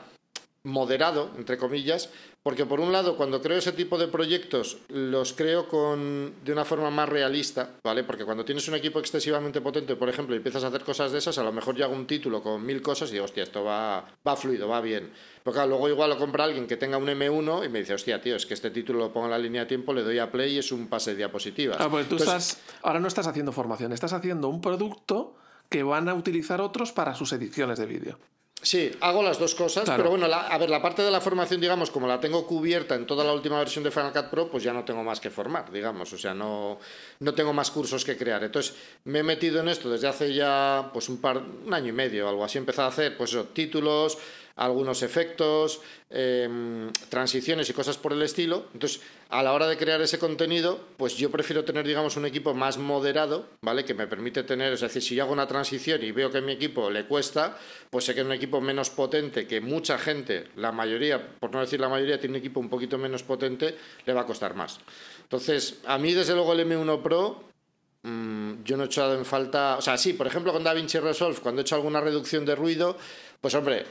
moderado, 0.64 1.30
entre 1.36 1.58
comillas, 1.58 2.08
porque 2.42 2.66
por 2.66 2.78
un 2.78 2.92
lado, 2.92 3.16
cuando 3.16 3.40
creo 3.40 3.58
ese 3.58 3.72
tipo 3.72 3.98
de 3.98 4.06
proyectos, 4.06 4.78
los 4.88 5.32
creo 5.32 5.68
con, 5.68 6.34
de 6.44 6.52
una 6.52 6.64
forma 6.64 6.90
más 6.90 7.08
realista, 7.08 7.70
¿vale? 7.82 8.04
Porque 8.04 8.24
cuando 8.24 8.44
tienes 8.44 8.68
un 8.68 8.76
equipo 8.76 9.00
excesivamente 9.00 9.60
potente, 9.60 9.96
por 9.96 10.08
ejemplo, 10.08 10.34
y 10.34 10.38
empiezas 10.38 10.62
a 10.62 10.68
hacer 10.68 10.82
cosas 10.84 11.10
de 11.10 11.18
esas, 11.18 11.36
a 11.38 11.42
lo 11.42 11.52
mejor 11.52 11.74
yo 11.74 11.84
hago 11.84 11.94
un 11.94 12.06
título 12.06 12.42
con 12.42 12.64
mil 12.64 12.80
cosas 12.80 13.10
y 13.10 13.14
digo, 13.14 13.24
hostia, 13.24 13.42
esto 13.42 13.64
va, 13.64 14.04
va 14.26 14.36
fluido, 14.36 14.68
va 14.68 14.80
bien. 14.80 15.12
Porque 15.42 15.64
luego 15.66 15.88
igual 15.88 16.10
lo 16.10 16.18
compra 16.18 16.44
alguien 16.44 16.68
que 16.68 16.76
tenga 16.76 16.96
un 16.96 17.06
M1 17.06 17.66
y 17.66 17.68
me 17.68 17.80
dice, 17.80 17.94
hostia, 17.94 18.20
tío, 18.20 18.36
es 18.36 18.46
que 18.46 18.54
este 18.54 18.70
título 18.70 19.00
lo 19.00 19.12
pongo 19.12 19.26
en 19.26 19.32
la 19.32 19.38
línea 19.38 19.62
de 19.62 19.66
tiempo, 19.66 19.92
le 19.92 20.02
doy 20.02 20.20
a 20.20 20.30
play 20.30 20.54
y 20.54 20.58
es 20.58 20.70
un 20.70 20.86
pase 20.86 21.12
de 21.12 21.18
diapositivas. 21.18 21.78
Ah, 21.80 21.88
pues 21.90 22.08
tú 22.08 22.16
estás, 22.16 22.60
ahora 22.82 23.00
no 23.00 23.08
estás 23.08 23.26
haciendo 23.26 23.50
formación, 23.50 23.92
estás 23.92 24.12
haciendo 24.12 24.48
un 24.48 24.60
producto 24.60 25.34
que 25.72 25.82
van 25.82 26.08
a 26.08 26.14
utilizar 26.14 26.60
otros 26.60 26.92
para 26.92 27.14
sus 27.14 27.32
ediciones 27.32 27.78
de 27.78 27.86
vídeo. 27.86 28.18
Sí, 28.60 28.92
hago 29.00 29.24
las 29.24 29.40
dos 29.40 29.56
cosas, 29.56 29.90
pero 29.96 30.10
bueno, 30.10 30.26
a 30.26 30.56
ver, 30.56 30.70
la 30.70 30.80
parte 30.80 31.02
de 31.02 31.10
la 31.10 31.20
formación, 31.20 31.60
digamos, 31.60 31.90
como 31.90 32.06
la 32.06 32.20
tengo 32.20 32.46
cubierta 32.46 32.94
en 32.94 33.06
toda 33.06 33.24
la 33.24 33.32
última 33.32 33.58
versión 33.58 33.82
de 33.82 33.90
Final 33.90 34.12
Cut 34.12 34.26
Pro, 34.26 34.48
pues 34.48 34.62
ya 34.62 34.72
no 34.72 34.84
tengo 34.84 35.02
más 35.02 35.18
que 35.18 35.30
formar, 35.30 35.72
digamos, 35.72 36.12
o 36.12 36.18
sea, 36.18 36.32
no, 36.32 36.78
no 37.18 37.34
tengo 37.34 37.52
más 37.52 37.72
cursos 37.72 38.04
que 38.04 38.16
crear. 38.16 38.44
Entonces, 38.44 38.76
me 39.02 39.18
he 39.18 39.22
metido 39.24 39.58
en 39.58 39.68
esto 39.68 39.90
desde 39.90 40.06
hace 40.06 40.32
ya, 40.32 40.90
pues 40.92 41.08
un 41.08 41.20
par, 41.20 41.38
un 41.38 41.74
año 41.74 41.88
y 41.88 41.92
medio, 41.92 42.28
algo 42.28 42.44
así, 42.44 42.58
he 42.58 42.60
empezado 42.60 42.86
a 42.86 42.92
hacer, 42.92 43.16
pues 43.16 43.30
eso, 43.30 43.46
títulos, 43.46 44.16
algunos 44.56 45.02
efectos, 45.02 45.80
em, 46.10 46.92
transiciones 47.08 47.68
y 47.70 47.72
cosas 47.72 47.96
por 47.96 48.12
el 48.12 48.22
estilo. 48.22 48.66
Entonces, 48.74 49.00
a 49.30 49.42
la 49.42 49.52
hora 49.52 49.66
de 49.66 49.76
crear 49.76 50.00
ese 50.02 50.18
contenido, 50.18 50.78
pues 50.96 51.16
yo 51.16 51.30
prefiero 51.30 51.64
tener, 51.64 51.86
digamos, 51.86 52.16
un 52.16 52.26
equipo 52.26 52.52
más 52.54 52.76
moderado, 52.78 53.46
¿vale? 53.62 53.84
Que 53.84 53.94
me 53.94 54.06
permite 54.06 54.42
tener, 54.42 54.72
es 54.72 54.80
decir, 54.80 55.02
si 55.02 55.14
yo 55.14 55.24
hago 55.24 55.32
una 55.32 55.46
transición 55.46 56.02
y 56.02 56.12
veo 56.12 56.30
que 56.30 56.38
a 56.38 56.42
mi 56.42 56.52
equipo 56.52 56.90
le 56.90 57.06
cuesta, 57.06 57.58
pues 57.90 58.04
sé 58.04 58.14
que 58.14 58.20
es 58.20 58.26
un 58.26 58.32
equipo 58.32 58.60
menos 58.60 58.90
potente, 58.90 59.46
que 59.46 59.60
mucha 59.60 59.98
gente, 59.98 60.48
la 60.56 60.72
mayoría, 60.72 61.38
por 61.40 61.52
no 61.52 61.60
decir 61.60 61.80
la 61.80 61.88
mayoría, 61.88 62.20
tiene 62.20 62.34
un 62.34 62.40
equipo 62.40 62.60
un 62.60 62.68
poquito 62.68 62.98
menos 62.98 63.22
potente, 63.22 63.76
le 64.04 64.12
va 64.12 64.22
a 64.22 64.26
costar 64.26 64.54
más. 64.54 64.80
Entonces, 65.22 65.80
a 65.86 65.96
mí, 65.96 66.12
desde 66.12 66.34
luego, 66.34 66.52
el 66.52 66.60
M1 66.60 67.02
Pro 67.02 67.44
mm, 68.02 68.64
yo 68.64 68.76
no 68.76 68.82
he 68.82 68.86
echado 68.86 69.14
en 69.14 69.24
falta, 69.24 69.76
o 69.78 69.80
sea, 69.80 69.96
sí, 69.96 70.12
por 70.12 70.26
ejemplo 70.26 70.52
con 70.52 70.62
DaVinci 70.62 70.98
Resolve, 70.98 71.40
cuando 71.40 71.60
he 71.60 71.62
hecho 71.62 71.76
alguna 71.76 72.00
reducción 72.00 72.44
de 72.44 72.54
ruido, 72.54 72.98
pues 73.40 73.54
hombre, 73.54 73.86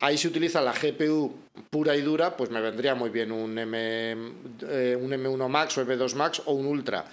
ahí 0.00 0.18
se 0.18 0.28
utiliza 0.28 0.60
la 0.60 0.72
GPU 0.72 1.32
pura 1.70 1.94
y 1.96 2.00
dura, 2.00 2.36
pues 2.36 2.50
me 2.50 2.60
vendría 2.60 2.94
muy 2.94 3.10
bien 3.10 3.30
un, 3.30 3.56
M, 3.58 3.76
eh, 4.62 4.98
un 5.00 5.10
M1 5.10 5.48
Max 5.48 5.78
o 5.78 5.86
M2 5.86 6.14
Max 6.14 6.42
o 6.46 6.52
un 6.52 6.66
Ultra. 6.66 7.04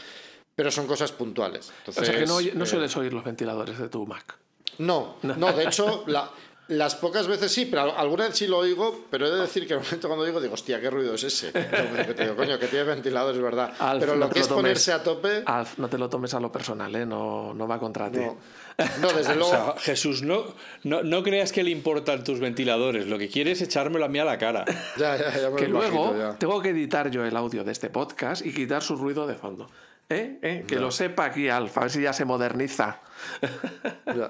Pero 0.56 0.72
son 0.72 0.88
cosas 0.88 1.12
puntuales. 1.12 1.72
o 1.86 1.92
sea 1.92 2.04
que 2.04 2.26
no, 2.26 2.42
no 2.42 2.64
eh, 2.64 2.68
sueles 2.68 2.98
oír 2.98 3.14
los 3.14 3.24
ventiladores 3.24 3.78
de 3.78 3.90
tu 3.90 4.08
Mac. 4.08 4.38
No, 4.80 5.18
no, 5.22 5.54
de 5.54 5.66
hecho, 5.66 6.04
la, 6.08 6.32
las 6.68 6.96
pocas 6.96 7.28
veces 7.28 7.52
sí, 7.52 7.66
pero 7.66 7.98
alguna 7.98 8.28
vez 8.28 8.36
sí 8.36 8.48
lo 8.48 8.58
oigo, 8.58 9.06
pero 9.10 9.28
he 9.28 9.32
de 9.32 9.42
decir 9.42 9.68
que 9.68 9.74
el 9.74 9.80
momento 9.80 10.08
cuando 10.08 10.26
digo, 10.26 10.42
digo, 10.42 10.54
hostia, 10.54 10.82
qué 10.82 10.90
ruido 10.90 11.14
es 11.14 11.24
ese. 11.24 11.52
Que 11.52 12.14
te 12.14 12.24
digo, 12.24 12.36
coño, 12.36 12.60
que 12.60 12.68
tiene 12.68 12.86
ventilador, 12.86 13.36
es 13.36 13.42
verdad. 13.42 13.74
pero 14.00 14.16
lo 14.16 14.30
que 14.30 14.40
es 14.40 14.48
ponerse 14.48 14.92
a 14.92 15.02
tope. 15.02 15.44
Alf, 15.46 15.78
no 15.78 15.90
te 15.90 15.98
lo 15.98 16.10
tomes 16.10 16.34
a 16.34 16.40
lo 16.40 16.52
personal, 16.52 16.94
¿eh? 16.96 17.06
no, 17.06 17.54
no 17.54 17.68
va 17.68 17.80
contra 17.80 18.12
ti. 18.12 18.20
No, 18.20 18.38
desde 19.16 19.36
luego. 19.36 19.76
Jesús, 19.80 20.22
no, 20.22 20.46
no, 20.84 21.02
no, 21.02 21.24
creas 21.24 21.52
que 21.52 21.64
le 21.64 21.72
importan 21.72 22.24
tus 22.24 22.40
ventiladores. 22.40 23.08
Lo 23.08 23.18
que 23.18 23.28
quiere 23.28 23.52
es 23.52 23.62
echármelo 23.62 24.06
a 24.06 24.08
mí 24.08 24.20
a 24.20 24.26
la 24.26 24.38
cara. 24.38 24.66
ya, 24.98 25.18
ya, 25.18 25.36
ya 25.36 25.56
que 25.56 25.68
luego 25.68 26.36
tengo 26.40 26.62
que 26.62 26.70
editar 26.70 27.10
yo 27.10 27.26
el 27.26 27.36
audio 27.36 27.64
de 27.64 27.72
este 27.72 27.90
podcast 27.90 28.46
y 28.46 28.54
quitar 28.54 28.84
su 28.84 28.96
ruido 28.96 29.26
de 29.26 29.36
fondo. 29.36 29.70
¿Eh? 30.10 30.40
¿Eh? 30.42 30.66
Que 30.68 30.78
lo 30.78 30.92
sepa 30.92 31.26
aquí, 31.26 31.50
Alfa, 31.50 31.82
a 31.82 31.84
ver 31.84 31.92
si 31.92 32.02
ya 32.02 32.14
se 32.14 32.26
moderniza. 32.26 33.02
Ya. 34.06 34.30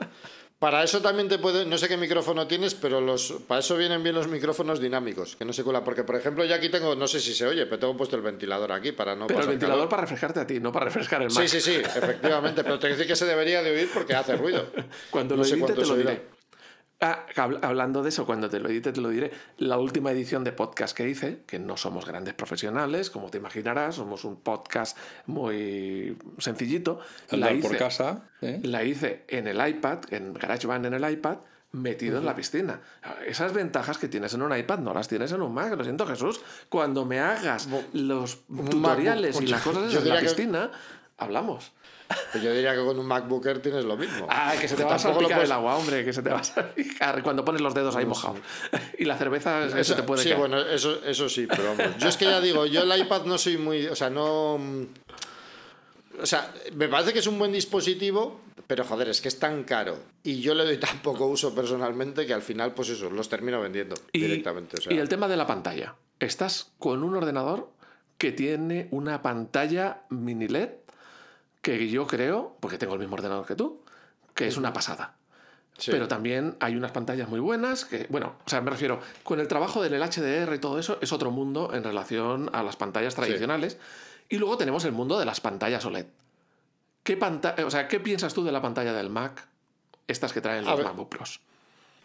Para 0.59 0.83
eso 0.83 1.03
también 1.03 1.27
te 1.29 1.37
puede, 1.37 1.65
no 1.67 1.77
sé 1.77 1.87
qué 1.87 1.97
micrófono 1.97 2.47
tienes, 2.47 2.73
pero 2.73 2.99
los, 2.99 3.31
para 3.47 3.59
eso 3.59 3.77
vienen 3.77 4.01
bien 4.01 4.15
los 4.15 4.27
micrófonos 4.27 4.81
dinámicos, 4.81 5.35
que 5.35 5.45
no 5.45 5.53
se 5.53 5.63
cuela. 5.63 5.83
Porque, 5.83 6.03
por 6.03 6.15
ejemplo, 6.15 6.45
yo 6.45 6.55
aquí 6.55 6.69
tengo, 6.69 6.95
no 6.95 7.07
sé 7.07 7.19
si 7.19 7.35
se 7.35 7.45
oye, 7.45 7.67
pero 7.67 7.77
tengo 7.77 7.95
puesto 7.95 8.15
el 8.15 8.23
ventilador 8.23 8.71
aquí 8.71 8.91
para 8.91 9.15
no. 9.15 9.27
Pero 9.27 9.41
el 9.41 9.49
ventilador 9.49 9.87
para 9.87 10.01
refrescarte 10.01 10.39
a 10.39 10.47
ti, 10.47 10.59
no 10.59 10.71
para 10.71 10.85
refrescar 10.85 11.21
el 11.21 11.29
Mac. 11.29 11.47
Sí, 11.47 11.47
sí, 11.47 11.61
sí, 11.61 11.75
efectivamente. 11.75 12.63
pero 12.63 12.79
te 12.79 12.87
decir 12.87 13.05
que 13.05 13.15
se 13.15 13.25
debería 13.25 13.61
de 13.61 13.69
oír 13.69 13.89
porque 13.93 14.15
hace 14.15 14.35
ruido. 14.35 14.65
Cuando 15.11 15.35
lo 15.35 15.45
edite 15.45 15.73
te 15.73 15.85
lo 15.85 15.95
diré. 15.95 16.36
Ah, 16.99 17.25
hablando 17.61 18.01
de 18.01 18.09
eso, 18.09 18.25
cuando 18.25 18.49
te 18.49 18.59
lo 18.59 18.69
edite 18.69 18.91
te 18.91 19.01
lo 19.01 19.09
diré. 19.09 19.31
La 19.57 19.77
última 19.77 20.11
edición 20.11 20.43
de 20.43 20.51
podcast 20.51 20.97
que 20.97 21.07
hice, 21.07 21.43
que 21.45 21.59
no 21.59 21.77
somos 21.77 22.05
grandes 22.07 22.33
profesionales, 22.33 23.11
como 23.11 23.29
te 23.29 23.37
imaginarás, 23.37 23.95
somos 23.95 24.25
un 24.25 24.37
podcast 24.37 24.97
muy 25.27 26.17
sencillito. 26.39 26.99
La 27.29 27.51
hice, 27.51 27.67
por 27.67 27.77
casa. 27.77 28.29
¿eh? 28.41 28.61
La 28.63 28.83
hice 28.83 29.25
en 29.27 29.47
el 29.47 29.65
iPad, 29.67 29.99
en 30.09 30.33
GarageBand 30.33 30.87
en 30.87 30.93
el 30.95 31.11
iPad, 31.11 31.37
metido 31.71 32.17
en 32.17 32.25
la 32.25 32.35
piscina. 32.35 32.81
Esas 33.27 33.53
ventajas 33.53 33.99
que 33.99 34.07
tienes 34.07 34.33
en 34.33 34.41
un 34.41 34.57
iPad 34.57 34.79
no 34.79 34.91
las 34.91 35.07
tienes 35.07 35.31
en 35.31 35.41
un 35.43 35.53
Mac. 35.53 35.73
Lo 35.77 35.83
siento, 35.83 36.07
Jesús. 36.07 36.41
Cuando 36.67 37.05
me 37.05 37.19
hagas 37.19 37.69
los 37.93 38.45
tutoriales 38.47 39.39
y 39.39 39.45
las 39.45 39.61
cosas 39.61 39.93
en 39.93 40.09
la 40.09 40.19
piscina, 40.19 40.71
hablamos. 41.17 41.73
Pues 42.31 42.43
yo 42.43 42.53
diría 42.53 42.73
que 42.73 42.83
con 42.83 42.99
un 42.99 43.05
MacBook 43.05 43.45
Air 43.45 43.61
tienes 43.61 43.85
lo 43.85 43.97
mismo. 43.97 44.27
Ah, 44.29 44.53
que 44.59 44.67
se 44.67 44.75
te 44.75 44.83
va 44.83 44.95
a 44.95 44.99
salpicar 44.99 45.43
el 45.43 45.51
agua, 45.51 45.75
hombre, 45.77 46.05
que 46.05 46.13
se 46.13 46.21
te 46.21 46.29
va 46.29 46.39
a 46.39 46.43
salpicar 46.43 47.21
cuando 47.23 47.43
pones 47.43 47.61
los 47.61 47.73
dedos 47.73 47.95
ahí 47.95 48.05
mojados. 48.05 48.39
Y 48.97 49.05
la 49.05 49.17
cerveza 49.17 49.65
eso, 49.79 49.95
te 49.95 50.03
puede 50.03 50.23
Sí, 50.23 50.33
bueno, 50.33 50.59
eso, 50.59 51.03
eso 51.05 51.29
sí, 51.29 51.47
pero 51.47 51.75
vamos. 51.75 51.97
Yo 51.97 52.07
es 52.07 52.17
que 52.17 52.25
ya 52.25 52.41
digo, 52.41 52.65
yo 52.65 52.83
el 52.83 52.99
iPad 52.99 53.25
no 53.25 53.37
soy 53.37 53.57
muy... 53.57 53.87
O 53.87 53.95
sea, 53.95 54.09
no... 54.09 54.55
O 54.55 56.25
sea, 56.25 56.51
me 56.73 56.87
parece 56.87 57.13
que 57.13 57.19
es 57.19 57.27
un 57.27 57.37
buen 57.37 57.51
dispositivo, 57.51 58.41
pero 58.65 58.83
joder, 58.83 59.09
es 59.09 59.21
que 59.21 59.27
es 59.27 59.39
tan 59.39 59.63
caro 59.63 59.97
y 60.23 60.41
yo 60.41 60.55
le 60.55 60.65
doy 60.65 60.77
tan 60.77 60.99
poco 61.01 61.27
uso 61.27 61.53
personalmente 61.53 62.25
que 62.25 62.33
al 62.33 62.41
final, 62.41 62.73
pues 62.73 62.89
eso, 62.89 63.09
los 63.09 63.29
termino 63.29 63.61
vendiendo 63.61 63.95
directamente. 64.11 64.77
Y 64.89 64.97
el 64.97 65.09
tema 65.09 65.27
de 65.27 65.37
la 65.37 65.45
pantalla. 65.45 65.95
Estás 66.19 66.71
con 66.79 67.03
un 67.03 67.15
ordenador 67.15 67.69
que 68.17 68.31
tiene 68.31 68.87
una 68.89 69.21
pantalla 69.21 70.01
mini 70.09 70.47
LED 70.47 70.69
que 71.75 71.89
yo 71.89 72.07
creo, 72.07 72.55
porque 72.61 72.77
tengo 72.77 72.93
el 72.93 72.99
mismo 73.01 73.15
ordenador 73.15 73.45
que 73.45 73.55
tú, 73.55 73.81
que 74.33 74.47
es 74.47 74.55
una 74.55 74.71
pasada. 74.71 75.15
Pero 75.85 76.07
también 76.07 76.55
hay 76.61 76.75
unas 76.77 76.91
pantallas 76.91 77.27
muy 77.27 77.41
buenas 77.41 77.83
que, 77.83 78.07
bueno, 78.09 78.37
o 78.45 78.49
sea, 78.49 78.61
me 78.61 78.71
refiero, 78.71 79.01
con 79.23 79.41
el 79.41 79.49
trabajo 79.49 79.83
del 79.83 80.01
HDR 80.01 80.55
y 80.55 80.59
todo 80.59 80.79
eso, 80.79 80.97
es 81.01 81.11
otro 81.11 81.29
mundo 81.29 81.71
en 81.73 81.83
relación 81.83 82.49
a 82.53 82.63
las 82.63 82.77
pantallas 82.77 83.15
tradicionales. 83.15 83.77
Y 84.29 84.37
luego 84.37 84.57
tenemos 84.57 84.85
el 84.85 84.93
mundo 84.93 85.19
de 85.19 85.25
las 85.25 85.41
pantallas 85.41 85.83
OLED. 85.85 86.05
¿Qué, 87.03 87.19
o 87.65 87.69
sea, 87.69 87.87
¿Qué 87.89 87.99
piensas 87.99 88.33
tú 88.33 88.45
de 88.45 88.53
la 88.53 88.61
pantalla 88.61 88.93
del 88.93 89.09
Mac, 89.09 89.45
estas 90.07 90.31
que 90.31 90.39
traen 90.39 90.63
los 90.63 90.81
MacBook 90.81 91.09
Pros? 91.09 91.41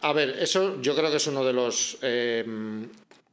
A 0.00 0.12
ver, 0.12 0.30
eso 0.40 0.82
yo 0.82 0.96
creo 0.96 1.10
que 1.10 1.18
es 1.18 1.26
uno 1.28 1.44
de 1.44 1.52
los 1.52 1.98
eh, 2.02 2.44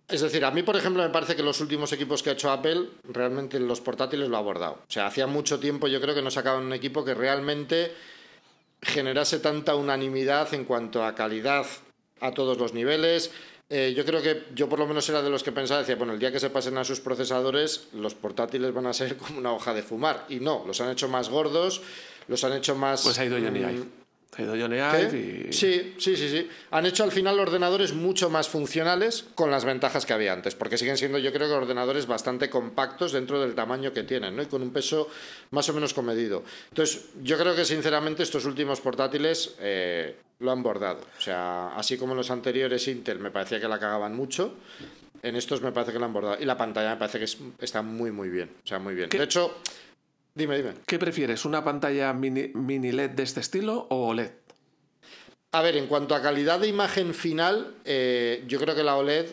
es 0.10 0.22
decir, 0.22 0.44
a 0.44 0.52
mí, 0.52 0.64
por 0.64 0.76
ejemplo, 0.76 1.04
me 1.04 1.10
parece 1.10 1.36
que 1.36 1.44
los 1.44 1.62
últimos 1.62 1.92
equipos 1.94 2.24
que 2.24 2.32
ha 2.32 2.34
hecho 2.34 2.52
Apple, 2.52 2.90
realmente 3.04 3.60
los 3.60 3.82
portátiles 3.82 4.28
lo 4.28 4.38
ha 4.38 4.40
abordado. 4.40 4.80
O 4.88 4.92
sea, 4.92 5.08
hacía 5.08 5.28
mucho 5.28 5.60
tiempo 5.60 5.88
yo 5.88 6.02
creo 6.02 6.16
que 6.16 6.22
no 6.22 6.32
sacaban 6.32 6.64
un 6.64 6.74
equipo 6.74 7.06
que 7.06 7.14
realmente 7.14 7.94
generase 8.82 9.40
tanta 9.40 9.76
unanimidad 9.76 10.54
en 10.54 10.66
cuanto 10.66 11.04
a 11.04 11.14
calidad 11.16 11.66
a 12.22 12.32
todos 12.32 12.58
los 12.58 12.74
niveles, 12.74 13.32
eh, 13.72 13.94
yo 13.96 14.04
creo 14.04 14.22
que 14.22 14.46
yo 14.56 14.68
por 14.68 14.80
lo 14.80 14.88
menos 14.88 15.08
era 15.10 15.22
de 15.22 15.30
los 15.30 15.44
que 15.44 15.52
pensaba, 15.52 15.82
decía, 15.82 15.96
bueno, 15.96 16.14
el 16.14 16.20
día 16.20 16.32
que 16.32 16.40
se 16.40 16.50
pasen 16.50 16.78
a 16.80 16.84
sus 16.84 17.00
procesadores, 17.00 17.88
los 17.94 18.16
portátiles 18.16 18.74
van 18.74 18.88
a 18.88 18.94
ser 18.94 19.16
como 19.18 19.38
una 19.38 19.54
hoja 19.54 19.74
de 19.74 19.84
fumar. 19.84 20.26
Y 20.28 20.40
no, 20.40 20.64
los 20.66 20.82
han 20.82 20.90
hecho 20.90 21.08
más 21.08 21.30
gordos, 21.30 21.82
los 22.28 22.44
han 22.44 22.54
hecho 22.54 22.76
más... 22.76 23.04
Pues 23.04 23.20
ha 23.20 23.26
ido 23.26 23.38
Johnny 23.38 23.60
mm, 23.60 23.70
Ive. 23.70 23.86
Ha 24.38 24.42
ido 24.44 24.52
Johnny 24.56 24.78
Ive 24.78 25.48
y... 25.50 25.54
Sí, 25.54 25.96
sí, 25.98 26.16
sí, 26.16 26.30
sí. 26.30 26.48
Han 26.72 26.86
hecho 26.86 27.04
al 27.04 27.12
final 27.12 27.40
ordenadores 27.40 27.94
mucho 27.94 28.30
más 28.30 28.48
funcionales 28.48 29.26
con 29.36 29.50
las 29.52 29.66
ventajas 29.66 30.06
que 30.06 30.14
había 30.14 30.32
antes, 30.34 30.54
porque 30.56 30.78
siguen 30.78 30.98
siendo 30.98 31.18
yo 31.18 31.34
creo 31.34 31.48
que 31.48 31.54
ordenadores 31.56 32.06
bastante 32.06 32.50
compactos 32.50 33.12
dentro 33.12 33.42
del 33.42 33.56
tamaño 33.56 33.92
que 33.92 34.04
tienen, 34.04 34.36
¿no? 34.36 34.44
Y 34.44 34.46
con 34.46 34.62
un 34.62 34.72
peso 34.72 35.10
más 35.52 35.68
o 35.70 35.74
menos 35.74 35.94
comedido. 35.94 36.44
Entonces, 36.70 37.06
yo 37.24 37.38
creo 37.38 37.56
que 37.56 37.66
sinceramente 37.66 38.24
estos 38.24 38.46
últimos 38.46 38.80
portátiles 38.82 39.56
eh, 39.60 40.16
lo 40.40 40.52
han 40.52 40.62
bordado. 40.64 41.02
O 41.18 41.22
sea, 41.22 41.76
así 41.76 41.98
como 41.98 42.14
los 42.14 42.30
anteriores 42.32 42.88
Intel 42.88 43.20
me 43.20 43.32
parecía 43.32 43.60
que 43.60 43.68
la 43.68 43.80
cagaban 43.80 44.16
mucho, 44.16 44.54
en 45.24 45.36
estos 45.36 45.62
me 45.62 45.72
parece 45.74 45.92
que 45.92 46.00
lo 46.00 46.06
han 46.06 46.14
bordado. 46.14 46.38
Y 46.40 46.46
la 46.46 46.56
pantalla 46.56 46.92
me 46.92 46.98
parece 46.98 47.18
que 47.18 47.26
es- 47.26 47.38
está 47.60 47.82
muy, 47.82 48.12
muy 48.12 48.30
bien. 48.30 48.50
O 48.64 48.68
sea, 48.68 48.80
muy 48.80 48.94
bien. 48.94 49.10
¿Qué? 49.10 49.18
De 49.18 49.24
hecho, 49.26 49.58
dime, 50.36 50.58
dime. 50.58 50.74
¿Qué 50.86 51.00
prefieres, 51.00 51.46
una 51.46 51.64
pantalla 51.64 52.14
mini, 52.14 52.52
mini 52.54 52.92
LED 52.92 53.12
de 53.12 53.24
este 53.24 53.40
estilo 53.40 53.88
o 53.90 54.08
OLED? 54.08 54.32
A 55.52 55.62
ver, 55.62 55.78
en 55.78 55.88
cuanto 55.88 56.14
a 56.14 56.22
calidad 56.22 56.60
de 56.60 56.68
imagen 56.68 57.14
final, 57.14 57.74
eh, 57.84 58.44
yo 58.48 58.60
creo 58.60 58.76
que 58.76 58.84
la 58.84 58.96
OLED 58.96 59.26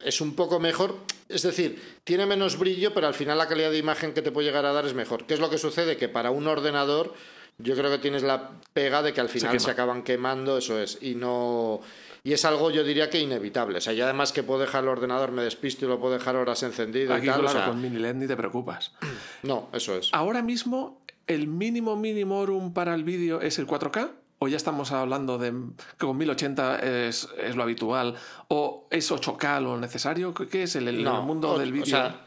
es 0.00 0.20
un 0.20 0.34
poco 0.34 0.60
mejor. 0.60 0.96
Es 1.28 1.42
decir, 1.42 1.82
tiene 2.04 2.26
menos 2.26 2.58
brillo, 2.58 2.92
pero 2.92 3.06
al 3.06 3.14
final 3.14 3.38
la 3.38 3.48
calidad 3.48 3.70
de 3.70 3.78
imagen 3.78 4.12
que 4.12 4.22
te 4.22 4.30
puede 4.30 4.46
llegar 4.46 4.66
a 4.66 4.72
dar 4.72 4.86
es 4.86 4.94
mejor. 4.94 5.26
¿Qué 5.26 5.34
es 5.34 5.40
lo 5.40 5.50
que 5.50 5.58
sucede? 5.58 5.96
Que 5.96 6.08
para 6.08 6.30
un 6.30 6.46
ordenador, 6.46 7.14
yo 7.58 7.74
creo 7.74 7.90
que 7.90 7.98
tienes 7.98 8.22
la 8.22 8.50
pega 8.72 9.02
de 9.02 9.12
que 9.12 9.20
al 9.20 9.30
final 9.30 9.58
se, 9.58 9.70
acaban 9.70 10.02
quemando, 10.02 10.58
eso 10.58 10.78
es. 10.78 10.98
Y 11.00 11.14
no. 11.14 11.80
Y 12.26 12.32
es 12.32 12.44
algo, 12.44 12.72
yo 12.72 12.82
diría 12.82 13.08
que 13.08 13.20
inevitable. 13.20 13.78
O 13.78 13.80
sea, 13.80 13.92
y 13.92 14.00
además 14.00 14.32
que 14.32 14.42
puedo 14.42 14.58
dejar 14.58 14.82
el 14.82 14.88
ordenador, 14.88 15.30
me 15.30 15.42
despisto 15.42 15.84
y 15.84 15.88
lo 15.88 16.00
puedo 16.00 16.14
dejar 16.14 16.34
horas 16.34 16.60
encendido 16.64 17.14
Aquí, 17.14 17.26
y 17.26 17.30
tal. 17.30 17.44
o 17.44 17.48
sea, 17.48 17.66
con 17.66 17.80
mini 17.80 17.98
LED 17.98 18.16
ni 18.16 18.26
te 18.26 18.36
preocupas. 18.36 18.92
No, 19.44 19.68
eso 19.72 19.94
es. 19.96 20.08
Ahora 20.12 20.42
mismo, 20.42 21.00
¿el 21.28 21.46
mínimo 21.46 21.94
mínimorum 21.94 22.72
para 22.72 22.94
el 22.96 23.04
vídeo 23.04 23.40
es 23.40 23.60
el 23.60 23.68
4K? 23.68 24.10
¿O 24.40 24.48
ya 24.48 24.56
estamos 24.56 24.90
hablando 24.90 25.38
de 25.38 25.52
que 25.98 26.04
con 26.06 26.16
1080 26.18 26.80
es, 26.80 27.28
es 27.38 27.54
lo 27.54 27.62
habitual? 27.62 28.16
¿O 28.48 28.88
es 28.90 29.12
8K 29.12 29.60
lo 29.62 29.76
necesario? 29.78 30.34
¿Qué 30.34 30.64
es 30.64 30.74
el, 30.74 30.88
el 30.88 31.04
No, 31.04 31.22
mundo 31.22 31.50
o- 31.52 31.58
del 31.60 31.70
vídeo? 31.70 31.84
O 31.84 31.86
sea, 31.86 32.24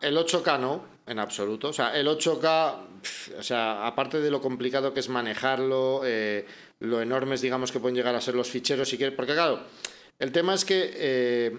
el 0.00 0.16
8K 0.16 0.60
no, 0.60 0.84
en 1.08 1.18
absoluto. 1.18 1.70
O 1.70 1.72
sea, 1.72 1.94
el 1.98 2.06
8K, 2.06 2.74
pf, 3.02 3.34
o 3.38 3.42
sea, 3.42 3.84
aparte 3.86 4.20
de 4.20 4.30
lo 4.30 4.40
complicado 4.40 4.94
que 4.94 5.00
es 5.00 5.08
manejarlo, 5.08 6.02
eh, 6.04 6.46
lo 6.80 7.00
enormes, 7.00 7.40
digamos, 7.40 7.72
que 7.72 7.80
pueden 7.80 7.94
llegar 7.96 8.14
a 8.14 8.20
ser 8.20 8.34
los 8.34 8.50
ficheros, 8.50 8.88
si 8.88 8.96
quieres. 8.96 9.14
Porque, 9.16 9.34
claro, 9.34 9.60
el 10.18 10.32
tema 10.32 10.54
es 10.54 10.64
que 10.64 10.90
eh, 10.94 11.58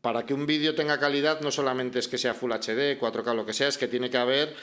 para 0.00 0.24
que 0.26 0.34
un 0.34 0.46
vídeo 0.46 0.74
tenga 0.74 0.98
calidad, 0.98 1.40
no 1.40 1.50
solamente 1.50 1.98
es 1.98 2.08
que 2.08 2.18
sea 2.18 2.34
Full 2.34 2.52
HD, 2.52 2.98
4K, 2.98 3.34
lo 3.34 3.46
que 3.46 3.52
sea, 3.52 3.68
es 3.68 3.78
que 3.78 3.88
tiene 3.88 4.10
que 4.10 4.18
haber 4.18 4.54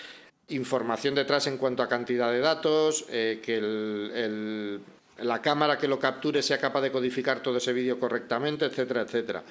información 0.49 1.15
detrás 1.15 1.47
en 1.47 1.57
cuanto 1.57 1.81
a 1.81 1.89
cantidad 1.89 2.31
de 2.31 2.39
datos, 2.39 3.05
eh, 3.09 3.41
que 3.43 3.57
el- 3.57 4.11
el- 4.13 4.79
la 5.25 5.41
cámara 5.41 5.77
que 5.77 5.87
lo 5.87 5.97
capture 5.99 6.43
sea 6.43 6.59
capaz 6.59 6.81
de 6.81 6.91
codificar 6.91 7.41
todo 7.41 7.57
ese 7.57 7.73
vídeo 7.73 7.99
correctamente, 7.99 8.65
etcétera, 8.65 9.01
etcétera. 9.01 9.43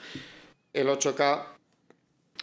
El 0.73 0.89
8K 0.89 1.47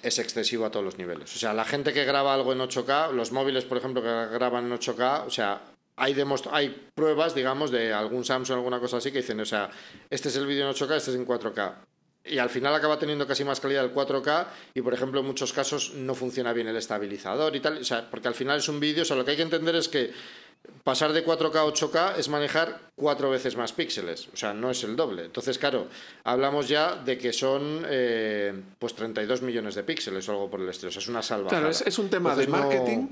es 0.02 0.18
excesivo 0.20 0.66
a 0.66 0.72
todos 0.72 0.84
los 0.84 0.98
niveles. 0.98 1.34
O 1.36 1.40
sea, 1.40 1.54
la 1.54 1.64
gente 1.66 1.94
que 1.94 2.04
graba 2.04 2.34
algo 2.34 2.52
en 2.54 2.62
8K, 2.62 3.12
los 3.12 3.32
móviles, 3.32 3.64
por 3.66 3.78
ejemplo, 3.78 4.02
que 4.02 4.08
graban 4.34 4.66
en 4.66 4.72
8K, 4.74 5.24
o 5.28 5.30
sea, 5.30 5.62
hay, 6.02 6.90
pruebas, 6.96 7.36
digamos, 7.36 7.72
de 7.72 7.94
algún 7.94 8.26
Samsung, 8.26 8.58
alguna 8.58 8.80
cosa 8.80 8.98
así, 8.98 9.12
que 9.12 9.20
dicen, 9.20 9.40
o 9.40 9.46
sea, 9.46 9.70
este 10.10 10.30
es 10.30 10.36
el 10.36 10.46
vídeo 10.46 10.68
en 10.68 10.74
8K, 10.74 10.96
este 10.96 11.12
es 11.12 11.18
en 11.18 11.26
4K. 11.28 11.74
Y 12.24 12.38
al 12.38 12.50
final 12.52 12.76
acaba 12.76 13.00
teniendo 13.00 13.26
casi 13.26 13.44
más 13.44 13.60
calidad 13.60 13.84
el 13.84 13.94
4K 13.94 14.46
y, 14.76 14.82
por 14.82 14.94
ejemplo, 14.94 15.22
en 15.22 15.26
muchos 15.26 15.54
casos 15.54 15.94
no 15.96 16.14
funciona 16.14 16.54
bien 16.54 16.68
el 16.68 16.76
estabilizador 16.76 17.56
y 17.56 17.60
tal. 17.60 17.80
O 17.80 17.84
sea, 17.84 18.10
porque 18.12 18.28
al 18.28 18.36
final 18.36 18.60
es 18.60 18.70
un 18.70 18.80
vídeo, 18.80 19.02
o 19.02 19.06
sea, 19.06 19.16
lo 19.16 19.26
que 19.26 19.32
hay 19.32 19.38
que 19.38 19.44
entender 19.44 19.76
es 19.76 19.88
que 19.90 20.12
pasar 20.84 21.14
de 21.14 21.26
4K 21.26 21.56
a 21.56 21.66
8K 21.66 22.18
es 22.18 22.30
manejar 22.30 22.80
cuatro 22.96 23.32
veces 23.32 23.58
más 23.58 23.74
píxeles, 23.74 24.30
o 24.32 24.38
sea, 24.38 24.54
no 24.54 24.70
es 24.70 24.84
el 24.84 24.96
doble. 24.96 25.26
Entonces, 25.26 25.58
claro, 25.58 25.88
hablamos 26.24 26.68
ya 26.68 26.96
de 26.96 27.18
que 27.18 27.34
son 27.34 27.84
eh, 27.90 28.54
pues 28.78 28.94
32 28.94 29.42
millones 29.42 29.74
de 29.74 29.82
píxeles 29.84 30.30
o 30.30 30.34
algo 30.34 30.50
por 30.52 30.62
el 30.62 30.70
estilo, 30.70 30.90
o 30.90 30.92
sea, 30.92 31.02
es 31.02 31.08
una 31.08 31.24
salvajada. 31.24 31.62
Claro, 31.62 31.72
es, 31.72 31.82
es 31.82 31.98
un 31.98 32.10
tema 32.10 32.36
de 32.36 32.46
no- 32.46 32.52
marketing, 32.52 33.08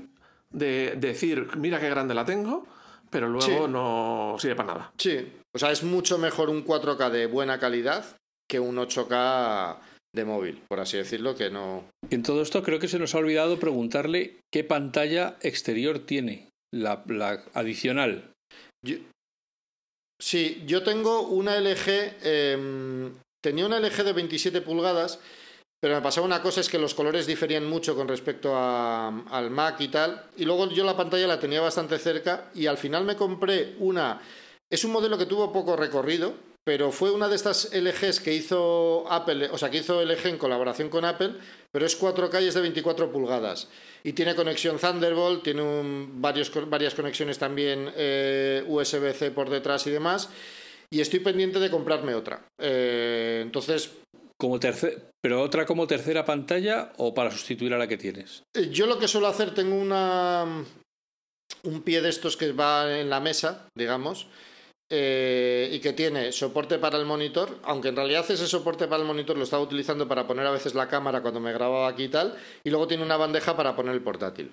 de 0.50 0.94
decir, 0.96 1.48
mira 1.56 1.80
qué 1.80 1.90
grande 1.90 2.14
la 2.14 2.24
tengo, 2.24 2.64
pero 3.10 3.28
luego 3.28 3.46
Sí. 3.66 3.70
no 3.72 4.36
sirve 4.38 4.56
para 4.56 4.74
nada. 4.74 4.92
Sí, 4.98 5.32
o 5.54 5.58
sea, 5.58 5.70
es 5.72 5.82
mucho 5.82 6.16
mejor 6.18 6.48
un 6.48 6.64
4K 6.64 7.10
de 7.10 7.26
buena 7.26 7.58
calidad 7.58 8.04
que 8.48 8.60
un 8.60 8.76
8K 8.78 9.78
de 10.14 10.24
móvil, 10.24 10.62
por 10.68 10.80
así 10.80 10.96
decirlo, 10.96 11.34
que 11.36 11.50
no... 11.50 11.84
Y 12.10 12.14
en 12.16 12.22
todo 12.22 12.42
esto 12.42 12.62
creo 12.62 12.78
que 12.80 12.88
se 12.88 12.98
nos 12.98 13.14
ha 13.14 13.18
olvidado 13.18 13.58
preguntarle 13.60 14.38
qué 14.52 14.64
pantalla 14.64 15.36
exterior 15.42 16.00
tiene, 16.00 16.48
la, 16.74 17.04
la 17.06 17.44
adicional. 17.54 18.30
Yo- 18.84 18.96
Sí, 20.20 20.62
yo 20.66 20.82
tengo 20.82 21.22
una 21.28 21.56
LG, 21.58 22.16
em, 22.22 23.14
tenía 23.42 23.64
una 23.66 23.78
LG 23.80 24.04
de 24.04 24.12
27 24.12 24.60
pulgadas, 24.60 25.18
pero 25.80 25.94
me 25.94 26.02
pasaba 26.02 26.26
una 26.26 26.42
cosa, 26.42 26.60
es 26.60 26.68
que 26.68 26.78
los 26.78 26.94
colores 26.94 27.26
diferían 27.26 27.66
mucho 27.66 27.96
con 27.96 28.06
respecto 28.06 28.54
al 28.54 29.50
Mac 29.50 29.80
y 29.80 29.88
tal, 29.88 30.26
y 30.36 30.44
luego 30.44 30.68
yo 30.68 30.84
la 30.84 30.96
pantalla 30.96 31.26
la 31.26 31.40
tenía 31.40 31.62
bastante 31.62 31.98
cerca 31.98 32.50
y 32.54 32.66
al 32.66 32.76
final 32.76 33.04
me 33.04 33.16
compré 33.16 33.76
una, 33.78 34.20
es 34.68 34.84
un 34.84 34.92
modelo 34.92 35.16
que 35.16 35.26
tuvo 35.26 35.52
poco 35.52 35.76
recorrido, 35.76 36.34
pero 36.62 36.92
fue 36.92 37.10
una 37.10 37.28
de 37.28 37.36
estas 37.36 37.70
LGs 37.74 38.20
que 38.20 38.34
hizo 38.34 39.10
Apple, 39.10 39.48
o 39.50 39.56
sea, 39.56 39.70
que 39.70 39.78
hizo 39.78 40.04
LG 40.04 40.26
en 40.26 40.38
colaboración 40.38 40.90
con 40.90 41.06
Apple, 41.06 41.32
pero 41.72 41.86
es 41.86 41.98
4K 41.98 42.42
y 42.42 42.48
es 42.48 42.54
de 42.54 42.60
24 42.60 43.10
pulgadas. 43.10 43.68
Y 44.04 44.12
tiene 44.12 44.34
conexión 44.34 44.78
Thunderbolt, 44.78 45.42
tiene 45.42 45.62
varios, 46.12 46.52
varias 46.68 46.94
conexiones 46.94 47.38
también 47.38 47.90
eh, 47.96 48.62
USB-C 48.68 49.30
por 49.30 49.48
detrás 49.48 49.86
y 49.86 49.90
demás. 49.90 50.28
Y 50.90 51.00
estoy 51.00 51.20
pendiente 51.20 51.58
de 51.60 51.70
comprarme 51.70 52.14
otra. 52.14 52.44
Eh, 52.58 53.40
entonces, 53.42 53.90
Como 54.40 54.58
terce- 54.58 54.98
¿Pero 55.22 55.42
otra 55.42 55.66
como 55.66 55.86
tercera 55.86 56.24
pantalla 56.24 56.92
o 56.96 57.12
para 57.12 57.30
sustituir 57.30 57.74
a 57.74 57.78
la 57.78 57.86
que 57.86 57.98
tienes? 57.98 58.42
eh, 58.56 58.70
yo 58.70 58.86
lo 58.86 58.98
que 58.98 59.06
suelo 59.06 59.26
hacer, 59.28 59.52
tengo 59.54 59.76
una 59.76 60.64
un 61.64 61.82
pie 61.82 62.00
de 62.00 62.08
estos 62.08 62.38
que 62.38 62.52
va 62.52 62.98
en 63.00 63.10
la 63.10 63.20
mesa, 63.20 63.66
digamos, 63.76 64.28
eh, 64.90 65.68
y 65.72 65.80
que 65.80 65.92
tiene 65.92 66.32
soporte 66.32 66.78
para 66.78 66.96
el 66.96 67.04
monitor, 67.04 67.58
aunque 67.64 67.88
en 67.88 67.96
realidad 67.96 68.24
ese 68.30 68.46
soporte 68.46 68.88
para 68.88 69.02
el 69.02 69.06
monitor 69.06 69.36
lo 69.36 69.44
estaba 69.44 69.62
utilizando 69.62 70.08
para 70.08 70.26
poner 70.26 70.46
a 70.46 70.50
veces 70.52 70.74
la 70.74 70.88
cámara 70.88 71.20
cuando 71.20 71.38
me 71.38 71.52
grababa 71.52 71.88
aquí 71.88 72.04
y 72.04 72.08
tal, 72.08 72.34
y 72.64 72.70
luego 72.70 72.86
tiene 72.88 73.04
una 73.04 73.18
bandeja 73.18 73.56
para 73.56 73.76
poner 73.76 73.94
el 73.94 74.02
portátil. 74.02 74.52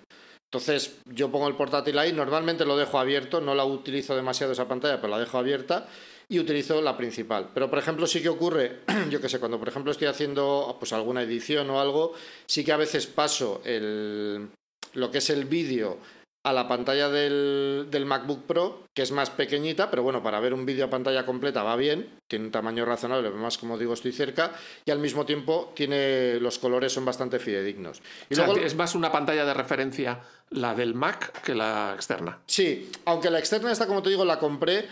Entonces 0.51 0.97
yo 1.05 1.31
pongo 1.31 1.47
el 1.47 1.55
portátil 1.55 1.97
ahí, 1.97 2.11
normalmente 2.11 2.65
lo 2.65 2.75
dejo 2.75 2.99
abierto, 2.99 3.39
no 3.39 3.55
la 3.55 3.63
utilizo 3.63 4.15
demasiado 4.17 4.51
esa 4.51 4.67
pantalla, 4.67 4.97
pero 4.99 5.11
la 5.11 5.19
dejo 5.19 5.37
abierta 5.37 5.87
y 6.29 6.39
utilizo 6.39 6.81
la 6.81 6.97
principal. 6.97 7.49
Pero 7.53 7.69
por 7.69 7.79
ejemplo 7.79 8.05
sí 8.07 8.21
que 8.21 8.29
ocurre, 8.29 8.79
yo 9.09 9.21
que 9.21 9.29
sé, 9.29 9.39
cuando 9.39 9.59
por 9.59 9.69
ejemplo 9.69 9.91
estoy 9.91 10.07
haciendo 10.07 10.75
pues 10.79 10.93
alguna 10.93 11.21
edición 11.21 11.69
o 11.69 11.79
algo, 11.79 12.13
sí 12.45 12.63
que 12.65 12.71
a 12.73 12.77
veces 12.77 13.07
paso 13.07 13.61
el, 13.65 14.49
lo 14.93 15.11
que 15.11 15.19
es 15.19 15.29
el 15.29 15.45
vídeo 15.45 15.97
a 16.45 16.53
la 16.53 16.67
pantalla 16.69 17.09
del, 17.09 17.87
del 17.91 18.05
MacBook 18.05 18.45
Pro, 18.45 18.83
que 18.95 19.01
es 19.01 19.11
más 19.11 19.29
pequeñita, 19.29 19.89
pero 19.89 20.01
bueno, 20.03 20.23
para 20.23 20.39
ver 20.39 20.53
un 20.53 20.65
vídeo 20.65 20.85
a 20.85 20.89
pantalla 20.89 21.25
completa 21.25 21.61
va 21.61 21.75
bien, 21.75 22.09
tiene 22.29 22.45
un 22.45 22.51
tamaño 22.51 22.85
razonable, 22.85 23.27
además 23.27 23.57
como 23.57 23.77
digo 23.77 23.93
estoy 23.93 24.13
cerca, 24.13 24.53
y 24.85 24.91
al 24.91 24.99
mismo 24.99 25.25
tiempo 25.25 25.73
tiene 25.75 26.39
los 26.39 26.57
colores 26.57 26.93
son 26.93 27.03
bastante 27.03 27.39
fidedignos. 27.39 28.01
Y 28.29 28.33
O 28.33 28.37
sea, 28.37 28.45
luego- 28.47 28.61
es 28.61 28.75
más 28.75 28.95
una 28.95 29.11
pantalla 29.11 29.43
de 29.43 29.53
referencia 29.53 30.21
la 30.51 30.73
del 30.73 30.93
Mac 30.93 31.41
que 31.41 31.53
la 31.53 31.91
externa. 31.93 32.39
Sí, 32.45 32.91
aunque 33.03 33.29
la 33.29 33.39
externa 33.39 33.69
esta, 33.69 33.85
como 33.87 34.01
te 34.01 34.09
digo, 34.09 34.23
la 34.23 34.39
compré 34.39 34.87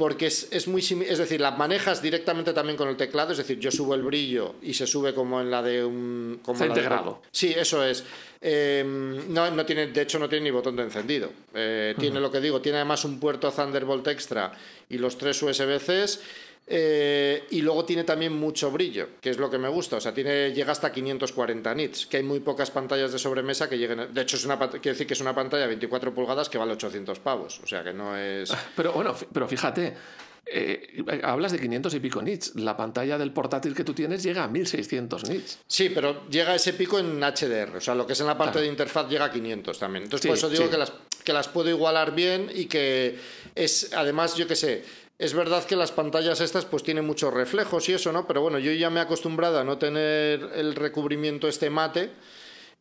porque 0.00 0.26
es, 0.26 0.48
es 0.50 0.66
muy 0.66 0.80
es 0.80 1.18
decir, 1.18 1.40
la 1.40 1.52
manejas 1.52 2.02
directamente 2.02 2.52
también 2.52 2.76
con 2.76 2.88
el 2.88 2.96
teclado, 2.96 3.30
es 3.30 3.38
decir, 3.38 3.60
yo 3.60 3.70
subo 3.70 3.94
el 3.94 4.02
brillo 4.02 4.56
y 4.62 4.74
se 4.74 4.86
sube 4.88 5.14
como 5.14 5.40
en 5.40 5.50
la 5.52 5.62
de 5.62 5.84
un... 5.84 6.40
Como 6.42 6.54
Está 6.56 6.66
la 6.66 6.74
de- 6.74 6.80
integrado. 6.80 7.22
sí, 7.30 7.54
eso 7.56 7.84
es. 7.84 8.02
Eh, 8.40 8.82
no, 9.28 9.50
no 9.50 9.64
tiene, 9.66 9.86
de 9.88 10.02
hecho, 10.02 10.18
no 10.18 10.28
tiene 10.28 10.44
ni 10.44 10.50
botón 10.50 10.74
de 10.74 10.82
encendido. 10.84 11.30
Eh, 11.54 11.94
Tiene 11.98 12.18
lo 12.18 12.32
que 12.32 12.40
digo, 12.40 12.60
tiene 12.60 12.78
además 12.78 13.04
un 13.04 13.20
puerto 13.20 13.52
Thunderbolt 13.52 14.06
extra 14.08 14.52
y 14.88 14.96
los 14.98 15.16
tres 15.18 15.40
USB-Cs. 15.42 16.20
Eh, 16.66 17.44
y 17.50 17.62
luego 17.62 17.84
tiene 17.84 18.04
también 18.04 18.32
mucho 18.32 18.70
brillo, 18.70 19.08
que 19.20 19.30
es 19.30 19.38
lo 19.38 19.50
que 19.50 19.58
me 19.58 19.68
gusta. 19.68 19.96
O 19.96 20.00
sea, 20.00 20.14
tiene, 20.14 20.52
llega 20.52 20.70
hasta 20.72 20.92
540 20.92 21.74
nits, 21.74 22.06
que 22.06 22.18
hay 22.18 22.22
muy 22.22 22.40
pocas 22.40 22.70
pantallas 22.70 23.10
de 23.12 23.18
sobremesa 23.18 23.68
que 23.68 23.76
lleguen. 23.76 24.14
De 24.14 24.20
hecho, 24.22 24.36
es 24.36 24.44
una, 24.44 24.56
quiere 24.58 24.90
decir 24.90 25.06
que 25.06 25.14
es 25.14 25.20
una 25.20 25.34
pantalla 25.34 25.62
de 25.62 25.68
24 25.68 26.14
pulgadas 26.14 26.48
que 26.48 26.58
vale 26.58 26.72
800 26.72 27.18
pavos. 27.18 27.60
O 27.64 27.66
sea, 27.66 27.82
que 27.82 27.92
no 27.92 28.16
es. 28.16 28.52
Pero 28.76 28.92
bueno, 28.92 29.14
pero 29.32 29.48
fíjate, 29.48 29.94
eh, 30.46 31.02
hablas 31.22 31.52
de 31.52 31.58
500 31.60 31.92
y 31.94 32.00
pico 32.00 32.22
nits. 32.22 32.54
La 32.56 32.76
pantalla 32.76 33.18
del 33.18 33.32
portátil 33.32 33.74
que 33.74 33.82
tú 33.84 33.92
tienes 33.92 34.22
llega 34.22 34.44
a 34.44 34.48
1600 34.48 35.28
nits. 35.28 35.58
Sí, 35.66 35.90
pero 35.90 36.28
llega 36.28 36.54
ese 36.54 36.72
pico 36.74 36.98
en 36.98 37.20
HDR. 37.20 37.76
O 37.76 37.80
sea, 37.80 37.94
lo 37.94 38.06
que 38.06 38.12
es 38.14 38.20
en 38.20 38.26
la 38.28 38.38
parte 38.38 38.52
Claro. 38.52 38.64
de 38.64 38.68
interfaz 38.70 39.08
llega 39.08 39.24
a 39.26 39.30
500 39.32 39.78
también. 39.78 40.04
Entonces, 40.04 40.22
Sí, 40.22 40.28
por 40.28 40.36
eso 40.38 40.48
digo 40.48 40.64
sí. 40.64 40.70
que, 40.70 40.78
las, 40.78 40.92
que 41.24 41.32
las 41.32 41.48
puedo 41.48 41.68
igualar 41.68 42.14
bien 42.14 42.50
y 42.54 42.66
que 42.66 43.18
es, 43.54 43.92
además, 43.94 44.34
yo 44.36 44.46
qué 44.46 44.56
sé. 44.56 44.84
Es 45.20 45.34
verdad 45.34 45.66
que 45.66 45.76
las 45.76 45.92
pantallas 45.92 46.40
estas 46.40 46.64
pues 46.64 46.82
tienen 46.82 47.06
muchos 47.06 47.34
reflejos 47.34 47.86
y 47.90 47.92
eso, 47.92 48.10
¿no? 48.10 48.26
Pero 48.26 48.40
bueno, 48.40 48.58
yo 48.58 48.72
ya 48.72 48.88
me 48.88 49.00
he 49.00 49.02
acostumbrado 49.02 49.58
a 49.58 49.64
no 49.64 49.76
tener 49.76 50.48
el 50.54 50.74
recubrimiento 50.74 51.46
este 51.46 51.68
mate 51.68 52.08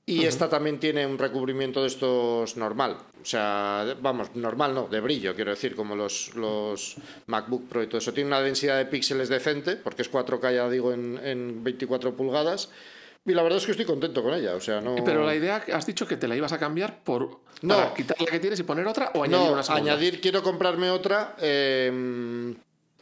y 0.06 0.24
esta 0.24 0.48
también 0.48 0.80
tiene 0.80 1.06
un 1.06 1.18
recubrimiento 1.18 1.82
de 1.82 1.88
estos 1.88 2.56
normal. 2.56 2.96
O 3.22 3.26
sea, 3.26 3.94
vamos, 4.02 4.34
normal 4.38 4.74
no, 4.74 4.88
de 4.88 5.02
brillo, 5.02 5.36
quiero 5.36 5.52
decir, 5.52 5.76
como 5.76 5.98
los, 5.98 6.34
los 6.36 6.96
MacBook 7.28 7.68
Pro 7.68 7.84
y 7.84 7.88
todo 7.88 7.98
eso. 7.98 8.14
Tiene 8.14 8.30
una 8.30 8.40
densidad 8.40 8.78
de 8.78 8.86
píxeles 8.86 9.28
decente, 9.28 9.76
porque 9.76 10.04
es 10.04 10.10
4K, 10.10 10.56
ya 10.56 10.70
digo, 10.70 10.94
en, 10.94 11.20
en 11.22 11.62
24 11.62 12.16
pulgadas. 12.16 12.70
Y 13.26 13.34
la 13.34 13.44
verdad 13.44 13.58
es 13.58 13.66
que 13.66 13.72
estoy 13.72 13.86
contento 13.86 14.24
con 14.24 14.34
ella. 14.34 14.56
O 14.56 14.62
sea, 14.62 14.82
no... 14.82 14.96
Pero 15.04 15.26
la 15.26 15.36
idea, 15.36 15.64
has 15.74 15.86
dicho 15.86 16.08
que 16.08 16.18
te 16.18 16.28
la 16.28 16.36
ibas 16.36 16.52
a 16.52 16.58
cambiar 16.58 17.04
por 17.04 17.42
no. 17.62 17.76
para 17.76 17.94
quitar 17.94 18.20
la 18.20 18.28
que 18.28 18.40
tienes 18.40 18.60
y 18.60 18.64
poner 18.64 18.88
otra 18.88 19.12
o 19.14 19.24
añadir 19.24 19.48
no, 19.48 19.54
una 19.54 19.64
segunda. 19.64 19.92
añadir, 19.92 20.22
quiero 20.22 20.42
comprarme 20.42 20.90
otra 20.90 21.36
eh, 21.40 22.56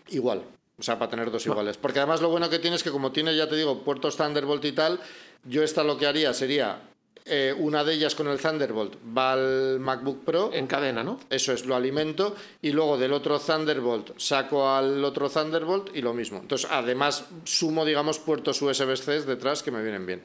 igual. 0.10 0.44
O 0.80 0.84
sea, 0.84 1.00
para 1.00 1.10
tener 1.10 1.32
dos 1.32 1.46
iguales. 1.46 1.78
Porque 1.78 2.00
además 2.00 2.22
lo 2.22 2.30
bueno 2.30 2.50
que 2.50 2.60
tiene 2.60 2.76
es 2.76 2.84
que 2.84 2.92
como 2.92 3.12
tiene, 3.12 3.36
ya 3.36 3.48
te 3.48 3.56
digo, 3.56 3.84
puertos 3.84 4.16
Thunderbolt 4.18 4.64
y 4.66 4.74
tal, 4.74 5.00
yo 5.44 5.64
esta 5.64 5.84
lo 5.84 5.98
que 5.98 6.06
haría 6.06 6.34
sería 6.34 6.82
eh, 7.30 7.54
una 7.58 7.84
de 7.84 7.94
ellas 7.94 8.16
con 8.16 8.28
el 8.28 8.40
Thunderbolt 8.40 8.96
va 9.16 9.34
al 9.34 9.80
MacBook 9.80 10.24
Pro. 10.24 10.52
En 10.54 10.68
cadena, 10.68 11.04
¿no? 11.04 11.20
Eso 11.30 11.54
es, 11.54 11.66
lo 11.66 11.76
alimento. 11.76 12.36
Y 12.62 12.72
luego 12.72 12.98
del 12.98 13.14
otro 13.14 13.40
Thunderbolt 13.40 14.18
saco 14.18 14.70
al 14.70 15.04
otro 15.04 15.30
Thunderbolt 15.30 15.96
y 15.96 16.02
lo 16.02 16.14
mismo. 16.14 16.40
Entonces, 16.40 16.70
además, 16.72 17.26
sumo, 17.44 17.86
digamos, 17.86 18.20
puertos 18.20 18.62
USB-C 18.62 19.24
detrás 19.24 19.64
que 19.64 19.72
me 19.72 19.82
vienen 19.82 20.06
bien. 20.06 20.24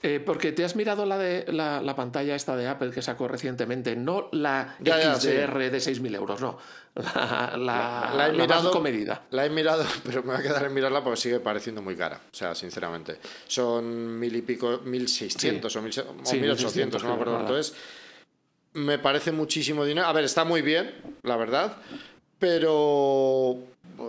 Eh, 0.00 0.20
porque 0.24 0.52
te 0.52 0.64
has 0.64 0.76
mirado 0.76 1.04
la, 1.06 1.18
de, 1.18 1.44
la, 1.52 1.82
la, 1.82 1.96
pantalla 1.96 2.36
esta 2.36 2.56
de 2.56 2.68
Apple 2.68 2.92
que 2.92 3.02
sacó 3.02 3.26
recientemente, 3.26 3.96
no 3.96 4.28
la 4.30 4.76
Ya, 4.78 4.96
ya, 5.00 5.14
XDR 5.16 5.20
sí. 5.20 5.70
de 5.70 5.78
6.000 5.78 6.14
euros, 6.14 6.40
no. 6.40 6.56
La, 6.94 7.54
la, 7.56 8.12
La 8.16 8.26
he 8.28 8.32
la 8.32 8.42
mirado. 8.44 8.62
más 8.64 8.72
comedida. 8.72 9.22
La 9.30 9.44
he 9.44 9.50
mirado, 9.50 9.84
pero 10.04 10.22
me 10.22 10.28
voy 10.34 10.36
a 10.36 10.42
quedar 10.42 10.64
en 10.66 10.74
mirarla 10.74 11.02
porque 11.02 11.20
sigue 11.20 11.40
pareciendo 11.40 11.82
muy 11.82 11.96
cara. 11.96 12.20
O 12.32 12.34
sea, 12.36 12.54
sinceramente. 12.54 13.18
Son 13.48 14.18
mil 14.20 14.36
y 14.36 14.42
pico, 14.42 14.82
mil 14.84 15.08
seiscientos 15.08 15.74
o 15.74 15.82
mil 15.82 15.90
o 15.98 16.24
Sí, 16.24 16.38
1600, 16.38 17.02
no 17.02 17.08
me 17.08 17.14
acuerdo 17.14 17.34
cuánto 17.34 17.58
es. 17.58 17.74
Me 18.74 18.98
parece 19.00 19.32
muchísimo 19.32 19.84
dinero. 19.84 20.06
A 20.06 20.12
ver, 20.12 20.24
está 20.24 20.44
muy 20.44 20.62
bien, 20.62 20.94
la 21.24 21.36
verdad, 21.36 21.76
pero 22.38 23.56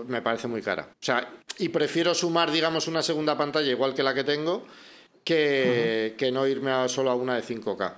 me 0.08 0.22
parece 0.22 0.48
muy 0.48 0.62
cara. 0.62 0.84
O 0.92 1.04
sea, 1.04 1.28
y 1.58 1.70
prefiero 1.70 2.14
sumar, 2.14 2.52
digamos, 2.52 2.88
una 2.88 3.02
segunda 3.02 3.36
pantalla 3.38 3.72
igual 3.72 3.96
que 3.96 4.04
la 4.04 4.14
que 4.14 4.24
tengo 4.24 4.66
que, 5.24 6.16
que 6.18 6.32
no 6.32 6.48
irme 6.48 6.72
a 6.72 6.88
solo 6.88 7.12
a 7.12 7.16
una 7.16 7.36
de 7.36 7.44
5K. 7.44 7.94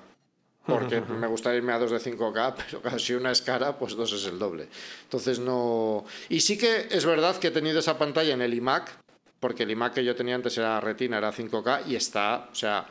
Porque 0.65 1.01
me 1.01 1.27
gustaría 1.27 1.57
irme 1.57 1.73
a 1.73 1.79
dos 1.79 1.91
de 1.91 1.97
5K, 1.97 2.55
pero 2.83 2.99
si 2.99 3.13
una 3.13 3.31
es 3.31 3.41
cara, 3.41 3.77
pues 3.77 3.95
dos 3.95 4.13
es 4.13 4.25
el 4.25 4.37
doble. 4.37 4.67
Entonces 5.03 5.39
no. 5.39 6.05
Y 6.29 6.41
sí 6.41 6.57
que 6.57 6.87
es 6.89 7.05
verdad 7.05 7.37
que 7.37 7.47
he 7.47 7.51
tenido 7.51 7.79
esa 7.79 7.97
pantalla 7.97 8.33
en 8.33 8.41
el 8.41 8.53
iMac, 8.53 8.91
porque 9.39 9.63
el 9.63 9.71
iMac 9.71 9.95
que 9.95 10.05
yo 10.05 10.15
tenía 10.15 10.35
antes 10.35 10.57
era 10.57 10.79
Retina, 10.79 11.17
era 11.17 11.33
5K, 11.33 11.87
y 11.87 11.95
está. 11.95 12.49
O 12.51 12.55
sea, 12.55 12.87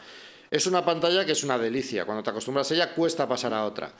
es 0.50 0.66
una 0.66 0.84
pantalla 0.84 1.24
que 1.24 1.32
es 1.32 1.44
una 1.44 1.56
delicia. 1.58 2.04
Cuando 2.04 2.22
te 2.22 2.30
acostumbras 2.30 2.70
a 2.70 2.74
ella, 2.74 2.92
cuesta 2.94 3.28
pasar 3.28 3.54
a 3.54 3.64
otra. 3.64 3.92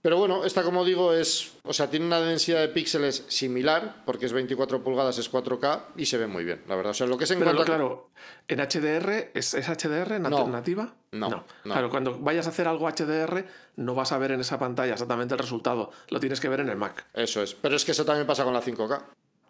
Pero 0.00 0.16
bueno, 0.16 0.44
esta, 0.44 0.62
como 0.62 0.84
digo, 0.84 1.12
es. 1.12 1.52
O 1.64 1.72
sea, 1.72 1.90
tiene 1.90 2.06
una 2.06 2.20
densidad 2.20 2.60
de 2.60 2.68
píxeles 2.68 3.24
similar, 3.28 4.02
porque 4.06 4.26
es 4.26 4.32
24 4.32 4.82
pulgadas, 4.82 5.18
es 5.18 5.30
4K, 5.30 5.80
y 5.96 6.06
se 6.06 6.16
ve 6.16 6.26
muy 6.26 6.44
bien, 6.44 6.62
la 6.66 6.76
verdad. 6.76 6.90
O 6.92 6.94
sea, 6.94 7.06
lo 7.06 7.18
que 7.18 7.24
es 7.24 7.30
en 7.30 7.40
Pero 7.40 7.64
claro, 7.64 8.10
en 8.48 8.58
HDR, 8.60 9.30
¿es, 9.34 9.52
es 9.54 9.68
HDR 9.68 10.18
nat- 10.18 10.30
No. 10.30 10.48
nativa? 10.48 10.94
No, 11.12 11.28
no. 11.30 11.44
Claro, 11.62 11.90
cuando 11.90 12.18
vayas 12.18 12.46
a 12.46 12.50
hacer 12.50 12.68
algo 12.68 12.86
HDR, 12.88 13.44
no 13.76 13.94
vas 13.94 14.12
a 14.12 14.18
ver 14.18 14.32
en 14.32 14.40
esa 14.40 14.58
pantalla 14.58 14.92
exactamente 14.92 15.34
el 15.34 15.38
resultado. 15.40 15.90
Lo 16.08 16.20
tienes 16.20 16.40
que 16.40 16.48
ver 16.48 16.60
en 16.60 16.68
el 16.68 16.76
Mac. 16.76 17.06
Eso 17.14 17.42
es. 17.42 17.54
Pero 17.54 17.76
es 17.76 17.84
que 17.84 17.92
eso 17.92 18.04
también 18.04 18.26
pasa 18.26 18.44
con 18.44 18.52
la 18.54 18.60
5K. 18.62 19.04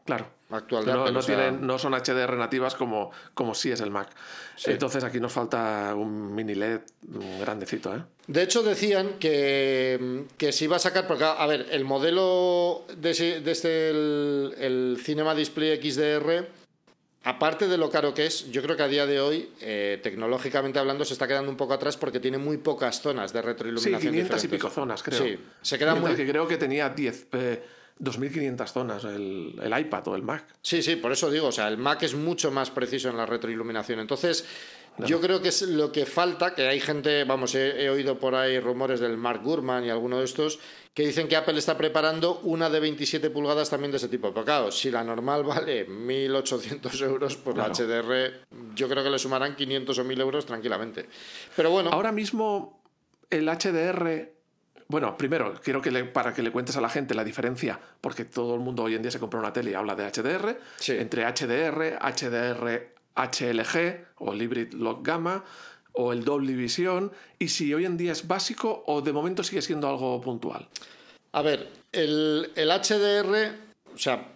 Claro. 0.08 0.30
No, 1.12 1.20
sea- 1.22 1.36
tienen, 1.36 1.66
no 1.66 1.78
son 1.78 1.92
HDR 1.92 2.36
nativas 2.38 2.74
como, 2.74 3.10
como 3.34 3.54
sí 3.54 3.70
es 3.70 3.80
el 3.82 3.90
Mac. 3.90 4.08
Entonces 4.64 5.04
aquí 5.04 5.20
nos 5.20 5.32
falta 5.32 5.94
un 5.94 6.34
mini 6.34 6.54
LED 6.54 6.80
grandecito, 7.40 7.94
¿eh? 7.94 8.02
De 8.26 8.42
hecho, 8.42 8.62
decían 8.62 9.18
que, 9.20 10.24
que 10.38 10.52
se 10.52 10.64
iba 10.64 10.76
a 10.76 10.78
sacar, 10.78 11.06
porque, 11.06 11.24
a 11.24 11.46
ver, 11.46 11.66
el 11.70 11.84
modelo 11.84 12.84
de, 12.96 13.10
ese- 13.10 13.40
de 13.40 13.50
este, 13.52 13.90
el, 13.90 14.54
el 14.58 14.98
Cinema 15.02 15.34
Display 15.34 15.78
XDR, 15.82 16.46
aparte 17.24 17.68
de 17.68 17.76
lo 17.76 17.90
caro 17.90 18.14
que 18.14 18.24
es, 18.26 18.50
yo 18.50 18.62
creo 18.62 18.74
que 18.76 18.82
a 18.82 18.88
día 18.88 19.04
de 19.06 19.20
hoy, 19.20 19.50
eh, 19.60 20.00
tecnológicamente 20.02 20.78
hablando, 20.78 21.04
se 21.04 21.12
está 21.12 21.28
quedando 21.28 21.50
un 21.50 21.56
poco 21.58 21.74
atrás 21.74 21.96
porque 21.98 22.20
tiene 22.20 22.38
muy 22.38 22.56
pocas 22.56 23.00
zonas 23.02 23.32
de 23.34 23.40
Sí, 23.40 23.46
retroiluminación. 23.46 24.12
500 24.12 24.44
y 24.44 24.48
pico 24.48 24.70
zonas, 24.70 25.02
creo. 25.02 25.22
Sí, 25.22 25.38
se 25.60 25.78
queda 25.78 25.94
muy... 25.94 26.14
que 26.14 26.26
creo 26.26 26.48
que 26.48 26.56
tenía 26.56 26.88
10, 26.88 27.26
eh, 27.32 27.62
2.500 28.00 28.66
zonas 28.68 29.04
el, 29.04 29.58
el 29.62 29.78
iPad 29.80 30.08
o 30.08 30.14
el 30.16 30.22
Mac. 30.22 30.44
Sí, 30.62 30.82
sí, 30.82 30.96
por 30.96 31.12
eso 31.12 31.30
digo, 31.30 31.48
o 31.48 31.52
sea, 31.52 31.68
el 31.68 31.78
Mac 31.78 32.02
es 32.02 32.14
mucho 32.14 32.50
más 32.50 32.70
preciso 32.70 33.08
en 33.10 33.16
la 33.16 33.26
retroiluminación. 33.26 33.98
Entonces, 34.00 34.44
yo 35.06 35.20
creo 35.20 35.40
que 35.40 35.48
es 35.48 35.62
lo 35.62 35.92
que 35.92 36.06
falta, 36.06 36.54
que 36.54 36.66
hay 36.66 36.80
gente, 36.80 37.22
vamos, 37.24 37.54
he, 37.54 37.84
he 37.84 37.90
oído 37.90 38.18
por 38.18 38.34
ahí 38.34 38.58
rumores 38.58 38.98
del 38.98 39.16
Mark 39.16 39.42
Gurman 39.44 39.84
y 39.84 39.90
alguno 39.90 40.18
de 40.18 40.24
estos, 40.24 40.58
que 40.92 41.06
dicen 41.06 41.28
que 41.28 41.36
Apple 41.36 41.56
está 41.56 41.78
preparando 41.78 42.40
una 42.40 42.68
de 42.68 42.80
27 42.80 43.30
pulgadas 43.30 43.70
también 43.70 43.92
de 43.92 43.98
ese 43.98 44.08
tipo. 44.08 44.32
Pero 44.32 44.44
claro, 44.44 44.72
si 44.72 44.90
la 44.90 45.04
normal 45.04 45.44
vale 45.44 45.86
1.800 45.88 47.02
euros, 47.04 47.36
pues 47.36 47.54
Claro. 47.54 47.72
la 47.72 47.74
HDR 48.02 48.74
yo 48.74 48.88
creo 48.88 49.04
que 49.04 49.10
le 49.10 49.18
sumarán 49.20 49.54
500 49.54 49.96
o 49.98 50.04
1.000 50.04 50.20
euros 50.20 50.46
tranquilamente. 50.46 51.08
Pero 51.54 51.70
bueno, 51.70 51.90
Ahora 51.92 52.10
mismo 52.12 52.82
el 53.30 53.46
HDR... 53.48 54.37
Bueno, 54.90 55.18
primero, 55.18 55.54
quiero 55.62 55.82
que 55.82 55.90
le, 55.90 56.04
para 56.04 56.32
que 56.32 56.42
le 56.42 56.50
cuentes 56.50 56.76
a 56.76 56.80
la 56.80 56.88
gente 56.88 57.14
la 57.14 57.22
diferencia, 57.24 57.78
porque 58.00 58.24
todo 58.24 58.54
el 58.54 58.60
mundo 58.60 58.84
hoy 58.84 58.94
en 58.94 59.02
día 59.02 59.10
se 59.10 59.18
compra 59.20 59.38
una 59.38 59.52
tele 59.52 59.72
y 59.72 59.74
habla 59.74 59.94
de 59.94 60.04
HDR, 60.10 60.58
Sí. 60.78 60.92
entre 60.92 61.24
HDR, 61.26 61.98
HDR 62.00 62.94
HLG 63.14 64.06
o 64.18 64.32
Hybrid 64.34 64.72
Log 64.74 65.02
Gamma 65.04 65.44
o 65.92 66.12
el 66.12 66.24
Dolby 66.24 66.54
Vision, 66.54 67.12
y 67.38 67.48
si 67.48 67.74
hoy 67.74 67.84
en 67.84 67.96
día 67.96 68.12
es 68.12 68.26
básico 68.26 68.84
o 68.86 69.02
de 69.02 69.12
momento 69.12 69.42
sigue 69.42 69.60
siendo 69.60 69.88
algo 69.88 70.20
puntual. 70.20 70.68
A 71.32 71.42
ver, 71.42 71.68
el, 71.92 72.50
el 72.54 72.70
HDR, 72.70 73.56
o 73.94 73.98
sea, 73.98 74.26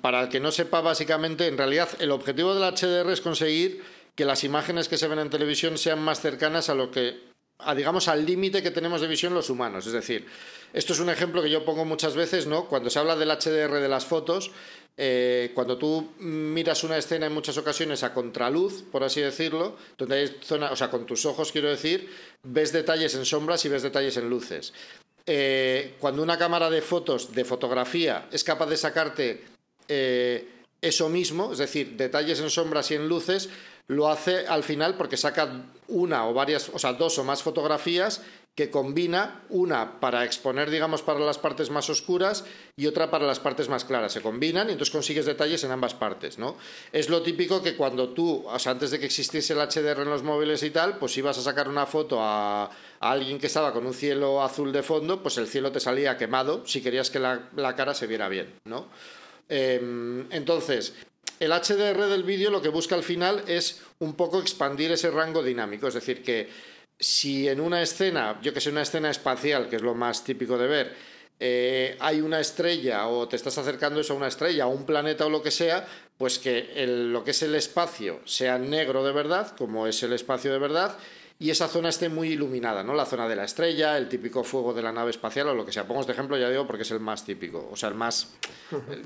para 0.00 0.22
el 0.22 0.28
que 0.28 0.40
no 0.40 0.52
sepa 0.52 0.80
básicamente, 0.80 1.48
en 1.48 1.58
realidad 1.58 1.88
el 1.98 2.12
objetivo 2.12 2.54
del 2.54 2.72
HDR 2.74 3.12
es 3.12 3.20
conseguir 3.20 3.82
que 4.14 4.24
las 4.24 4.44
imágenes 4.44 4.88
que 4.88 4.96
se 4.96 5.08
ven 5.08 5.18
en 5.18 5.28
televisión 5.28 5.76
sean 5.76 6.00
más 6.00 6.20
cercanas 6.20 6.70
a 6.70 6.74
lo 6.74 6.90
que, 6.90 7.31
a, 7.58 7.74
digamos, 7.74 8.08
al 8.08 8.24
límite 8.24 8.62
que 8.62 8.70
tenemos 8.70 9.00
de 9.00 9.06
visión 9.06 9.34
los 9.34 9.50
humanos. 9.50 9.86
Es 9.86 9.92
decir, 9.92 10.26
esto 10.72 10.92
es 10.92 11.00
un 11.00 11.10
ejemplo 11.10 11.42
que 11.42 11.50
yo 11.50 11.64
pongo 11.64 11.84
muchas 11.84 12.14
veces, 12.14 12.46
¿no? 12.46 12.66
Cuando 12.66 12.90
se 12.90 12.98
habla 12.98 13.16
del 13.16 13.30
HDR 13.30 13.80
de 13.80 13.88
las 13.88 14.04
fotos, 14.04 14.50
eh, 14.96 15.52
cuando 15.54 15.78
tú 15.78 16.12
miras 16.18 16.84
una 16.84 16.98
escena 16.98 17.26
en 17.26 17.32
muchas 17.32 17.56
ocasiones 17.56 18.02
a 18.02 18.12
contraluz, 18.12 18.82
por 18.82 19.02
así 19.04 19.20
decirlo, 19.20 19.76
donde 19.96 20.16
hay 20.16 20.36
zona, 20.42 20.70
o 20.70 20.76
sea, 20.76 20.90
con 20.90 21.06
tus 21.06 21.24
ojos 21.24 21.50
quiero 21.50 21.68
decir, 21.68 22.10
ves 22.42 22.72
detalles 22.72 23.14
en 23.14 23.24
sombras 23.24 23.64
y 23.64 23.68
ves 23.68 23.82
detalles 23.82 24.16
en 24.16 24.28
luces. 24.28 24.72
Eh, 25.24 25.94
cuando 26.00 26.22
una 26.22 26.36
cámara 26.36 26.68
de 26.68 26.82
fotos, 26.82 27.32
de 27.32 27.44
fotografía, 27.44 28.28
es 28.32 28.44
capaz 28.44 28.66
de 28.66 28.76
sacarte 28.76 29.44
eh, 29.88 30.48
eso 30.80 31.08
mismo, 31.08 31.52
es 31.52 31.58
decir, 31.58 31.96
detalles 31.96 32.40
en 32.40 32.50
sombras 32.50 32.90
y 32.90 32.94
en 32.94 33.08
luces, 33.08 33.48
lo 33.92 34.08
hace 34.08 34.46
al 34.46 34.64
final 34.64 34.96
porque 34.96 35.16
saca 35.16 35.64
una 35.88 36.26
o 36.26 36.34
varias, 36.34 36.70
o 36.72 36.78
sea, 36.78 36.94
dos 36.94 37.18
o 37.18 37.24
más 37.24 37.42
fotografías 37.42 38.22
que 38.54 38.70
combina 38.70 39.44
una 39.48 39.98
para 39.98 40.24
exponer, 40.24 40.68
digamos, 40.68 41.00
para 41.00 41.20
las 41.20 41.38
partes 41.38 41.70
más 41.70 41.88
oscuras 41.88 42.44
y 42.76 42.86
otra 42.86 43.10
para 43.10 43.26
las 43.26 43.40
partes 43.40 43.70
más 43.70 43.84
claras. 43.86 44.12
Se 44.12 44.20
combinan 44.20 44.68
y 44.68 44.72
entonces 44.72 44.92
consigues 44.92 45.24
detalles 45.24 45.64
en 45.64 45.70
ambas 45.70 45.94
partes, 45.94 46.38
¿no? 46.38 46.58
Es 46.92 47.08
lo 47.08 47.22
típico 47.22 47.62
que 47.62 47.76
cuando 47.76 48.10
tú, 48.10 48.44
antes 48.66 48.90
de 48.90 48.98
que 48.98 49.06
existiese 49.06 49.54
el 49.54 49.60
HDR 49.60 50.02
en 50.02 50.10
los 50.10 50.22
móviles 50.22 50.62
y 50.64 50.70
tal, 50.70 50.98
pues 50.98 51.16
ibas 51.16 51.38
a 51.38 51.42
sacar 51.42 51.66
una 51.66 51.86
foto 51.86 52.18
a, 52.20 52.70
alguien 53.00 53.38
que 53.38 53.46
estaba 53.46 53.72
con 53.72 53.86
un 53.86 53.94
cielo 53.94 54.42
azul 54.42 54.70
de 54.70 54.82
fondo, 54.82 55.22
pues 55.22 55.38
el 55.38 55.48
cielo 55.48 55.72
te 55.72 55.80
salía 55.80 56.18
quemado 56.18 56.64
si 56.66 56.82
querías 56.82 57.10
que 57.10 57.18
la, 57.18 57.48
la 57.56 57.74
cara 57.74 57.94
se 57.94 58.06
viera 58.06 58.28
bien, 58.28 58.60
¿no? 58.64 58.88
Eh, 59.48 60.26
entonces, 60.30 60.94
el 61.42 61.50
HDR 61.50 62.06
del 62.06 62.22
vídeo 62.22 62.50
lo 62.50 62.62
que 62.62 62.68
busca 62.68 62.94
al 62.94 63.02
final 63.02 63.42
es 63.48 63.82
un 63.98 64.14
poco 64.14 64.40
expandir 64.40 64.92
ese 64.92 65.10
rango 65.10 65.42
dinámico, 65.42 65.88
es 65.88 65.94
decir, 65.94 66.22
que 66.22 66.48
si 66.98 67.48
en 67.48 67.60
una 67.60 67.82
escena, 67.82 68.38
yo 68.40 68.54
que 68.54 68.60
sé, 68.60 68.70
una 68.70 68.82
escena 68.82 69.10
espacial, 69.10 69.68
que 69.68 69.76
es 69.76 69.82
lo 69.82 69.94
más 69.96 70.22
típico 70.22 70.56
de 70.56 70.68
ver, 70.68 70.94
eh, 71.40 71.96
hay 71.98 72.20
una 72.20 72.38
estrella 72.38 73.08
o 73.08 73.26
te 73.26 73.34
estás 73.34 73.58
acercando 73.58 74.00
eso 74.00 74.12
a 74.12 74.16
una 74.16 74.28
estrella 74.28 74.68
o 74.68 74.70
un 74.70 74.86
planeta 74.86 75.26
o 75.26 75.30
lo 75.30 75.42
que 75.42 75.50
sea, 75.50 75.84
pues 76.16 76.38
que 76.38 76.86
lo 76.86 77.24
que 77.24 77.32
es 77.32 77.42
el 77.42 77.56
espacio 77.56 78.20
sea 78.24 78.58
negro 78.58 79.04
de 79.04 79.10
verdad, 79.10 79.52
como 79.56 79.88
es 79.88 80.00
el 80.04 80.12
espacio 80.12 80.52
de 80.52 80.58
verdad, 80.60 80.96
y 81.42 81.50
esa 81.50 81.66
zona 81.66 81.88
esté 81.88 82.08
muy 82.08 82.28
iluminada, 82.28 82.84
¿no? 82.84 82.94
La 82.94 83.04
zona 83.04 83.26
de 83.26 83.34
la 83.34 83.42
estrella, 83.42 83.98
el 83.98 84.08
típico 84.08 84.44
fuego 84.44 84.72
de 84.72 84.80
la 84.80 84.92
nave 84.92 85.10
espacial 85.10 85.48
o 85.48 85.54
lo 85.54 85.66
que 85.66 85.72
sea. 85.72 85.88
Pongo 85.88 86.00
este 86.00 86.12
ejemplo, 86.12 86.38
ya 86.38 86.48
digo, 86.48 86.68
porque 86.68 86.84
es 86.84 86.90
el 86.92 87.00
más 87.00 87.24
típico, 87.24 87.68
o 87.68 87.76
sea, 87.76 87.88
el 87.88 87.96
más... 87.96 88.28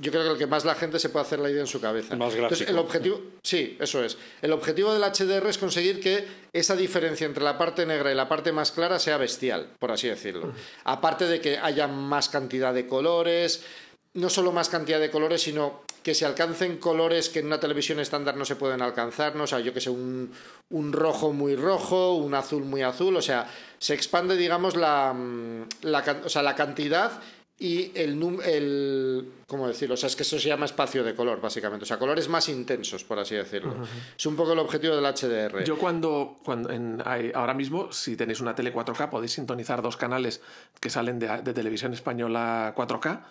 Yo 0.01 0.13
creo 0.13 0.23
que 0.23 0.31
el 0.33 0.37
que 0.37 0.47
más 0.47 0.67
la 0.67 0.75
gente 0.75 0.99
se 0.99 1.09
puede 1.09 1.25
hacer 1.25 1.39
la 1.39 1.49
idea 1.49 1.63
en 1.63 1.67
su 1.67 1.81
cabeza. 1.81 2.13
El 2.13 2.19
más 2.19 2.35
Entonces, 2.35 2.59
gráfico. 2.59 2.71
el 2.73 2.79
objetivo, 2.79 3.21
sí, 3.43 3.79
eso 3.81 4.05
es. 4.05 4.19
El 4.43 4.53
objetivo 4.53 4.93
del 4.93 5.03
HDR 5.03 5.49
es 5.49 5.57
conseguir 5.57 5.99
que 5.99 6.27
esa 6.53 6.77
diferencia 6.77 7.27
entre 7.27 7.43
la 7.43 7.57
parte 7.57 7.87
negra 7.87 8.13
y 8.13 8.15
la 8.15 8.29
parte 8.29 8.53
más 8.53 8.71
clara 8.71 8.99
sea 8.99 9.17
bestial, 9.17 9.71
por 9.79 9.91
así 9.91 10.07
decirlo. 10.07 10.53
Aparte 10.85 11.25
de 11.25 11.41
que 11.41 11.57
haya 11.57 11.89
más 11.89 12.29
cantidad 12.29 12.75
de 12.75 12.87
colores, 12.87 13.65
no 14.13 14.29
solo 14.29 14.53
más 14.53 14.69
cantidad 14.69 15.01
de 15.01 15.11
colores, 15.11 15.41
sino 15.41 15.85
que 16.07 16.15
se 16.15 16.25
alcancen 16.25 16.77
colores 16.77 17.29
que 17.29 17.41
en 17.41 17.47
una 17.47 17.59
televisión 17.59 17.99
estándar 17.99 18.37
no 18.37 18.45
se 18.45 18.55
pueden 18.55 18.81
alcanzar, 18.81 19.35
¿no? 19.35 19.43
O 19.43 19.47
sea, 19.49 19.59
yo 19.59 19.75
que 19.75 19.81
sé, 19.81 19.91
un, 19.91 20.31
un 20.71 20.93
rojo 20.93 21.33
muy 21.33 21.57
rojo, 21.57 22.15
un 22.15 22.33
azul 22.35 22.63
muy 22.63 22.83
azul, 22.83 23.17
o 23.17 23.21
sea, 23.21 23.51
se 23.81 23.93
expande, 23.93 24.37
digamos, 24.37 24.77
la, 24.77 25.13
mm, 25.13 25.67
la, 25.83 26.21
o 26.25 26.29
sea, 26.29 26.45
la 26.45 26.55
cantidad 26.55 27.21
y 27.59 27.91
el, 27.97 28.23
el 28.45 29.33
¿cómo 29.49 29.67
decirlo? 29.67 29.95
O 29.95 29.97
sea, 29.97 30.07
es 30.07 30.15
que 30.15 30.23
eso 30.23 30.39
se 30.39 30.47
llama 30.47 30.67
espacio 30.67 31.03
de 31.03 31.13
color, 31.17 31.41
básicamente. 31.41 31.83
O 31.83 31.87
sea, 31.87 31.99
colores 31.99 32.29
más 32.29 32.49
intensos, 32.49 33.03
por 33.03 33.19
así 33.19 33.35
decirlo. 33.35 33.75
Es 34.17 34.27
un 34.27 34.37
poco 34.37 34.53
el 34.53 34.61
objetivo 34.61 34.95
del 34.95 35.13
HDR. 35.13 35.65
Yo 35.65 35.77
cuando, 35.77 36.39
cuando 36.45 36.71
en, 36.71 37.03
ahora 37.35 37.55
mismo, 37.55 37.91
si 37.91 38.15
tenéis 38.15 38.41
una 38.41 38.55
tele 38.55 38.73
4K, 38.73 39.11
podéis 39.11 39.33
sintonizar 39.33 39.83
dos 39.83 39.97
canales 39.97 40.41
que 40.79 40.89
salen 40.89 41.19
de, 41.19 41.43
de 41.43 41.53
televisión 41.53 41.95
española 41.95 42.73
4K 42.77 43.25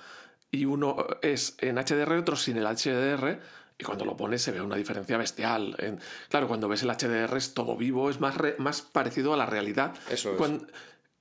y 0.56 0.66
uno 0.66 0.96
es 1.22 1.58
en 1.60 1.76
HDR 1.76 2.16
y 2.16 2.20
otro 2.20 2.36
sin 2.36 2.58
el 2.58 2.66
HDR. 2.66 3.40
Y 3.78 3.84
cuando 3.84 4.06
lo 4.06 4.16
pones 4.16 4.42
se 4.42 4.52
ve 4.52 4.62
una 4.62 4.78
diferencia 4.78 5.18
bestial. 5.18 5.76
claro, 6.30 6.48
cuando 6.48 6.70
ves 6.70 6.84
el 6.84 6.90
HDR 6.90 7.36
es 7.36 7.54
todo 7.54 7.76
vivo, 7.76 8.10
es 8.10 8.22
más, 8.22 8.36
más 8.58 8.82
parecido 8.82 9.34
a 9.34 9.38
la 9.38 9.46
realidad. 9.46 9.94
Eso 10.10 10.32
es. 10.32 10.38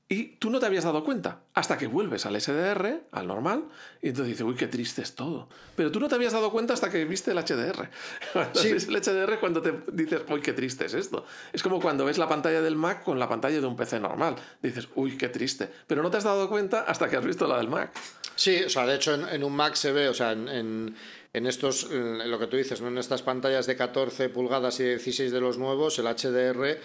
Y 0.06 0.36
tú 0.36 0.50
no 0.50 0.60
te 0.60 0.66
habías 0.66 0.84
dado 0.84 1.02
cuenta 1.02 1.44
hasta 1.54 1.78
que 1.78 1.86
vuelves 1.86 2.26
al 2.26 2.38
SDR, 2.38 3.04
al 3.10 3.26
normal, 3.26 3.64
y 4.02 4.08
entonces 4.08 4.32
dices, 4.32 4.46
uy, 4.46 4.54
qué 4.54 4.66
triste 4.66 5.00
es 5.00 5.14
todo. 5.14 5.48
Pero 5.76 5.90
tú 5.90 5.98
no 5.98 6.08
te 6.08 6.14
habías 6.14 6.34
dado 6.34 6.50
cuenta 6.52 6.74
hasta 6.74 6.90
que 6.90 7.06
viste 7.06 7.30
el 7.30 7.38
HDR. 7.38 7.88
Cuando 8.34 8.60
sí. 8.60 8.72
ves 8.72 8.86
el 8.88 9.00
HDR 9.00 9.40
cuando 9.40 9.62
te 9.62 9.72
dices, 9.92 10.20
uy, 10.28 10.42
qué 10.42 10.52
triste 10.52 10.84
es 10.84 10.94
esto. 10.94 11.24
Es 11.54 11.62
como 11.62 11.80
cuando 11.80 12.04
ves 12.04 12.18
la 12.18 12.28
pantalla 12.28 12.60
del 12.60 12.76
Mac 12.76 13.02
con 13.02 13.18
la 13.18 13.28
pantalla 13.28 13.60
de 13.60 13.66
un 13.66 13.76
PC 13.76 13.98
normal. 13.98 14.36
Dices, 14.62 14.88
uy, 14.94 15.16
qué 15.16 15.30
triste. 15.30 15.70
Pero 15.86 16.02
no 16.02 16.10
te 16.10 16.18
has 16.18 16.24
dado 16.24 16.50
cuenta 16.50 16.82
hasta 16.82 17.08
que 17.08 17.16
has 17.16 17.24
visto 17.24 17.46
la 17.46 17.56
del 17.56 17.68
Mac. 17.68 17.90
Sí, 18.36 18.62
o 18.64 18.68
sea, 18.68 18.86
de 18.86 18.96
hecho 18.96 19.14
en, 19.14 19.42
un 19.42 19.56
Mac 19.56 19.74
se 19.74 19.92
ve, 19.92 20.08
o 20.08 20.14
sea, 20.14 20.32
en, 20.32 20.94
en 21.34 21.46
estos, 21.46 21.90
en 21.90 22.30
lo 22.30 22.38
que 22.38 22.46
tú 22.46 22.56
dices, 22.56 22.80
¿no? 22.80 22.88
en 22.88 22.98
estas 22.98 23.22
pantallas 23.22 23.66
de 23.66 23.76
14 23.76 24.28
pulgadas 24.28 24.78
y 24.80 24.84
16 24.84 25.32
de 25.32 25.40
los 25.40 25.58
nuevos, 25.58 25.98
el 25.98 26.06
HDR 26.06 26.78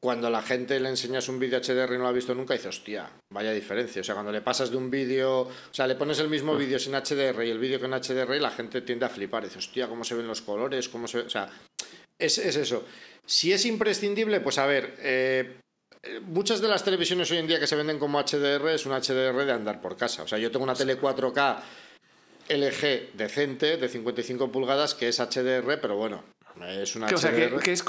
cuando 0.00 0.30
la 0.30 0.42
gente 0.42 0.78
le 0.78 0.88
enseñas 0.88 1.28
un 1.28 1.40
vídeo 1.40 1.60
HDR 1.60 1.94
y 1.94 1.96
no 1.96 2.04
lo 2.04 2.08
ha 2.08 2.12
visto 2.12 2.34
nunca, 2.34 2.54
dice, 2.54 2.68
hostia, 2.68 3.10
vaya 3.32 3.50
diferencia. 3.52 4.00
O 4.00 4.04
sea, 4.04 4.14
cuando 4.14 4.30
le 4.30 4.40
pasas 4.42 4.70
de 4.70 4.76
un 4.76 4.90
vídeo, 4.90 5.40
o 5.40 5.52
sea, 5.72 5.86
le 5.86 5.96
pones 5.96 6.20
el 6.20 6.28
mismo 6.28 6.56
vídeo 6.56 6.78
sin 6.78 6.92
HDR 6.92 7.44
y 7.44 7.50
el 7.50 7.58
vídeo 7.58 7.80
con 7.80 7.90
HDR, 7.90 8.40
la 8.40 8.50
gente 8.50 8.82
tiende 8.82 9.06
a 9.06 9.08
flipar. 9.08 9.44
Dice, 9.44 9.58
hostia, 9.58 9.88
cómo 9.88 10.04
se 10.04 10.14
ven 10.14 10.28
los 10.28 10.42
colores, 10.42 10.88
cómo 10.88 11.08
se. 11.08 11.20
O 11.20 11.30
sea, 11.30 11.50
es, 12.16 12.38
eso. 12.38 12.84
Si 13.26 13.52
es 13.52 13.66
imprescindible, 13.66 14.40
pues 14.40 14.58
a 14.58 14.66
ver, 14.66 14.94
eh, 15.00 15.60
muchas 16.22 16.60
de 16.60 16.68
las 16.68 16.84
televisiones 16.84 17.30
hoy 17.32 17.38
en 17.38 17.48
día 17.48 17.58
que 17.58 17.66
se 17.66 17.76
venden 17.76 17.98
como 17.98 18.20
HDR 18.20 18.68
es 18.68 18.86
un 18.86 18.92
HDR 18.92 19.44
de 19.44 19.52
andar 19.52 19.80
por 19.80 19.96
casa. 19.96 20.22
O 20.22 20.28
sea, 20.28 20.38
yo 20.38 20.50
tengo 20.52 20.64
una 20.64 20.74
tele 20.74 21.00
4K 21.00 21.60
LG 22.48 23.12
decente 23.14 23.76
de 23.76 23.88
55 23.88 24.50
pulgadas 24.50 24.94
que 24.94 25.08
es 25.08 25.18
HDR, 25.18 25.80
pero 25.80 25.96
bueno, 25.96 26.24
es 26.66 26.96
una 26.96 27.06
que, 27.06 27.14
o 27.14 27.18
sea, 27.18 27.30
que, 27.30 27.44
es 27.72 27.84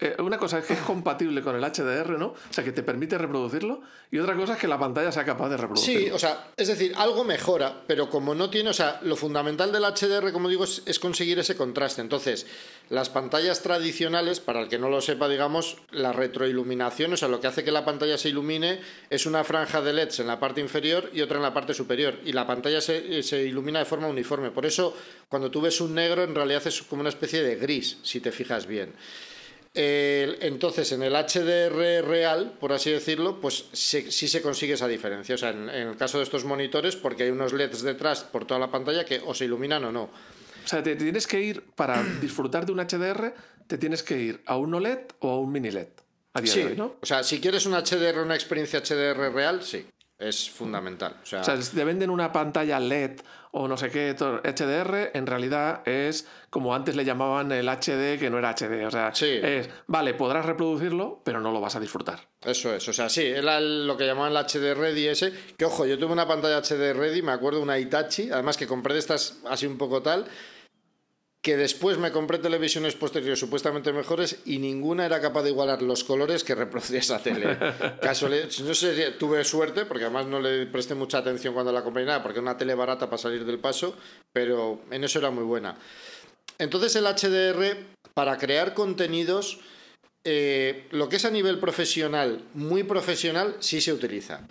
eh, 0.00 0.16
una 0.18 0.38
cosa 0.38 0.58
es 0.58 0.66
que 0.66 0.74
es 0.74 0.80
compatible 0.80 1.42
con 1.42 1.56
el 1.56 1.62
HDR, 1.62 2.18
¿no? 2.18 2.26
O 2.28 2.52
sea, 2.52 2.62
que 2.64 2.72
te 2.72 2.82
permite 2.82 3.18
reproducirlo, 3.18 3.80
y 4.10 4.18
otra 4.18 4.36
cosa 4.36 4.54
es 4.54 4.58
que 4.58 4.68
la 4.68 4.78
pantalla 4.78 5.10
sea 5.10 5.24
capaz 5.24 5.48
de 5.48 5.56
reproducirlo. 5.56 6.00
Sí, 6.00 6.10
o 6.10 6.18
sea, 6.18 6.48
es 6.56 6.68
decir, 6.68 6.92
algo 6.96 7.24
mejora, 7.24 7.82
pero 7.86 8.08
como 8.08 8.34
no 8.34 8.50
tiene, 8.50 8.70
o 8.70 8.74
sea, 8.74 9.00
lo 9.02 9.16
fundamental 9.16 9.72
del 9.72 9.82
HDR, 9.82 10.32
como 10.32 10.48
digo, 10.48 10.64
es, 10.64 10.98
conseguir 10.98 11.38
ese 11.38 11.56
contraste. 11.56 12.00
Entonces, 12.00 12.46
las 12.90 13.08
pantallas 13.08 13.62
tradicionales, 13.62 14.40
para 14.40 14.60
el 14.60 14.68
que 14.68 14.78
no 14.78 14.88
lo 14.88 15.00
sepa, 15.00 15.28
digamos, 15.28 15.78
la 15.90 16.12
retroiluminación, 16.12 17.12
o 17.12 17.16
sea, 17.16 17.28
lo 17.28 17.40
que 17.40 17.46
hace 17.46 17.64
que 17.64 17.72
la 17.72 17.84
pantalla 17.84 18.18
se 18.18 18.28
ilumine 18.28 18.80
es 19.10 19.26
una 19.26 19.44
franja 19.44 19.80
de 19.80 19.92
LEDs 19.92 20.20
en 20.20 20.28
la 20.28 20.38
parte 20.38 20.60
inferior 20.60 21.10
y 21.12 21.20
otra 21.20 21.36
en 21.36 21.42
la 21.42 21.54
parte 21.54 21.74
superior, 21.74 22.18
y 22.24 22.32
la 22.32 22.46
pantalla 22.46 22.80
se, 22.80 23.22
se 23.22 23.42
ilumina 23.42 23.80
de 23.80 23.84
forma 23.84 24.06
uniforme. 24.06 24.50
Por 24.50 24.66
eso, 24.66 24.96
cuando 25.28 25.50
tú 25.50 25.60
ves 25.60 25.80
un 25.80 25.94
negro, 25.94 26.22
en 26.22 26.34
realidad 26.34 26.66
es 26.66 26.82
como 26.82 27.00
una 27.00 27.08
especie 27.08 27.42
de 27.42 27.56
gris 27.56 27.95
si 28.02 28.20
te 28.20 28.32
fijas 28.32 28.66
bien. 28.66 28.94
entonces, 29.74 30.92
en 30.92 31.02
el 31.02 31.12
HDR 31.12 32.06
real, 32.06 32.56
por 32.58 32.72
así 32.72 32.90
decirlo, 32.90 33.40
pues 33.40 33.66
sí, 33.72 34.10
se 34.10 34.42
consigue 34.42 34.74
esa 34.74 34.88
diferencia. 34.88 35.34
O 35.34 35.38
sea, 35.38 35.50
en, 35.50 35.68
el 35.68 35.96
caso 35.96 36.18
de 36.18 36.24
estos 36.24 36.44
monitores, 36.44 36.96
porque 36.96 37.24
hay 37.24 37.30
unos 37.30 37.52
LEDs 37.52 37.82
detrás 37.82 38.24
por 38.24 38.46
toda 38.46 38.60
la 38.60 38.70
pantalla 38.70 39.04
que 39.04 39.20
o 39.24 39.34
se 39.34 39.44
iluminan 39.44 39.84
o 39.84 39.92
no. 39.92 40.04
O 40.04 40.68
sea, 40.68 40.82
te 40.82 40.96
tienes 40.96 41.26
que 41.26 41.40
ir, 41.40 41.62
para 41.76 42.02
disfrutar 42.20 42.66
de 42.66 42.72
un 42.72 42.78
HDR, 42.78 43.34
te 43.66 43.78
tienes 43.78 44.02
que 44.02 44.18
ir 44.18 44.42
a 44.46 44.56
un 44.56 44.74
OLED 44.74 44.98
o 45.20 45.30
a 45.30 45.38
un 45.38 45.52
mini 45.52 45.70
LED. 45.70 45.88
A 46.32 46.40
día 46.40 46.54
de 46.54 46.66
hoy, 46.66 46.76
¿no? 46.76 46.96
O 47.00 47.06
sea, 47.06 47.22
si 47.22 47.40
quieres 47.40 47.64
un 47.66 47.72
HDR, 47.72 48.20
una 48.20 48.34
experiencia 48.34 48.80
HDR 48.80 49.32
real, 49.32 49.62
sí. 49.62 49.86
Es 50.18 50.48
fundamental. 50.50 51.16
O 51.22 51.26
sea, 51.26 51.42
o 51.42 51.44
sea, 51.44 51.58
te 51.58 51.84
venden 51.84 52.08
una 52.08 52.32
pantalla 52.32 52.80
LED 52.80 53.20
o 53.58 53.68
no 53.68 53.76
sé 53.76 53.90
qué 53.90 54.14
HDR, 54.14 55.16
en 55.16 55.26
realidad 55.26 55.86
es 55.88 56.26
como 56.50 56.74
antes 56.74 56.94
le 56.94 57.04
llamaban 57.04 57.50
el 57.52 57.68
HD, 57.68 58.18
que 58.18 58.28
no 58.30 58.38
era 58.38 58.54
HD. 58.54 58.86
O 58.86 58.90
sea, 58.90 59.08
es, 59.08 59.70
vale, 59.86 60.12
podrás 60.14 60.44
reproducirlo, 60.44 61.22
pero 61.24 61.40
no 61.40 61.52
lo 61.52 61.60
vas 61.60 61.76
a 61.76 61.80
disfrutar. 61.80 62.20
Eso 62.42 62.74
es, 62.74 62.86
o 62.88 62.92
sea, 62.92 63.08
sí, 63.08 63.24
era 63.24 63.58
lo 63.60 63.96
que 63.96 64.06
llamaban 64.06 64.32
el 64.32 64.38
HD 64.38 64.74
Ready 64.74 65.08
ese, 65.08 65.32
que 65.56 65.64
ojo, 65.64 65.86
yo 65.86 65.98
tuve 65.98 66.12
una 66.12 66.28
pantalla 66.28 66.60
HD 66.60 66.92
Ready, 66.94 67.22
me 67.22 67.32
acuerdo 67.32 67.62
una 67.62 67.78
Itachi, 67.78 68.30
además 68.30 68.58
que 68.58 68.66
compré 68.66 68.92
de 68.92 69.00
estas 69.00 69.40
así 69.48 69.66
un 69.66 69.78
poco 69.78 70.02
tal, 70.02 70.26
que 71.46 71.56
después 71.56 71.96
me 71.96 72.10
compré 72.10 72.38
televisiones 72.38 72.96
posteriores 72.96 73.38
supuestamente 73.38 73.92
mejores 73.92 74.40
y 74.46 74.58
ninguna 74.58 75.06
era 75.06 75.20
capaz 75.20 75.44
de 75.44 75.50
igualar 75.50 75.80
los 75.80 76.02
colores 76.02 76.42
que 76.42 76.56
reproducía 76.56 76.98
esa 76.98 77.22
tele. 77.22 77.56
no 78.64 78.74
sé, 78.74 79.12
tuve 79.12 79.44
suerte, 79.44 79.84
porque 79.84 80.06
además 80.06 80.26
no 80.26 80.40
le 80.40 80.66
presté 80.66 80.96
mucha 80.96 81.18
atención 81.18 81.54
cuando 81.54 81.70
la 81.70 81.84
compré 81.84 82.04
nada, 82.04 82.20
porque 82.20 82.40
era 82.40 82.50
una 82.50 82.58
tele 82.58 82.74
barata 82.74 83.06
para 83.06 83.18
salir 83.18 83.44
del 83.44 83.60
paso, 83.60 83.94
pero 84.32 84.80
en 84.90 85.04
eso 85.04 85.20
era 85.20 85.30
muy 85.30 85.44
buena. 85.44 85.78
Entonces 86.58 86.96
el 86.96 87.04
HDR, 87.04 87.76
para 88.12 88.38
crear 88.38 88.74
contenidos, 88.74 89.60
eh, 90.24 90.88
lo 90.90 91.08
que 91.08 91.14
es 91.14 91.24
a 91.26 91.30
nivel 91.30 91.60
profesional, 91.60 92.42
muy 92.54 92.82
profesional, 92.82 93.54
sí 93.60 93.80
se 93.80 93.92
utiliza. 93.92 94.48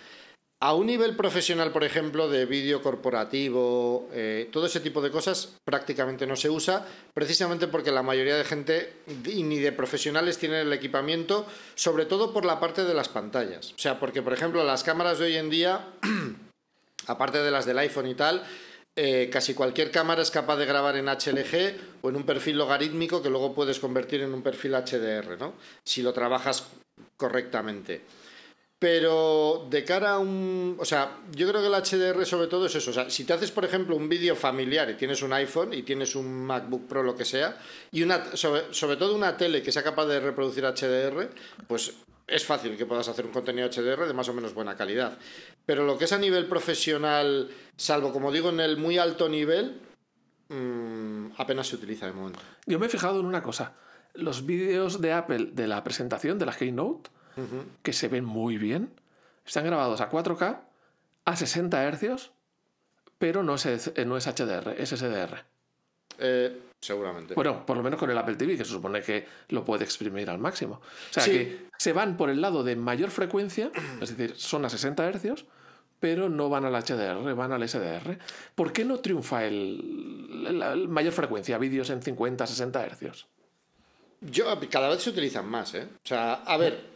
A 0.65 0.73
un 0.73 0.87
nivel 0.87 1.15
profesional, 1.15 1.71
por 1.71 1.83
ejemplo, 1.83 2.27
de 2.27 2.47
vídeo 2.47 2.81
corporativo, 2.81 4.09
eh, 4.11 4.49
todo 4.51 4.65
ese 4.65 4.79
tipo 4.79 4.99
de 4.99 5.11
cosas 5.11 5.53
prácticamente 5.63 6.25
no 6.25 6.35
se 6.35 6.49
usa, 6.49 6.83
precisamente 7.13 7.67
porque 7.67 7.91
la 7.91 8.01
mayoría 8.01 8.35
de 8.35 8.43
gente 8.43 8.93
ni 9.27 9.59
de 9.59 9.71
profesionales 9.71 10.39
tienen 10.39 10.61
el 10.61 10.73
equipamiento, 10.73 11.45
sobre 11.75 12.07
todo 12.07 12.33
por 12.33 12.45
la 12.45 12.59
parte 12.59 12.83
de 12.83 12.95
las 12.95 13.09
pantallas. 13.09 13.73
O 13.73 13.77
sea, 13.77 13.99
porque, 13.99 14.23
por 14.23 14.33
ejemplo, 14.33 14.63
las 14.63 14.83
cámaras 14.83 15.19
de 15.19 15.25
hoy 15.25 15.35
en 15.35 15.51
día, 15.51 15.85
aparte 17.05 17.43
de 17.43 17.51
las 17.51 17.67
del 17.67 17.77
iPhone 17.77 18.07
y 18.07 18.15
tal, 18.15 18.43
eh, 18.95 19.29
casi 19.31 19.53
cualquier 19.53 19.91
cámara 19.91 20.23
es 20.23 20.31
capaz 20.31 20.55
de 20.55 20.65
grabar 20.65 20.97
en 20.97 21.05
HLG 21.05 21.75
o 22.01 22.09
en 22.09 22.15
un 22.15 22.23
perfil 22.23 22.57
logarítmico 22.57 23.21
que 23.21 23.29
luego 23.29 23.53
puedes 23.53 23.77
convertir 23.77 24.21
en 24.21 24.33
un 24.33 24.41
perfil 24.41 24.73
HDR, 24.73 25.37
¿no? 25.37 25.53
Si 25.83 26.01
lo 26.01 26.11
trabajas 26.11 26.65
correctamente. 27.17 28.01
Pero 28.85 29.65
de 29.67 29.83
cara 29.83 30.11
a 30.11 30.19
un... 30.19 30.77
O 30.79 30.85
sea, 30.85 31.17
yo 31.31 31.49
creo 31.49 31.59
que 31.59 31.67
el 31.69 31.73
HDR 31.73 32.23
sobre 32.23 32.45
todo 32.45 32.67
es 32.67 32.75
eso. 32.75 32.91
O 32.91 32.93
sea, 32.93 33.09
si 33.09 33.23
te 33.23 33.33
haces, 33.33 33.49
por 33.49 33.65
ejemplo, 33.65 33.95
un 33.95 34.07
vídeo 34.07 34.35
familiar 34.35 34.87
y 34.91 34.93
tienes 34.93 35.23
un 35.23 35.33
iPhone 35.33 35.73
y 35.73 35.81
tienes 35.81 36.15
un 36.15 36.45
MacBook 36.45 36.85
Pro, 36.87 37.01
lo 37.01 37.15
que 37.15 37.25
sea, 37.25 37.57
y 37.91 38.03
una, 38.03 38.23
sobre, 38.35 38.95
todo 38.95 39.15
una 39.15 39.37
tele 39.37 39.63
que 39.63 39.71
sea 39.71 39.81
capaz 39.81 40.05
de 40.05 40.19
reproducir 40.19 40.65
HDR, 40.65 41.31
pues 41.65 41.95
es 42.27 42.45
fácil 42.45 42.77
que 42.77 42.85
puedas 42.85 43.07
hacer 43.07 43.25
un 43.25 43.31
contenido 43.31 43.67
HDR 43.71 44.05
de 44.05 44.13
más 44.13 44.29
o 44.29 44.35
menos 44.35 44.53
buena 44.53 44.75
calidad. 44.75 45.17
Pero 45.65 45.83
lo 45.83 45.97
que 45.97 46.05
es 46.05 46.13
a 46.13 46.19
nivel 46.19 46.45
profesional, 46.45 47.49
salvo 47.77 48.13
como 48.13 48.31
digo 48.31 48.49
en 48.49 48.59
el 48.59 48.77
muy 48.77 48.99
alto 48.99 49.27
nivel, 49.27 49.81
mm, 50.49 51.31
apenas 51.37 51.69
se 51.69 51.77
utiliza 51.77 52.05
de 52.05 52.13
momento. 52.13 52.39
Yo 52.67 52.77
me 52.77 52.85
he 52.85 52.89
fijado 52.89 53.19
en 53.19 53.25
una 53.25 53.41
cosa. 53.41 53.73
Los 54.13 54.45
vídeos 54.45 55.01
de 55.01 55.11
Apple 55.11 55.49
de 55.53 55.65
la 55.65 55.83
presentación 55.83 56.37
de 56.37 56.45
la 56.45 56.55
Keynote 56.55 57.09
que 57.81 57.93
se 57.93 58.07
ven 58.07 58.25
muy 58.25 58.57
bien. 58.57 58.91
Están 59.45 59.65
grabados 59.65 60.01
a 60.01 60.09
4K, 60.09 60.59
a 61.25 61.35
60 61.35 61.91
Hz, 61.91 62.31
pero 63.17 63.43
no 63.43 63.55
es, 63.55 63.93
no 64.05 64.17
es 64.17 64.27
HDR, 64.27 64.75
es 64.77 64.89
SDR. 64.89 65.43
Eh, 66.17 66.61
seguramente. 66.81 67.33
Bueno, 67.33 67.65
por 67.65 67.77
lo 67.77 67.83
menos 67.83 67.99
con 67.99 68.09
el 68.09 68.17
Apple 68.17 68.35
TV, 68.35 68.57
que 68.57 68.65
se 68.65 68.71
supone 68.71 69.01
que 69.01 69.27
lo 69.49 69.65
puede 69.65 69.83
exprimir 69.83 70.29
al 70.29 70.39
máximo. 70.39 70.75
O 70.75 71.13
sea 71.13 71.23
que 71.23 71.67
se 71.77 71.93
van 71.93 72.17
por 72.17 72.29
el 72.29 72.41
lado 72.41 72.63
de 72.63 72.75
mayor 72.75 73.11
frecuencia, 73.11 73.71
es 74.01 74.15
decir, 74.15 74.35
son 74.37 74.65
a 74.65 74.69
60 74.69 75.11
Hz, 75.11 75.45
pero 75.99 76.29
no 76.29 76.49
van 76.49 76.65
al 76.65 76.73
HDR, 76.73 77.33
van 77.35 77.51
al 77.51 77.67
SDR. 77.67 78.17
¿Por 78.53 78.71
qué 78.73 78.85
no 78.85 78.99
triunfa 78.99 79.45
el, 79.45 80.59
la 80.59 80.75
mayor 80.75 81.13
frecuencia, 81.13 81.57
vídeos 81.57 81.89
en 81.89 82.01
50, 82.01 82.45
60 82.47 82.89
Hz? 82.89 83.25
Yo, 84.21 84.45
cada 84.69 84.89
vez 84.89 85.01
se 85.01 85.09
utilizan 85.09 85.47
más, 85.47 85.73
¿eh? 85.75 85.87
O 86.03 86.07
sea, 86.07 86.35
a 86.35 86.57
ver, 86.57 86.91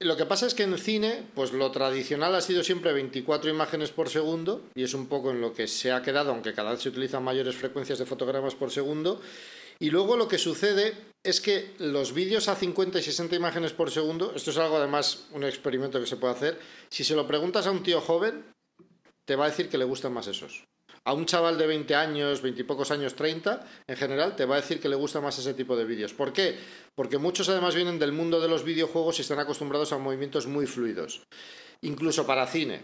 lo 0.00 0.16
que 0.16 0.26
pasa 0.26 0.46
es 0.46 0.54
que 0.54 0.62
en 0.62 0.78
cine, 0.78 1.24
pues 1.34 1.52
lo 1.52 1.70
tradicional 1.72 2.34
ha 2.34 2.40
sido 2.40 2.62
siempre 2.62 2.92
24 2.92 3.50
imágenes 3.50 3.90
por 3.90 4.08
segundo, 4.08 4.62
y 4.74 4.84
es 4.84 4.94
un 4.94 5.08
poco 5.08 5.32
en 5.32 5.40
lo 5.40 5.52
que 5.52 5.66
se 5.66 5.90
ha 5.90 6.02
quedado, 6.02 6.30
aunque 6.30 6.54
cada 6.54 6.70
vez 6.70 6.80
se 6.80 6.88
utilizan 6.88 7.24
mayores 7.24 7.56
frecuencias 7.56 7.98
de 7.98 8.06
fotogramas 8.06 8.54
por 8.54 8.70
segundo. 8.70 9.20
Y 9.80 9.90
luego 9.90 10.16
lo 10.16 10.28
que 10.28 10.38
sucede 10.38 10.94
es 11.24 11.40
que 11.40 11.74
los 11.78 12.14
vídeos 12.14 12.48
a 12.48 12.54
50 12.54 12.98
y 12.98 13.02
60 13.02 13.36
imágenes 13.36 13.72
por 13.72 13.90
segundo, 13.90 14.32
esto 14.34 14.50
es 14.50 14.58
algo 14.58 14.76
además, 14.76 15.26
un 15.32 15.44
experimento 15.44 16.00
que 16.00 16.06
se 16.06 16.16
puede 16.16 16.34
hacer, 16.34 16.60
si 16.90 17.02
se 17.04 17.14
lo 17.14 17.26
preguntas 17.26 17.66
a 17.66 17.70
un 17.70 17.82
tío 17.82 18.00
joven, 18.00 18.44
te 19.24 19.36
va 19.36 19.46
a 19.46 19.50
decir 19.50 19.68
que 19.68 19.78
le 19.78 19.84
gustan 19.84 20.12
más 20.12 20.26
esos. 20.26 20.64
A 21.08 21.14
un 21.14 21.24
chaval 21.24 21.56
de 21.56 21.66
20 21.66 21.94
años, 21.94 22.42
20 22.42 22.60
y 22.60 22.64
pocos 22.64 22.90
años, 22.90 23.14
30, 23.14 23.66
en 23.86 23.96
general, 23.96 24.36
te 24.36 24.44
va 24.44 24.56
a 24.56 24.60
decir 24.60 24.78
que 24.78 24.90
le 24.90 24.94
gusta 24.94 25.22
más 25.22 25.38
ese 25.38 25.54
tipo 25.54 25.74
de 25.74 25.86
vídeos. 25.86 26.12
¿Por 26.12 26.34
qué? 26.34 26.54
Porque 26.94 27.16
muchos 27.16 27.48
además 27.48 27.74
vienen 27.74 27.98
del 27.98 28.12
mundo 28.12 28.38
de 28.40 28.48
los 28.48 28.62
videojuegos 28.62 29.18
y 29.18 29.22
están 29.22 29.38
acostumbrados 29.38 29.90
a 29.92 29.96
movimientos 29.96 30.46
muy 30.46 30.66
fluidos, 30.66 31.22
incluso 31.80 32.26
para 32.26 32.46
cine. 32.46 32.82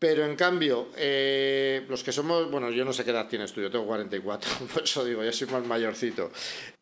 Pero 0.00 0.24
en 0.24 0.34
cambio, 0.34 0.88
eh, 0.96 1.86
los 1.88 2.02
que 2.02 2.10
somos, 2.10 2.50
bueno, 2.50 2.70
yo 2.70 2.84
no 2.84 2.92
sé 2.92 3.04
qué 3.04 3.12
edad 3.12 3.28
tienes 3.28 3.52
tú, 3.52 3.60
yo 3.60 3.70
tengo 3.70 3.86
44, 3.86 4.50
por 4.74 4.82
eso 4.82 5.04
digo, 5.04 5.22
ya 5.22 5.32
soy 5.32 5.46
más 5.46 5.64
mayorcito. 5.64 6.32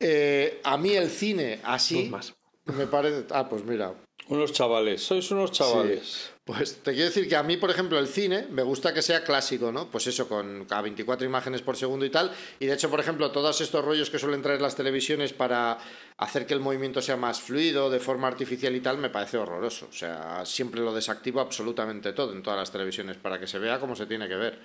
Eh, 0.00 0.62
a 0.64 0.78
mí 0.78 0.92
el 0.92 1.10
cine 1.10 1.60
así 1.64 2.08
más. 2.08 2.34
Me 2.66 2.86
parece, 2.86 3.24
ah, 3.30 3.48
pues 3.48 3.64
mira, 3.64 3.94
Unos 4.28 4.52
chavales, 4.52 5.02
sois 5.06 5.30
unos 5.30 5.52
chavales. 5.52 6.32
pues 6.44 6.82
te 6.82 6.92
quiero 6.92 7.06
decir 7.06 7.28
que 7.28 7.36
a 7.36 7.44
mí, 7.44 7.56
por 7.56 7.70
ejemplo, 7.70 7.96
el 7.96 8.08
cine 8.08 8.46
me 8.50 8.62
gusta 8.64 8.92
que 8.92 9.00
sea 9.02 9.22
clásico, 9.22 9.70
¿no? 9.70 9.88
Pues 9.88 10.08
eso, 10.08 10.28
con 10.28 10.66
a 10.68 10.82
24 10.82 11.24
imágenes 11.24 11.62
por 11.62 11.76
segundo 11.76 12.04
y 12.04 12.10
tal. 12.10 12.32
Y 12.58 12.66
de 12.66 12.74
hecho, 12.74 12.90
por 12.90 12.98
ejemplo, 12.98 13.30
todos 13.30 13.60
estos 13.60 13.84
rollos 13.84 14.10
que 14.10 14.18
suelen 14.18 14.42
traer 14.42 14.60
las 14.60 14.74
televisiones 14.74 15.32
para 15.32 15.78
hacer 16.16 16.44
que 16.44 16.54
el 16.54 16.60
movimiento 16.60 17.00
sea 17.00 17.16
más 17.16 17.40
fluido, 17.40 17.88
de 17.88 18.00
forma 18.00 18.26
artificial 18.26 18.74
y 18.74 18.80
tal, 18.80 18.98
me 18.98 19.10
parece 19.10 19.38
horroroso. 19.38 19.86
O 19.88 19.92
sea, 19.94 20.44
siempre 20.44 20.80
lo 20.80 20.92
desactivo 20.92 21.40
absolutamente 21.40 22.12
todo 22.12 22.32
en 22.32 22.42
todas 22.42 22.58
las 22.58 22.72
televisiones 22.72 23.16
para 23.16 23.38
que 23.38 23.46
se 23.46 23.60
vea 23.60 23.78
como 23.78 23.94
se 23.94 24.06
tiene 24.06 24.26
que 24.26 24.34
ver. 24.36 24.58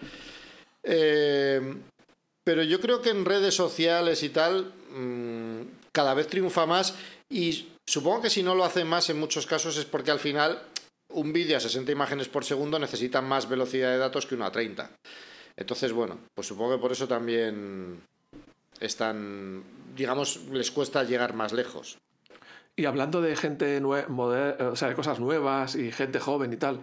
Eh, 0.83 1.75
pero 2.43 2.63
yo 2.63 2.81
creo 2.81 3.01
que 3.03 3.11
en 3.11 3.25
redes 3.25 3.53
sociales 3.53 4.23
y 4.23 4.29
tal, 4.29 4.73
mmm, 4.89 5.61
cada 5.91 6.15
vez 6.15 6.27
triunfa 6.27 6.65
más 6.65 6.95
y 7.31 7.69
supongo 7.87 8.21
que 8.21 8.29
si 8.29 8.43
no 8.43 8.53
lo 8.55 8.63
hacen 8.63 8.87
más 8.87 9.09
en 9.09 9.19
muchos 9.19 9.45
casos 9.47 9.77
es 9.77 9.85
porque 9.85 10.11
al 10.11 10.19
final 10.19 10.61
un 11.09 11.33
vídeo 11.33 11.57
a 11.57 11.59
60 11.59 11.91
imágenes 11.91 12.27
por 12.29 12.45
segundo 12.45 12.77
necesita 12.79 13.21
más 13.21 13.49
velocidad 13.49 13.89
de 13.91 13.97
datos 13.97 14.25
que 14.25 14.35
uno 14.35 14.45
a 14.45 14.51
30. 14.51 14.91
Entonces, 15.57 15.91
bueno, 15.91 16.19
pues 16.35 16.47
supongo 16.47 16.75
que 16.75 16.81
por 16.81 16.91
eso 16.91 17.07
también 17.07 18.01
están, 18.79 19.63
digamos, 19.95 20.45
les 20.51 20.71
cuesta 20.71 21.03
llegar 21.03 21.33
más 21.33 21.51
lejos. 21.53 21.97
Y 22.75 22.85
hablando 22.85 23.21
de 23.21 23.35
gente 23.35 23.81
nue- 23.81 24.07
moder- 24.07 24.61
o 24.61 24.75
sea, 24.75 24.87
de 24.87 24.95
cosas 24.95 25.19
nuevas 25.19 25.75
y 25.75 25.91
gente 25.91 26.19
joven 26.19 26.53
y 26.53 26.57
tal, 26.57 26.79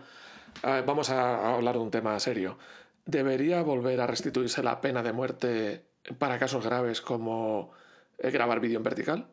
vamos 0.62 1.08
a 1.10 1.36
a 1.48 1.54
hablar 1.54 1.74
de 1.76 1.80
un 1.80 1.90
tema 1.90 2.18
serio. 2.20 2.58
¿Debería 3.06 3.62
volver 3.62 4.00
a 4.02 4.06
restituirse 4.06 4.62
la 4.62 4.80
pena 4.82 5.02
de 5.02 5.12
muerte 5.14 5.84
para 6.18 6.38
casos 6.38 6.62
graves 6.64 7.00
como 7.00 7.72
eh, 8.18 8.30
grabar 8.30 8.60
vídeo 8.60 8.76
en 8.76 8.82
vertical? 8.84 9.26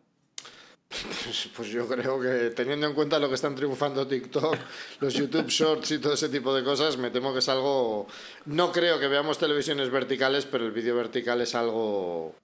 Pues, 0.87 1.49
pues 1.55 1.67
yo 1.69 1.87
creo 1.87 2.21
que 2.21 2.51
teniendo 2.51 2.87
en 2.87 2.93
cuenta 2.93 3.19
lo 3.19 3.27
que 3.27 3.35
están 3.35 3.55
triunfando 3.55 4.07
TikTok, 4.07 4.55
los 4.99 5.13
YouTube 5.13 5.47
Shorts 5.49 5.91
y 5.91 5.99
todo 5.99 6.13
ese 6.13 6.29
tipo 6.29 6.53
de 6.53 6.63
cosas, 6.63 6.97
me 6.97 7.11
temo 7.11 7.33
que 7.33 7.39
es 7.39 7.49
algo... 7.49 8.07
No 8.45 8.71
creo 8.71 8.99
que 8.99 9.07
veamos 9.07 9.37
televisiones 9.37 9.89
verticales, 9.89 10.45
pero 10.45 10.65
el 10.65 10.71
vídeo 10.71 10.95
vertical 10.95 11.41
es 11.41 11.55
algo... 11.55 12.27
O 12.27 12.35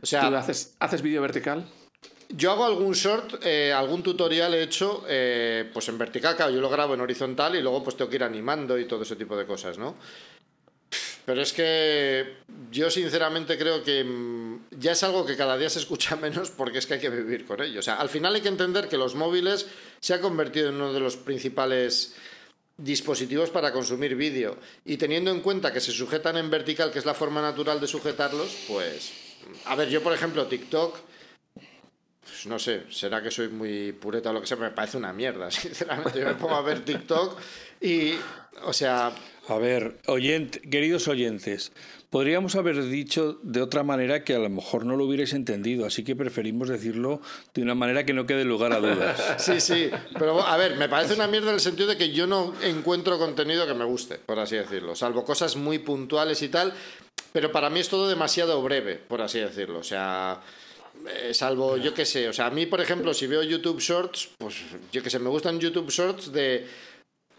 ¿Tú 0.00 0.06
sea, 0.06 0.26
haces, 0.38 0.74
haces 0.78 1.02
vídeo 1.02 1.20
vertical? 1.20 1.66
yo 2.32 2.52
hago 2.52 2.64
algún 2.64 2.92
short, 2.92 3.44
eh, 3.44 3.72
algún 3.72 4.02
tutorial 4.02 4.54
he 4.54 4.62
hecho 4.62 5.04
eh, 5.08 5.68
pues 5.72 5.88
en 5.88 5.98
vertical, 5.98 6.36
claro, 6.36 6.52
yo 6.52 6.60
lo 6.60 6.70
grabo 6.70 6.94
en 6.94 7.00
horizontal 7.00 7.56
y 7.56 7.62
luego 7.62 7.82
pues 7.82 7.96
tengo 7.96 8.08
que 8.08 8.16
ir 8.16 8.24
animando 8.24 8.78
y 8.78 8.86
todo 8.86 9.02
ese 9.02 9.16
tipo 9.16 9.36
de 9.36 9.46
cosas, 9.46 9.78
¿no? 9.78 9.96
Pero 11.26 11.42
es 11.42 11.52
que 11.52 12.36
yo 12.70 12.90
sinceramente 12.90 13.58
creo 13.58 13.82
que 13.82 14.04
mm, 14.04 14.66
ya 14.78 14.92
es 14.92 15.02
algo 15.02 15.26
que 15.26 15.36
cada 15.36 15.56
día 15.56 15.70
se 15.70 15.78
escucha 15.78 16.16
menos 16.20 16.50
porque 16.50 16.78
es 16.78 16.86
que 16.86 16.94
hay 16.94 17.00
que 17.00 17.10
vivir 17.10 17.44
con 17.44 17.62
ello. 17.62 17.80
O 17.80 17.82
sea, 17.82 17.96
al 17.96 18.08
final 18.08 18.34
hay 18.34 18.40
que 18.40 18.48
entender 18.48 18.88
que 18.88 18.96
los 18.96 19.14
móviles 19.14 19.66
se 20.00 20.14
han 20.14 20.20
convertido 20.20 20.68
en 20.68 20.76
uno 20.76 20.92
de 20.92 21.00
los 21.00 21.16
principales 21.16 22.14
dispositivos 22.76 23.50
para 23.50 23.72
consumir 23.72 24.16
vídeo. 24.16 24.56
Y 24.84 24.96
teniendo 24.96 25.30
en 25.30 25.40
cuenta 25.40 25.72
que 25.72 25.80
se 25.80 25.92
sujetan 25.92 26.36
en 26.36 26.50
vertical, 26.50 26.90
que 26.90 26.98
es 26.98 27.04
la 27.04 27.14
forma 27.14 27.42
natural 27.42 27.80
de 27.80 27.86
sujetarlos, 27.86 28.56
pues... 28.68 29.12
A 29.66 29.74
ver, 29.74 29.88
yo 29.88 30.02
por 30.02 30.12
ejemplo 30.12 30.46
TikTok, 30.46 30.98
pues 32.22 32.46
no 32.46 32.58
sé, 32.58 32.84
será 32.90 33.22
que 33.22 33.30
soy 33.30 33.48
muy 33.48 33.92
pureta 33.92 34.30
o 34.30 34.32
lo 34.32 34.40
que 34.40 34.46
sea, 34.46 34.56
me 34.56 34.70
parece 34.70 34.96
una 34.96 35.12
mierda, 35.12 35.50
sinceramente. 35.50 36.20
Yo 36.20 36.26
me 36.26 36.34
pongo 36.34 36.54
a 36.54 36.62
ver 36.62 36.84
TikTok 36.84 37.38
y, 37.80 38.14
o 38.62 38.72
sea, 38.72 39.12
A 39.50 39.58
ver, 39.58 39.96
oyente, 40.06 40.60
queridos 40.60 41.08
oyentes, 41.08 41.72
podríamos 42.08 42.54
haber 42.54 42.84
dicho 42.84 43.40
de 43.42 43.60
otra 43.60 43.82
manera 43.82 44.22
que 44.22 44.36
a 44.36 44.38
lo 44.38 44.48
mejor 44.48 44.86
no 44.86 44.94
lo 44.94 45.04
hubierais 45.06 45.32
entendido, 45.32 45.86
así 45.86 46.04
que 46.04 46.14
preferimos 46.14 46.68
decirlo 46.68 47.20
de 47.52 47.62
una 47.62 47.74
manera 47.74 48.06
que 48.06 48.12
no 48.12 48.26
quede 48.26 48.44
lugar 48.44 48.72
a 48.72 48.78
dudas. 48.78 49.20
Sí, 49.38 49.60
sí, 49.60 49.90
pero 50.16 50.40
a 50.46 50.56
ver, 50.56 50.76
me 50.76 50.88
parece 50.88 51.14
una 51.14 51.26
mierda 51.26 51.48
en 51.48 51.54
el 51.54 51.60
sentido 51.60 51.88
de 51.88 51.96
que 51.96 52.12
yo 52.12 52.28
no 52.28 52.54
encuentro 52.62 53.18
contenido 53.18 53.66
que 53.66 53.74
me 53.74 53.84
guste, 53.84 54.18
por 54.18 54.38
así 54.38 54.54
decirlo, 54.54 54.94
salvo 54.94 55.24
cosas 55.24 55.56
muy 55.56 55.80
puntuales 55.80 56.42
y 56.42 56.48
tal, 56.48 56.72
pero 57.32 57.50
para 57.50 57.70
mí 57.70 57.80
es 57.80 57.88
todo 57.88 58.08
demasiado 58.08 58.62
breve, 58.62 58.98
por 58.98 59.20
así 59.20 59.40
decirlo, 59.40 59.80
o 59.80 59.84
sea, 59.84 60.40
eh, 61.08 61.34
salvo 61.34 61.76
yo 61.76 61.92
qué 61.92 62.04
sé, 62.04 62.28
o 62.28 62.32
sea, 62.32 62.46
a 62.46 62.50
mí, 62.50 62.66
por 62.66 62.80
ejemplo, 62.80 63.12
si 63.14 63.26
veo 63.26 63.42
YouTube 63.42 63.80
Shorts, 63.80 64.28
pues 64.38 64.54
yo 64.92 65.02
qué 65.02 65.10
sé, 65.10 65.18
me 65.18 65.28
gustan 65.28 65.58
YouTube 65.58 65.90
Shorts 65.90 66.32
de 66.32 66.68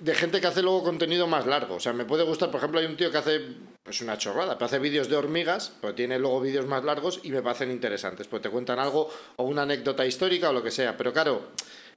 de 0.02 0.15
gente 0.15 0.41
que 0.41 0.48
hace 0.48 0.64
luego 0.64 0.84
contenido 0.84 1.28
más 1.28 1.45
largo. 1.45 1.76
O 1.76 1.80
sea, 1.80 1.94
me 1.94 2.06
puede 2.06 2.23
gustar, 2.23 2.49
por 2.49 2.57
ejemplo, 2.57 2.80
hay 2.80 2.88
un 2.88 2.98
tío 2.98 3.11
que 3.11 3.19
hace, 3.19 3.40
pues 3.84 4.02
una 4.02 4.18
chorrada, 4.18 4.56
pero 4.56 4.65
hace 4.65 4.80
vídeos 4.80 5.07
de 5.07 5.15
hormigas, 5.15 5.73
pero 5.80 5.94
tiene 5.94 6.18
luego 6.18 6.41
vídeos 6.41 6.65
más 6.65 6.84
largos 6.84 7.19
y 7.23 7.32
me 7.32 7.41
parecen 7.44 7.72
interesantes, 7.72 8.28
pues 8.28 8.41
te 8.41 8.49
cuentan 8.49 8.80
algo 8.80 9.10
o 9.36 9.44
una 9.44 9.61
anécdota 9.61 10.06
histórica 10.06 10.49
o 10.49 10.53
lo 10.53 10.64
que 10.64 10.72
sea. 10.72 10.98
Pero 10.98 11.14
claro, 11.14 11.49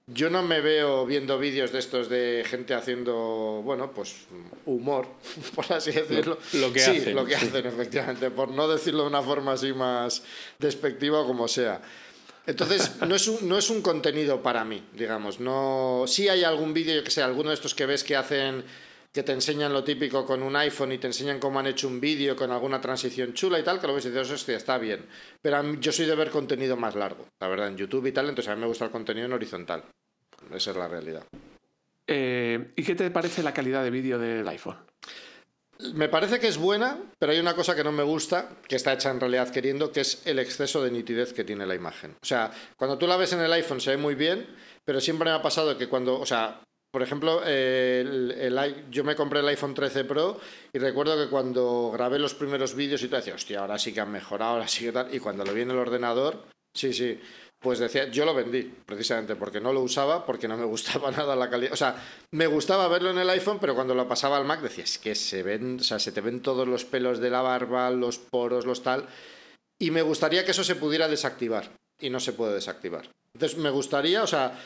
yo 0.06 0.28
no 0.28 0.42
me 0.42 0.60
veo 0.60 1.06
viendo 1.06 1.38
vídeos 1.38 1.72
de 1.72 1.78
estos 1.78 2.10
de 2.10 2.44
gente 2.46 2.74
haciendo, 2.74 3.62
bueno, 3.64 3.92
pues 3.92 4.26
humor, 4.66 5.08
por 5.54 5.72
así 5.72 5.92
decirlo. 5.92 6.38
lo 6.52 6.72
que 6.74 6.80
sí, 6.80 6.98
hacen, 6.98 7.16
lo 7.16 7.24
que 7.24 7.36
hacen, 7.36 7.64
efectivamente, 7.64 8.30
por 8.30 8.50
no 8.50 8.68
decirlo 8.68 9.04
de 9.04 9.08
una 9.08 9.22
forma 9.22 9.52
así 9.52 9.72
más 9.72 10.22
despectiva 10.58 11.20
o 11.20 11.26
como 11.26 11.48
sea. 11.48 11.80
Entonces, 12.46 13.00
no 13.06 13.14
es, 13.14 13.26
un, 13.26 13.48
no 13.48 13.56
es 13.56 13.70
un 13.70 13.80
contenido 13.80 14.42
para 14.42 14.64
mí, 14.64 14.84
digamos. 14.92 15.40
No, 15.40 16.04
sí 16.06 16.28
hay 16.28 16.44
algún 16.44 16.74
vídeo, 16.74 16.94
yo 16.94 17.04
que 17.04 17.10
sé, 17.10 17.22
alguno 17.22 17.48
de 17.48 17.54
estos 17.54 17.74
que 17.74 17.86
ves 17.86 18.04
que 18.04 18.16
hacen, 18.16 18.64
que 19.12 19.22
te 19.22 19.32
enseñan 19.32 19.72
lo 19.72 19.82
típico 19.82 20.26
con 20.26 20.42
un 20.42 20.54
iPhone 20.56 20.92
y 20.92 20.98
te 20.98 21.06
enseñan 21.06 21.38
cómo 21.38 21.58
han 21.60 21.66
hecho 21.68 21.88
un 21.88 22.00
vídeo 22.00 22.36
con 22.36 22.50
alguna 22.50 22.80
transición 22.80 23.32
chula 23.32 23.58
y 23.58 23.62
tal, 23.62 23.80
que 23.80 23.86
lo 23.86 23.94
ves 23.94 24.04
y 24.04 24.10
dices, 24.10 24.30
hostia, 24.30 24.56
está 24.56 24.76
bien. 24.76 25.06
Pero 25.40 25.74
yo 25.74 25.90
soy 25.90 26.04
de 26.04 26.14
ver 26.14 26.30
contenido 26.30 26.76
más 26.76 26.94
largo, 26.94 27.26
la 27.40 27.48
verdad, 27.48 27.68
en 27.68 27.78
YouTube 27.78 28.06
y 28.06 28.12
tal, 28.12 28.28
entonces 28.28 28.52
a 28.52 28.54
mí 28.54 28.60
me 28.60 28.66
gusta 28.66 28.84
el 28.84 28.90
contenido 28.90 29.26
en 29.26 29.32
horizontal. 29.32 29.84
Esa 30.52 30.72
es 30.72 30.76
la 30.76 30.88
realidad. 30.88 31.24
Eh, 32.06 32.72
¿Y 32.76 32.82
qué 32.82 32.94
te 32.94 33.10
parece 33.10 33.42
la 33.42 33.54
calidad 33.54 33.82
de 33.82 33.90
vídeo 33.90 34.18
del 34.18 34.46
iPhone? 34.48 34.76
Me 35.92 36.08
parece 36.08 36.40
que 36.40 36.48
es 36.48 36.56
buena, 36.56 36.98
pero 37.18 37.32
hay 37.32 37.38
una 37.38 37.54
cosa 37.54 37.74
que 37.74 37.84
no 37.84 37.92
me 37.92 38.02
gusta, 38.02 38.48
que 38.66 38.76
está 38.76 38.92
hecha 38.94 39.10
en 39.10 39.20
realidad 39.20 39.50
queriendo, 39.50 39.92
que 39.92 40.00
es 40.00 40.22
el 40.26 40.38
exceso 40.38 40.82
de 40.82 40.90
nitidez 40.90 41.32
que 41.32 41.44
tiene 41.44 41.66
la 41.66 41.74
imagen. 41.74 42.12
O 42.22 42.26
sea, 42.26 42.50
cuando 42.76 42.96
tú 42.96 43.06
la 43.06 43.16
ves 43.16 43.32
en 43.34 43.40
el 43.40 43.52
iPhone 43.52 43.80
se 43.80 43.90
ve 43.90 43.96
muy 43.96 44.14
bien, 44.14 44.46
pero 44.84 45.00
siempre 45.00 45.26
me 45.30 45.36
ha 45.36 45.42
pasado 45.42 45.76
que 45.76 45.88
cuando, 45.88 46.18
o 46.18 46.24
sea, 46.26 46.62
por 46.90 47.02
ejemplo, 47.02 47.42
el- 47.44 48.30
el 48.38 48.84
yo 48.90 49.04
me 49.04 49.16
compré 49.16 49.40
el 49.40 49.48
iPhone 49.48 49.74
13 49.74 50.04
Pro 50.04 50.40
y 50.72 50.78
recuerdo 50.78 51.22
que 51.22 51.28
cuando 51.28 51.90
grabé 51.92 52.18
los 52.18 52.34
primeros 52.34 52.74
vídeos 52.74 53.02
y 53.02 53.08
te 53.08 53.16
decía, 53.16 53.34
hostia, 53.34 53.60
ahora 53.60 53.78
sí 53.78 53.92
que 53.92 54.00
han 54.00 54.12
mejorado, 54.12 54.52
ahora 54.52 54.68
sí 54.68 54.84
que 54.84 54.92
tal, 54.92 55.12
y 55.14 55.18
cuando 55.18 55.44
lo 55.44 55.52
vi 55.52 55.62
en 55.62 55.72
el 55.72 55.78
ordenador, 55.78 56.44
sí, 56.74 56.92
sí, 56.92 57.20
pues 57.64 57.78
decía, 57.78 58.08
yo 58.10 58.26
lo 58.26 58.34
vendí, 58.34 58.70
precisamente, 58.84 59.34
porque 59.34 59.58
no 59.58 59.72
lo 59.72 59.80
usaba, 59.80 60.26
porque 60.26 60.46
no 60.46 60.56
me 60.56 60.66
gustaba 60.66 61.10
nada 61.16 61.34
la 61.34 61.48
calidad. 61.48 61.72
O 61.72 61.76
sea, 61.76 61.96
me 62.30 62.46
gustaba 62.46 62.86
verlo 62.88 63.10
en 63.10 63.18
el 63.18 63.30
iPhone, 63.30 63.58
pero 63.58 63.74
cuando 63.74 63.94
lo 63.94 64.06
pasaba 64.06 64.36
al 64.36 64.44
Mac 64.44 64.60
decía, 64.60 64.84
es 64.84 64.98
que 64.98 65.14
se 65.14 65.42
ven, 65.42 65.78
o 65.80 65.82
sea, 65.82 65.98
se 65.98 66.12
te 66.12 66.20
ven 66.20 66.42
todos 66.42 66.68
los 66.68 66.84
pelos 66.84 67.18
de 67.18 67.30
la 67.30 67.40
barba, 67.40 67.90
los 67.90 68.18
poros, 68.18 68.66
los 68.66 68.82
tal. 68.82 69.06
Y 69.78 69.90
me 69.90 70.02
gustaría 70.02 70.44
que 70.44 70.50
eso 70.50 70.62
se 70.62 70.76
pudiera 70.76 71.08
desactivar. 71.08 71.72
Y 71.98 72.10
no 72.10 72.20
se 72.20 72.34
puede 72.34 72.54
desactivar. 72.54 73.08
Entonces, 73.32 73.58
me 73.58 73.70
gustaría, 73.70 74.22
o 74.22 74.26
sea, 74.26 74.60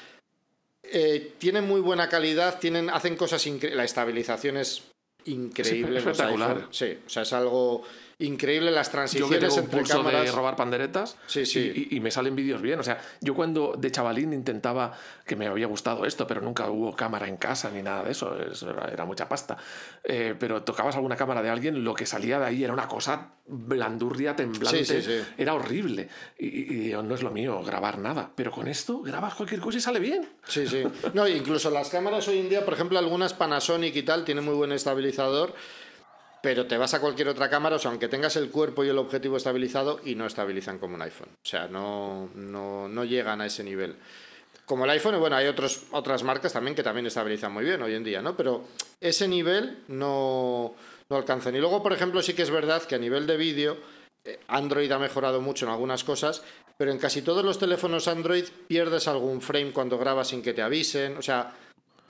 eh, 0.83 1.35
tienen 1.39 1.67
muy 1.67 1.81
buena 1.81 2.09
calidad, 2.09 2.59
tienen, 2.59 2.91
hacen 2.91 3.17
cosas 3.17 3.47
increíbles. 3.47 3.77
La 3.77 3.85
estabilización 3.85 4.57
es 4.57 4.83
increíble. 5.25 6.01
los 6.01 6.07
espectacular. 6.07 6.67
Sí, 6.71 6.99
o 7.07 7.09
sea, 7.09 7.23
es 7.23 7.33
algo 7.33 7.85
increíble. 8.19 8.71
Las 8.71 8.87
Yo 8.89 8.91
que 8.91 8.97
transiciones 8.97 9.41
tengo 9.41 9.55
un 9.55 9.61
entre 9.65 9.79
curso 9.79 9.97
cámaras. 9.99 10.25
de 10.25 10.33
robar 10.33 10.57
panderetas 10.57 11.17
Sí, 11.27 11.47
sí. 11.47 11.89
Y, 11.91 11.97
y- 11.97 12.01
me 12.01 12.11
salen 12.11 12.35
vídeos 12.35 12.61
bien. 12.63 12.79
O 12.81 12.83
sea, 12.83 13.01
yo 13.21 13.35
cuando 13.35 13.75
de 13.79 13.91
chavalín 13.91 14.33
intentaba 14.33 14.93
que 15.27 15.37
me 15.37 15.47
había 15.47 15.67
gustado 15.67 16.05
esto, 16.05 16.27
pero 16.27 16.41
nunca 16.41 16.69
hubo 16.71 16.95
cámara 16.97 17.29
en 17.29 17.37
casa 17.37 17.71
ni 17.71 17.83
nada 17.83 18.03
de 18.05 18.13
eso, 18.13 18.37
eso 18.41 18.71
era, 18.71 18.87
era 18.89 19.05
mucha 19.05 19.29
pasta. 19.29 19.57
Eh, 20.05 20.35
pero 20.39 20.63
tocabas 20.63 20.97
alguna 20.97 21.17
cámara 21.17 21.43
de 21.43 21.51
alguien, 21.51 21.85
lo 21.85 21.95
que 21.95 22.07
salía 22.07 22.39
de 22.39 22.47
ahí 22.47 22.65
era 22.65 22.73
una 22.73 22.89
cosa 22.89 23.33
blandurria, 23.47 24.35
temblante. 24.37 24.85
Sí, 24.85 25.03
sí. 25.03 25.21
Era 25.37 25.55
horrible. 25.55 26.09
Y, 26.39 26.91
y 26.91 26.93
no 26.93 27.15
es 27.15 27.23
lo 27.23 27.31
mío 27.31 27.63
grabar 27.63 27.99
nada. 27.99 28.31
Pero 28.35 28.51
con 28.51 28.69
esto 28.69 29.01
grabas 29.03 29.35
cualquier 29.35 29.61
cosa 29.61 29.79
y 29.79 29.81
sale 29.81 30.01
bien. 30.01 30.29
Sí, 30.47 30.67
sí. 30.67 30.83
No, 31.15 31.27
incluso 31.29 31.71
las 31.71 31.89
cámaras 31.89 32.27
hoy 32.29 32.39
en 32.39 32.49
día, 32.49 32.65
por 32.65 32.75
ejemplo, 32.75 32.99
algunas 32.99 33.33
Panasonic 33.35 33.95
y 33.97 34.03
tal, 34.03 34.25
tienen 34.25 34.45
muy 34.45 34.55
buen 34.55 34.73
estabilizador, 34.73 35.55
pero 36.43 36.67
te 36.67 36.77
vas 36.77 36.95
a 36.95 37.01
cualquier 37.01 37.29
otra 37.29 37.51
cámara, 37.51 37.77
o 37.77 37.79
sea, 37.79 37.91
aunque 37.91 38.09
tengas 38.09 38.37
el 38.37 38.51
cuerpo 38.51 38.85
y 38.85 38.89
el 38.89 38.99
objetivo 38.99 39.37
estabilizado, 39.37 40.01
y 40.05 40.15
no 40.15 40.27
estabilizan 40.27 40.79
como 40.79 40.95
un 40.95 41.03
iPhone. 41.03 41.29
O 41.29 41.49
sea, 41.49 41.69
no, 41.69 42.31
no, 42.35 42.89
no 42.89 43.05
llegan 43.05 43.41
a 43.41 43.47
ese 43.47 43.65
nivel. 43.65 43.97
Como 44.65 44.85
el 44.85 44.91
iPhone, 44.91 45.19
bueno, 45.19 45.37
hay 45.37 45.47
otras 45.47 46.23
marcas 46.25 46.53
también 46.53 46.75
que 46.75 46.83
también 46.83 47.07
estabilizan 47.07 47.53
muy 47.53 47.65
bien 47.65 47.81
hoy 47.83 47.95
en 47.95 48.05
día, 48.05 48.21
¿no? 48.21 48.37
Pero 48.37 48.65
ese 49.01 49.27
nivel 49.27 49.79
no, 49.89 50.75
no 51.09 51.17
alcanzan. 51.17 51.57
Y 51.57 51.59
luego, 51.59 51.83
por 51.83 51.93
ejemplo, 51.93 52.21
sí 52.23 52.35
que 52.35 52.43
es 52.43 52.51
verdad 52.51 52.83
que 52.83 52.95
a 52.95 52.99
nivel 52.99 53.27
de 53.27 53.37
vídeo, 53.37 53.79
eh, 54.25 54.41
Android 54.49 54.91
ha 54.93 54.99
mejorado 54.99 55.41
mucho 55.41 55.65
en 55.65 55.73
algunas 55.73 56.05
cosas, 56.05 56.43
pero 56.77 56.93
en 56.93 56.99
casi 56.99 57.23
todos 57.23 57.45
los 57.45 57.59
teléfonos 57.59 58.09
Android 58.09 58.45
pierdes 58.67 59.09
algún 59.09 59.41
frame 59.41 59.73
cuando 59.73 59.99
grabas 59.99 60.29
sin 60.29 60.43
que 60.43 60.53
te 60.53 60.63
avisen. 60.63 61.17
O 61.17 61.23
sea, 61.23 61.53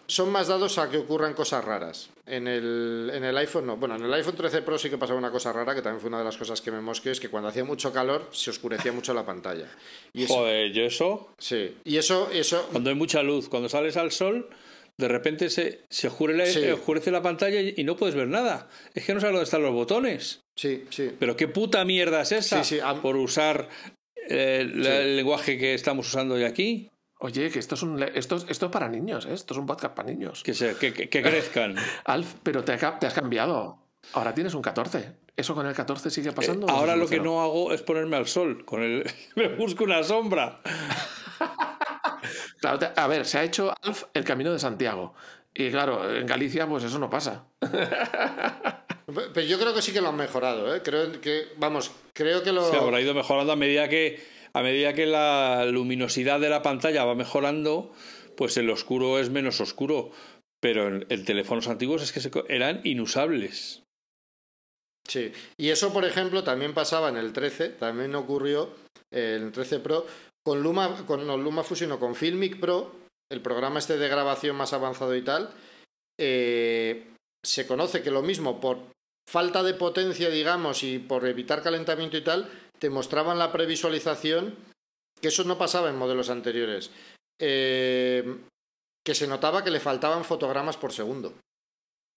son 0.08 0.32
más 0.32 0.48
dados 0.48 0.78
a 0.78 0.90
que 0.90 0.96
ocurran 0.96 1.34
cosas 1.34 1.64
raras. 1.64 2.10
En 2.26 2.48
el, 2.48 3.10
en 3.12 3.24
el 3.24 3.36
iPhone 3.36 3.66
no. 3.66 3.76
Bueno, 3.76 3.96
en 3.96 4.04
el 4.04 4.14
iPhone 4.14 4.36
13 4.36 4.62
Pro 4.62 4.78
sí 4.78 4.88
que 4.88 4.98
pasaba 4.98 5.18
una 5.18 5.30
cosa 5.30 5.52
rara, 5.52 5.74
que 5.74 5.82
también 5.82 6.00
fue 6.00 6.08
una 6.08 6.18
de 6.18 6.24
las 6.24 6.36
cosas 6.36 6.60
que 6.60 6.70
me 6.70 6.80
mosqueó, 6.80 7.12
es 7.12 7.20
que 7.20 7.28
cuando 7.28 7.48
hacía 7.48 7.64
mucho 7.64 7.92
calor 7.92 8.28
se 8.32 8.50
oscurecía 8.50 8.90
mucho 8.90 9.12
la 9.12 9.24
pantalla. 9.24 9.66
Y 10.14 10.26
Joder, 10.26 10.72
yo 10.72 10.84
eso... 10.84 11.34
Sí, 11.38 11.76
y 11.84 11.98
eso, 11.98 12.30
eso... 12.32 12.68
Cuando 12.72 12.90
hay 12.90 12.96
mucha 12.96 13.22
luz, 13.22 13.48
cuando 13.48 13.68
sales 13.68 13.96
al 13.98 14.10
sol, 14.10 14.48
de 14.96 15.08
repente 15.08 15.50
se, 15.50 15.82
se 15.90 16.08
oscurece 16.08 17.10
la 17.10 17.22
pantalla 17.22 17.60
y 17.60 17.84
no 17.84 17.96
puedes 17.96 18.16
ver 18.16 18.28
nada. 18.28 18.68
Es 18.94 19.04
que 19.04 19.14
no 19.14 19.20
sabes 19.20 19.34
dónde 19.34 19.44
están 19.44 19.62
los 19.62 19.72
botones. 19.72 20.40
Sí, 20.56 20.86
sí. 20.90 21.10
Pero 21.18 21.36
qué 21.36 21.48
puta 21.48 21.84
mierda 21.84 22.22
es 22.22 22.32
esa 22.32 23.00
por 23.00 23.16
usar 23.16 23.68
eh, 24.28 24.60
el 24.60 25.16
lenguaje 25.16 25.56
que 25.56 25.74
estamos 25.74 26.08
usando 26.08 26.34
hoy 26.34 26.44
aquí. 26.44 26.90
Oye, 27.20 27.50
que 27.50 27.58
esto 27.58 27.74
es, 27.74 27.82
un, 27.82 28.00
esto, 28.00 28.36
esto 28.48 28.66
es 28.66 28.72
para 28.72 28.88
niños, 28.88 29.26
¿eh? 29.26 29.34
esto 29.34 29.52
es 29.52 29.58
un 29.58 29.66
podcast 29.66 29.94
para 29.94 30.08
niños. 30.08 30.44
Que, 30.44 30.54
se, 30.54 30.76
que, 30.76 30.92
que, 30.92 31.08
crezcan. 31.08 31.74
Alf, 32.04 32.34
pero 32.44 32.62
te, 32.62 32.76
te, 32.76 33.06
has 33.06 33.14
cambiado. 33.14 33.78
Ahora 34.12 34.32
tienes 34.34 34.54
un 34.54 34.62
14. 34.62 35.16
¿Eso 35.36 35.54
con 35.54 35.66
el 35.66 35.74
14 35.74 36.10
sigue 36.10 36.30
pasando? 36.30 36.68
Eh, 36.68 36.70
ahora 36.70 36.94
lo 36.94 37.08
que 37.08 37.18
no 37.18 37.42
hago 37.42 37.72
es 37.72 37.82
ponerme 37.82 38.16
al 38.16 38.28
sol. 38.28 38.64
Con 38.64 38.82
el... 38.82 39.10
Me 39.34 39.48
busco 39.48 39.82
una 39.82 40.04
sombra. 40.04 40.60
claro, 42.60 42.78
a 42.94 43.06
ver, 43.08 43.26
se 43.26 43.38
ha 43.38 43.44
hecho 43.44 43.74
Alf 43.82 44.04
el 44.14 44.22
camino 44.22 44.52
de 44.52 44.60
Santiago. 44.60 45.14
Y 45.52 45.70
claro, 45.72 46.14
en 46.14 46.24
Galicia, 46.24 46.68
pues 46.68 46.84
eso 46.84 47.00
no 47.00 47.10
pasa. 47.10 47.46
Pero 49.34 49.40
yo 49.46 49.58
creo 49.58 49.74
que 49.74 49.82
sí 49.82 49.92
que 49.92 50.00
lo 50.00 50.10
han 50.10 50.16
mejorado, 50.16 50.72
¿eh? 50.72 50.82
Creo 50.84 51.20
que, 51.20 51.48
vamos, 51.56 51.90
creo 52.12 52.44
que 52.44 52.52
lo. 52.52 52.70
Se 52.70 52.76
habrá 52.76 53.00
ido 53.00 53.12
mejorando 53.12 53.52
a 53.52 53.56
medida 53.56 53.88
que 53.88 54.37
a 54.52 54.62
medida 54.62 54.94
que 54.94 55.06
la 55.06 55.64
luminosidad 55.66 56.40
de 56.40 56.48
la 56.48 56.62
pantalla 56.62 57.04
va 57.04 57.14
mejorando, 57.14 57.92
pues 58.36 58.56
el 58.56 58.70
oscuro 58.70 59.18
es 59.18 59.30
menos 59.30 59.60
oscuro. 59.60 60.10
Pero 60.60 60.88
en, 60.88 61.24
teléfonos 61.24 61.68
antiguos 61.68 62.02
es 62.02 62.12
que 62.12 62.44
eran 62.48 62.80
inusables. 62.84 63.82
Sí, 65.06 65.32
y 65.56 65.70
eso, 65.70 65.92
por 65.92 66.04
ejemplo, 66.04 66.44
también 66.44 66.74
pasaba 66.74 67.08
en 67.08 67.16
el 67.16 67.32
13, 67.32 67.70
también 67.70 68.14
ocurrió 68.14 68.70
en 69.10 69.44
el 69.44 69.52
13 69.52 69.80
Pro 69.80 70.06
con 70.44 70.62
Luma, 70.62 71.06
con 71.06 71.26
no, 71.26 71.36
Luma 71.36 71.62
Fusion 71.62 71.96
con 71.98 72.14
Filmic 72.14 72.58
Pro, 72.58 72.92
el 73.30 73.40
programa 73.40 73.78
este 73.78 73.98
de 73.98 74.08
grabación 74.08 74.56
más 74.56 74.72
avanzado 74.72 75.14
y 75.14 75.22
tal. 75.22 75.50
Eh, 76.18 77.06
se 77.44 77.66
conoce 77.66 78.02
que 78.02 78.10
lo 78.10 78.22
mismo 78.22 78.60
por 78.60 78.78
falta 79.28 79.62
de 79.62 79.74
potencia, 79.74 80.30
digamos, 80.30 80.82
y 80.82 80.98
por 80.98 81.26
evitar 81.26 81.62
calentamiento 81.62 82.16
y 82.16 82.24
tal, 82.24 82.50
te 82.78 82.90
mostraban 82.90 83.38
la 83.38 83.52
previsualización, 83.52 84.56
que 85.20 85.28
eso 85.28 85.44
no 85.44 85.58
pasaba 85.58 85.88
en 85.88 85.96
modelos 85.96 86.30
anteriores, 86.30 86.90
eh, 87.40 88.38
que 89.04 89.14
se 89.14 89.26
notaba 89.26 89.64
que 89.64 89.70
le 89.70 89.80
faltaban 89.80 90.24
fotogramas 90.24 90.76
por 90.76 90.92
segundo. 90.92 91.34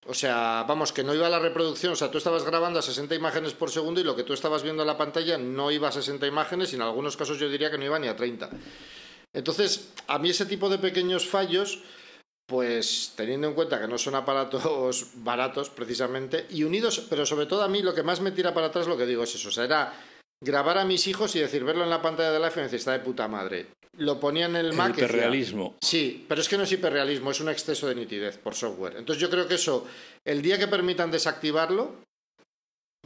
O 0.07 0.15
sea, 0.15 0.65
vamos, 0.67 0.91
que 0.91 1.03
no 1.03 1.13
iba 1.13 1.27
a 1.27 1.29
la 1.29 1.39
reproducción, 1.39 1.93
o 1.93 1.95
sea, 1.95 2.09
tú 2.09 2.17
estabas 2.17 2.43
grabando 2.43 2.79
a 2.79 2.81
60 2.81 3.13
imágenes 3.13 3.53
por 3.53 3.69
segundo 3.69 4.01
y 4.01 4.03
lo 4.03 4.15
que 4.15 4.23
tú 4.23 4.33
estabas 4.33 4.63
viendo 4.63 4.81
en 4.81 4.87
la 4.87 4.97
pantalla 4.97 5.37
no 5.37 5.69
iba 5.69 5.89
a 5.89 5.91
60 5.91 6.25
imágenes 6.25 6.71
y 6.71 6.75
en 6.75 6.81
algunos 6.81 7.15
casos 7.15 7.37
yo 7.37 7.49
diría 7.49 7.69
que 7.69 7.77
no 7.77 7.85
iba 7.85 7.99
ni 7.99 8.07
a 8.07 8.15
30. 8.15 8.49
Entonces, 9.33 9.93
a 10.07 10.17
mí 10.17 10.31
ese 10.31 10.47
tipo 10.47 10.69
de 10.69 10.79
pequeños 10.79 11.27
fallos 11.27 11.83
pues 12.51 13.13
teniendo 13.15 13.47
en 13.47 13.53
cuenta 13.53 13.79
que 13.79 13.87
no 13.87 13.97
son 13.97 14.15
aparatos 14.15 15.11
baratos 15.23 15.69
precisamente 15.69 16.47
y 16.49 16.63
unidos, 16.63 17.05
pero 17.09 17.25
sobre 17.25 17.45
todo 17.45 17.63
a 17.63 17.69
mí 17.69 17.81
lo 17.81 17.95
que 17.95 18.03
más 18.03 18.19
me 18.19 18.31
tira 18.31 18.53
para 18.53 18.67
atrás 18.67 18.87
lo 18.87 18.97
que 18.97 19.05
digo 19.05 19.23
es 19.23 19.35
eso, 19.35 19.47
o 19.47 19.51
sea, 19.51 19.63
era 19.63 19.93
grabar 20.43 20.77
a 20.77 20.85
mis 20.85 21.07
hijos 21.07 21.35
y 21.35 21.39
decir, 21.39 21.63
verlo 21.63 21.83
en 21.83 21.89
la 21.89 22.01
pantalla 22.01 22.31
del 22.31 22.43
iPhone 22.43 22.61
y 22.61 22.63
decir, 22.63 22.79
está 22.79 22.93
de 22.93 22.99
puta 22.99 23.27
madre. 23.27 23.67
Lo 23.97 24.19
ponía 24.19 24.45
en 24.45 24.55
el, 24.55 24.73
Mac. 24.73 24.97
Hiperrealismo. 24.97 25.75
sí, 25.81 26.25
pero 26.27 26.41
es 26.41 26.47
que 26.47 26.57
no 26.57 26.63
es 26.63 26.71
hiperrealismo, 26.71 27.31
es 27.31 27.41
un 27.41 27.49
exceso 27.49 27.87
de 27.87 27.95
nitidez 27.95 28.37
por 28.37 28.55
software. 28.55 28.97
Entonces 28.97 29.21
yo 29.21 29.29
creo 29.29 29.47
que 29.47 29.55
eso, 29.55 29.87
el 30.25 30.41
día 30.41 30.57
que 30.57 30.67
permitan 30.67 31.11
desactivarlo, 31.11 31.95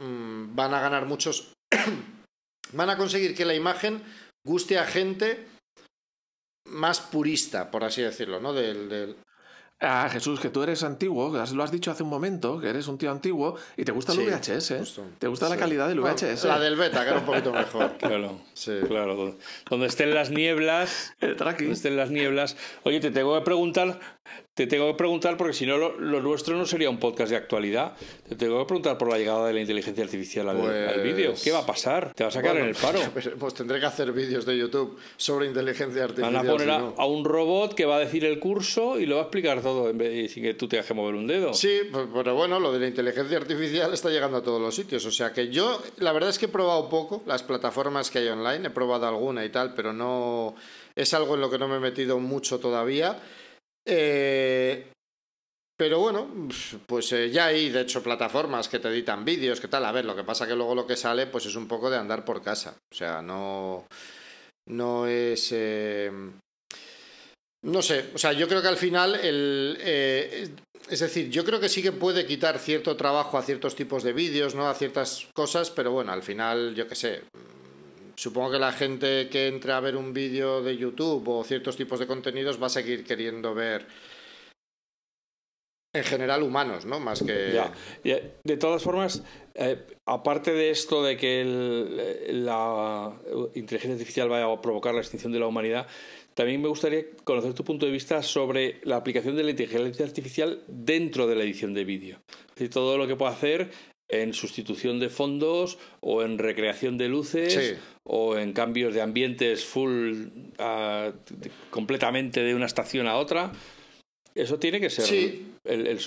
mm, 0.00 0.54
van 0.54 0.74
a 0.74 0.80
ganar 0.80 1.06
muchos... 1.06 1.52
van 2.72 2.90
a 2.90 2.96
conseguir 2.96 3.34
que 3.34 3.44
la 3.44 3.54
imagen 3.54 4.02
guste 4.44 4.78
a 4.78 4.86
gente 4.86 5.46
más 6.66 7.00
purista, 7.00 7.70
por 7.70 7.84
así 7.84 8.02
decirlo, 8.02 8.40
¿no? 8.40 8.52
del, 8.52 9.16
Ah, 9.80 10.08
Jesús, 10.10 10.40
que 10.40 10.48
tú 10.48 10.62
eres 10.62 10.82
antiguo, 10.84 11.30
que 11.30 11.54
lo 11.54 11.62
has 11.62 11.70
dicho 11.70 11.90
hace 11.90 12.02
un 12.02 12.08
momento, 12.08 12.58
que 12.58 12.70
eres 12.70 12.88
un 12.88 12.96
tío 12.96 13.10
antiguo 13.10 13.56
y 13.76 13.84
te 13.84 13.92
gusta 13.92 14.12
el 14.12 14.20
VHS. 14.20 15.00
¿Te 15.18 15.28
gusta 15.28 15.50
la 15.50 15.58
calidad 15.58 15.88
del 15.88 16.00
VHS? 16.00 16.44
la 16.44 16.58
del 16.58 16.76
beta, 16.76 17.02
que 17.04 17.10
era 17.10 17.18
un 17.18 17.26
poquito 17.26 17.52
mejor. 17.52 17.96
claro, 17.98 18.40
sí. 18.54 18.72
claro. 18.86 19.36
Donde 19.68 19.86
estén 19.86 20.14
las 20.14 20.30
nieblas. 20.30 21.14
El 21.20 21.36
tracking. 21.36 21.66
Donde 21.66 21.76
estén 21.76 21.96
las 21.96 22.10
nieblas. 22.10 22.56
Oye, 22.84 23.00
te 23.00 23.10
tengo 23.10 23.34
que 23.38 23.44
preguntar 23.44 24.00
te 24.56 24.66
tengo 24.66 24.86
que 24.86 24.94
preguntar, 24.94 25.36
porque 25.36 25.52
si 25.52 25.66
no, 25.66 25.76
lo, 25.76 26.22
nuestro 26.22 26.56
no 26.56 26.64
sería 26.64 26.88
un 26.88 26.98
podcast 26.98 27.30
de 27.30 27.36
actualidad. 27.36 27.94
Te 28.26 28.36
tengo 28.36 28.58
que 28.58 28.64
preguntar 28.64 28.96
por 28.96 29.10
la 29.10 29.18
llegada 29.18 29.46
de 29.46 29.52
la 29.52 29.60
inteligencia 29.60 30.02
artificial 30.02 30.48
al, 30.48 30.56
pues 30.56 31.02
vídeo. 31.02 31.34
¿Qué 31.44 31.52
va 31.52 31.58
a 31.58 31.66
pasar? 31.66 32.14
¿Te 32.14 32.24
vas 32.24 32.34
a 32.34 32.40
sacar 32.40 32.56
en 32.56 32.64
el 32.64 32.74
paro? 32.74 32.98
Pues, 33.38 33.52
tendré 33.52 33.80
que 33.80 33.86
hacer 33.86 34.12
vídeos 34.12 34.46
de 34.46 34.56
YouTube 34.56 34.98
sobre 35.18 35.46
inteligencia 35.46 36.04
artificial. 36.04 36.32
Van 36.32 36.46
a 36.46 36.50
poner 36.50 36.70
a, 36.70 37.04
un 37.04 37.24
robot 37.26 37.74
que 37.74 37.84
va 37.84 37.96
a 37.96 37.98
decir 37.98 38.24
el 38.24 38.38
curso 38.38 38.98
y 38.98 39.04
lo 39.04 39.16
va 39.16 39.22
a 39.22 39.24
explicar 39.24 39.60
todo 39.60 39.90
en 39.90 39.98
vez 39.98 40.32
sin 40.32 40.42
que 40.42 40.54
tú 40.54 40.66
te 40.68 40.80
que 40.80 40.94
mover 40.94 41.16
un 41.16 41.26
dedo. 41.26 41.52
Sí, 41.52 41.80
pero 42.14 42.34
bueno, 42.34 42.58
lo 42.58 42.72
de 42.72 42.78
la 42.78 42.86
inteligencia 42.86 43.36
artificial 43.36 43.92
está 43.92 44.08
llegando 44.08 44.38
a 44.38 44.42
todos 44.42 44.60
los 44.60 44.74
sitios. 44.74 45.04
O 45.04 45.10
sea 45.10 45.34
que 45.34 45.50
yo, 45.50 45.82
la 45.98 46.12
verdad 46.12 46.30
es 46.30 46.38
que 46.38 46.46
he 46.46 46.48
probado 46.48 46.88
poco 46.88 47.22
las 47.26 47.42
plataformas 47.42 48.10
que 48.10 48.20
hay 48.20 48.28
online. 48.28 48.68
He 48.68 48.70
probado 48.70 49.06
alguna 49.06 49.44
y 49.44 49.50
tal, 49.50 49.74
pero 49.74 49.92
no. 49.92 50.54
Es 50.94 51.12
algo 51.12 51.34
en 51.34 51.42
lo 51.42 51.50
que 51.50 51.58
no 51.58 51.68
me 51.68 51.76
he 51.76 51.80
metido 51.80 52.18
mucho 52.18 52.58
todavía. 52.58 53.20
Eh, 53.86 54.90
pero 55.78 56.00
bueno, 56.00 56.28
pues 56.86 57.12
eh, 57.12 57.30
ya 57.30 57.46
hay 57.46 57.70
de 57.70 57.82
hecho 57.82 58.02
plataformas 58.02 58.68
que 58.68 58.78
te 58.78 58.88
editan 58.88 59.24
vídeos, 59.24 59.60
que 59.60 59.68
tal. 59.68 59.84
A 59.84 59.92
ver, 59.92 60.04
lo 60.04 60.16
que 60.16 60.24
pasa 60.24 60.46
que 60.46 60.56
luego 60.56 60.74
lo 60.74 60.86
que 60.86 60.96
sale 60.96 61.26
pues 61.26 61.46
es 61.46 61.54
un 61.54 61.68
poco 61.68 61.88
de 61.88 61.98
andar 61.98 62.24
por 62.24 62.42
casa. 62.42 62.76
O 62.92 62.94
sea, 62.94 63.22
no, 63.22 63.86
no 64.68 65.06
es... 65.06 65.50
Eh, 65.52 66.10
no 67.64 67.82
sé, 67.82 68.10
o 68.14 68.18
sea, 68.18 68.32
yo 68.32 68.46
creo 68.48 68.62
que 68.62 68.68
al 68.68 68.76
final 68.76 69.16
el... 69.16 69.78
es 69.82 71.00
decir, 71.00 71.30
yo 71.30 71.44
creo 71.44 71.58
que 71.58 71.68
sí 71.68 71.82
que 71.82 71.90
puede 71.90 72.26
quitar 72.26 72.60
cierto 72.60 72.96
trabajo 72.96 73.38
a 73.38 73.42
ciertos 73.42 73.74
tipos 73.74 74.04
de 74.04 74.12
vídeos, 74.12 74.54
¿no? 74.54 74.68
A 74.68 74.74
ciertas 74.74 75.26
cosas, 75.34 75.70
pero 75.70 75.90
bueno, 75.90 76.12
al 76.12 76.22
final, 76.22 76.76
yo 76.76 76.86
qué 76.86 76.94
sé, 76.94 77.22
supongo 78.16 78.52
que 78.52 78.58
la 78.58 78.72
gente 78.72 79.28
que 79.28 79.48
entre 79.48 79.72
a 79.72 79.80
ver 79.80 79.96
un 79.96 80.12
vídeo 80.12 80.62
de 80.62 80.76
YouTube 80.76 81.28
o 81.28 81.44
ciertos 81.44 81.76
tipos 81.76 81.98
de 82.00 82.06
contenidos 82.06 82.60
va 82.60 82.66
a 82.66 82.70
seguir 82.70 83.04
queriendo 83.04 83.54
ver 83.54 83.86
en 85.96 86.04
general 86.04 86.42
humanos, 86.42 86.84
¿no? 86.84 87.00
Más 87.00 87.22
que... 87.22 87.52
Ya. 87.52 87.72
De 88.44 88.56
todas 88.56 88.82
formas, 88.82 89.22
eh, 89.54 89.78
aparte 90.04 90.52
de 90.52 90.70
esto 90.70 91.02
de 91.02 91.16
que 91.16 91.42
la 92.28 93.12
inteligencia 93.54 93.94
artificial 93.94 94.28
vaya 94.28 94.50
a 94.50 94.60
provocar 94.60 94.94
la 94.94 95.00
extinción 95.00 95.32
de 95.32 95.40
la 95.40 95.46
humanidad, 95.46 95.86
también 96.34 96.60
me 96.60 96.68
gustaría 96.68 97.02
conocer 97.24 97.54
tu 97.54 97.64
punto 97.64 97.86
de 97.86 97.92
vista 97.92 98.22
sobre 98.22 98.80
la 98.84 98.96
aplicación 98.96 99.36
de 99.36 99.44
la 99.44 99.50
inteligencia 99.50 100.04
artificial 100.04 100.62
dentro 100.66 101.26
de 101.26 101.34
la 101.34 101.44
edición 101.44 101.72
de 101.72 101.84
vídeo. 101.84 102.18
Es 102.28 102.54
decir, 102.56 102.70
todo 102.70 102.98
lo 102.98 103.06
que 103.06 103.16
puede 103.16 103.32
hacer 103.32 103.70
en 104.08 104.34
sustitución 104.34 105.00
de 105.00 105.08
fondos 105.08 105.78
o 106.00 106.22
en 106.22 106.38
recreación 106.38 106.96
de 106.98 107.08
luces 107.08 107.76
o 108.04 108.36
en 108.36 108.52
cambios 108.52 108.94
de 108.94 109.02
ambientes 109.02 109.64
full 109.64 110.28
ah, 110.58 111.12
completamente 111.70 112.40
de 112.40 112.54
una 112.54 112.66
estación 112.66 113.08
a 113.08 113.16
otra. 113.16 113.52
Eso 114.34 114.58
tiene 114.58 114.80
que 114.80 114.90
ser 114.90 115.40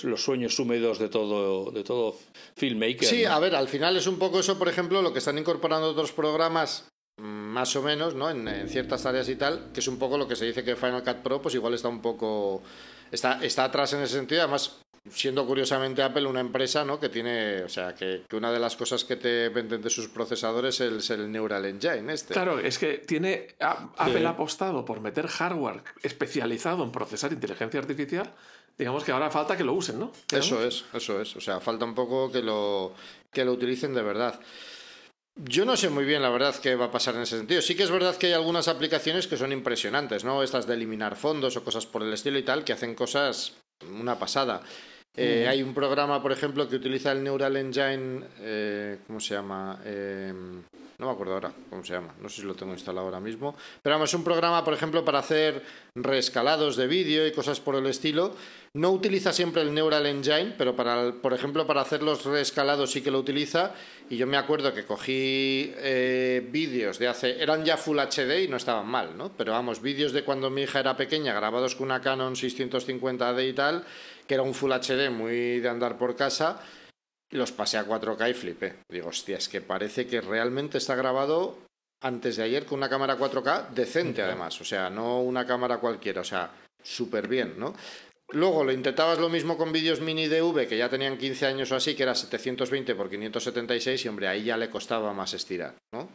los 0.04 0.22
sueños 0.22 0.58
húmedos 0.58 1.00
de 1.00 1.08
todo, 1.08 1.72
de 1.72 1.82
todo 1.82 2.16
filmmaker. 2.54 3.08
Sí, 3.08 3.24
a 3.24 3.38
ver, 3.40 3.56
al 3.56 3.68
final 3.68 3.96
es 3.96 4.06
un 4.06 4.18
poco 4.18 4.38
eso, 4.38 4.56
por 4.56 4.68
ejemplo, 4.68 5.02
lo 5.02 5.12
que 5.12 5.18
están 5.18 5.36
incorporando 5.36 5.88
otros 5.88 6.12
programas 6.12 6.88
mm, 7.20 7.24
más 7.24 7.74
o 7.74 7.82
menos, 7.82 8.14
¿no? 8.14 8.30
En, 8.30 8.46
en, 8.46 8.68
ciertas 8.68 9.04
áreas 9.04 9.28
y 9.28 9.34
tal, 9.34 9.72
que 9.74 9.80
es 9.80 9.88
un 9.88 9.98
poco 9.98 10.16
lo 10.16 10.28
que 10.28 10.36
se 10.36 10.46
dice 10.46 10.62
que 10.62 10.76
Final 10.76 11.02
Cut 11.02 11.22
Pro, 11.24 11.42
pues 11.42 11.56
igual 11.56 11.74
está 11.74 11.88
un 11.88 12.00
poco... 12.00 12.62
Está, 13.10 13.44
está 13.44 13.64
atrás 13.64 13.92
en 13.94 14.02
ese 14.02 14.14
sentido, 14.14 14.42
además 14.42 14.78
siendo 15.08 15.46
curiosamente 15.46 16.02
Apple 16.02 16.26
una 16.26 16.40
empresa 16.40 16.84
¿no? 16.84 17.00
que 17.00 17.08
tiene, 17.08 17.62
o 17.62 17.68
sea, 17.68 17.94
que, 17.94 18.24
una 18.32 18.52
de 18.52 18.58
las 18.58 18.76
cosas 18.76 19.04
que 19.04 19.16
te 19.16 19.48
venden 19.48 19.80
de 19.80 19.90
sus 19.90 20.08
procesadores 20.08 20.80
es 20.80 21.10
el, 21.10 21.30
Neural 21.30 21.64
Engine 21.64 22.12
este. 22.12 22.34
Claro, 22.34 22.58
es 22.58 22.78
que 22.78 22.98
tiene 22.98 23.48
Apple 23.60 24.26
ha 24.26 24.30
apostado 24.30 24.84
por 24.84 25.00
meter 25.00 25.26
hardware 25.26 25.82
especializado 26.02 26.84
en 26.84 26.92
procesar 26.92 27.32
inteligencia 27.32 27.80
artificial. 27.80 28.30
Digamos 28.76 29.04
que 29.04 29.12
ahora 29.12 29.30
falta 29.30 29.56
que 29.56 29.64
lo 29.64 29.74
usen, 29.74 29.98
¿no? 29.98 30.12
Eso 30.32 30.64
es, 30.64 30.84
eso 30.94 31.20
es. 31.20 31.36
O 31.36 31.40
sea, 31.40 31.60
falta 31.60 31.84
un 31.84 31.94
poco 31.94 32.32
que 32.32 32.42
lo, 32.42 32.94
que 33.30 33.44
lo 33.44 33.52
utilicen 33.52 33.94
de 33.94 34.02
verdad. 34.02 34.40
Yo 35.36 35.64
no 35.64 35.76
sé 35.76 35.90
muy 35.90 36.04
bien, 36.04 36.22
la 36.22 36.28
verdad, 36.30 36.54
qué 36.56 36.74
va 36.74 36.86
a 36.86 36.90
pasar 36.90 37.14
en 37.14 37.22
ese 37.22 37.38
sentido. 37.38 37.62
Sí 37.62 37.74
que 37.74 37.82
es 37.82 37.90
verdad 37.90 38.16
que 38.16 38.28
hay 38.28 38.32
algunas 38.32 38.68
aplicaciones 38.68 39.26
que 39.26 39.36
son 39.36 39.52
impresionantes, 39.52 40.24
¿no? 40.24 40.42
Estas 40.42 40.66
de 40.66 40.74
eliminar 40.74 41.16
fondos 41.16 41.56
o 41.56 41.64
cosas 41.64 41.86
por 41.86 42.02
el 42.02 42.12
estilo 42.12 42.38
y 42.38 42.42
tal, 42.42 42.64
que 42.64 42.72
hacen 42.72 42.94
cosas 42.94 43.54
una 43.88 44.18
pasada. 44.18 44.62
Eh, 45.16 45.46
hay 45.48 45.62
un 45.62 45.74
programa, 45.74 46.22
por 46.22 46.30
ejemplo, 46.30 46.68
que 46.68 46.76
utiliza 46.76 47.10
el 47.10 47.22
Neural 47.22 47.56
Engine, 47.56 48.22
eh, 48.40 48.98
¿cómo 49.06 49.18
se 49.18 49.34
llama? 49.34 49.80
Eh, 49.84 50.32
no 50.98 51.06
me 51.06 51.12
acuerdo 51.12 51.34
ahora 51.34 51.52
cómo 51.68 51.82
se 51.82 51.94
llama, 51.94 52.14
no 52.20 52.28
sé 52.28 52.42
si 52.42 52.46
lo 52.46 52.54
tengo 52.54 52.72
instalado 52.72 53.06
ahora 53.06 53.20
mismo. 53.20 53.56
Pero 53.82 53.96
vamos, 53.96 54.10
es 54.10 54.14
un 54.14 54.22
programa, 54.22 54.62
por 54.62 54.74
ejemplo, 54.74 55.04
para 55.04 55.18
hacer 55.18 55.64
reescalados 55.94 56.76
de 56.76 56.86
vídeo 56.86 57.26
y 57.26 57.32
cosas 57.32 57.58
por 57.58 57.74
el 57.74 57.86
estilo. 57.86 58.36
No 58.74 58.90
utiliza 58.90 59.32
siempre 59.32 59.62
el 59.62 59.74
Neural 59.74 60.06
Engine, 60.06 60.54
pero 60.56 60.76
para, 60.76 61.12
por 61.12 61.32
ejemplo, 61.32 61.66
para 61.66 61.80
hacer 61.80 62.02
los 62.02 62.24
reescalados 62.24 62.92
sí 62.92 63.02
que 63.02 63.10
lo 63.10 63.18
utiliza. 63.18 63.72
Y 64.10 64.16
yo 64.16 64.26
me 64.26 64.36
acuerdo 64.36 64.72
que 64.74 64.84
cogí 64.84 65.72
vídeos 66.52 66.98
de 66.98 67.08
hace. 67.08 67.42
eran 67.42 67.64
ya 67.64 67.76
Full 67.76 67.98
HD 67.98 68.44
y 68.44 68.48
no 68.48 68.58
estaban 68.58 68.86
mal, 68.86 69.16
¿no? 69.16 69.32
Pero 69.36 69.52
vamos, 69.52 69.80
vídeos 69.80 70.12
de 70.12 70.22
cuando 70.22 70.50
mi 70.50 70.62
hija 70.62 70.80
era 70.80 70.96
pequeña, 70.96 71.32
grabados 71.32 71.74
con 71.74 71.86
una 71.86 72.00
Canon 72.00 72.34
650D 72.34 73.48
y 73.48 73.52
tal 73.54 73.84
que 74.30 74.34
era 74.34 74.44
un 74.44 74.54
Full 74.54 74.70
HD 74.70 75.10
muy 75.10 75.58
de 75.58 75.68
andar 75.68 75.98
por 75.98 76.14
casa, 76.14 76.62
los 77.32 77.50
pasé 77.50 77.78
a 77.78 77.84
4K 77.84 78.30
y 78.30 78.34
flipé. 78.34 78.76
Digo, 78.88 79.08
hostia, 79.08 79.38
es 79.38 79.48
que 79.48 79.60
parece 79.60 80.06
que 80.06 80.20
realmente 80.20 80.78
está 80.78 80.94
grabado 80.94 81.58
antes 82.00 82.36
de 82.36 82.44
ayer 82.44 82.64
con 82.64 82.78
una 82.78 82.88
cámara 82.88 83.18
4K 83.18 83.70
decente 83.70 84.22
además, 84.22 84.60
o 84.60 84.64
sea, 84.64 84.88
no 84.88 85.20
una 85.20 85.44
cámara 85.44 85.78
cualquiera, 85.78 86.20
o 86.20 86.24
sea, 86.24 86.48
súper 86.80 87.26
bien, 87.26 87.54
¿no? 87.58 87.74
Luego 88.28 88.62
lo 88.62 88.70
intentabas 88.70 89.18
lo 89.18 89.28
mismo 89.28 89.58
con 89.58 89.72
vídeos 89.72 90.00
mini 90.00 90.28
DV 90.28 90.68
que 90.68 90.78
ya 90.78 90.88
tenían 90.88 91.18
15 91.18 91.46
años 91.46 91.72
o 91.72 91.74
así, 91.74 91.96
que 91.96 92.04
era 92.04 92.14
720 92.14 92.92
x 92.92 93.08
576 93.10 94.04
y 94.04 94.08
hombre, 94.08 94.28
ahí 94.28 94.44
ya 94.44 94.56
le 94.56 94.70
costaba 94.70 95.12
más 95.12 95.34
estirar, 95.34 95.74
¿no? 95.92 96.08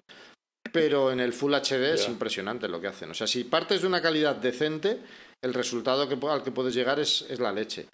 Pero 0.72 1.12
en 1.12 1.20
el 1.20 1.34
Full 1.34 1.54
HD 1.54 1.96
es 1.96 2.08
impresionante 2.08 2.70
lo 2.70 2.80
que 2.80 2.88
hacen. 2.88 3.12
O 3.12 3.14
sea, 3.14 3.28
si 3.28 3.44
partes 3.44 3.82
de 3.82 3.88
una 3.88 4.02
calidad 4.02 4.38
decente, 4.38 5.00
el 5.45 5.53
resultado 5.53 6.01
al 6.01 6.43
que 6.43 6.51
puedes 6.51 6.73
llegar 6.73 6.99
es, 6.99 7.26
la 7.39 7.51
leche. 7.51 7.88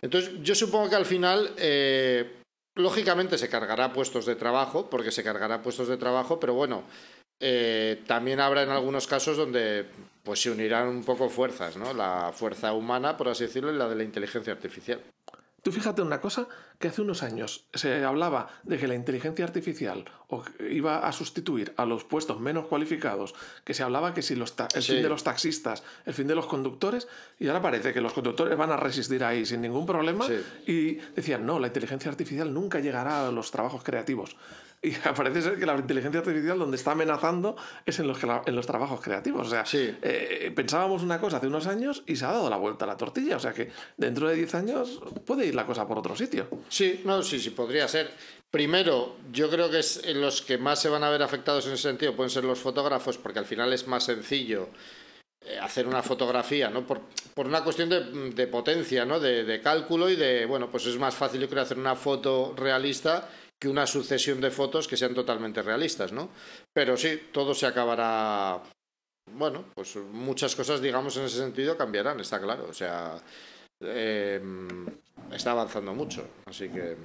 Entonces, 0.00 0.34
yo 0.42 0.54
supongo 0.54 0.88
que 0.88 0.96
al 0.96 1.04
final, 1.04 1.52
eh, 1.58 2.40
lógicamente 2.76 3.36
se 3.36 3.48
cargará 3.48 3.92
puestos 3.92 4.24
de 4.24 4.36
trabajo, 4.36 4.88
porque 4.88 5.10
se 5.10 5.24
cargará 5.24 5.62
puestos 5.62 5.88
de 5.88 5.96
trabajo, 5.96 6.38
pero 6.38 6.54
bueno, 6.54 6.84
eh, 7.40 8.02
también 8.06 8.38
habrá 8.40 8.62
en 8.62 8.70
algunos 8.70 9.06
casos 9.06 9.36
donde 9.36 9.86
pues 10.22 10.40
se 10.40 10.50
unirán 10.50 10.86
un 10.86 11.04
poco 11.04 11.28
fuerzas, 11.28 11.76
¿no? 11.76 11.92
La 11.92 12.32
fuerza 12.32 12.72
humana, 12.72 13.16
por 13.16 13.28
así 13.28 13.44
decirlo, 13.44 13.72
y 13.72 13.76
la 13.76 13.88
de 13.88 13.96
la 13.96 14.04
inteligencia 14.04 14.52
artificial. 14.52 15.00
Tú 15.62 15.70
fíjate 15.70 16.02
una 16.02 16.20
cosa 16.20 16.48
que 16.80 16.88
hace 16.88 17.02
unos 17.02 17.22
años 17.22 17.66
se 17.72 18.04
hablaba 18.04 18.48
de 18.64 18.78
que 18.78 18.88
la 18.88 18.96
inteligencia 18.96 19.44
artificial 19.44 20.04
iba 20.68 21.06
a 21.06 21.12
sustituir 21.12 21.72
a 21.76 21.86
los 21.86 22.02
puestos 22.02 22.40
menos 22.40 22.66
cualificados, 22.66 23.34
que 23.64 23.72
se 23.72 23.84
hablaba 23.84 24.12
que 24.12 24.22
si 24.22 24.34
los 24.34 24.54
el 24.74 24.82
fin 24.82 25.02
de 25.02 25.08
los 25.08 25.22
taxistas, 25.22 25.84
el 26.04 26.14
fin 26.14 26.26
de 26.26 26.34
los 26.34 26.46
conductores, 26.46 27.06
y 27.38 27.46
ahora 27.46 27.62
parece 27.62 27.92
que 27.92 28.00
los 28.00 28.12
conductores 28.12 28.58
van 28.58 28.72
a 28.72 28.76
resistir 28.76 29.22
ahí 29.22 29.46
sin 29.46 29.60
ningún 29.60 29.86
problema, 29.86 30.26
y 30.66 30.94
decían, 31.14 31.46
no, 31.46 31.60
la 31.60 31.68
inteligencia 31.68 32.10
artificial 32.10 32.52
nunca 32.52 32.80
llegará 32.80 33.28
a 33.28 33.30
los 33.30 33.52
trabajos 33.52 33.84
creativos. 33.84 34.36
Y 34.84 34.90
parece 34.90 35.42
ser 35.42 35.58
que 35.58 35.64
la 35.64 35.76
inteligencia 35.76 36.20
artificial 36.20 36.58
donde 36.58 36.76
está 36.76 36.92
amenazando 36.92 37.56
es 37.86 38.00
en 38.00 38.08
los, 38.08 38.18
en 38.22 38.56
los 38.56 38.66
trabajos 38.66 39.00
creativos. 39.00 39.46
O 39.46 39.50
sea, 39.50 39.64
eh, 39.72 40.52
pensábamos 40.54 41.02
una 41.02 41.20
cosa 41.20 41.36
hace 41.36 41.46
unos 41.46 41.68
años 41.68 42.02
y 42.06 42.16
se 42.16 42.24
ha 42.24 42.32
dado 42.32 42.50
la 42.50 42.56
vuelta 42.56 42.84
a 42.84 42.88
la 42.88 42.96
tortilla. 42.96 43.36
O 43.36 43.40
sea 43.40 43.52
que 43.52 43.70
dentro 43.96 44.28
de 44.28 44.34
10 44.34 44.54
años 44.56 45.00
puede 45.24 45.46
ir 45.46 45.54
la 45.54 45.66
cosa 45.66 45.86
por 45.86 45.98
otro 45.98 46.16
sitio. 46.16 46.48
Sí, 46.68 47.02
no, 47.04 47.22
sí, 47.22 47.38
sí, 47.38 47.50
podría 47.50 47.86
ser. 47.86 48.10
Primero, 48.50 49.16
yo 49.32 49.48
creo 49.48 49.70
que 49.70 49.78
es 49.78 50.04
los 50.14 50.42
que 50.42 50.58
más 50.58 50.80
se 50.80 50.88
van 50.88 51.04
a 51.04 51.10
ver 51.10 51.22
afectados 51.22 51.66
en 51.66 51.74
ese 51.74 51.84
sentido 51.84 52.16
pueden 52.16 52.30
ser 52.30 52.44
los 52.44 52.58
fotógrafos, 52.58 53.16
porque 53.18 53.38
al 53.38 53.46
final 53.46 53.72
es 53.72 53.86
más 53.86 54.04
sencillo 54.04 54.68
eh, 55.46 55.58
hacer 55.58 55.86
una 55.86 56.02
fotografía, 56.02 56.68
¿no? 56.68 56.86
Por, 56.86 57.02
por 57.34 57.46
una 57.46 57.64
cuestión 57.64 57.88
de, 57.88 58.30
de 58.32 58.46
potencia, 58.48 59.04
¿no? 59.04 59.20
De, 59.20 59.44
de, 59.44 59.60
cálculo 59.60 60.10
y 60.10 60.16
de, 60.16 60.44
bueno, 60.44 60.70
pues 60.70 60.86
es 60.86 60.98
más 60.98 61.14
fácil, 61.14 61.40
yo 61.40 61.48
creo, 61.48 61.62
hacer 61.62 61.78
una 61.78 61.94
foto 61.94 62.52
realista 62.56 63.28
que 63.62 63.68
una 63.68 63.86
sucesión 63.86 64.40
de 64.40 64.50
fotos 64.50 64.88
que 64.88 64.96
sean 64.96 65.14
totalmente 65.14 65.62
realistas, 65.62 66.10
¿no? 66.10 66.30
Pero 66.72 66.96
sí, 66.96 67.28
todo 67.30 67.54
se 67.54 67.66
acabará. 67.66 68.60
Bueno, 69.30 69.66
pues 69.72 69.94
muchas 69.94 70.56
cosas, 70.56 70.82
digamos, 70.82 71.16
en 71.16 71.26
ese 71.26 71.38
sentido 71.38 71.76
cambiarán, 71.76 72.18
está 72.18 72.40
claro. 72.40 72.66
O 72.68 72.74
sea, 72.74 73.22
em, 73.80 74.84
está 75.30 75.52
avanzando 75.52 75.94
mucho, 75.94 76.26
así 76.46 76.70
que. 76.70 76.96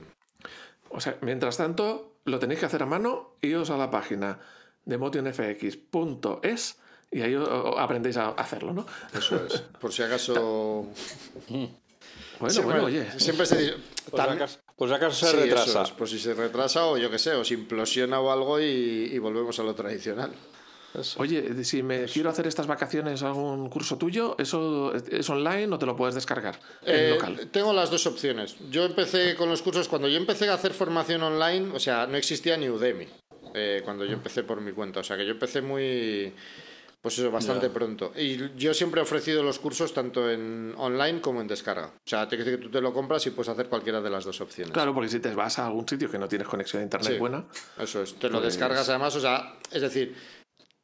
O 0.89 0.99
sea, 0.99 1.19
mientras 1.21 1.57
tanto, 1.57 2.13
lo 2.25 2.39
tenéis 2.39 2.61
que 2.61 2.65
hacer 2.65 2.81
a 2.81 2.87
mano, 2.87 3.35
iros 3.43 3.69
a 3.69 3.77
la 3.77 3.91
página 3.91 4.39
de 4.83 4.97
motionfx.es 4.97 6.79
y 7.11 7.21
ahí 7.21 7.37
aprendéis 7.77 8.17
a 8.17 8.29
hacerlo, 8.29 8.73
¿no? 8.73 8.87
Eso 9.13 9.45
es. 9.45 9.61
Por 9.79 9.93
si 9.93 10.01
acaso. 10.01 10.87
Bueno, 12.39 12.61
bueno, 12.61 12.83
oye. 12.85 13.19
Siempre 13.19 13.47
se 13.47 13.57
dice. 13.57 13.75
Pues 14.77 14.91
acaso 14.91 15.25
se 15.25 15.35
retrasa. 15.35 15.83
pues 15.97 16.11
si 16.11 16.19
se 16.19 16.35
retrasa 16.35 16.85
o 16.85 16.97
yo 16.99 17.09
qué 17.09 17.17
sé, 17.17 17.31
o 17.31 17.43
se 17.43 17.55
implosiona 17.55 18.19
o 18.19 18.31
algo 18.31 18.59
y, 18.61 19.17
volvemos 19.17 19.59
a 19.59 19.63
lo 19.63 19.73
tradicional. 19.73 20.31
Oye, 21.17 21.63
si 21.63 21.83
me 21.83 22.05
quiero 22.05 22.29
hacer 22.29 22.47
estas 22.47 22.65
vacaciones 22.65 23.21
algún 23.23 23.69
curso 23.69 23.97
tuyo, 23.97 24.35
¿eso 24.37 24.93
es 24.95 25.29
online 25.29 25.73
o 25.73 25.79
te 25.79 25.85
lo 25.85 25.95
puedes 25.95 26.15
descargar 26.15 26.59
en 26.83 26.95
eh, 26.95 27.09
local? 27.09 27.49
Tengo 27.51 27.73
las 27.73 27.89
dos 27.89 28.05
opciones. 28.05 28.55
Yo 28.69 28.85
empecé 28.85 29.35
con 29.35 29.49
los 29.49 29.61
cursos, 29.63 29.87
cuando 29.87 30.07
yo 30.07 30.17
empecé 30.17 30.47
a 30.47 30.53
hacer 30.53 30.73
formación 30.73 31.23
online, 31.23 31.71
o 31.73 31.79
sea, 31.79 32.07
no 32.07 32.15
existía 32.15 32.55
ni 32.55 32.69
Udemy, 32.69 33.07
eh, 33.53 33.81
cuando 33.83 34.05
yo 34.05 34.13
empecé 34.13 34.43
por 34.43 34.61
mi 34.61 34.71
cuenta. 34.73 34.99
O 34.99 35.03
sea, 35.03 35.17
que 35.17 35.25
yo 35.25 35.31
empecé 35.31 35.61
muy 35.61 36.33
pues 37.01 37.19
eso, 37.19 37.31
bastante 37.31 37.69
pronto. 37.69 38.11
Y 38.15 38.55
yo 38.55 38.73
siempre 38.73 38.99
he 38.99 39.03
ofrecido 39.03 39.43
los 39.43 39.59
cursos 39.59 39.93
tanto 39.93 40.29
en 40.29 40.73
online 40.77 41.21
como 41.21 41.41
en 41.41 41.47
descarga. 41.47 41.87
O 41.87 42.09
sea, 42.09 42.27
te 42.27 42.37
que 42.37 42.57
tú 42.57 42.69
te 42.69 42.81
lo 42.81 42.93
compras 42.93 43.25
y 43.27 43.31
puedes 43.31 43.49
hacer 43.49 43.67
cualquiera 43.69 44.01
de 44.01 44.09
las 44.09 44.25
dos 44.25 44.41
opciones. 44.41 44.73
Claro, 44.73 44.93
porque 44.93 45.09
si 45.09 45.19
te 45.19 45.33
vas 45.33 45.59
a 45.59 45.67
algún 45.67 45.87
sitio 45.87 46.09
que 46.09 46.17
no 46.17 46.27
tienes 46.27 46.47
conexión 46.47 46.81
a 46.81 46.83
internet 46.83 47.19
buena. 47.19 47.45
Eso 47.77 48.01
es, 48.01 48.15
te 48.15 48.27
lo 48.27 48.39
pues 48.39 48.53
descargas 48.53 48.89
además, 48.89 49.15
o 49.15 49.21
sea, 49.21 49.57
es 49.71 49.81
decir, 49.81 50.15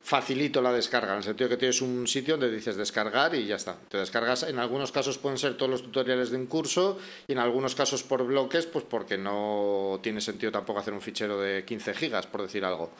facilito 0.03 0.61
la 0.61 0.73
descarga, 0.73 1.13
en 1.13 1.19
el 1.19 1.23
sentido 1.23 1.49
que 1.49 1.55
tienes 1.55 1.81
un 1.81 2.05
sitio 2.07 2.35
donde 2.35 2.53
dices 2.53 2.75
descargar 2.75 3.33
y 3.35 3.47
ya 3.47 3.55
está. 3.55 3.77
Te 3.87 3.97
descargas, 3.97 4.43
en 4.43 4.59
algunos 4.59 4.91
casos 4.91 5.17
pueden 5.17 5.37
ser 5.37 5.55
todos 5.55 5.71
los 5.71 5.81
tutoriales 5.81 6.29
de 6.29 6.37
un 6.37 6.47
curso 6.47 6.99
y 7.25 7.31
en 7.31 7.39
algunos 7.39 7.73
casos 7.73 8.03
por 8.03 8.23
bloques, 8.25 8.65
pues 8.65 8.83
porque 8.83 9.17
no 9.17 9.99
tiene 10.03 10.19
sentido 10.19 10.51
tampoco 10.51 10.79
hacer 10.79 10.93
un 10.93 11.01
fichero 11.01 11.39
de 11.39 11.63
15 11.63 11.93
gigas, 11.93 12.27
por 12.27 12.41
decir 12.41 12.65
algo. 12.65 12.91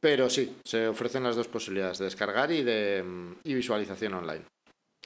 Pero 0.00 0.30
sí, 0.30 0.56
se 0.64 0.88
ofrecen 0.88 1.24
las 1.24 1.36
dos 1.36 1.48
posibilidades, 1.48 1.98
de 1.98 2.06
descargar 2.06 2.50
y 2.50 2.62
de 2.62 3.04
y 3.44 3.54
visualización 3.54 4.14
online. 4.14 4.44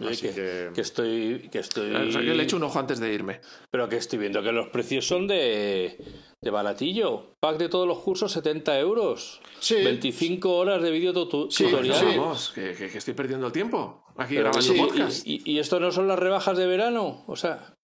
Así 0.00 0.28
que, 0.28 0.70
que... 0.74 0.80
estoy. 0.80 1.48
Que 1.52 1.60
estoy... 1.60 1.94
O 1.94 2.10
sea, 2.10 2.20
que 2.20 2.34
le 2.34 2.42
echo 2.42 2.56
un 2.56 2.64
ojo 2.64 2.78
antes 2.78 2.98
de 2.98 3.12
irme. 3.12 3.40
Pero 3.70 3.88
que 3.88 3.96
estoy 3.96 4.18
viendo 4.18 4.42
que 4.42 4.50
los 4.50 4.68
precios 4.68 5.06
son 5.06 5.28
de, 5.28 5.98
de 6.42 6.50
baratillo. 6.50 7.34
Pack 7.40 7.58
de 7.58 7.68
todos 7.68 7.86
los 7.86 8.00
cursos, 8.00 8.32
70 8.32 8.78
euros. 8.80 9.40
Sí. 9.60 9.76
25 9.84 10.52
horas 10.52 10.82
de 10.82 10.90
vídeo 10.90 11.12
tutorial. 11.12 11.50
Sí, 11.50 12.16
Vamos, 12.18 12.50
que, 12.54 12.74
que, 12.74 12.86
estoy 12.86 13.14
perdiendo 13.14 13.46
el 13.46 13.52
tiempo 13.52 14.04
aquí 14.16 14.34
grabando 14.34 14.74
podcast. 14.74 15.26
¿Y, 15.26 15.42
y, 15.44 15.58
esto 15.58 15.78
no 15.78 15.92
son 15.92 16.08
las 16.08 16.18
rebajas 16.18 16.56
de 16.56 16.66
verano? 16.66 17.24
O 17.28 17.36
sea, 17.36 17.74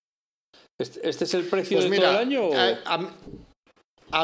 ¿este, 0.78 1.08
este 1.08 1.24
es 1.24 1.34
el 1.34 1.44
precio 1.44 1.78
pues 1.78 1.90
de 1.90 1.96
todo 1.96 2.10
el 2.10 2.16
año? 2.16 2.50
A 2.86 2.98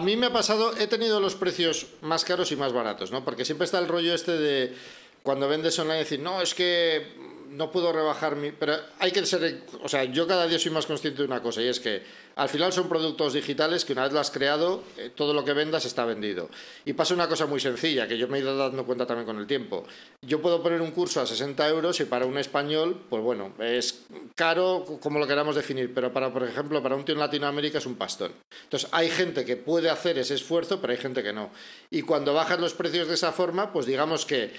mí 0.00 0.16
me 0.16 0.26
ha 0.26 0.32
pasado, 0.32 0.76
he 0.76 0.86
tenido 0.86 1.20
los 1.20 1.34
precios 1.34 1.86
más 2.02 2.24
caros 2.24 2.50
y 2.52 2.56
más 2.56 2.72
baratos, 2.72 3.10
¿no? 3.10 3.24
Porque 3.24 3.44
siempre 3.44 3.64
está 3.64 3.78
el 3.78 3.88
rollo 3.88 4.14
este 4.14 4.32
de 4.32 4.74
cuando 5.22 5.48
vendes 5.48 5.78
online 5.78 5.98
decir, 5.98 6.20
no, 6.20 6.40
es 6.40 6.54
que 6.54 7.14
no 7.50 7.70
puedo 7.70 7.92
rebajar 7.92 8.36
mi... 8.36 8.52
Pero 8.52 8.74
hay 8.98 9.12
que 9.12 9.24
ser... 9.26 9.62
O 9.82 9.88
sea, 9.88 10.04
yo 10.04 10.26
cada 10.26 10.46
día 10.46 10.58
soy 10.58 10.72
más 10.72 10.86
consciente 10.86 11.22
de 11.22 11.28
una 11.28 11.42
cosa 11.42 11.62
y 11.62 11.68
es 11.68 11.80
que 11.80 12.02
al 12.36 12.50
final 12.50 12.70
son 12.70 12.86
productos 12.88 13.32
digitales 13.32 13.86
que 13.86 13.94
una 13.94 14.04
vez 14.04 14.12
lo 14.12 14.20
has 14.20 14.30
creado, 14.30 14.84
eh, 14.98 15.10
todo 15.14 15.32
lo 15.32 15.42
que 15.42 15.54
vendas 15.54 15.86
está 15.86 16.04
vendido. 16.04 16.50
Y 16.84 16.92
pasa 16.92 17.14
una 17.14 17.28
cosa 17.28 17.46
muy 17.46 17.60
sencilla, 17.60 18.06
que 18.06 18.18
yo 18.18 18.28
me 18.28 18.36
he 18.36 18.42
ido 18.42 18.54
dando 18.56 18.84
cuenta 18.84 19.06
también 19.06 19.26
con 19.26 19.38
el 19.38 19.46
tiempo. 19.46 19.84
Yo 20.20 20.42
puedo 20.42 20.62
poner 20.62 20.82
un 20.82 20.90
curso 20.90 21.22
a 21.22 21.26
60 21.26 21.66
euros 21.68 21.98
y 22.00 22.04
para 22.04 22.26
un 22.26 22.36
español, 22.36 23.00
pues 23.08 23.22
bueno, 23.22 23.54
es 23.58 24.04
caro 24.34 24.84
como 25.00 25.18
lo 25.18 25.26
queramos 25.26 25.56
definir, 25.56 25.94
pero 25.94 26.12
para, 26.12 26.30
por 26.30 26.44
ejemplo, 26.44 26.82
para 26.82 26.94
un 26.94 27.06
tío 27.06 27.14
en 27.14 27.20
Latinoamérica 27.20 27.78
es 27.78 27.86
un 27.86 27.96
pastón. 27.96 28.32
Entonces, 28.64 28.90
hay 28.92 29.08
gente 29.08 29.46
que 29.46 29.56
puede 29.56 29.88
hacer 29.88 30.18
ese 30.18 30.34
esfuerzo, 30.34 30.78
pero 30.78 30.92
hay 30.92 30.98
gente 30.98 31.22
que 31.22 31.32
no. 31.32 31.50
Y 31.90 32.02
cuando 32.02 32.34
bajas 32.34 32.60
los 32.60 32.74
precios 32.74 33.08
de 33.08 33.14
esa 33.14 33.32
forma, 33.32 33.72
pues 33.72 33.86
digamos 33.86 34.26
que 34.26 34.52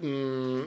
Mm, 0.00 0.60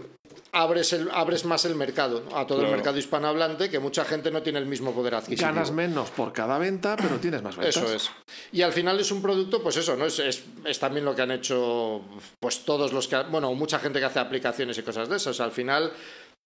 abres, 0.51 0.91
el, 0.91 1.09
abres 1.11 1.45
más 1.45 1.63
el 1.63 1.75
mercado, 1.75 2.23
a 2.35 2.45
todo 2.45 2.63
el 2.65 2.71
mercado 2.71 2.97
hispanohablante, 2.97 3.69
que 3.69 3.79
mucha 3.79 4.03
gente 4.03 4.29
no 4.29 4.43
tiene 4.43 4.59
el 4.59 4.65
mismo 4.65 4.93
poder 4.93 5.15
adquisitivo. 5.15 5.47
Ganas 5.47 5.71
menos 5.71 6.09
por 6.11 6.33
cada 6.33 6.57
venta, 6.57 6.97
pero 6.97 7.17
tienes 7.17 7.41
más 7.41 7.55
ventas. 7.55 7.77
Eso 7.77 7.93
es. 7.93 8.11
Y 8.51 8.61
al 8.61 8.73
final 8.73 8.99
es 8.99 9.09
un 9.11 9.21
producto, 9.21 9.63
pues 9.63 9.77
eso, 9.77 9.95
¿no? 9.95 10.05
Es, 10.05 10.19
es, 10.19 10.43
es 10.65 10.79
también 10.79 11.05
lo 11.05 11.15
que 11.15 11.21
han 11.21 11.31
hecho 11.31 12.01
pues 12.39 12.65
todos 12.65 12.91
los 12.91 13.07
que, 13.07 13.23
bueno, 13.23 13.53
mucha 13.53 13.79
gente 13.79 13.99
que 13.99 14.05
hace 14.05 14.19
aplicaciones 14.19 14.77
y 14.77 14.83
cosas 14.83 15.07
de 15.07 15.15
esas. 15.15 15.39
al 15.39 15.51
final 15.51 15.93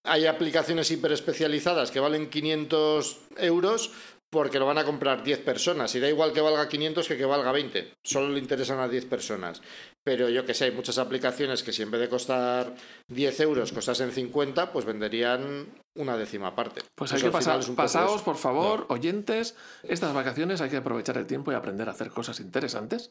hay 0.04 0.28
aplicaciones 0.28 0.92
hiper 0.92 1.12
especializadas 1.12 1.90
que 1.90 2.00
valen 2.00 2.30
500 2.30 3.18
euros 3.38 3.92
porque 4.30 4.60
lo 4.60 4.66
van 4.66 4.78
a 4.78 4.84
comprar 4.84 5.24
10 5.24 5.40
personas. 5.40 5.96
Y 5.96 6.00
da 6.00 6.10
igual 6.10 6.34
que 6.34 6.42
valga 6.42 6.68
500 6.68 7.08
que 7.08 7.18
que 7.18 7.26
valga 7.26 7.52
20. 7.52 7.94
Solo 8.04 8.30
le 8.30 8.40
interesan 8.40 8.80
a 8.80 8.88
10 8.88 9.06
personas. 9.06 9.62
Pero 10.06 10.30
yo 10.30 10.46
que 10.46 10.54
sé, 10.54 10.66
hay 10.66 10.72
muchas 10.72 11.00
aplicaciones 11.00 11.64
que 11.64 11.74
si 11.74 11.82
en 11.82 11.90
vez 11.90 12.00
de 12.00 12.10
costar 12.10 12.76
10 13.08 13.40
euros 13.40 13.72
costasen 13.72 14.12
50, 14.12 14.72
pues 14.72 14.86
venderían 14.86 15.66
una 15.96 16.16
décima 16.16 16.56
parte. 16.56 16.84
Pues 16.94 17.12
hay 17.12 17.18
Eso 17.18 17.26
que 17.26 17.32
pasar, 17.32 17.60
pasaos, 17.76 18.22
por 18.22 18.36
favor, 18.36 18.86
oyentes, 18.90 19.56
estas 19.82 20.14
vacaciones 20.14 20.62
hay 20.62 20.70
que 20.70 20.78
aprovechar 20.78 21.18
el 21.18 21.26
tiempo 21.26 21.52
y 21.52 21.56
aprender 21.56 21.90
a 21.90 21.94
hacer 21.94 22.12
cosas 22.12 22.40
interesantes. 22.40 23.10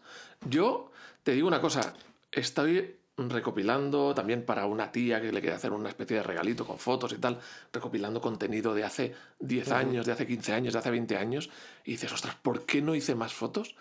Yo 0.49 0.93
te 1.25 1.33
digo 1.33 1.49
una 1.49 1.61
cosa, 1.61 1.95
estoy 2.31 2.95
recopilando 3.17 4.15
también 4.15 4.45
para 4.45 4.67
una 4.67 4.93
tía 4.93 5.21
que 5.21 5.33
le 5.33 5.41
quiere 5.41 5.57
hacer 5.57 5.73
una 5.73 5.89
especie 5.89 6.19
de 6.19 6.23
regalito 6.23 6.65
con 6.65 6.79
fotos 6.79 7.13
y 7.13 7.19
tal, 7.19 7.41
recopilando 7.73 8.21
contenido 8.21 8.73
de 8.73 8.85
hace 8.85 9.17
10 9.41 9.73
años, 9.73 10.07
de 10.07 10.13
hace 10.13 10.29
15 10.29 10.53
años, 10.53 10.73
de 10.75 10.79
hace 10.79 10.93
20 10.93 11.17
años, 11.17 11.51
y 11.85 11.93
dices, 11.93 12.13
ostras, 12.13 12.37
¿por 12.41 12.67
qué 12.67 12.83
no 12.83 12.95
hice 12.95 13.17
más 13.17 13.35
fotos? 13.35 13.75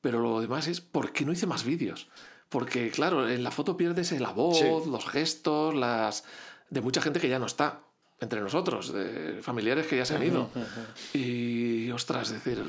Pero 0.00 0.20
lo 0.20 0.40
demás 0.40 0.66
es, 0.68 0.80
¿por 0.80 1.12
qué 1.12 1.24
no 1.24 1.32
hice 1.32 1.46
más 1.46 1.64
vídeos? 1.64 2.08
Porque, 2.48 2.90
claro, 2.90 3.28
en 3.28 3.44
la 3.44 3.50
foto 3.50 3.76
pierdes 3.76 4.12
la 4.20 4.30
voz, 4.30 4.58
Sí. 4.58 4.64
los 4.90 5.06
gestos, 5.08 5.74
las 5.74 6.24
de 6.70 6.80
mucha 6.80 7.00
gente 7.00 7.20
que 7.20 7.28
ya 7.28 7.38
no 7.38 7.46
está 7.46 7.80
entre 8.20 8.40
nosotros, 8.40 8.92
de 8.92 9.40
familiares 9.42 9.86
que 9.86 9.96
ya 9.96 10.04
se 10.04 10.14
han 10.16 10.22
ido. 10.22 10.50
Y, 11.14 11.90
ostras, 11.90 12.30
es 12.30 12.44
decir, 12.44 12.62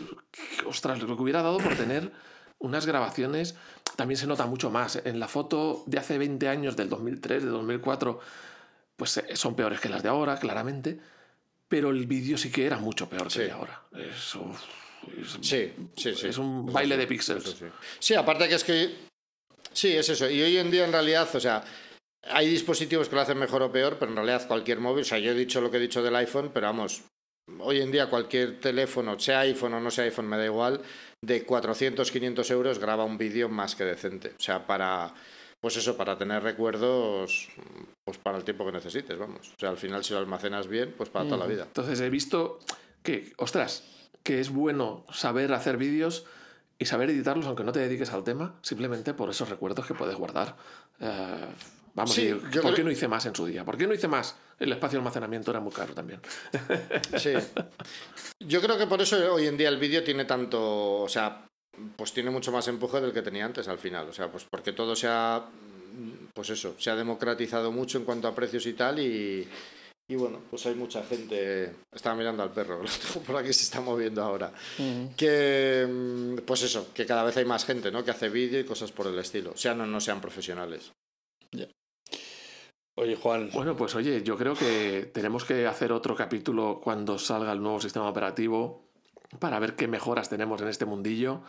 ostras, 0.66 1.02
lo 1.02 1.16
que 1.16 1.22
hubiera 1.24 1.42
dado 1.42 1.58
por 1.58 1.76
tener 1.76 2.12
unas 2.60 2.86
grabaciones, 2.86 3.56
también 3.96 4.18
se 4.18 4.28
nota 4.28 4.46
mucho 4.46 4.70
más. 4.70 5.02
En 5.04 5.20
la 5.20 5.28
foto 5.28 5.84
de 5.88 5.98
hace 6.00 6.18
20 6.18 6.48
años, 6.48 6.76
del 6.78 6.90
2003, 6.90 7.44
de 7.44 7.50
2004, 7.50 8.20
pues 8.96 9.18
eh, 9.18 9.36
son 9.36 9.56
peores 9.56 9.80
que 9.80 9.90
las 9.90 10.04
de 10.04 10.10
ahora, 10.10 10.38
claramente. 10.38 11.00
Pero 11.68 11.90
el 11.90 12.06
vídeo 12.06 12.38
sí 12.38 12.52
que 12.52 12.66
era 12.66 12.78
mucho 12.78 13.10
peor 13.10 13.28
que 13.30 13.40
el 13.42 13.48
de 13.48 13.52
ahora. 13.52 13.82
Eso, 13.94 14.46
es, 15.22 15.38
Sí, 15.42 15.72
sí, 15.96 16.16
sí. 16.16 16.28
es 16.28 16.38
un 16.38 16.66
Eso 16.66 16.74
baile 16.74 16.96
sí, 16.96 17.02
de 17.02 17.08
píxeles. 17.08 17.44
sí. 17.44 17.66
Sí, 18.00 18.14
aparte 18.16 18.48
que 18.48 18.56
es 18.56 18.64
que... 18.64 18.96
Sí, 19.74 19.96
es 19.96 20.10
eso. 20.10 20.30
Y 20.30 20.42
hoy 20.42 20.58
en 20.58 20.70
día, 20.70 20.84
en 20.86 20.92
realidad, 20.92 21.30
o 21.34 21.40
sea, 21.40 21.64
hay 22.24 22.48
dispositivos 22.50 23.08
que 23.10 23.16
lo 23.16 23.22
hacen 23.22 23.38
mejor 23.38 23.62
o 23.64 23.72
peor, 23.72 23.98
pero 24.00 24.12
en 24.12 24.18
realidad 24.18 24.48
cualquier 24.48 24.80
móvil, 24.80 25.02
o 25.02 25.06
sea, 25.06 25.20
yo 25.20 25.32
he 25.32 25.36
dicho 25.36 25.62
lo 25.62 25.72
que 25.72 25.78
he 25.78 25.82
dicho 25.82 26.04
del 26.04 26.16
iPhone, 26.18 26.52
pero 26.54 26.68
vamos, 26.68 27.04
hoy 27.60 27.80
en 27.82 27.92
día 27.92 28.10
cualquier 28.10 28.60
teléfono, 28.60 29.18
sea 29.20 29.40
iPhone 29.42 29.74
o 29.76 29.80
no 29.80 29.90
sea 29.90 30.04
iPhone, 30.04 30.28
me 30.28 30.38
da 30.38 30.46
igual, 30.46 30.82
de 31.22 31.46
400, 31.46 32.12
500 32.12 32.52
euros 32.52 32.80
graba 32.80 33.06
un 33.06 33.18
vídeo 33.18 33.48
más 33.50 33.76
que 33.76 33.86
decente. 33.86 34.34
O 34.38 34.42
sea, 34.42 34.66
para... 34.68 35.14
Pues 35.62 35.78
eso, 35.78 35.96
para 35.96 36.18
tener 36.18 36.42
recuerdos, 36.42 37.48
pues 38.04 38.18
para 38.18 38.36
el 38.40 38.44
tiempo 38.44 38.66
que 38.66 38.72
necesites, 38.72 39.16
vamos. 39.16 39.48
O 39.56 39.60
sea, 39.60 39.70
al 39.70 39.78
final 39.78 40.04
si 40.04 40.12
lo 40.12 40.18
almacenas 40.20 40.68
bien, 40.68 40.92
pues 40.98 41.10
para 41.10 41.26
toda 41.26 41.38
la 41.38 41.46
vida. 41.46 41.66
Entonces 41.66 42.02
he 42.02 42.10
visto 42.10 42.58
que, 43.04 43.32
ostras, 43.38 43.84
que 44.24 44.40
es 44.40 44.50
bueno 44.50 45.06
saber 45.12 45.54
hacer 45.54 45.78
vídeos 45.78 46.26
y 46.80 46.86
saber 46.86 47.10
editarlos 47.10 47.46
aunque 47.46 47.64
no 47.64 47.72
te 47.72 47.80
dediques 47.80 48.12
al 48.12 48.24
tema, 48.24 48.56
simplemente 48.62 49.14
por 49.14 49.30
esos 49.30 49.50
recuerdos 49.50 49.86
que 49.86 49.94
puedes 49.94 50.16
guardar. 50.16 50.56
Eh, 51.00 51.46
vamos, 51.94 52.14
Sí, 52.14 52.34
¿por 52.62 52.74
qué 52.74 52.84
no 52.84 52.92
hice 52.92 53.08
más 53.08 53.26
en 53.26 53.36
su 53.36 53.46
día? 53.46 53.64
¿Por 53.64 53.78
qué 53.78 53.88
no 53.88 53.94
hice 53.94 54.08
más? 54.08 54.36
El 54.60 54.72
espacio 54.72 54.98
de 54.98 55.02
almacenamiento 55.02 55.52
era 55.52 55.60
muy 55.60 55.72
caro 55.72 55.94
también. 55.94 56.20
Sí. 57.18 57.34
Yo 58.40 58.62
creo 58.62 58.78
que 58.78 58.88
por 58.88 59.02
eso 59.02 59.34
hoy 59.34 59.48
en 59.48 59.58
día 59.58 59.70
el 59.70 59.78
vídeo 59.78 60.04
tiene 60.04 60.26
tanto, 60.26 61.02
o 61.02 61.10
sea, 61.10 61.46
pues 61.96 62.14
tiene 62.14 62.30
mucho 62.30 62.52
más 62.52 62.68
empuje 62.68 63.00
del 63.02 63.14
que 63.14 63.22
tenía 63.22 63.46
antes 63.46 63.68
al 63.68 63.78
final. 63.78 64.08
O 64.10 64.14
sea, 64.14 64.32
pues 64.32 64.46
porque 64.50 64.74
todo 64.74 64.96
se 64.96 65.08
ha, 65.08 65.46
pues 66.34 66.50
eso, 66.50 66.76
se 66.78 66.90
ha 66.90 66.96
democratizado 66.96 67.72
mucho 67.72 67.98
en 67.98 68.06
cuanto 68.06 68.28
a 68.28 68.36
precios 68.36 68.66
y 68.66 68.74
tal 68.74 69.00
y, 69.00 69.48
y 70.12 70.16
bueno, 70.18 70.40
pues 70.50 70.66
hay 70.66 70.76
mucha 70.76 71.02
gente, 71.04 71.74
estaba 71.90 72.18
mirando 72.18 72.44
al 72.44 72.52
perro, 72.52 72.84
lo 72.84 72.90
tengo 72.90 73.26
por 73.26 73.38
aquí 73.38 73.54
se 73.54 73.64
está 73.64 73.80
moviendo 73.80 74.22
ahora, 74.22 74.52
que, 75.16 75.88
mm, 75.90 76.36
pues 76.46 76.64
eso, 76.64 76.94
que 76.94 77.06
cada 77.06 77.24
vez 77.24 77.38
hay 77.38 77.46
más 77.46 77.64
gente, 77.64 77.92
¿no? 77.92 78.04
Que 78.04 78.12
hace 78.12 78.28
vídeo 78.28 78.60
y 78.60 78.66
cosas 78.66 78.92
por 78.92 79.08
el 79.08 79.18
estilo, 79.18 79.54
sean 79.56 79.80
o 79.80 79.86
no 79.86 80.02
sean 80.02 80.20
profesionales. 80.20 80.92
Oye, 82.96 83.16
Juan, 83.16 83.50
Bueno, 83.54 83.78
pues 83.78 83.96
oye, 83.96 84.22
yo 84.22 84.38
creo 84.38 84.54
que 84.54 85.10
tenemos 85.14 85.46
que 85.46 85.66
hacer 85.66 85.94
otro 85.94 86.14
capítulo 86.14 86.82
cuando 86.84 87.18
salga 87.18 87.54
el 87.54 87.62
nuevo 87.62 87.80
sistema 87.80 88.10
operativo 88.10 88.84
para 89.40 89.60
ver 89.60 89.78
qué 89.78 89.88
mejoras 89.88 90.28
tenemos 90.28 90.62
en 90.62 90.68
este 90.68 90.84
mundillo. 90.86 91.42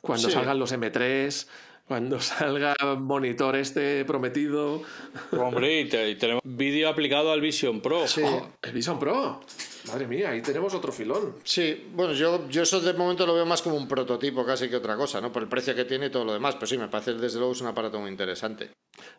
Cuando 0.00 0.28
Sí. 0.28 0.34
salgan 0.34 0.58
los 0.58 0.72
M3, 0.72 1.46
cuando 1.86 2.20
salga 2.20 2.74
el 2.80 2.98
monitor 2.98 3.56
este 3.56 4.04
prometido. 4.04 4.82
hombre, 5.32 5.80
y, 5.80 5.88
te- 5.88 6.10
y 6.10 6.16
tenemos 6.16 6.42
vídeo 6.44 6.88
aplicado 6.88 7.32
al 7.32 7.40
Vision 7.40 7.80
Pro. 7.80 8.06
Sí. 8.06 8.22
¡Oh! 8.24 8.48
el 8.62 8.72
Vision 8.72 8.98
Pro. 8.98 9.40
Madre 9.88 10.06
mía, 10.06 10.30
ahí 10.30 10.40
tenemos 10.40 10.72
otro 10.72 10.90
filón. 10.92 11.34
Sí, 11.44 11.88
bueno, 11.94 12.14
yo, 12.14 12.48
yo 12.48 12.62
eso 12.62 12.80
de 12.80 12.94
momento 12.94 13.26
lo 13.26 13.34
veo 13.34 13.44
más 13.44 13.60
como 13.60 13.76
un 13.76 13.86
prototipo 13.86 14.46
casi 14.46 14.70
que 14.70 14.76
otra 14.76 14.96
cosa, 14.96 15.20
¿no? 15.20 15.30
Por 15.30 15.42
el 15.42 15.48
precio 15.48 15.74
que 15.74 15.84
tiene 15.84 16.06
y 16.06 16.10
todo 16.10 16.24
lo 16.24 16.32
demás. 16.32 16.54
Pero 16.54 16.66
sí, 16.66 16.78
me 16.78 16.88
parece 16.88 17.12
desde 17.14 17.38
luego 17.38 17.52
es 17.52 17.60
un 17.60 17.66
aparato 17.66 18.00
muy 18.00 18.10
interesante. 18.10 18.70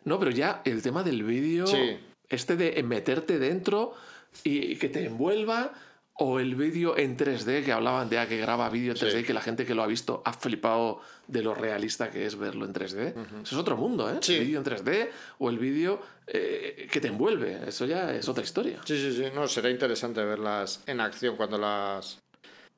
No, 0.04 0.18
pero 0.18 0.32
ya 0.32 0.62
el 0.64 0.82
tema 0.82 1.04
del 1.04 1.22
vídeo, 1.22 1.68
Sí. 1.68 1.98
este 2.28 2.56
de 2.56 2.82
meterte 2.82 3.38
dentro 3.38 3.94
y 4.42 4.74
que 4.76 4.88
te 4.88 5.04
envuelva, 5.04 5.72
o 6.18 6.40
el 6.40 6.54
vídeo 6.54 6.96
en 6.96 7.16
3D, 7.16 7.62
que 7.64 7.72
hablaban 7.72 8.08
de 8.08 8.18
ah, 8.18 8.26
que 8.26 8.38
graba 8.38 8.68
vídeo 8.70 8.92
en 8.92 8.98
3D 8.98 9.10
Sí. 9.12 9.18
y 9.18 9.22
que 9.24 9.34
la 9.34 9.42
gente 9.42 9.66
que 9.66 9.74
lo 9.74 9.82
ha 9.82 9.86
visto 9.86 10.22
ha 10.24 10.32
flipado 10.32 11.00
de 11.26 11.42
lo 11.42 11.54
realista 11.54 12.10
que 12.10 12.24
es 12.24 12.38
verlo 12.38 12.64
en 12.64 12.72
3D. 12.72 13.08
Eso 13.42 13.42
es 13.42 13.52
otro 13.54 13.76
mundo, 13.76 14.08
¿eh? 14.10 14.18
Sí. 14.22 14.34
El 14.36 14.40
vídeo 14.46 14.58
en 14.60 14.64
3D 14.64 15.10
o 15.38 15.50
el 15.50 15.58
vídeo 15.58 16.00
eh, 16.26 16.88
que 16.90 17.00
te 17.00 17.08
envuelve. 17.08 17.60
Eso 17.68 17.84
ya 17.84 18.14
es 18.14 18.28
otra 18.28 18.42
historia. 18.44 18.80
Sí, 18.84 18.96
sí, 18.98 19.14
sí, 19.14 19.24
no, 19.34 19.46
será 19.46 19.68
interesante 19.68 20.24
verlas 20.24 20.82
en 20.86 21.00
acción 21.00 21.36
cuando 21.36 21.58
las, 21.58 22.18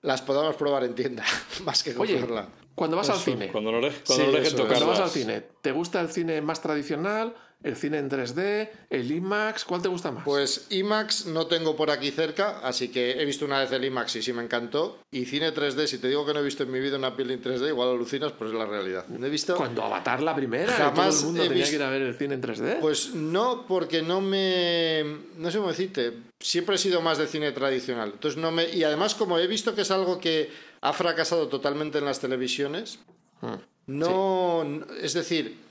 las 0.02 0.20
podamos 0.22 0.56
probar 0.56 0.82
en 0.84 0.94
tienda, 0.96 1.24
más 1.64 1.82
que 1.84 1.94
Oye, 1.96 2.18
comprarla. 2.18 2.48
cuando 2.74 2.96
vas 2.96 3.08
al 3.10 3.18
cine, 3.18 3.50
Cuando 3.52 3.70
no, 3.70 3.80
le, 3.80 3.90
cuando 3.92 4.24
Sí, 4.24 4.30
no 4.32 4.38
dejen 4.38 4.66
cuando 4.66 4.86
vas 4.88 5.00
al 5.00 5.10
cine, 5.10 5.42
¿te 5.62 5.70
gusta 5.72 6.00
el 6.00 6.08
cine 6.10 6.40
más 6.40 6.60
tradicional, 6.60 7.34
el 7.62 7.74
cine 7.76 7.98
en 7.98 8.08
3D, 8.08 8.68
el 8.90 9.10
IMAX? 9.10 9.64
¿Cuál 9.64 9.82
te 9.82 9.88
gusta 9.88 10.12
más? 10.12 10.24
Pues 10.24 10.66
IMAX 10.70 11.26
no 11.26 11.46
tengo 11.46 11.74
por 11.76 11.90
aquí 11.90 12.10
cerca, 12.10 12.60
así 12.60 12.88
que 12.88 13.20
he 13.20 13.24
visto 13.24 13.44
una 13.44 13.58
vez 13.60 13.72
el 13.72 13.84
IMAX 13.84 14.16
y 14.16 14.22
sí 14.22 14.32
me 14.32 14.42
encantó. 14.42 14.98
Y 15.10 15.24
cine 15.24 15.52
3D, 15.52 15.86
si 15.86 15.98
te 15.98 16.08
digo 16.08 16.24
que 16.24 16.32
no 16.34 16.40
he 16.40 16.44
visto 16.44 16.62
en 16.62 16.70
mi 16.70 16.78
vida 16.80 16.96
una 16.96 17.16
peli 17.16 17.34
en 17.34 17.42
3D, 17.42 17.68
igual 17.68 17.88
alucinas, 17.88 18.32
pues 18.32 18.50
es 18.52 18.56
la 18.56 18.66
realidad. 18.66 19.06
No 19.08 19.26
he 19.26 19.30
visto... 19.30 19.56
Cuando 19.56 19.82
Avatar 19.82 20.22
la 20.22 20.34
primera, 20.36 20.72
Jamás 20.72 21.08
todo 21.16 21.20
el 21.20 21.26
mundo 21.26 21.42
he 21.42 21.48
tenía 21.48 21.62
visto- 21.64 21.70
que 21.70 21.76
ir 21.76 21.82
a 21.82 21.90
ver 21.90 22.02
el 22.02 22.14
cine 22.16 22.34
en 22.34 22.42
3D. 22.42 22.78
Pues 22.80 23.14
no, 23.14 23.66
porque 23.66 24.02
no 24.02 24.20
me. 24.20 25.04
No 25.36 25.50
sé 25.50 25.58
cómo 25.58 25.70
decirte. 25.70 26.12
Siempre 26.40 26.76
he 26.76 26.78
sido 26.78 27.00
más 27.02 27.18
de 27.18 27.26
cine 27.26 27.50
tradicional. 27.52 28.10
Entonces 28.14 28.40
no 28.40 28.52
me. 28.52 28.68
Y 28.70 28.84
además, 28.84 29.14
como 29.14 29.38
he 29.38 29.46
visto 29.48 29.74
que 29.74 29.80
es 29.82 29.90
algo 29.90 30.18
que 30.20 30.50
ha 30.80 30.92
fracasado 30.92 31.48
totalmente 31.48 31.98
en 31.98 32.04
las 32.04 32.20
televisiones, 32.20 33.00
Mm. 33.40 33.54
no. 33.86 34.64
Es 35.02 35.14
decir. 35.14 35.67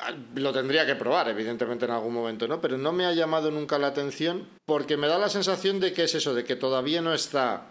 Ah, 0.00 0.12
Lo 0.34 0.52
tendría 0.52 0.84
que 0.86 0.94
probar, 0.96 1.28
evidentemente, 1.28 1.84
en 1.84 1.90
algún 1.92 2.14
momento, 2.14 2.46
¿no? 2.48 2.60
Pero 2.60 2.76
no 2.78 2.92
me 2.92 3.06
ha 3.06 3.12
llamado 3.12 3.50
nunca 3.50 3.78
la 3.78 3.88
atención 3.88 4.48
porque 4.66 4.96
me 4.96 5.06
da 5.08 5.18
la 5.18 5.28
sensación 5.28 5.80
de 5.80 5.92
que 5.92 6.04
es 6.04 6.14
eso, 6.14 6.34
de 6.34 6.44
que 6.44 6.56
todavía 6.56 7.00
no 7.02 7.12
está 7.14 7.66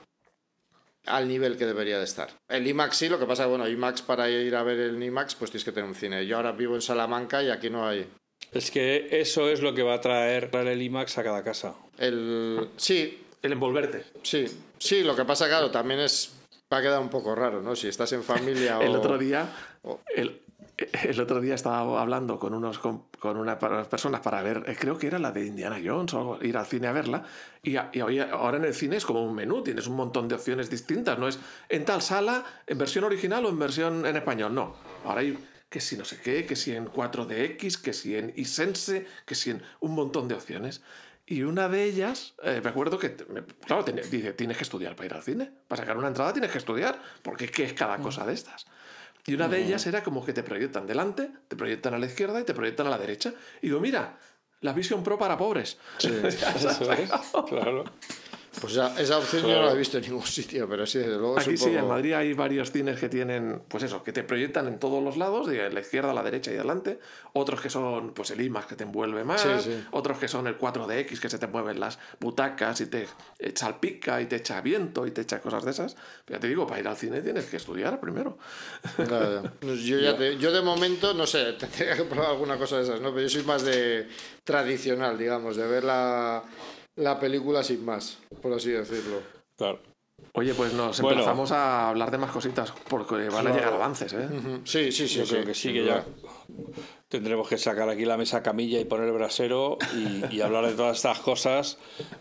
al 1.05 1.27
nivel 1.27 1.57
que 1.57 1.65
debería 1.65 1.97
de 1.97 2.03
estar. 2.03 2.29
El 2.47 2.67
IMAX 2.67 2.97
sí, 2.97 3.09
lo 3.09 3.17
que 3.17 3.25
pasa 3.25 3.43
es 3.43 3.47
que, 3.47 3.49
bueno, 3.51 3.67
IMAX 3.67 4.01
para 4.01 4.29
ir 4.29 4.55
a 4.55 4.63
ver 4.63 4.77
el 4.79 5.01
IMAX, 5.01 5.35
pues 5.35 5.49
tienes 5.49 5.63
que 5.65 5.71
tener 5.71 5.89
un 5.89 5.95
cine. 5.95 6.25
Yo 6.25 6.37
ahora 6.37 6.51
vivo 6.51 6.75
en 6.75 6.81
Salamanca 6.81 7.41
y 7.41 7.49
aquí 7.49 7.69
no 7.69 7.87
hay. 7.87 8.07
Es 8.51 8.69
que 8.71 9.07
eso 9.19 9.49
es 9.49 9.61
lo 9.61 9.73
que 9.73 9.83
va 9.83 9.95
a 9.95 10.01
traer 10.01 10.49
el 10.53 10.81
IMAX 10.81 11.17
a 11.17 11.23
cada 11.23 11.43
casa. 11.43 11.75
El... 11.97 12.69
Sí, 12.77 13.23
El 13.41 13.53
envolverte. 13.53 14.05
sí, 14.23 14.45
sí, 14.77 15.03
lo 15.03 15.15
que 15.15 15.25
pasa, 15.25 15.47
claro, 15.47 15.71
también 15.71 15.99
es... 16.01 16.33
Va 16.71 16.77
a 16.77 16.81
quedar 16.81 16.99
un 16.99 17.09
poco 17.09 17.33
raro, 17.33 17.61
¿no? 17.63 17.75
Si 17.75 17.87
estás 17.87 18.11
en 18.13 18.23
familia 18.23 18.77
o... 18.79 18.81
El 18.81 18.95
otro 18.95 19.17
día, 19.17 19.49
o- 19.81 19.99
el, 20.15 20.41
el 21.03 21.19
otro 21.19 21.41
día 21.41 21.55
estaba 21.55 22.01
hablando 22.01 22.39
con 22.39 22.53
unos 22.53 22.79
con, 22.79 23.03
con 23.19 23.37
unas 23.37 23.57
personas 23.87 24.21
para 24.21 24.41
ver, 24.41 24.63
eh, 24.67 24.75
creo 24.79 24.97
que 24.97 25.07
era 25.07 25.19
la 25.19 25.31
de 25.31 25.45
Indiana 25.45 25.77
Jones 25.83 26.13
o 26.13 26.19
algo, 26.19 26.39
ir 26.43 26.55
al 26.57 26.65
cine 26.65 26.87
a 26.87 26.91
verla. 26.91 27.23
Y, 27.63 27.75
a- 27.77 27.89
y 27.93 27.99
ahora 28.19 28.57
en 28.57 28.65
el 28.65 28.73
cine 28.73 28.97
es 28.97 29.05
como 29.05 29.23
un 29.23 29.35
menú, 29.35 29.61
tienes 29.63 29.87
un 29.87 29.95
montón 29.95 30.27
de 30.27 30.35
opciones 30.35 30.69
distintas. 30.69 31.17
No 31.19 31.27
es 31.27 31.39
en 31.69 31.85
tal 31.85 32.01
sala, 32.01 32.43
en 32.67 32.77
versión 32.77 33.03
original 33.03 33.45
o 33.45 33.49
en 33.49 33.59
versión 33.59 34.05
en 34.05 34.15
español. 34.15 34.53
No. 34.53 34.75
Ahora 35.05 35.21
hay 35.21 35.37
que 35.69 35.81
si 35.81 35.97
no 35.97 36.03
sé 36.05 36.19
qué, 36.21 36.45
que 36.45 36.55
si 36.55 36.73
en 36.75 36.87
4DX, 36.87 37.81
que 37.81 37.93
si 37.93 38.15
en 38.15 38.33
iSense, 38.35 39.05
que 39.25 39.35
si 39.35 39.51
en 39.51 39.61
un 39.81 39.93
montón 39.93 40.27
de 40.27 40.35
opciones. 40.35 40.81
Y 41.27 41.43
una 41.43 41.69
de 41.69 41.83
ellas, 41.83 42.33
eh, 42.41 42.59
me 42.63 42.71
acuerdo 42.71 42.97
que, 42.97 43.15
claro, 43.67 43.85
ten- 43.85 44.01
dice, 44.09 44.33
tienes 44.33 44.57
que 44.57 44.63
estudiar 44.63 44.95
para 44.95 45.05
ir 45.05 45.13
al 45.13 45.21
cine. 45.21 45.51
Para 45.67 45.83
sacar 45.83 45.95
una 45.95 46.07
entrada 46.07 46.33
tienes 46.33 46.49
que 46.51 46.57
estudiar, 46.57 46.99
porque 47.21 47.49
¿qué 47.51 47.65
es 47.65 47.73
cada 47.73 47.99
cosa 47.99 48.25
de 48.25 48.33
estas? 48.33 48.65
Y 49.25 49.33
una 49.33 49.47
de 49.47 49.63
ellas 49.63 49.85
era 49.85 50.03
como 50.03 50.25
que 50.25 50.33
te 50.33 50.43
proyectan 50.43 50.87
delante, 50.87 51.29
te 51.47 51.55
proyectan 51.55 51.93
a 51.93 51.99
la 51.99 52.05
izquierda 52.05 52.39
y 52.39 52.43
te 52.43 52.53
proyectan 52.53 52.87
a 52.87 52.89
la 52.89 52.97
derecha. 52.97 53.33
Y 53.61 53.67
digo, 53.67 53.79
mira, 53.79 54.17
la 54.61 54.73
Vision 54.73 55.03
Pro 55.03 55.17
para 55.17 55.37
pobres. 55.37 55.77
Eso 55.99 56.91
es, 56.91 57.11
claro. 57.47 57.83
Pues 58.59 58.73
esa, 58.73 58.99
esa 58.99 59.17
opción 59.17 59.43
yo 59.43 59.47
no 59.55 59.65
la 59.65 59.71
he 59.71 59.77
visto 59.77 59.97
en 59.97 60.03
ningún 60.03 60.25
sitio, 60.25 60.67
pero 60.67 60.85
sí, 60.85 60.99
desde 60.99 61.17
luego 61.17 61.39
Aquí 61.39 61.55
sí, 61.57 61.69
en 61.75 61.87
Madrid 61.87 62.13
hay 62.13 62.33
varios 62.33 62.71
cines 62.71 62.99
que 62.99 63.07
tienen, 63.09 63.61
pues 63.67 63.83
eso, 63.83 64.03
que 64.03 64.11
te 64.11 64.23
proyectan 64.23 64.67
en 64.67 64.79
todos 64.79 65.01
los 65.03 65.17
lados, 65.17 65.47
de 65.47 65.69
la 65.71 65.79
izquierda, 65.79 66.11
a 66.11 66.13
la 66.13 66.23
derecha 66.23 66.51
y 66.51 66.55
adelante. 66.55 66.99
Otros 67.33 67.61
que 67.61 67.69
son, 67.69 68.13
pues 68.13 68.31
el 68.31 68.41
IMAX 68.41 68.67
que 68.67 68.75
te 68.75 68.83
envuelve 68.83 69.23
más. 69.23 69.41
Sí, 69.41 69.49
sí. 69.63 69.83
Otros 69.91 70.17
que 70.17 70.27
son 70.27 70.47
el 70.47 70.57
4DX 70.57 71.19
que 71.19 71.29
se 71.29 71.37
te 71.39 71.47
mueven 71.47 71.79
las 71.79 71.99
butacas 72.19 72.81
y 72.81 72.87
te 72.87 73.07
eh, 73.39 73.53
salpica 73.55 74.21
y 74.21 74.25
te 74.25 74.37
echa 74.37 74.59
viento 74.61 75.07
y 75.07 75.11
te 75.11 75.21
echa 75.21 75.39
cosas 75.39 75.63
de 75.63 75.71
esas. 75.71 75.95
Pero 76.25 76.37
ya 76.37 76.41
te 76.41 76.47
digo, 76.47 76.67
para 76.67 76.79
ir 76.81 76.87
al 76.87 76.97
cine 76.97 77.21
tienes 77.21 77.45
que 77.45 77.57
estudiar 77.57 77.99
primero. 77.99 78.37
Yo, 79.83 79.99
ya 79.99 80.17
te- 80.17 80.37
yo 80.37 80.51
de 80.51 80.61
momento, 80.61 81.13
no 81.13 81.25
sé, 81.27 81.53
tendría 81.59 81.95
que 81.95 82.03
probar 82.03 82.31
alguna 82.31 82.57
cosa 82.57 82.77
de 82.77 82.83
esas, 82.83 83.01
¿no? 83.01 83.09
Pero 83.13 83.21
yo 83.21 83.29
soy 83.29 83.43
más 83.43 83.63
de 83.63 84.07
tradicional, 84.43 85.17
digamos, 85.17 85.55
de 85.55 85.67
ver 85.67 85.83
la, 85.83 86.43
la 86.99 87.19
película 87.19 87.63
sin 87.63 87.83
más, 87.83 88.19
por 88.41 88.53
así 88.53 88.69
decirlo. 88.71 89.21
Claro. 89.57 89.79
Oye, 90.33 90.53
pues 90.53 90.73
nos 90.73 90.99
Bueno. 91.01 91.19
empezamos 91.19 91.51
a 91.51 91.89
hablar 91.89 92.11
de 92.11 92.17
más 92.17 92.31
cositas 92.31 92.73
porque 92.89 93.29
van 93.29 93.47
a 93.47 93.53
llegar 93.53 93.73
avances, 93.73 94.13
¿eh? 94.13 94.27
Sí, 94.65 94.91
sí, 94.91 95.07
sí. 95.07 95.19
Yo 95.19 95.25
creo 95.25 95.45
que 95.45 95.53
sí, 95.53 95.71
que 95.73 95.85
ya 95.85 96.03
tendremos 97.07 97.47
que 97.47 97.57
sacar 97.57 97.89
aquí 97.89 98.05
la 98.05 98.17
mesa 98.17 98.43
camilla 98.43 98.79
y 98.79 98.85
poner 98.85 99.07
el 99.07 99.13
brasero 99.13 99.77
y, 99.95 100.35
y 100.35 100.41
hablar 100.41 100.67
de 100.67 100.73
todas 100.73 100.97
estas 100.97 101.19
cosas 101.19 101.77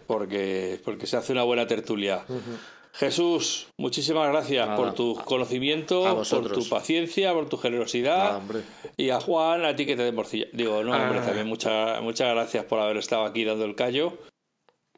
porque, 0.06 0.80
porque 0.84 1.06
se 1.06 1.16
hace 1.16 1.32
una 1.32 1.42
buena 1.42 1.66
tertulia. 1.66 2.24
Jesús, 2.94 3.68
muchísimas 3.76 4.28
gracias 4.30 4.66
Nada. 4.66 4.76
por 4.78 4.94
tu 4.94 5.14
conocimiento, 5.24 6.24
por 6.30 6.52
tu 6.52 6.68
paciencia, 6.68 7.32
por 7.32 7.48
tu 7.48 7.56
generosidad. 7.59 8.40
Nada, 8.40 8.62
y 8.96 9.10
a 9.10 9.20
Juan, 9.20 9.64
a 9.64 9.76
ti 9.76 9.86
que 9.86 9.94
te 9.96 10.02
den 10.05 10.14
morcilla. 10.14 10.46
Digo, 10.52 10.82
no, 10.82 10.92
hombre, 10.96 11.18
Ah. 11.20 11.24
también 11.26 11.46
muchas 11.46 12.00
muchas 12.02 12.32
gracias 12.34 12.64
por 12.64 12.80
haber 12.80 12.96
estado 12.96 13.24
aquí 13.24 13.44
dando 13.44 13.64
el 13.66 13.74
callo. 13.76 14.14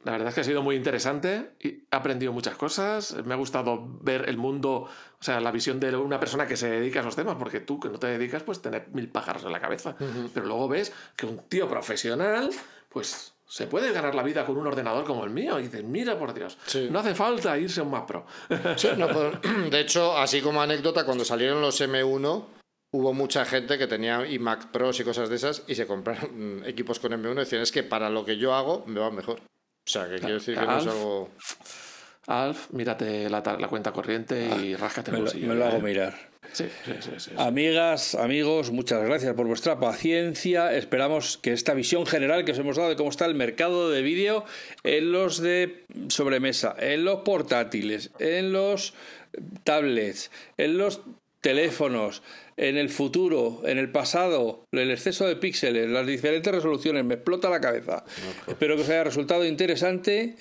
La 0.05 0.13
verdad 0.13 0.29
es 0.29 0.35
que 0.35 0.41
ha 0.41 0.45
sido 0.45 0.63
muy 0.63 0.77
interesante 0.77 1.51
y 1.61 1.69
he 1.69 1.83
aprendido 1.91 2.33
muchas 2.33 2.57
cosas. 2.57 3.15
Me 3.27 3.35
ha 3.35 3.37
gustado 3.37 3.99
ver 4.01 4.29
el 4.31 4.39
mundo, 4.39 4.71
o 4.85 5.23
sea, 5.23 5.41
la 5.41 5.51
visión 5.53 5.79
de 5.79 5.95
una 5.95 6.19
persona 6.19 6.47
que 6.47 6.57
se 6.57 6.71
dedica 6.71 7.01
a 7.01 7.03
esos 7.03 7.17
temas, 7.17 7.37
porque 7.39 7.61
tú 7.61 7.79
que 7.79 7.89
no 7.91 7.99
te 7.99 8.07
dedicas, 8.07 8.43
pues 8.43 8.63
tener 8.63 8.89
mil 8.93 9.09
pájaros 9.11 9.45
en 9.45 9.53
la 9.53 9.61
cabeza. 9.61 9.97
Pero 10.33 10.47
luego 10.47 10.69
ves 10.69 10.93
que 11.17 11.27
un 11.27 11.39
tío 11.49 11.69
profesional, 11.69 12.49
pues 12.89 13.35
se 13.47 13.67
puede 13.67 13.93
ganar 13.93 14.15
la 14.15 14.23
vida 14.23 14.47
con 14.47 14.57
un 14.57 14.67
ordenador 14.67 15.05
como 15.05 15.23
el 15.25 15.31
mío. 15.31 15.59
Y 15.61 15.65
dices, 15.65 15.85
mira 15.85 16.19
por 16.19 16.33
Dios, 16.33 16.57
Sí. 16.65 16.89
no 16.91 17.01
hace 17.01 17.15
falta 17.15 17.59
irse 17.59 17.81
a 17.81 17.83
un 17.83 17.91
Mac 17.91 18.07
Pro. 18.07 18.25
Sí, 18.77 18.89
no, 18.97 19.07
pues, 19.09 19.35
de 19.71 19.81
hecho, 19.81 20.17
así 20.17 20.41
como 20.41 20.63
anécdota, 20.63 21.05
cuando 21.05 21.27
salieron 21.27 21.61
los 21.61 21.79
M1, 21.81 22.45
hubo 22.93 23.13
mucha 23.13 23.45
gente 23.45 23.77
que 23.77 23.87
tenía 23.87 24.27
iMac 24.27 24.71
Pros 24.71 24.99
y 25.01 25.05
cosas 25.05 25.29
de 25.29 25.37
esas 25.37 25.63
y 25.67 25.75
se 25.75 25.87
compraron 25.87 26.63
equipos 26.67 26.99
con 27.01 27.13
M1 27.13 27.33
y 27.33 27.35
decían, 27.35 27.61
es 27.63 27.71
que 27.71 27.83
para 27.83 28.09
lo 28.09 28.25
que 28.25 28.39
yo 28.39 28.55
hago 28.55 28.85
me 28.87 28.99
va 28.99 29.11
mejor. 29.11 29.41
O 29.87 29.91
sea, 29.91 30.09
que 30.09 30.19
quiero 30.19 30.35
decir 30.35 30.55
que 30.55 30.67
no 30.67 30.79
es 30.79 30.87
Alf. 30.87 30.95
algo... 30.97 31.31
Alf, 32.27 32.71
mírate 32.71 33.29
la, 33.29 33.43
cuenta 33.69 33.93
corriente 33.93 34.49
y 34.63 34.77
ráscate 34.77 35.11
el 35.11 35.15
Me 35.15 35.19
lo, 35.19 35.25
bolsillo. 35.25 35.49
me 35.49 35.55
lo 35.55 35.65
hago 35.67 35.79
¿eh? 35.79 35.83
mirar. 35.83 36.31
Sí, 36.53 36.65
sí, 36.85 36.93
sí. 37.01 37.11
sí. 37.19 37.31
Amigas, 37.37 38.15
amigos, 38.15 38.71
muchas 38.71 39.03
gracias 39.05 39.35
por 39.35 39.47
vuestra 39.47 39.81
paciencia. 39.81 40.73
Esperamos 40.75 41.39
que 41.39 41.53
esta 41.53 41.75
visión 41.75 42.07
general 42.07 42.45
que 42.45 42.53
os 42.53 42.59
hemos 42.59 42.77
dado 42.77 42.89
de 42.89 42.97
cómo 42.97 43.11
está 43.11 43.27
el 43.27 43.35
mercado 43.35 43.91
de 43.91 44.03
vídeo 44.03 44.45
en 44.85 45.13
los 45.13 45.41
de 45.41 45.85
sobremesa, 46.09 46.75
en 46.79 47.05
los 47.05 47.21
portátiles, 47.21 48.11
en 48.19 48.53
los 48.53 48.95
tablets, 49.65 50.31
en 50.57 50.79
los 50.79 51.01
teléfonos, 51.41 52.23
en 52.61 52.77
el 52.77 52.91
futuro, 52.91 53.63
en 53.65 53.79
el 53.79 53.91
pasado, 53.91 54.67
el 54.71 54.91
exceso 54.91 55.27
de 55.27 55.35
píxeles, 55.35 55.89
las 55.89 56.07
diferentes 56.07 56.55
resoluciones, 56.55 57.07
me 57.07 57.15
explota 57.15 57.49
la 57.49 57.59
cabeza. 57.59 58.05
Espero 58.47 58.77
que 58.77 58.83
os 58.83 58.89
haya 58.91 59.03
resultado 59.03 59.47
interesante. 59.47 60.37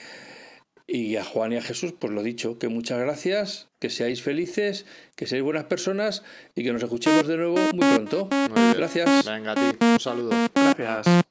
Y 0.85 1.15
a 1.15 1.23
Juan 1.23 1.53
y 1.53 1.55
a 1.55 1.61
Jesús, 1.61 1.93
pues 1.97 2.11
lo 2.11 2.21
dicho, 2.21 2.57
que 2.57 2.67
muchas 2.67 2.99
gracias, 2.99 3.69
que 3.79 3.89
seáis 3.89 4.21
felices, 4.21 4.85
que 5.15 5.27
seáis 5.27 5.43
buenas 5.43 5.65
personas 5.65 6.23
y 6.55 6.63
que 6.63 6.73
nos 6.73 6.83
escuchemos 6.83 7.25
de 7.25 7.37
nuevo 7.37 7.55
muy 7.73 7.87
pronto. 7.87 8.27
Muy. 8.31 8.73
Gracias. 8.73 9.25
Venga, 9.25 9.53
a 9.53 9.55
ti, 9.55 9.77
un 9.79 9.99
saludo. 9.99 10.31
Gracias. 10.55 11.23